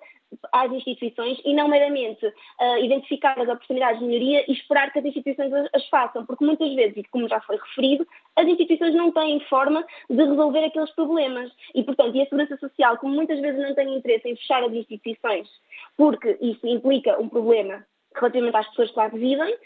às 0.52 0.72
instituições 0.72 1.38
e 1.44 1.52
não 1.52 1.68
meramente 1.68 2.26
uh, 2.26 2.78
identificar 2.82 3.38
as 3.38 3.48
oportunidades 3.48 4.00
de 4.00 4.06
melhoria 4.06 4.44
e 4.48 4.52
esperar 4.52 4.90
que 4.90 4.98
as 4.98 5.04
instituições 5.04 5.52
as, 5.52 5.68
as 5.74 5.86
façam, 5.88 6.24
porque 6.24 6.44
muitas 6.46 6.74
vezes, 6.74 6.96
e 6.96 7.04
como 7.04 7.28
já 7.28 7.40
foi 7.42 7.56
referido, 7.56 8.06
as 8.36 8.46
instituições 8.46 8.94
não 8.94 9.12
têm 9.12 9.38
forma 9.40 9.84
de 10.08 10.24
resolver 10.24 10.64
aqueles 10.64 10.90
problemas. 10.92 11.52
E, 11.74 11.82
portanto, 11.82 12.16
e 12.16 12.22
a 12.22 12.24
Segurança 12.24 12.56
Social, 12.56 12.96
como 12.96 13.14
muitas 13.14 13.38
vezes 13.38 13.60
não 13.60 13.74
tem 13.74 13.94
interesse 13.94 14.28
em 14.28 14.36
fechar 14.36 14.64
as 14.64 14.72
instituições, 14.72 15.46
porque 15.96 16.38
isso 16.40 16.66
implica 16.66 17.20
um 17.20 17.28
problema 17.28 17.84
relativamente 18.14 18.56
às 18.56 18.68
pessoas 18.68 18.90
que 18.90 18.96
lá 18.96 19.08
residem, 19.08 19.56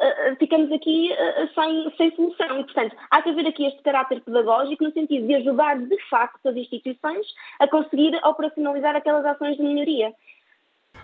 Uh, 0.00 0.34
ficamos 0.36 0.72
aqui 0.72 1.12
uh, 1.12 1.54
sem, 1.54 1.94
sem, 1.96 2.16
solução. 2.16 2.58
E, 2.58 2.64
portanto, 2.64 2.96
há 3.08 3.22
que 3.22 3.28
haver 3.28 3.46
aqui 3.46 3.66
este 3.66 3.80
caráter 3.82 4.20
pedagógico 4.22 4.82
no 4.82 4.92
sentido 4.92 5.28
de 5.28 5.34
ajudar, 5.34 5.78
de 5.78 5.96
facto, 6.08 6.44
as 6.48 6.56
instituições 6.56 7.24
a 7.60 7.68
conseguir 7.68 8.18
operacionalizar 8.24 8.96
aquelas 8.96 9.24
ações 9.24 9.56
de 9.56 9.62
melhoria. 9.62 10.12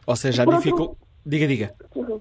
Ou 0.04 0.16
seja, 0.16 0.42
a 0.42 0.46
dificuldade. 0.46 0.90
Outro... 0.90 1.06
Diga, 1.24 1.46
diga. 1.46 1.74
Uhum. 1.94 2.20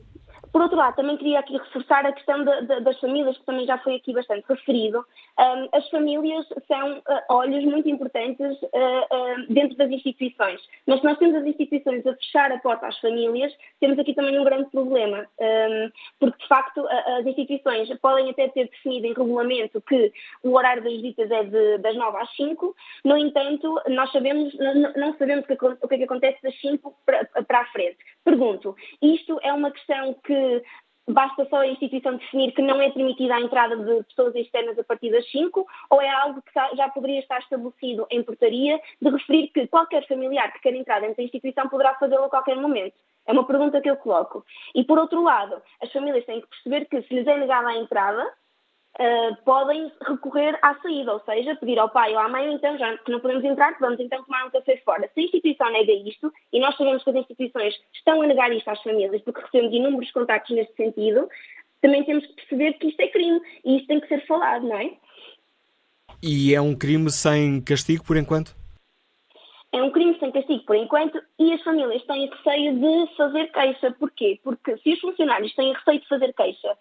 Por 0.57 0.63
outro 0.63 0.77
lado, 0.79 0.95
também 0.95 1.15
queria 1.17 1.37
aqui 1.37 1.55
reforçar 1.55 2.03
a 2.03 2.11
questão 2.11 2.43
de, 2.43 2.61
de, 2.65 2.79
das 2.79 2.99
famílias, 2.99 3.37
que 3.37 3.45
também 3.45 3.67
já 3.67 3.77
foi 3.77 3.93
aqui 3.93 4.11
bastante 4.11 4.43
referido. 4.49 5.05
Um, 5.39 5.69
as 5.71 5.87
famílias 5.89 6.47
são 6.67 6.97
uh, 6.97 7.03
olhos 7.29 7.63
muito 7.63 7.87
importantes 7.87 8.57
uh, 8.63 8.73
uh, 8.73 9.53
dentro 9.53 9.77
das 9.77 9.91
instituições, 9.91 10.59
mas 10.87 10.99
se 10.99 11.05
nós 11.05 11.19
temos 11.19 11.35
as 11.35 11.45
instituições 11.45 12.03
a 12.07 12.15
fechar 12.15 12.51
a 12.51 12.57
porta 12.57 12.87
às 12.87 12.97
famílias, 12.97 13.53
temos 13.79 13.99
aqui 13.99 14.15
também 14.15 14.39
um 14.39 14.43
grande 14.43 14.67
problema, 14.71 15.27
um, 15.39 15.91
porque 16.19 16.41
de 16.41 16.47
facto 16.47 16.87
as 16.87 17.25
instituições 17.27 17.95
podem 17.99 18.31
até 18.31 18.47
ter 18.47 18.67
definido 18.67 19.05
em 19.05 19.13
regulamento 19.13 19.79
que 19.81 20.11
o 20.41 20.55
horário 20.55 20.83
das 20.83 20.93
visitas 20.93 21.29
é 21.29 21.43
de, 21.43 21.77
das 21.77 21.95
9 21.95 22.17
às 22.17 22.35
5, 22.35 22.75
no 23.05 23.15
entanto, 23.15 23.79
nós 23.89 24.11
sabemos, 24.11 24.51
não, 24.95 25.15
sabemos 25.19 25.45
o 25.45 25.47
que, 25.47 25.53
o 25.53 25.87
que, 25.87 25.95
é 25.95 25.97
que 25.99 26.03
acontece 26.05 26.41
das 26.41 26.59
5 26.59 26.95
para, 27.05 27.25
para 27.47 27.59
a 27.59 27.65
frente. 27.65 27.97
Pergunto, 28.27 28.75
isto 29.01 29.39
é 29.41 29.53
uma 29.53 29.71
questão 29.71 30.13
que 30.15 30.61
basta 31.07 31.47
só 31.49 31.61
a 31.61 31.67
instituição 31.67 32.17
definir 32.17 32.51
que 32.51 32.61
não 32.61 32.81
é 32.81 32.91
permitida 32.91 33.35
a 33.35 33.39
entrada 33.39 33.77
de 33.77 34.03
pessoas 34.03 34.35
externas 34.35 34.77
a 34.77 34.83
partir 34.83 35.09
das 35.11 35.25
5, 35.31 35.65
ou 35.89 36.01
é 36.01 36.09
algo 36.09 36.41
que 36.41 36.51
já 36.75 36.89
poderia 36.89 37.21
estar 37.21 37.39
estabelecido 37.39 38.05
em 38.11 38.21
portaria, 38.21 38.81
de 39.01 39.09
referir 39.09 39.47
que 39.47 39.65
qualquer 39.67 40.05
familiar 40.09 40.51
que 40.51 40.59
queira 40.59 40.77
entrar 40.77 40.99
dentro 40.99 41.15
da 41.15 41.23
instituição 41.23 41.69
poderá 41.69 41.95
fazê-lo 41.95 42.25
a 42.25 42.29
qualquer 42.29 42.57
momento? 42.57 42.95
É 43.25 43.31
uma 43.31 43.47
pergunta 43.47 43.79
que 43.79 43.89
eu 43.89 43.95
coloco. 43.95 44.43
E, 44.75 44.83
por 44.83 44.99
outro 44.99 45.23
lado, 45.23 45.61
as 45.81 45.89
famílias 45.93 46.25
têm 46.25 46.41
que 46.41 46.47
perceber 46.47 46.85
que 46.87 47.01
se 47.03 47.13
lhes 47.13 47.27
é 47.27 47.37
negada 47.37 47.69
a 47.69 47.77
entrada, 47.77 48.29
uh, 48.99 49.35
podem 49.43 49.91
recorrer 50.07 50.57
à 50.61 50.75
saída, 50.75 51.13
ou 51.13 51.19
seja, 51.21 51.55
pedir 51.55 51.79
ao 51.79 51.89
pai 51.89 52.13
ou 52.13 52.19
à 52.19 52.27
mãe, 52.27 52.53
então, 52.53 52.77
já 52.77 52.97
que 52.97 53.11
não 53.11 53.19
podemos 53.19 53.43
entrar, 53.43 53.75
vamos 53.79 53.99
então 53.99 54.23
tomar 54.23 54.45
um 54.45 54.49
café 54.49 54.77
fora. 54.83 55.09
Se 55.13 55.19
a 55.19 55.23
instituição 55.23 55.71
nega 55.71 55.91
isto, 55.91 56.31
e 56.51 56.59
nós 56.59 56.75
sabemos 56.75 57.03
que 57.03 57.09
as 57.09 57.15
instituições 57.15 57.75
estão 57.93 58.21
a 58.21 58.27
negar 58.27 58.51
isto 58.51 58.69
às 58.69 58.81
famílias, 58.81 59.21
porque 59.21 59.41
recebemos 59.41 59.73
inúmeros 59.73 60.11
contactos 60.11 60.55
neste 60.55 60.75
sentido, 60.75 61.29
também 61.81 62.03
temos 62.03 62.25
que 62.25 62.33
perceber 62.33 62.73
que 62.73 62.87
isto 62.87 62.99
é 62.99 63.07
crime 63.07 63.39
e 63.63 63.77
isto 63.77 63.87
tem 63.87 63.99
que 63.99 64.07
ser 64.07 64.25
falado, 64.25 64.67
não 64.67 64.77
é? 64.77 64.91
E 66.21 66.53
é 66.55 66.59
um 66.59 66.75
crime 66.75 67.09
sem 67.11 67.61
castigo 67.61 68.03
por 68.03 68.17
enquanto? 68.17 68.55
É 69.71 69.83
um 69.83 69.91
crime 69.91 70.17
sem 70.19 70.31
castigo 70.31 70.63
por 70.65 70.75
enquanto 70.75 71.21
e 71.37 71.53
as 71.53 71.61
famílias 71.61 72.03
têm 72.05 72.27
receio 72.27 72.73
de 72.73 73.15
fazer 73.15 73.51
queixa. 73.51 73.91
Porquê? 73.99 74.39
Porque 74.43 74.77
se 74.77 74.93
os 74.93 74.99
funcionários 74.99 75.53
têm 75.53 75.73
receio 75.73 75.99
de 75.99 76.07
fazer 76.07 76.33
queixa 76.33 76.75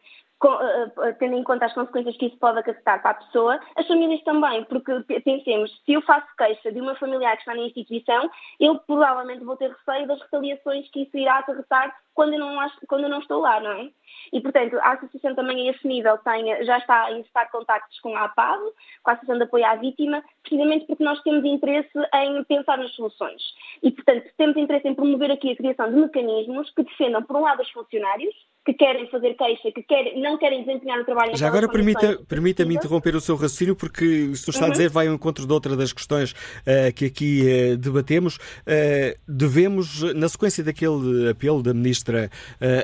tendo 1.18 1.36
em 1.36 1.42
conta 1.42 1.66
as 1.66 1.72
consequências 1.72 2.16
que 2.16 2.26
isso 2.26 2.36
pode 2.38 2.58
acarretar 2.58 3.00
para 3.00 3.12
a 3.12 3.14
pessoa, 3.14 3.60
as 3.74 3.86
famílias 3.86 4.22
também, 4.22 4.64
porque 4.64 4.92
pensemos, 5.24 5.70
se 5.84 5.94
eu 5.94 6.02
faço 6.02 6.26
queixa 6.36 6.70
de 6.70 6.80
uma 6.80 6.94
familiar 6.96 7.32
que 7.36 7.42
está 7.42 7.54
na 7.54 7.62
instituição, 7.62 8.30
eu 8.60 8.78
provavelmente 8.80 9.44
vou 9.44 9.56
ter 9.56 9.70
receio 9.70 10.06
das 10.06 10.20
retaliações 10.20 10.88
que 10.90 11.02
isso 11.02 11.16
irá 11.16 11.38
acarretar 11.38 11.96
quando 12.14 12.32
eu 12.32 12.38
não, 12.38 12.56
quando 12.88 13.04
eu 13.04 13.10
não 13.10 13.20
estou 13.20 13.40
lá, 13.40 13.60
não 13.60 13.72
é? 13.72 13.90
E, 14.32 14.40
portanto, 14.40 14.78
a 14.80 14.92
associação 14.92 15.34
também 15.34 15.68
a 15.68 15.72
esse 15.72 15.86
nível 15.86 16.16
tem, 16.18 16.64
já 16.64 16.78
está 16.78 17.04
a 17.04 17.12
encetar 17.12 17.50
contactos 17.50 18.00
com 18.00 18.16
a 18.16 18.24
APAV, 18.24 18.60
com 19.02 19.10
a 19.10 19.12
Associação 19.12 19.36
de 19.36 19.44
Apoio 19.44 19.66
à 19.66 19.74
Vítima, 19.76 20.22
precisamente 20.48 20.86
porque 20.86 21.04
nós 21.04 21.20
temos 21.22 21.44
interesse 21.44 21.90
em 22.14 22.44
pensar 22.44 22.78
nas 22.78 22.92
soluções. 22.94 23.42
E, 23.82 23.90
portanto, 23.90 24.24
temos 24.38 24.56
interesse 24.56 24.88
em 24.88 24.94
promover 24.94 25.30
aqui 25.30 25.50
a 25.50 25.56
criação 25.56 25.90
de 25.90 25.96
mecanismos 25.96 26.70
que 26.74 26.84
defendam, 26.84 27.22
por 27.22 27.36
um 27.36 27.40
lado, 27.40 27.62
os 27.62 27.70
funcionários, 27.70 28.34
que 28.66 28.74
querem 28.74 29.08
fazer 29.08 29.34
queixa, 29.34 29.70
que 29.72 29.82
querem, 29.84 30.20
não 30.20 30.36
querem 30.36 30.64
desempenhar 30.64 31.00
o 31.00 31.04
trabalho 31.04 31.36
Já 31.36 31.46
agora 31.46 31.68
permita, 31.68 32.18
permita-me 32.28 32.74
interromper 32.74 33.14
o 33.14 33.20
seu 33.20 33.36
raciocínio, 33.36 33.76
porque 33.76 34.04
isso 34.04 34.50
está 34.50 34.64
uhum. 34.64 34.70
a 34.70 34.72
dizer 34.72 34.90
vai 34.90 35.06
ao 35.06 35.14
encontro 35.14 35.46
de 35.46 35.52
outra 35.52 35.76
das 35.76 35.92
questões 35.92 36.32
uh, 36.32 36.92
que 36.94 37.04
aqui 37.04 37.42
uh, 37.42 37.76
debatemos. 37.76 38.36
Uh, 38.36 39.16
devemos, 39.28 40.02
na 40.14 40.28
sequência 40.28 40.64
daquele 40.64 41.30
apelo 41.30 41.62
da 41.62 41.72
Ministra 41.72 42.28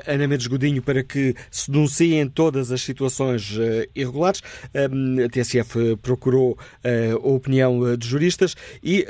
Ana 0.07 0.27
Mendes 0.27 0.47
Godinho 0.47 0.81
para 0.81 1.03
que 1.03 1.35
se 1.51 1.69
denunciem 1.69 2.29
todas 2.29 2.71
as 2.71 2.81
situações 2.81 3.57
irregulares, 3.95 4.41
a 4.73 5.29
TSF 5.29 5.97
procurou 5.97 6.57
a 6.83 7.27
opinião 7.27 7.52
de 7.97 8.07
juristas 8.07 8.55
e 8.81 9.05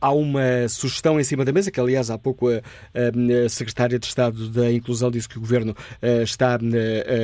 Há 0.00 0.12
uma 0.12 0.68
sugestão 0.68 1.18
em 1.18 1.24
cima 1.24 1.44
da 1.44 1.52
mesa, 1.52 1.72
que 1.72 1.80
aliás 1.80 2.08
há 2.08 2.16
pouco 2.16 2.48
a, 2.48 2.60
a 3.44 3.48
Secretária 3.48 3.98
de 3.98 4.06
Estado 4.06 4.48
da 4.48 4.72
Inclusão 4.72 5.10
disse 5.10 5.28
que 5.28 5.38
o 5.38 5.40
Governo 5.40 5.74
está, 6.22 6.56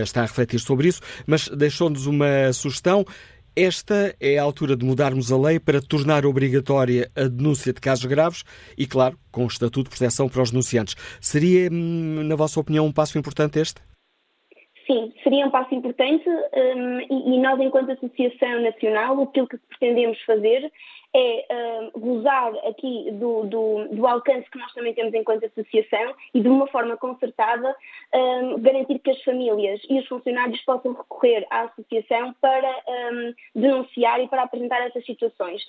está 0.02 0.22
a 0.22 0.26
refletir 0.26 0.58
sobre 0.58 0.88
isso, 0.88 1.00
mas 1.24 1.48
deixou-nos 1.48 2.06
uma 2.06 2.52
sugestão. 2.52 3.04
Esta 3.56 4.12
é 4.18 4.36
a 4.36 4.42
altura 4.42 4.76
de 4.76 4.84
mudarmos 4.84 5.30
a 5.30 5.38
lei 5.38 5.60
para 5.60 5.80
tornar 5.80 6.26
obrigatória 6.26 7.08
a 7.14 7.28
denúncia 7.28 7.72
de 7.72 7.80
casos 7.80 8.04
graves 8.06 8.42
e, 8.76 8.84
claro, 8.84 9.16
com 9.30 9.44
o 9.44 9.46
Estatuto 9.46 9.84
de 9.84 9.96
Proteção 9.96 10.28
para 10.28 10.42
os 10.42 10.50
denunciantes. 10.50 10.96
Seria, 11.20 11.70
hum, 11.70 12.24
na 12.24 12.34
vossa 12.34 12.58
opinião, 12.58 12.84
um 12.84 12.92
passo 12.92 13.16
importante 13.16 13.60
este? 13.60 13.80
Sim, 14.86 15.12
seria 15.22 15.46
um 15.46 15.50
passo 15.50 15.74
importante 15.74 16.28
um, 16.28 17.00
e, 17.00 17.34
e, 17.34 17.38
nós, 17.40 17.60
enquanto 17.60 17.92
Associação 17.92 18.60
Nacional, 18.60 19.22
aquilo 19.22 19.48
que 19.48 19.58
pretendemos 19.58 20.20
fazer 20.22 20.70
é 21.16 21.46
um, 21.94 22.00
gozar 22.00 22.52
aqui 22.66 23.08
do, 23.12 23.44
do, 23.44 23.88
do, 23.88 24.06
alcance 24.06 24.50
que 24.50 24.58
nós 24.58 24.72
também 24.72 24.92
temos 24.94 25.14
enquanto 25.14 25.46
associação 25.46 26.14
e, 26.34 26.40
de 26.40 26.48
uma 26.48 26.66
forma 26.66 26.96
concertada, 26.96 27.74
um, 28.12 28.60
garantir 28.60 28.98
que 28.98 29.10
as 29.10 29.22
famílias 29.22 29.80
e 29.88 30.00
os 30.00 30.06
funcionários 30.08 30.60
possam 30.62 30.92
recorrer 30.92 31.46
à 31.50 31.62
associação 31.62 32.34
para 32.40 32.68
um, 32.68 33.34
denunciar 33.54 34.20
e 34.20 34.28
para 34.28 34.42
apresentar 34.42 34.84
essas 34.86 35.06
situações. 35.06 35.62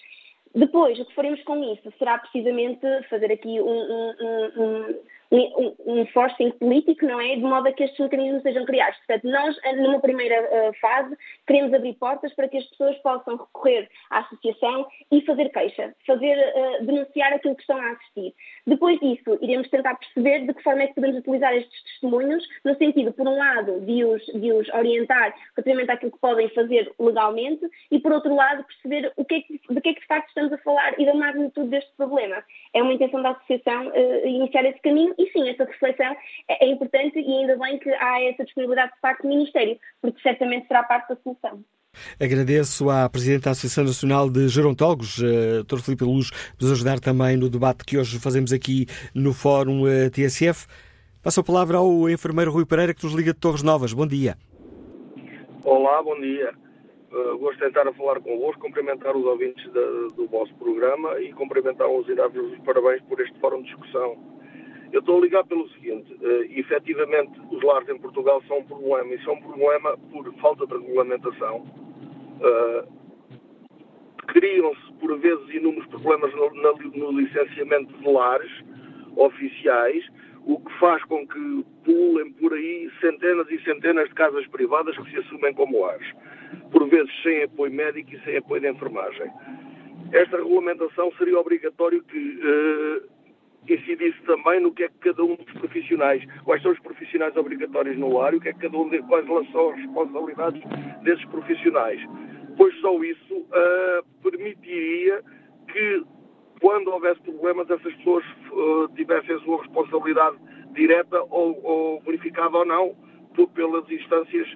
Depois, 0.55 0.97
o 0.99 1.05
que 1.05 1.13
faremos 1.13 1.43
com 1.43 1.61
isso 1.73 1.93
será 1.99 2.17
precisamente 2.17 2.87
fazer 3.09 3.31
aqui 3.31 3.59
um, 3.59 3.67
um, 3.67 4.63
um, 4.63 4.95
um, 5.39 5.75
um 5.85 6.05
forcing 6.07 6.51
político, 6.51 7.05
não 7.05 7.19
é? 7.19 7.35
De 7.35 7.41
modo 7.41 7.67
a 7.67 7.71
que 7.71 7.83
estes 7.83 7.99
mecanismos 7.99 8.43
sejam 8.43 8.65
criados. 8.65 8.97
Portanto, 8.99 9.29
nós, 9.29 9.55
numa 9.77 9.99
primeira 9.99 10.41
uh, 10.41 10.73
fase, 10.79 11.15
queremos 11.47 11.73
abrir 11.73 11.93
portas 11.93 12.33
para 12.33 12.47
que 12.47 12.57
as 12.57 12.65
pessoas 12.65 12.97
possam 12.99 13.35
recorrer 13.37 13.89
à 14.09 14.19
associação 14.19 14.87
e 15.11 15.21
fazer 15.21 15.49
queixa, 15.49 15.93
fazer, 16.05 16.37
uh, 16.37 16.85
denunciar 16.85 17.33
aquilo 17.33 17.55
que 17.55 17.61
estão 17.61 17.77
a 17.77 17.91
assistir. 17.91 18.33
Depois 18.65 18.99
disso, 18.99 19.37
iremos 19.41 19.69
tentar 19.69 19.95
perceber 19.95 20.45
de 20.45 20.53
que 20.53 20.63
forma 20.63 20.83
é 20.83 20.87
que 20.87 20.95
podemos 20.95 21.17
utilizar 21.17 21.55
estes 21.55 21.83
testemunhos, 21.83 22.43
no 22.63 22.75
sentido, 22.75 23.11
por 23.13 23.27
um 23.27 23.37
lado, 23.37 23.79
de 23.81 24.03
os, 24.03 24.25
de 24.25 24.51
os 24.51 24.67
orientar 24.69 25.35
relativamente 25.55 25.91
àquilo 25.91 26.11
que 26.11 26.19
podem 26.19 26.49
fazer 26.49 26.91
legalmente 26.99 27.69
e, 27.91 27.99
por 27.99 28.11
outro 28.11 28.33
lado, 28.35 28.63
perceber 28.63 29.11
o 29.15 29.25
que 29.25 29.35
é 29.35 29.41
que, 29.41 29.61
de 29.69 29.81
que 29.81 29.89
é 29.89 29.93
que 29.93 30.01
de 30.01 30.07
facto 30.07 30.27
estamos 30.29 30.53
a 30.53 30.57
falar 30.59 30.99
e 30.99 31.05
da 31.05 31.13
magnitude 31.13 31.69
deste 31.69 31.91
problema. 31.95 32.43
É 32.73 32.81
uma 32.81 32.93
intenção 32.93 33.21
da 33.21 33.31
associação 33.31 33.87
uh, 33.87 34.27
iniciar 34.27 34.65
esse 34.65 34.79
caminho 34.81 35.13
e 35.17 35.24
sim, 35.31 35.49
essa 35.49 35.65
reflexão 35.65 36.15
é, 36.47 36.65
é 36.65 36.67
importante 36.67 37.19
e 37.19 37.39
ainda 37.39 37.57
bem 37.57 37.79
que 37.79 37.89
há 37.89 38.21
essa 38.23 38.43
disponibilidade 38.43 38.93
de 38.93 38.99
parte 39.01 39.21
do 39.23 39.29
Ministério, 39.29 39.77
porque 40.01 40.21
certamente 40.21 40.67
será 40.67 40.83
parte 40.83 41.09
da 41.09 41.15
solução. 41.21 41.63
Agradeço 42.19 42.89
à 42.89 43.09
Presidente 43.09 43.43
da 43.43 43.51
Associação 43.51 43.85
Nacional 43.85 44.29
de 44.29 44.47
Gerontólogos, 44.47 45.17
uh, 45.19 45.63
Dr. 45.63 45.79
Filipe 45.79 46.03
Luz, 46.03 46.29
por 46.29 46.63
nos 46.63 46.71
ajudar 46.73 46.99
também 46.99 47.37
no 47.37 47.49
debate 47.49 47.85
que 47.85 47.97
hoje 47.97 48.19
fazemos 48.19 48.51
aqui 48.51 48.85
no 49.13 49.33
Fórum 49.33 49.83
uh, 49.83 50.09
TSF. 50.11 50.67
Passo 51.23 51.39
a 51.39 51.43
palavra 51.43 51.77
ao 51.77 52.09
enfermeiro 52.09 52.51
Rui 52.51 52.65
Pereira, 52.65 52.93
que 52.93 53.03
nos 53.03 53.13
liga 53.13 53.33
de 53.33 53.39
Torres 53.39 53.63
Novas. 53.63 53.93
Bom 53.93 54.05
dia. 54.05 54.37
Olá, 55.63 56.03
bom 56.03 56.19
dia. 56.19 56.53
Uh, 57.11 57.37
gosto 57.37 57.57
de 57.57 57.65
tentar 57.65 57.91
falar 57.93 58.19
convosco, 58.19 58.61
cumprimentar 58.61 59.15
os 59.15 59.25
ouvintes 59.25 59.63
de, 59.63 60.15
do 60.15 60.27
vosso 60.29 60.53
programa 60.55 61.19
e 61.19 61.31
cumprimentar-os 61.33 62.07
e 62.09 62.15
dar-vos 62.15 62.51
os 62.51 62.59
parabéns 62.59 63.01
por 63.03 63.19
este 63.21 63.39
fórum 63.39 63.61
de 63.61 63.69
discussão 63.69 64.34
eu 64.95 65.01
estou 65.01 65.17
a 65.17 65.21
ligar 65.21 65.43
pelo 65.43 65.67
seguinte, 65.71 66.13
uh, 66.13 66.43
efetivamente 66.57 67.37
os 67.51 67.61
lares 67.61 67.89
em 67.89 67.99
Portugal 67.99 68.41
são 68.47 68.59
um 68.59 68.63
problema 68.63 69.13
e 69.13 69.21
são 69.25 69.33
um 69.33 69.41
problema 69.41 69.97
por 69.97 70.33
falta 70.35 70.65
de 70.65 70.73
regulamentação. 70.73 71.65
Uh, 72.39 73.05
Criam-se 74.27 74.93
por 74.93 75.19
vezes 75.19 75.49
inúmeros 75.53 75.85
problemas 75.87 76.33
no, 76.33 76.49
no, 76.95 77.19
licenciamento 77.19 77.93
de 77.93 78.09
lares 78.09 78.51
oficiais, 79.17 80.03
o 80.45 80.59
que 80.59 80.79
faz 80.79 81.03
com 81.03 81.27
que 81.27 81.65
pulem 81.83 82.31
por 82.33 82.53
aí 82.53 82.89
centenas 83.01 83.49
e 83.51 83.61
centenas 83.63 84.07
de 84.07 84.15
casas 84.15 84.47
privadas 84.47 84.97
que 84.97 85.11
se 85.11 85.17
assumem 85.17 85.53
como 85.53 85.85
lares, 85.85 86.07
por 86.71 86.87
vezes 86.87 87.11
sem 87.21 87.43
apoio 87.43 87.71
médico 87.71 88.15
e 88.15 88.19
sem 88.21 88.37
apoio 88.37 88.61
de 88.61 88.69
enfermagem. 88.69 89.29
Esta 90.13 90.37
regulamentação 90.37 91.11
seria 91.17 91.39
obrigatório 91.39 92.01
que 92.03 92.17
uh, 92.17 93.14
incidisse 93.73 94.21
também 94.23 94.59
no 94.59 94.71
que 94.73 94.83
é 94.83 94.89
que 94.89 94.97
cada 94.99 95.23
um 95.23 95.35
dos 95.35 95.51
profissionais, 95.53 96.23
quais 96.43 96.61
são 96.61 96.71
os 96.71 96.79
profissionais 96.79 97.35
obrigatórios 97.35 97.97
no 97.97 98.17
lar 98.17 98.33
e 98.33 98.37
o 98.37 98.41
que 98.41 98.49
é 98.49 98.53
que 98.53 98.59
cada 98.59 98.77
um 98.77 98.89
de, 98.89 98.99
quais 99.03 99.25
são 99.25 99.69
as 99.69 99.75
responsabilidades 99.75 100.61
desses 101.03 101.25
profissionais. 101.25 102.01
Pois 102.57 102.75
só 102.79 103.03
isso 103.03 103.35
uh, 103.35 104.05
permitiria 104.23 105.21
que, 105.71 106.03
quando 106.61 106.89
houvesse 106.89 107.19
problemas, 107.21 107.69
essas 107.69 107.93
pessoas 107.95 108.23
uh, 108.51 108.87
tivessem 108.95 109.35
a 109.35 109.39
sua 109.39 109.61
responsabilidade 109.61 110.37
direta 110.73 111.21
ou, 111.29 111.59
ou 111.63 112.01
verificada 112.01 112.57
ou 112.57 112.65
não 112.65 112.95
por, 113.35 113.49
pelas 113.49 113.89
instâncias 113.89 114.47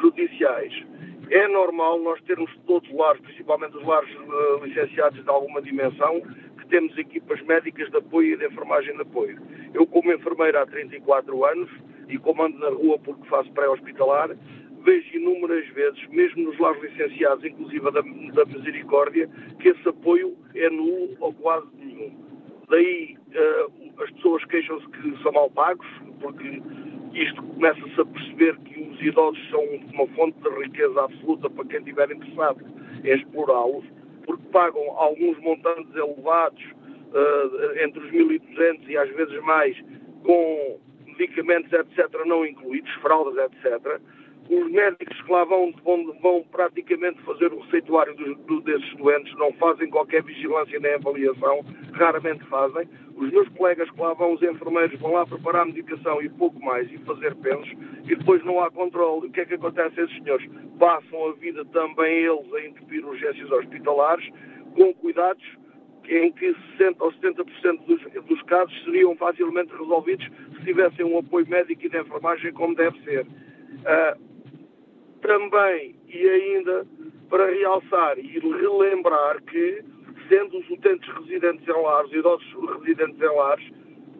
judiciais. 0.00 0.72
É 1.30 1.46
normal 1.48 2.00
nós 2.00 2.20
termos 2.22 2.50
todos 2.66 2.88
os 2.88 2.96
lares, 2.96 3.20
principalmente 3.20 3.76
os 3.76 3.84
lares 3.84 4.10
uh, 4.14 4.64
licenciados 4.64 5.22
de 5.22 5.28
alguma 5.28 5.60
dimensão, 5.60 6.22
temos 6.68 6.96
equipas 6.96 7.40
médicas 7.42 7.90
de 7.90 7.96
apoio 7.96 8.34
e 8.34 8.36
de 8.36 8.46
enfermagem 8.46 8.94
de 8.94 9.02
apoio. 9.02 9.38
Eu, 9.74 9.86
como 9.86 10.12
enfermeira 10.12 10.62
há 10.62 10.66
34 10.66 11.44
anos 11.44 11.70
e 12.08 12.18
como 12.18 12.42
ando 12.42 12.58
na 12.58 12.70
rua 12.70 12.98
porque 12.98 13.28
faço 13.28 13.50
pré-hospitalar, 13.52 14.36
vejo 14.84 15.16
inúmeras 15.16 15.66
vezes, 15.68 16.06
mesmo 16.08 16.44
nos 16.44 16.58
lares 16.58 16.82
licenciados, 16.82 17.44
inclusive 17.44 17.90
da, 17.90 18.00
da 18.00 18.44
Misericórdia, 18.46 19.28
que 19.60 19.68
esse 19.68 19.88
apoio 19.88 20.36
é 20.54 20.70
nulo 20.70 21.16
ou 21.20 21.32
quase 21.34 21.66
nenhum. 21.78 22.12
Daí 22.68 23.16
uh, 23.34 24.02
as 24.02 24.10
pessoas 24.12 24.44
queixam-se 24.44 24.86
que 24.88 25.22
são 25.22 25.32
mal 25.32 25.50
pagos, 25.50 25.86
porque 26.20 26.62
isto 27.14 27.42
começa-se 27.42 28.00
a 28.00 28.04
perceber 28.04 28.56
que 28.58 28.80
os 28.80 29.02
idosos 29.02 29.50
são 29.50 29.62
uma 29.92 30.06
fonte 30.08 30.38
de 30.40 30.48
riqueza 30.62 31.02
absoluta 31.02 31.50
para 31.50 31.64
quem 31.64 31.78
estiver 31.78 32.10
interessado 32.10 32.64
em 33.04 33.10
explorá-los 33.10 33.84
porque 34.28 34.46
pagam 34.52 34.82
alguns 34.98 35.38
montantes 35.38 35.94
elevados, 35.96 36.62
uh, 36.62 37.82
entre 37.82 37.98
os 37.98 38.12
1.200 38.12 38.88
e 38.88 38.96
às 38.98 39.08
vezes 39.16 39.42
mais, 39.42 39.74
com 40.22 40.78
medicamentos, 41.06 41.72
etc., 41.72 42.26
não 42.26 42.44
incluídos, 42.44 42.92
fraldas, 43.00 43.50
etc. 43.50 43.98
Os 44.50 44.70
médicos 44.70 45.20
que 45.22 45.32
lá 45.32 45.44
vão, 45.44 45.72
vão, 45.82 46.12
vão 46.20 46.44
praticamente 46.52 47.22
fazer 47.22 47.50
o 47.54 47.60
receituário 47.60 48.14
do, 48.14 48.34
do, 48.34 48.60
desses 48.60 48.94
doentes, 48.96 49.34
não 49.38 49.50
fazem 49.54 49.88
qualquer 49.88 50.22
vigilância 50.22 50.78
nem 50.78 50.92
avaliação, 50.94 51.64
raramente 51.92 52.44
fazem. 52.44 52.86
Os 53.18 53.30
meus 53.32 53.48
colegas 53.48 53.90
que 53.90 54.00
lá 54.00 54.14
vão, 54.14 54.34
os 54.34 54.42
enfermeiros, 54.42 54.98
vão 55.00 55.12
lá 55.12 55.26
preparar 55.26 55.66
medicação 55.66 56.22
e 56.22 56.28
pouco 56.28 56.60
mais, 56.64 56.90
e 56.92 56.98
fazer 56.98 57.34
pensos, 57.36 57.70
e 58.04 58.14
depois 58.14 58.44
não 58.44 58.60
há 58.60 58.70
controle. 58.70 59.26
O 59.26 59.30
que 59.30 59.40
é 59.40 59.44
que 59.44 59.54
acontece 59.54 60.00
a 60.00 60.04
esses 60.04 60.16
senhores? 60.22 60.48
Passam 60.78 61.28
a 61.28 61.32
vida 61.32 61.64
também 61.66 62.24
eles 62.24 62.54
a 62.54 62.64
entupir 62.64 63.04
urgências 63.04 63.50
hospitalares, 63.50 64.28
com 64.74 64.94
cuidados 64.94 65.44
em 66.08 66.32
que 66.32 66.54
60% 66.78 66.96
ou 67.00 67.12
70% 67.12 67.84
dos, 67.86 68.24
dos 68.24 68.42
casos 68.42 68.84
seriam 68.84 69.14
facilmente 69.16 69.72
resolvidos 69.72 70.26
se 70.56 70.64
tivessem 70.64 71.04
um 71.04 71.18
apoio 71.18 71.46
médico 71.48 71.84
e 71.84 71.88
de 71.88 71.98
enfermagem 71.98 72.52
como 72.52 72.74
deve 72.74 72.98
ser. 73.02 73.26
Uh, 73.26 74.28
também, 75.20 75.96
e 76.08 76.28
ainda, 76.28 76.86
para 77.28 77.50
realçar 77.50 78.18
e 78.18 78.38
relembrar 78.38 79.42
que 79.42 79.84
sendo 80.28 80.58
os 80.58 80.70
utentes 80.70 81.08
residentes 81.14 81.66
em 81.66 81.82
lares, 81.82 82.12
idosos 82.12 82.46
residentes 82.80 83.20
em 83.20 83.36
lares, 83.36 83.70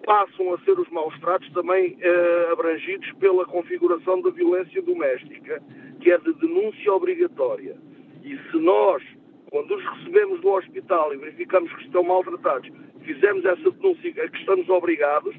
passam 0.05 0.55
a 0.55 0.59
ser 0.61 0.79
os 0.79 0.89
maus 0.89 1.19
tratos 1.21 1.51
também 1.53 1.97
eh, 2.01 2.49
abrangidos 2.51 3.11
pela 3.21 3.45
configuração 3.45 4.23
da 4.23 4.31
violência 4.31 4.81
doméstica, 4.83 5.63
que 6.01 6.11
é 6.11 6.19
de 6.19 6.33
denúncia 6.35 6.93
obrigatória. 6.93 7.77
E 8.25 8.39
se 8.51 8.57
nós, 8.59 9.03
quando 9.51 9.75
os 9.75 9.85
recebemos 9.85 10.41
do 10.41 10.51
hospital 10.51 11.13
e 11.13 11.19
verificamos 11.19 11.73
que 11.75 11.85
estão 11.85 12.03
maltratados, 12.03 12.71
fizermos 13.03 13.45
essa 13.45 13.71
denúncia 13.71 14.25
a 14.25 14.29
que 14.29 14.39
estamos 14.39 14.69
obrigados, 14.69 15.35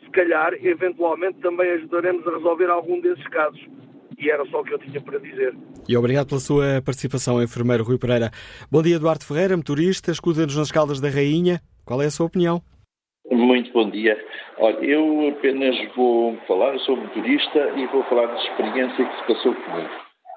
se 0.00 0.10
calhar, 0.10 0.54
eventualmente, 0.64 1.40
também 1.40 1.68
ajudaremos 1.70 2.26
a 2.28 2.36
resolver 2.36 2.70
algum 2.70 3.00
desses 3.00 3.26
casos. 3.28 3.66
E 4.18 4.30
era 4.30 4.44
só 4.46 4.60
o 4.60 4.64
que 4.64 4.72
eu 4.72 4.78
tinha 4.78 5.00
para 5.00 5.18
dizer. 5.18 5.54
E 5.88 5.96
obrigado 5.96 6.28
pela 6.28 6.40
sua 6.40 6.82
participação, 6.84 7.42
enfermeiro 7.42 7.84
Rui 7.84 7.98
Pereira. 7.98 8.30
Bom 8.70 8.82
dia, 8.82 8.96
Eduardo 8.96 9.24
Ferreira, 9.24 9.56
motorista, 9.56 10.10
escuta-nos 10.10 10.56
nas 10.56 10.72
Caldas 10.72 11.00
da 11.00 11.08
Rainha. 11.08 11.60
Qual 11.84 12.00
é 12.00 12.06
a 12.06 12.10
sua 12.10 12.26
opinião? 12.26 12.62
Muito 13.30 13.72
bom 13.72 13.90
dia. 13.90 14.16
Olha, 14.58 14.78
eu 14.84 15.28
apenas 15.28 15.76
vou 15.94 16.36
falar, 16.46 16.74
eu 16.74 16.80
sou 16.80 16.96
motorista 16.96 17.72
e 17.76 17.86
vou 17.88 18.02
falar 18.04 18.26
da 18.26 18.36
experiência 18.36 19.04
que 19.04 19.16
se 19.16 19.26
passou 19.26 19.54
comigo. 19.54 19.90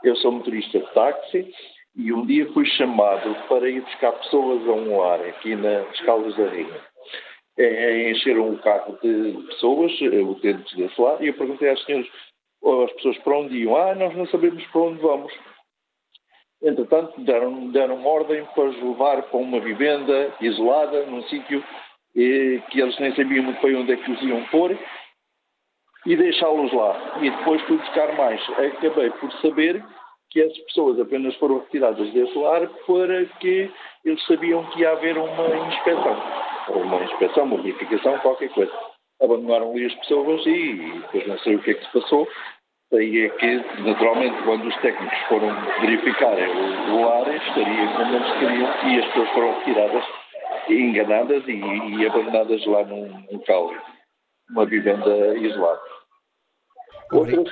Eu 0.03 0.15
sou 0.18 0.31
motorista 0.31 0.80
de 0.80 0.93
táxi 0.93 1.47
e 1.95 2.11
um 2.11 2.26
dia 2.26 2.51
fui 2.51 2.65
chamado 2.65 3.35
para 3.47 3.69
ir 3.69 3.81
buscar 3.81 4.11
pessoas 4.14 4.68
a 4.68 4.72
um 4.72 4.97
lar 4.97 5.22
aqui 5.22 5.56
nas 5.56 5.99
Caldas 6.01 6.35
da 6.35 6.47
Rainha. 6.47 6.81
É, 7.57 7.65
é, 7.65 8.11
encheram 8.11 8.49
um 8.49 8.57
carro 8.57 8.97
de 9.03 9.34
pessoas, 9.47 9.91
utentes 10.01 10.76
desse 10.76 11.01
lar, 11.01 11.22
e 11.22 11.27
eu 11.27 11.34
perguntei 11.34 11.69
às 11.69 11.84
senhoras 12.61 12.90
as 12.90 12.95
pessoas 12.95 13.18
para 13.19 13.38
onde 13.38 13.57
iam. 13.57 13.76
Ah, 13.76 13.95
nós 13.95 14.15
não 14.15 14.27
sabemos 14.27 14.65
para 14.68 14.81
onde 14.81 15.02
vamos. 15.02 15.34
Entretanto, 16.61 17.19
deram, 17.22 17.69
deram 17.69 18.06
ordem 18.06 18.45
para 18.53 18.65
os 18.65 18.76
levar 18.81 19.23
para 19.23 19.40
uma 19.40 19.60
vivenda 19.60 20.34
isolada, 20.41 21.06
num 21.06 21.23
sítio 21.23 21.64
que 22.14 22.81
eles 22.81 22.99
nem 22.99 23.15
sabiam 23.15 23.45
muito 23.45 23.61
bem 23.61 23.76
onde 23.76 23.94
é 23.94 23.95
que 23.95 24.11
os 24.11 24.22
iam 24.22 24.44
pôr, 24.45 24.77
e 26.06 26.15
deixá-los 26.15 26.73
lá. 26.73 27.19
E 27.22 27.30
depois 27.30 27.61
fui 27.61 27.77
buscar 27.77 28.14
mais. 28.18 28.41
Acabei 28.49 29.10
por 29.11 29.31
saber 29.34 29.84
que 30.31 30.41
essas 30.41 30.60
pessoas 30.65 30.99
apenas 30.99 31.34
foram 31.36 31.60
retiradas 31.60 32.11
desse 32.11 32.38
lar 32.38 32.68
para 32.86 33.26
que 33.40 33.72
eles 34.03 34.26
sabiam 34.26 34.65
que 34.72 34.81
ia 34.81 34.91
haver 34.91 35.18
uma 35.18 35.68
inspeção. 35.68 36.22
Ou 36.69 36.81
uma 36.81 37.03
inspeção, 37.03 37.45
uma 37.45 37.57
verificação, 37.57 38.19
qualquer 38.19 38.49
coisa 38.49 38.72
abandonaram 39.22 39.72
ali 39.72 39.86
as 39.86 39.96
pessoas 39.96 40.46
e 40.46 40.76
depois 41.02 41.28
não 41.28 41.40
sei 41.40 41.56
o 41.56 41.62
que 41.62 41.72
é 41.72 41.74
que 41.74 41.86
se 41.86 41.91
passou. 41.91 42.28
sei 42.90 43.26
é 43.26 43.30
que, 43.30 43.82
naturalmente, 43.82 44.41
quando 44.44 44.68
os 44.68 44.76
técnicos 44.78 45.20
foram 45.28 45.50
verificarem 45.82 46.48
o, 46.91 47.06
lar, 47.06 47.36
estaria 47.36 47.94
como 47.98 48.16
eles 48.16 48.32
queriam 48.40 48.91
e 48.91 49.00
as 49.00 49.06
pessoas 49.08 49.30
foram 49.30 49.60
retiradas, 49.60 50.06
enganadas 50.70 51.44
e, 51.48 51.52
e 51.52 52.08
abandonadas 52.08 52.66
lá 52.66 52.84
num 52.84 53.26
local, 53.32 53.74
uma 54.50 54.66
vivenda 54.66 55.38
isolada. 55.38 55.82
Outra... 57.12 57.44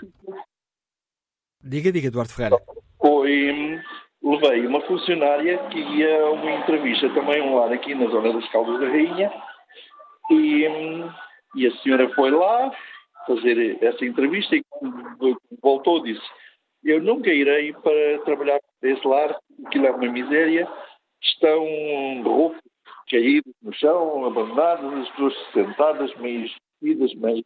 Diga, 1.64 1.92
diga, 1.92 2.08
Eduardo 2.08 2.32
Ferreira. 2.32 2.58
Foi, 3.00 3.82
levei 4.24 4.66
uma 4.66 4.82
funcionária 4.82 5.58
que 5.70 5.80
ia 5.80 6.22
a 6.22 6.32
uma 6.32 6.52
entrevista 6.52 7.10
também 7.10 7.42
um 7.42 7.56
lar 7.56 7.72
aqui 7.72 7.94
na 7.94 8.08
zona 8.08 8.34
das 8.34 8.48
Caldas 8.52 8.80
da 8.80 8.88
Rainha 8.88 9.32
e, 10.32 10.66
e 11.56 11.68
a 11.68 11.72
senhora 11.78 12.10
foi 12.14 12.32
lá, 12.32 12.72
fazer 13.26 13.78
essa 13.84 14.06
entrevista 14.06 14.56
e 14.56 14.64
voltou 15.62 16.02
disse 16.04 16.22
eu 16.88 17.02
nunca 17.02 17.30
irei 17.30 17.74
para 17.74 18.20
trabalhar 18.24 18.60
nesse 18.82 19.06
lar, 19.06 19.38
aquilo 19.66 19.88
é 19.88 19.92
uma 19.92 20.12
miséria, 20.12 20.68
estão 21.22 21.66
roupas 22.24 22.62
caídos 23.10 23.54
no 23.62 23.74
chão, 23.74 24.26
abandonadas, 24.26 24.94
as 24.94 25.10
pessoas 25.10 25.36
sentadas, 25.54 26.16
meias 26.16 26.52
vestidas, 26.82 27.14
meias, 27.16 27.46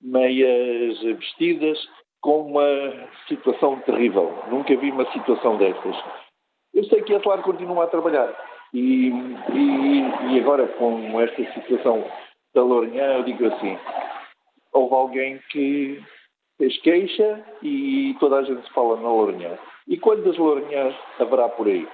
meias 0.00 1.00
vestidas, 1.00 1.88
com 2.20 2.50
uma 2.50 3.08
situação 3.26 3.80
terrível. 3.80 4.32
Nunca 4.48 4.76
vi 4.76 4.90
uma 4.90 5.10
situação 5.12 5.56
destas. 5.56 5.96
Eu 6.74 6.84
sei 6.84 7.02
que 7.02 7.12
esse 7.12 7.26
lar 7.26 7.42
continua 7.42 7.84
a 7.84 7.88
trabalhar. 7.88 8.32
E, 8.74 9.08
e, 9.08 10.34
e 10.34 10.40
agora, 10.40 10.66
com 10.68 11.20
esta 11.20 11.52
situação 11.54 12.04
da 12.54 12.62
Lourinhã, 12.62 13.18
eu 13.18 13.24
digo 13.24 13.46
assim, 13.46 13.76
houve 14.72 14.94
alguém 14.94 15.40
que 15.50 16.02
fez 16.56 16.80
queixa 16.82 17.44
e 17.62 18.16
toda 18.18 18.36
a 18.36 18.42
gente 18.42 18.72
fala 18.72 18.96
na 18.96 19.08
Lourinhã. 19.08 19.58
E 19.86 19.96
quantas 19.96 20.36
Lourinhãs 20.36 20.94
haverá 21.18 21.48
por 21.48 21.66
aí? 21.66 21.86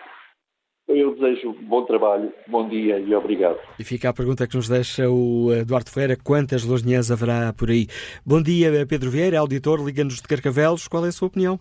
Eu 0.87 1.15
desejo 1.15 1.55
bom 1.63 1.85
trabalho, 1.85 2.31
bom 2.47 2.69
dia 2.69 2.99
e 2.99 3.15
obrigado. 3.15 3.59
E 3.79 3.85
fica 3.85 4.11
a 4.11 4.13
pergunta 4.13 4.47
que 4.47 4.55
nos 4.55 4.69
deixa 4.69 5.09
o 5.09 5.51
Eduardo 5.53 5.91
Ferreira: 5.91 6.17
quantas 6.23 6.63
Lourinhãs 6.63 7.11
haverá 7.11 7.55
por 7.55 7.71
aí? 7.71 7.87
Bom 8.25 8.43
dia, 8.43 8.87
Pedro 8.87 9.11
Vieira, 9.11 9.39
auditor, 9.39 9.83
liga-nos 9.83 10.21
de 10.21 10.29
Carcavelos. 10.29 10.87
Qual 10.87 11.05
é 11.07 11.09
a 11.09 11.13
sua 11.13 11.29
opinião? 11.29 11.59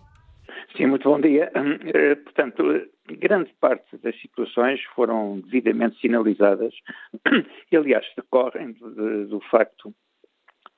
Sim, 0.76 0.86
muito 0.86 1.08
bom 1.08 1.20
dia. 1.20 1.52
Eh, 1.54 2.16
portanto, 2.16 2.64
grande 3.06 3.52
parte 3.60 3.96
das 3.98 4.20
situações 4.20 4.82
foram 4.94 5.40
devidamente 5.40 6.00
sinalizadas 6.00 6.74
e, 7.70 7.76
aliás, 7.76 8.04
decorrem 8.16 8.72
do, 8.72 9.26
do 9.28 9.40
facto 9.40 9.94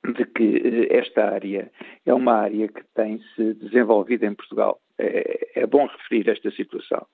de 0.05 0.23
que 0.25 0.87
eh, 0.89 0.97
esta 0.97 1.25
área 1.33 1.71
é 2.05 2.13
uma 2.13 2.33
área 2.33 2.67
que 2.67 2.83
tem 2.93 3.19
se 3.35 3.55
desenvolvido 3.55 4.25
em 4.25 4.35
Portugal. 4.35 4.79
É, 4.99 5.61
é 5.61 5.65
bom 5.65 5.87
referir 5.87 6.29
esta 6.29 6.51
situação. 6.51 7.05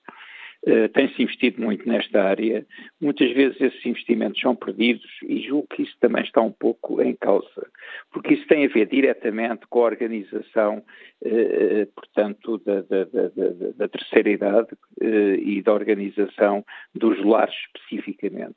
Uh, 0.66 0.88
tem-se 0.88 1.22
investido 1.22 1.62
muito 1.62 1.86
nesta 1.86 2.22
área. 2.22 2.66
Muitas 3.00 3.30
vezes 3.32 3.60
esses 3.60 3.84
investimentos 3.84 4.40
são 4.40 4.56
perdidos 4.56 5.10
e 5.28 5.40
julgo 5.40 5.68
que 5.68 5.82
isso 5.82 5.94
também 6.00 6.22
está 6.22 6.40
um 6.40 6.52
pouco 6.52 7.02
em 7.02 7.14
causa, 7.14 7.68
porque 8.10 8.34
isso 8.34 8.46
tem 8.46 8.64
a 8.64 8.68
ver 8.68 8.86
diretamente 8.86 9.66
com 9.68 9.80
a 9.80 9.84
organização, 9.84 10.82
uh, 11.22 11.86
portanto, 11.94 12.58
da, 12.64 12.80
da, 12.80 13.04
da, 13.04 13.72
da, 13.76 13.88
terceira 13.88 14.30
idade 14.30 14.68
e 15.00 15.60
da 15.60 15.72
organização 15.74 16.64
dos 16.94 17.22
lares 17.22 17.54
especificamente. 17.76 18.56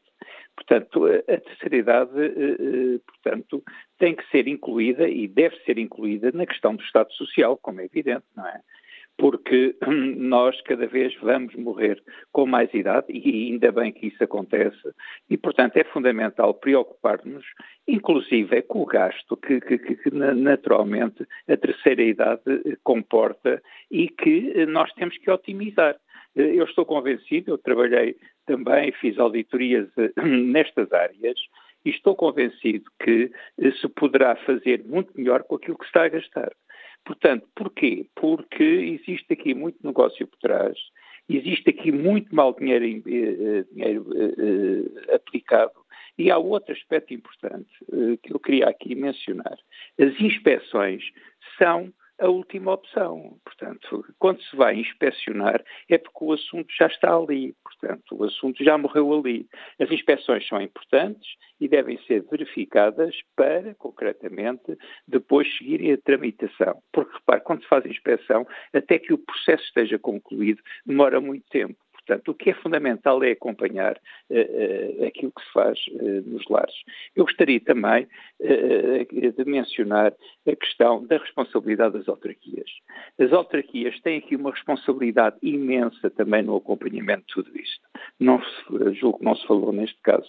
Portanto, 0.58 1.06
a 1.06 1.40
terceira 1.40 1.78
idade, 1.78 2.20
eh, 2.20 2.96
eh, 2.96 3.00
portanto, 3.06 3.64
tem 4.00 4.16
que 4.16 4.28
ser 4.32 4.48
incluída 4.48 5.08
e 5.08 5.28
deve 5.28 5.56
ser 5.64 5.78
incluída 5.78 6.32
na 6.34 6.48
questão 6.48 6.76
do 6.76 6.84
Estado 6.84 7.14
Social, 7.14 7.58
como 7.58 7.80
é 7.80 7.86
evidente, 7.86 8.26
não 8.36 8.46
é? 8.48 8.60
Porque 9.18 9.76
nós 10.18 10.60
cada 10.61 10.85
vez 10.88 11.15
vamos 11.22 11.56
morrer 11.56 12.02
com 12.31 12.45
mais 12.45 12.73
idade 12.73 13.07
e 13.10 13.52
ainda 13.52 13.72
bem 13.72 13.91
que 13.91 14.07
isso 14.07 14.23
acontece 14.23 14.77
e, 15.30 15.38
portanto, 15.38 15.77
é 15.77 15.84
fundamental 15.85 16.53
preocupar-nos, 16.53 17.45
inclusive, 17.88 18.57
é 18.57 18.61
com 18.61 18.81
o 18.81 18.85
gasto 18.85 19.35
que, 19.38 19.60
que, 19.60 19.77
que 19.77 20.11
naturalmente 20.11 21.26
a 21.48 21.57
terceira 21.57 22.03
idade 22.03 22.41
comporta 22.84 23.61
e 23.89 24.10
que 24.10 24.65
nós 24.65 24.91
temos 24.94 25.18
que 25.18 25.31
otimizar. 25.31 25.95
Eu 26.35 26.65
estou 26.65 26.85
convencido, 26.85 27.52
eu 27.52 27.57
trabalhei 27.57 28.15
também, 28.45 28.91
fiz 28.94 29.18
auditorias 29.18 29.89
eh, 29.98 30.11
nestas 30.23 30.91
áreas 30.94 31.38
e 31.84 31.89
estou 31.89 32.15
convencido 32.15 32.85
que 33.03 33.31
eh, 33.60 33.72
se 33.72 33.88
poderá 33.89 34.35
fazer 34.38 34.84
muito 34.85 35.11
melhor 35.15 35.44
com 35.44 35.56
aquilo 35.56 35.77
que 35.77 35.85
está 35.85 36.06
a 36.06 36.10
gastar. 36.10 36.52
Portanto, 37.08 37.48
porquê? 37.56 38.06
Porque 38.16 38.62
existe 39.02 39.32
aqui 39.32 39.54
muito 39.54 39.78
negócio 39.82 40.28
por 40.28 40.38
trás, 40.40 40.78
existe 41.30 41.70
aqui 41.70 41.90
muito 41.90 42.36
mal 42.36 42.54
dinheiro, 42.54 42.84
eh, 42.86 43.64
dinheiro 43.72 44.06
aplicado 45.14 45.72
e 46.18 46.30
há 46.30 46.38
outro 46.38 46.74
aspecto 46.74 47.14
importante 47.14 47.70
que 48.22 48.34
eu 48.34 48.40
queria 48.40 48.68
aqui 48.68 48.94
mencionar. 48.94 49.58
As 49.98 50.20
inspeções 50.20 51.02
são 51.58 51.94
a 52.19 52.27
última 52.27 52.73
opção. 52.73 53.38
Portanto, 53.44 54.06
quando 54.18 54.41
se 54.41 54.56
vai 54.56 54.76
inspecionar 54.76 55.64
é 55.89 55.98
porque 55.98 56.26
o 56.26 56.34
assunto 56.34 56.68
já 56.77 56.88
está 56.88 57.15
ali, 57.15 57.53
portanto, 57.64 58.15
o 58.15 58.23
assunto 58.23 58.64
já 58.64 58.77
morreu 58.77 59.14
ali. 59.14 59.48
As 59.80 59.89
inspeções 59.91 60.48
são 60.48 60.61
importantes 60.61 61.27
e 61.60 61.68
devem 61.68 61.98
ser 62.03 62.23
verificadas 62.30 63.15
para, 63.35 63.76
concretamente, 63.76 64.77
depois 65.07 65.48
seguirem 65.57 65.94
a 65.94 65.98
tramitação. 65.98 66.81
Porque, 66.91 67.14
repare, 67.14 67.41
quando 67.41 67.61
se 67.61 67.68
faz 67.68 67.85
a 67.85 67.89
inspeção, 67.89 68.48
até 68.73 68.99
que 68.99 69.14
o 69.14 69.18
processo 69.18 69.64
esteja 69.64 69.99
concluído, 69.99 70.61
demora 70.85 71.19
muito 71.19 71.45
tempo. 71.49 71.77
Portanto, 72.07 72.30
o 72.30 72.34
que 72.34 72.52
é 72.52 72.53
fundamental 72.53 73.22
é 73.22 73.31
acompanhar 73.31 73.99
uh, 74.30 74.34
uh, 74.34 75.06
aquilo 75.06 75.31
que 75.34 75.44
se 75.44 75.52
faz 75.52 75.77
uh, 75.91 76.30
nos 76.30 76.48
lares. 76.48 76.73
Eu 77.14 77.26
gostaria 77.26 77.60
também 77.60 78.07
de 78.39 79.45
mencionar 79.45 80.14
a 80.48 80.56
questão 80.56 81.06
da 81.06 81.18
responsabilidade 81.18 81.98
das 81.98 82.07
autarquias. 82.07 82.69
As 83.19 83.34
autarquias 83.34 83.99
têm 84.02 84.19
aqui 84.19 84.36
uma 84.36 84.52
responsabilidade 84.52 85.36
imensa 85.41 86.10
também 86.10 86.44
no 86.44 86.56
acompanhamento 86.56 87.26
de 87.28 87.34
tudo 87.34 87.60
isto. 87.60 87.88
Não 88.19 88.41
se, 88.41 88.94
julgo 88.94 89.19
que 89.19 89.26
não 89.26 89.36
se 89.36 89.45
falou 89.45 89.74
neste 89.74 89.99
caso, 90.02 90.28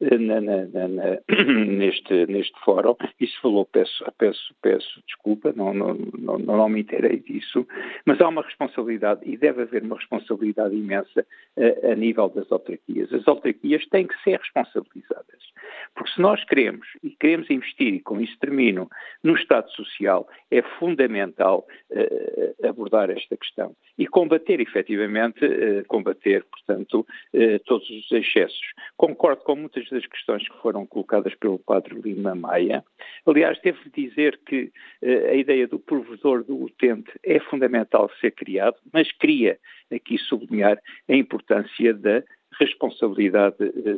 na, 0.00 0.40
na, 0.40 0.66
na, 0.66 1.18
neste, 1.66 2.26
neste 2.26 2.58
fórum, 2.64 2.96
e 3.20 3.26
se 3.26 3.40
falou, 3.40 3.66
peço, 3.66 4.04
peço, 4.16 4.54
peço 4.62 5.02
desculpa, 5.06 5.52
não, 5.54 5.74
não, 5.74 5.94
não, 6.18 6.38
não 6.38 6.68
me 6.68 6.80
interei 6.80 7.18
disso, 7.18 7.66
mas 8.04 8.20
há 8.20 8.28
uma 8.28 8.42
responsabilidade 8.42 9.20
e 9.24 9.36
deve 9.36 9.62
haver 9.62 9.82
uma 9.82 9.96
responsabilidade 9.96 10.74
imensa 10.74 11.26
a, 11.56 11.92
a 11.92 11.94
nível 11.94 12.28
das 12.28 12.50
autarquias. 12.50 13.12
As 13.12 13.26
autarquias 13.26 13.86
têm 13.88 14.06
que 14.06 14.22
ser 14.22 14.38
responsabilizadas. 14.38 15.48
Porque 15.94 16.12
se 16.12 16.20
nós 16.20 16.42
queremos, 16.44 16.86
e 17.02 17.10
queremos 17.10 17.50
investir, 17.50 17.94
e 17.94 18.00
com 18.00 18.20
isso 18.20 18.38
termino, 18.38 18.88
no 19.22 19.34
Estado 19.34 19.57
Social, 19.68 20.28
é 20.50 20.62
fundamental 20.78 21.66
uh, 21.90 22.66
abordar 22.68 23.10
esta 23.10 23.36
questão 23.36 23.74
e 23.98 24.06
combater, 24.06 24.60
efetivamente, 24.60 25.44
uh, 25.44 25.84
combater, 25.86 26.44
portanto, 26.44 27.06
uh, 27.34 27.58
todos 27.64 27.88
os 27.90 28.10
excessos. 28.12 28.72
Concordo 28.96 29.42
com 29.42 29.56
muitas 29.56 29.88
das 29.90 30.06
questões 30.06 30.48
que 30.48 30.56
foram 30.58 30.86
colocadas 30.86 31.34
pelo 31.34 31.58
Padre 31.58 32.00
Lima 32.00 32.34
Maia. 32.34 32.84
Aliás, 33.26 33.58
devo 33.60 33.78
dizer 33.94 34.38
que 34.46 34.70
a 35.02 35.34
ideia 35.34 35.66
do 35.66 35.78
provedor 35.78 36.44
do 36.44 36.62
utente 36.62 37.10
é 37.24 37.38
fundamental 37.40 38.10
ser 38.20 38.32
criado, 38.32 38.76
mas 38.92 39.10
queria 39.12 39.58
aqui 39.92 40.18
sublinhar 40.18 40.78
a 41.08 41.14
importância 41.14 41.94
da 41.94 42.22
responsabilidade 42.58 43.56
eh, 43.60 43.96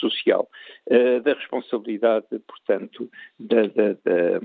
social, 0.00 0.48
uh, 0.90 1.20
da 1.20 1.34
responsabilidade, 1.34 2.26
portanto, 2.46 3.10
da, 3.38 3.62
da, 3.62 3.92
da 3.92 4.40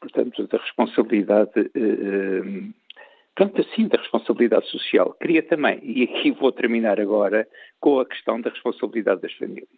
portanto, 0.00 0.46
da 0.46 0.58
responsabilidade, 0.58 1.60
uh, 1.60 2.74
portanto, 3.34 3.60
assim, 3.60 3.88
da 3.88 3.98
responsabilidade 3.98 4.66
social. 4.68 5.14
Queria 5.14 5.42
também, 5.42 5.80
e 5.82 6.04
aqui 6.04 6.30
vou 6.30 6.52
terminar 6.52 7.00
agora 7.00 7.46
com 7.80 8.00
a 8.00 8.06
questão 8.06 8.40
da 8.40 8.50
responsabilidade 8.50 9.20
das 9.20 9.32
famílias. 9.34 9.68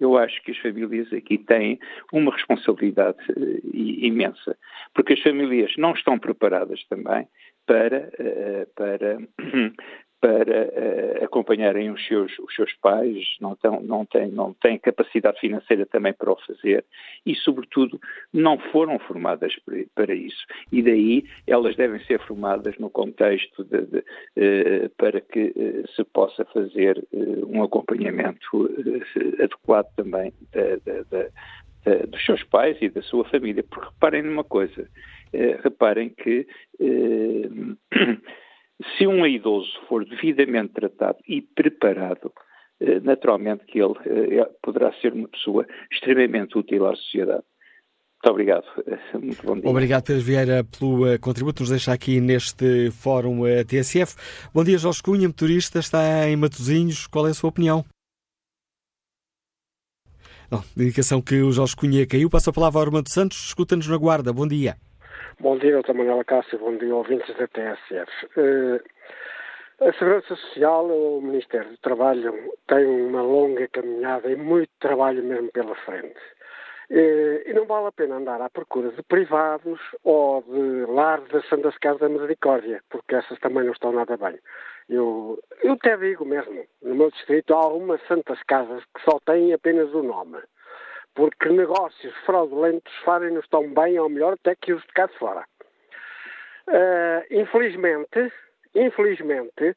Eu 0.00 0.18
acho 0.18 0.42
que 0.42 0.50
as 0.50 0.58
famílias 0.58 1.12
aqui 1.12 1.38
têm 1.38 1.78
uma 2.12 2.32
responsabilidade 2.32 3.18
uh, 3.30 3.60
imensa, 3.72 4.56
porque 4.94 5.14
as 5.14 5.20
famílias 5.20 5.72
não 5.76 5.92
estão 5.92 6.18
preparadas 6.18 6.84
também 6.88 7.26
para, 7.66 8.10
para 8.76 9.18
para 10.24 10.40
uh, 10.40 11.24
acompanharem 11.26 11.90
os 11.90 12.02
seus, 12.06 12.32
os 12.38 12.54
seus 12.54 12.72
pais, 12.76 13.36
não, 13.42 13.54
tão, 13.56 13.82
não, 13.82 14.06
têm, 14.06 14.30
não 14.30 14.54
têm 14.54 14.78
capacidade 14.78 15.38
financeira 15.38 15.84
também 15.84 16.14
para 16.14 16.32
o 16.32 16.36
fazer 16.46 16.82
e, 17.26 17.34
sobretudo, 17.34 18.00
não 18.32 18.58
foram 18.58 18.98
formadas 19.00 19.52
para 19.94 20.14
isso. 20.14 20.46
E 20.72 20.82
daí 20.82 21.24
elas 21.46 21.76
devem 21.76 22.02
ser 22.06 22.20
formadas 22.20 22.74
no 22.78 22.88
contexto 22.88 23.64
de, 23.64 23.82
de, 23.82 23.98
uh, 23.98 24.88
para 24.96 25.20
que 25.20 25.52
uh, 25.54 25.88
se 25.94 26.02
possa 26.04 26.42
fazer 26.46 27.06
um 27.46 27.62
acompanhamento 27.62 28.70
adequado 29.42 29.94
também 29.94 30.32
da, 30.54 31.02
da, 31.10 31.26
uh, 31.26 32.06
dos 32.06 32.24
seus 32.24 32.42
pais 32.44 32.78
e 32.80 32.88
da 32.88 33.02
sua 33.02 33.26
família. 33.26 33.62
Porque 33.62 33.90
reparem 33.90 34.22
numa 34.22 34.44
coisa, 34.44 34.88
reparem 35.62 36.08
que 36.08 36.46
se 38.96 39.06
um 39.06 39.26
idoso 39.26 39.70
for 39.88 40.04
devidamente 40.04 40.72
tratado 40.74 41.18
e 41.28 41.42
preparado, 41.42 42.32
naturalmente 43.02 43.64
que 43.66 43.80
ele 43.80 43.94
poderá 44.62 44.92
ser 44.94 45.12
uma 45.12 45.28
pessoa 45.28 45.66
extremamente 45.92 46.58
útil 46.58 46.86
à 46.86 46.94
sociedade. 46.96 47.44
Muito 48.24 48.30
obrigado. 48.30 48.64
Muito 49.22 49.46
bom 49.46 49.60
dia. 49.60 49.70
Obrigado, 49.70 50.04
Pedro 50.04 50.22
Vieira, 50.22 50.64
pelo 50.64 51.06
uh, 51.06 51.20
contributo 51.20 51.62
nos 51.62 51.70
deixa 51.70 51.92
aqui 51.92 52.20
neste 52.20 52.90
Fórum 52.90 53.42
TSF. 53.66 54.16
Bom 54.52 54.64
dia, 54.64 54.78
Jorge 54.78 55.02
Cunha, 55.02 55.28
motorista, 55.28 55.78
está 55.78 56.26
em 56.26 56.34
Matosinhos. 56.34 57.06
Qual 57.06 57.26
é 57.26 57.30
a 57.30 57.34
sua 57.34 57.50
opinião? 57.50 57.84
Oh, 60.50 60.62
indicação 60.80 61.20
que 61.20 61.42
o 61.42 61.52
Jorge 61.52 61.76
Cunha 61.76 62.06
caiu. 62.06 62.30
Passa 62.30 62.48
a 62.48 62.52
palavra 62.52 62.80
ao 62.80 62.86
Armando 62.86 63.10
Santos. 63.10 63.48
Escuta-nos 63.48 63.86
na 63.88 63.96
guarda. 63.96 64.32
Bom 64.32 64.46
dia. 64.46 64.76
Bom 65.40 65.58
dia, 65.58 65.72
doutor 65.72 65.94
Manuela 65.94 66.24
Cássio. 66.24 66.58
Bom 66.58 66.76
dia, 66.76 66.94
ouvintes 66.94 67.34
da 67.36 67.48
TSF. 67.48 68.26
Uh, 68.36 68.80
a 69.80 69.92
Segurança 69.92 70.36
Social, 70.36 70.86
o 70.86 71.20
Ministério 71.20 71.70
do 71.70 71.78
Trabalho, 71.78 72.52
tem 72.68 72.86
uma 72.86 73.20
longa 73.20 73.66
caminhada 73.68 74.30
e 74.30 74.36
muito 74.36 74.70
trabalho 74.78 75.22
mesmo 75.24 75.50
pela 75.50 75.74
frente. 75.74 76.20
E 76.90 77.52
não 77.54 77.66
vale 77.66 77.88
a 77.88 77.92
pena 77.92 78.16
andar 78.16 78.40
à 78.40 78.48
procura 78.48 78.90
de 78.90 79.02
privados 79.02 79.80
ou 80.04 80.42
de 80.42 80.86
lares 80.92 81.26
das 81.28 81.48
Santas 81.48 81.76
Casas 81.78 82.00
da 82.00 82.08
Misericórdia, 82.08 82.80
porque 82.88 83.16
essas 83.16 83.38
também 83.40 83.64
não 83.64 83.72
estão 83.72 83.92
nada 83.92 84.16
bem. 84.16 84.38
Eu, 84.88 85.40
eu 85.62 85.72
até 85.72 85.96
digo 85.96 86.24
mesmo, 86.24 86.64
no 86.82 86.94
meu 86.94 87.10
distrito 87.10 87.54
há 87.54 87.58
algumas 87.58 88.00
Santas 88.06 88.40
Casas 88.44 88.84
que 88.94 89.02
só 89.02 89.18
têm 89.26 89.52
apenas 89.52 89.92
o 89.94 90.02
nome, 90.02 90.38
porque 91.14 91.48
negócios 91.48 92.14
fraudulentos 92.24 92.92
farem-nos 93.04 93.46
tão 93.48 93.72
bem 93.72 93.98
ou 93.98 94.08
melhor 94.08 94.34
até 94.34 94.54
que 94.54 94.72
os 94.72 94.82
de 94.82 94.92
cá 94.92 95.06
de 95.06 95.16
fora. 95.18 95.44
Uh, 96.66 97.22
infelizmente, 97.30 98.32
infelizmente, 98.74 99.76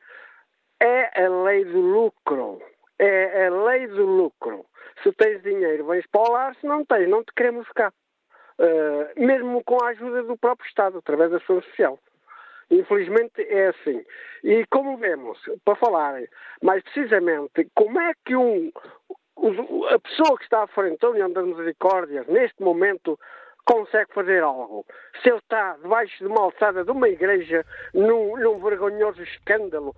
é 0.80 1.24
a 1.24 1.30
lei 1.30 1.66
do 1.66 1.80
lucro. 1.80 2.62
É 3.00 3.48
a 3.48 3.50
lei 3.50 3.88
do 3.88 4.06
lucro. 4.06 4.66
Se 5.04 5.12
tens 5.14 5.42
dinheiro, 5.44 5.86
vens 5.86 6.06
para 6.08 6.22
o 6.22 6.32
lar, 6.32 6.56
se 6.56 6.66
não 6.66 6.84
tens, 6.84 7.08
não 7.08 7.24
te 7.24 7.32
queremos 7.36 7.68
cá. 7.70 7.94
Uh, 8.60 9.24
mesmo 9.24 9.64
com 9.64 9.84
a 9.84 9.90
ajuda 9.90 10.24
do 10.24 10.36
próprio 10.38 10.68
Estado, 10.68 10.98
através 10.98 11.30
da 11.30 11.38
ação 11.38 11.62
social. 11.62 12.00
Infelizmente 12.72 13.42
é 13.42 13.68
assim. 13.68 14.04
E 14.44 14.66
como 14.72 14.98
vemos, 14.98 15.40
para 15.64 15.76
falar 15.76 16.20
mais 16.62 16.84
precisamente, 16.84 17.70
como 17.76 18.00
é 18.00 18.14
que 18.26 18.36
um, 18.36 18.72
a 19.94 20.00
pessoa 20.00 20.38
que 20.38 20.44
está 20.44 20.64
à 20.64 20.68
frente 20.68 21.00
da 21.00 21.10
União 21.10 21.32
das 21.32 21.46
Misericórdias, 21.46 22.28
neste 22.28 22.62
momento, 22.62 23.20
consegue 23.66 24.14
fazer 24.14 24.42
algo. 24.42 24.86
Se 25.22 25.30
ele 25.30 25.38
está 25.38 25.78
debaixo 25.82 26.18
de 26.20 26.26
uma 26.26 26.42
alçada 26.42 26.84
de 26.84 26.92
uma 26.92 27.10
igreja, 27.10 27.66
num, 27.94 28.38
num 28.38 28.60
vergonhoso 28.60 29.22
escândalo, 29.22 29.94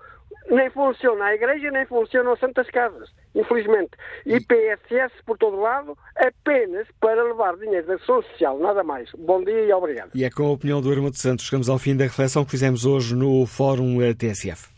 nem 0.49 0.69
funciona 0.71 1.25
a 1.25 1.35
igreja, 1.35 1.69
nem 1.69 1.85
funcionam 1.85 2.33
as 2.33 2.39
santas 2.39 2.67
casas, 2.69 3.09
infelizmente. 3.35 3.91
E 4.25 4.39
PSS 4.39 5.13
por 5.25 5.37
todo 5.37 5.59
lado, 5.59 5.97
apenas 6.15 6.87
para 6.99 7.23
levar 7.23 7.55
dinheiro 7.57 7.87
da 7.87 7.95
ação 7.95 8.21
social, 8.23 8.57
nada 8.59 8.83
mais. 8.83 9.09
Bom 9.17 9.43
dia 9.43 9.65
e 9.65 9.71
obrigado. 9.71 10.11
E 10.15 10.23
é 10.23 10.29
com 10.29 10.47
a 10.47 10.51
opinião 10.51 10.81
do 10.81 10.91
Irmão 10.91 11.11
de 11.11 11.19
Santos, 11.19 11.45
chegamos 11.45 11.69
ao 11.69 11.77
fim 11.77 11.95
da 11.95 12.05
reflexão 12.05 12.43
que 12.43 12.51
fizemos 12.51 12.85
hoje 12.85 13.15
no 13.15 13.45
Fórum 13.45 13.97
TSF. 14.17 14.69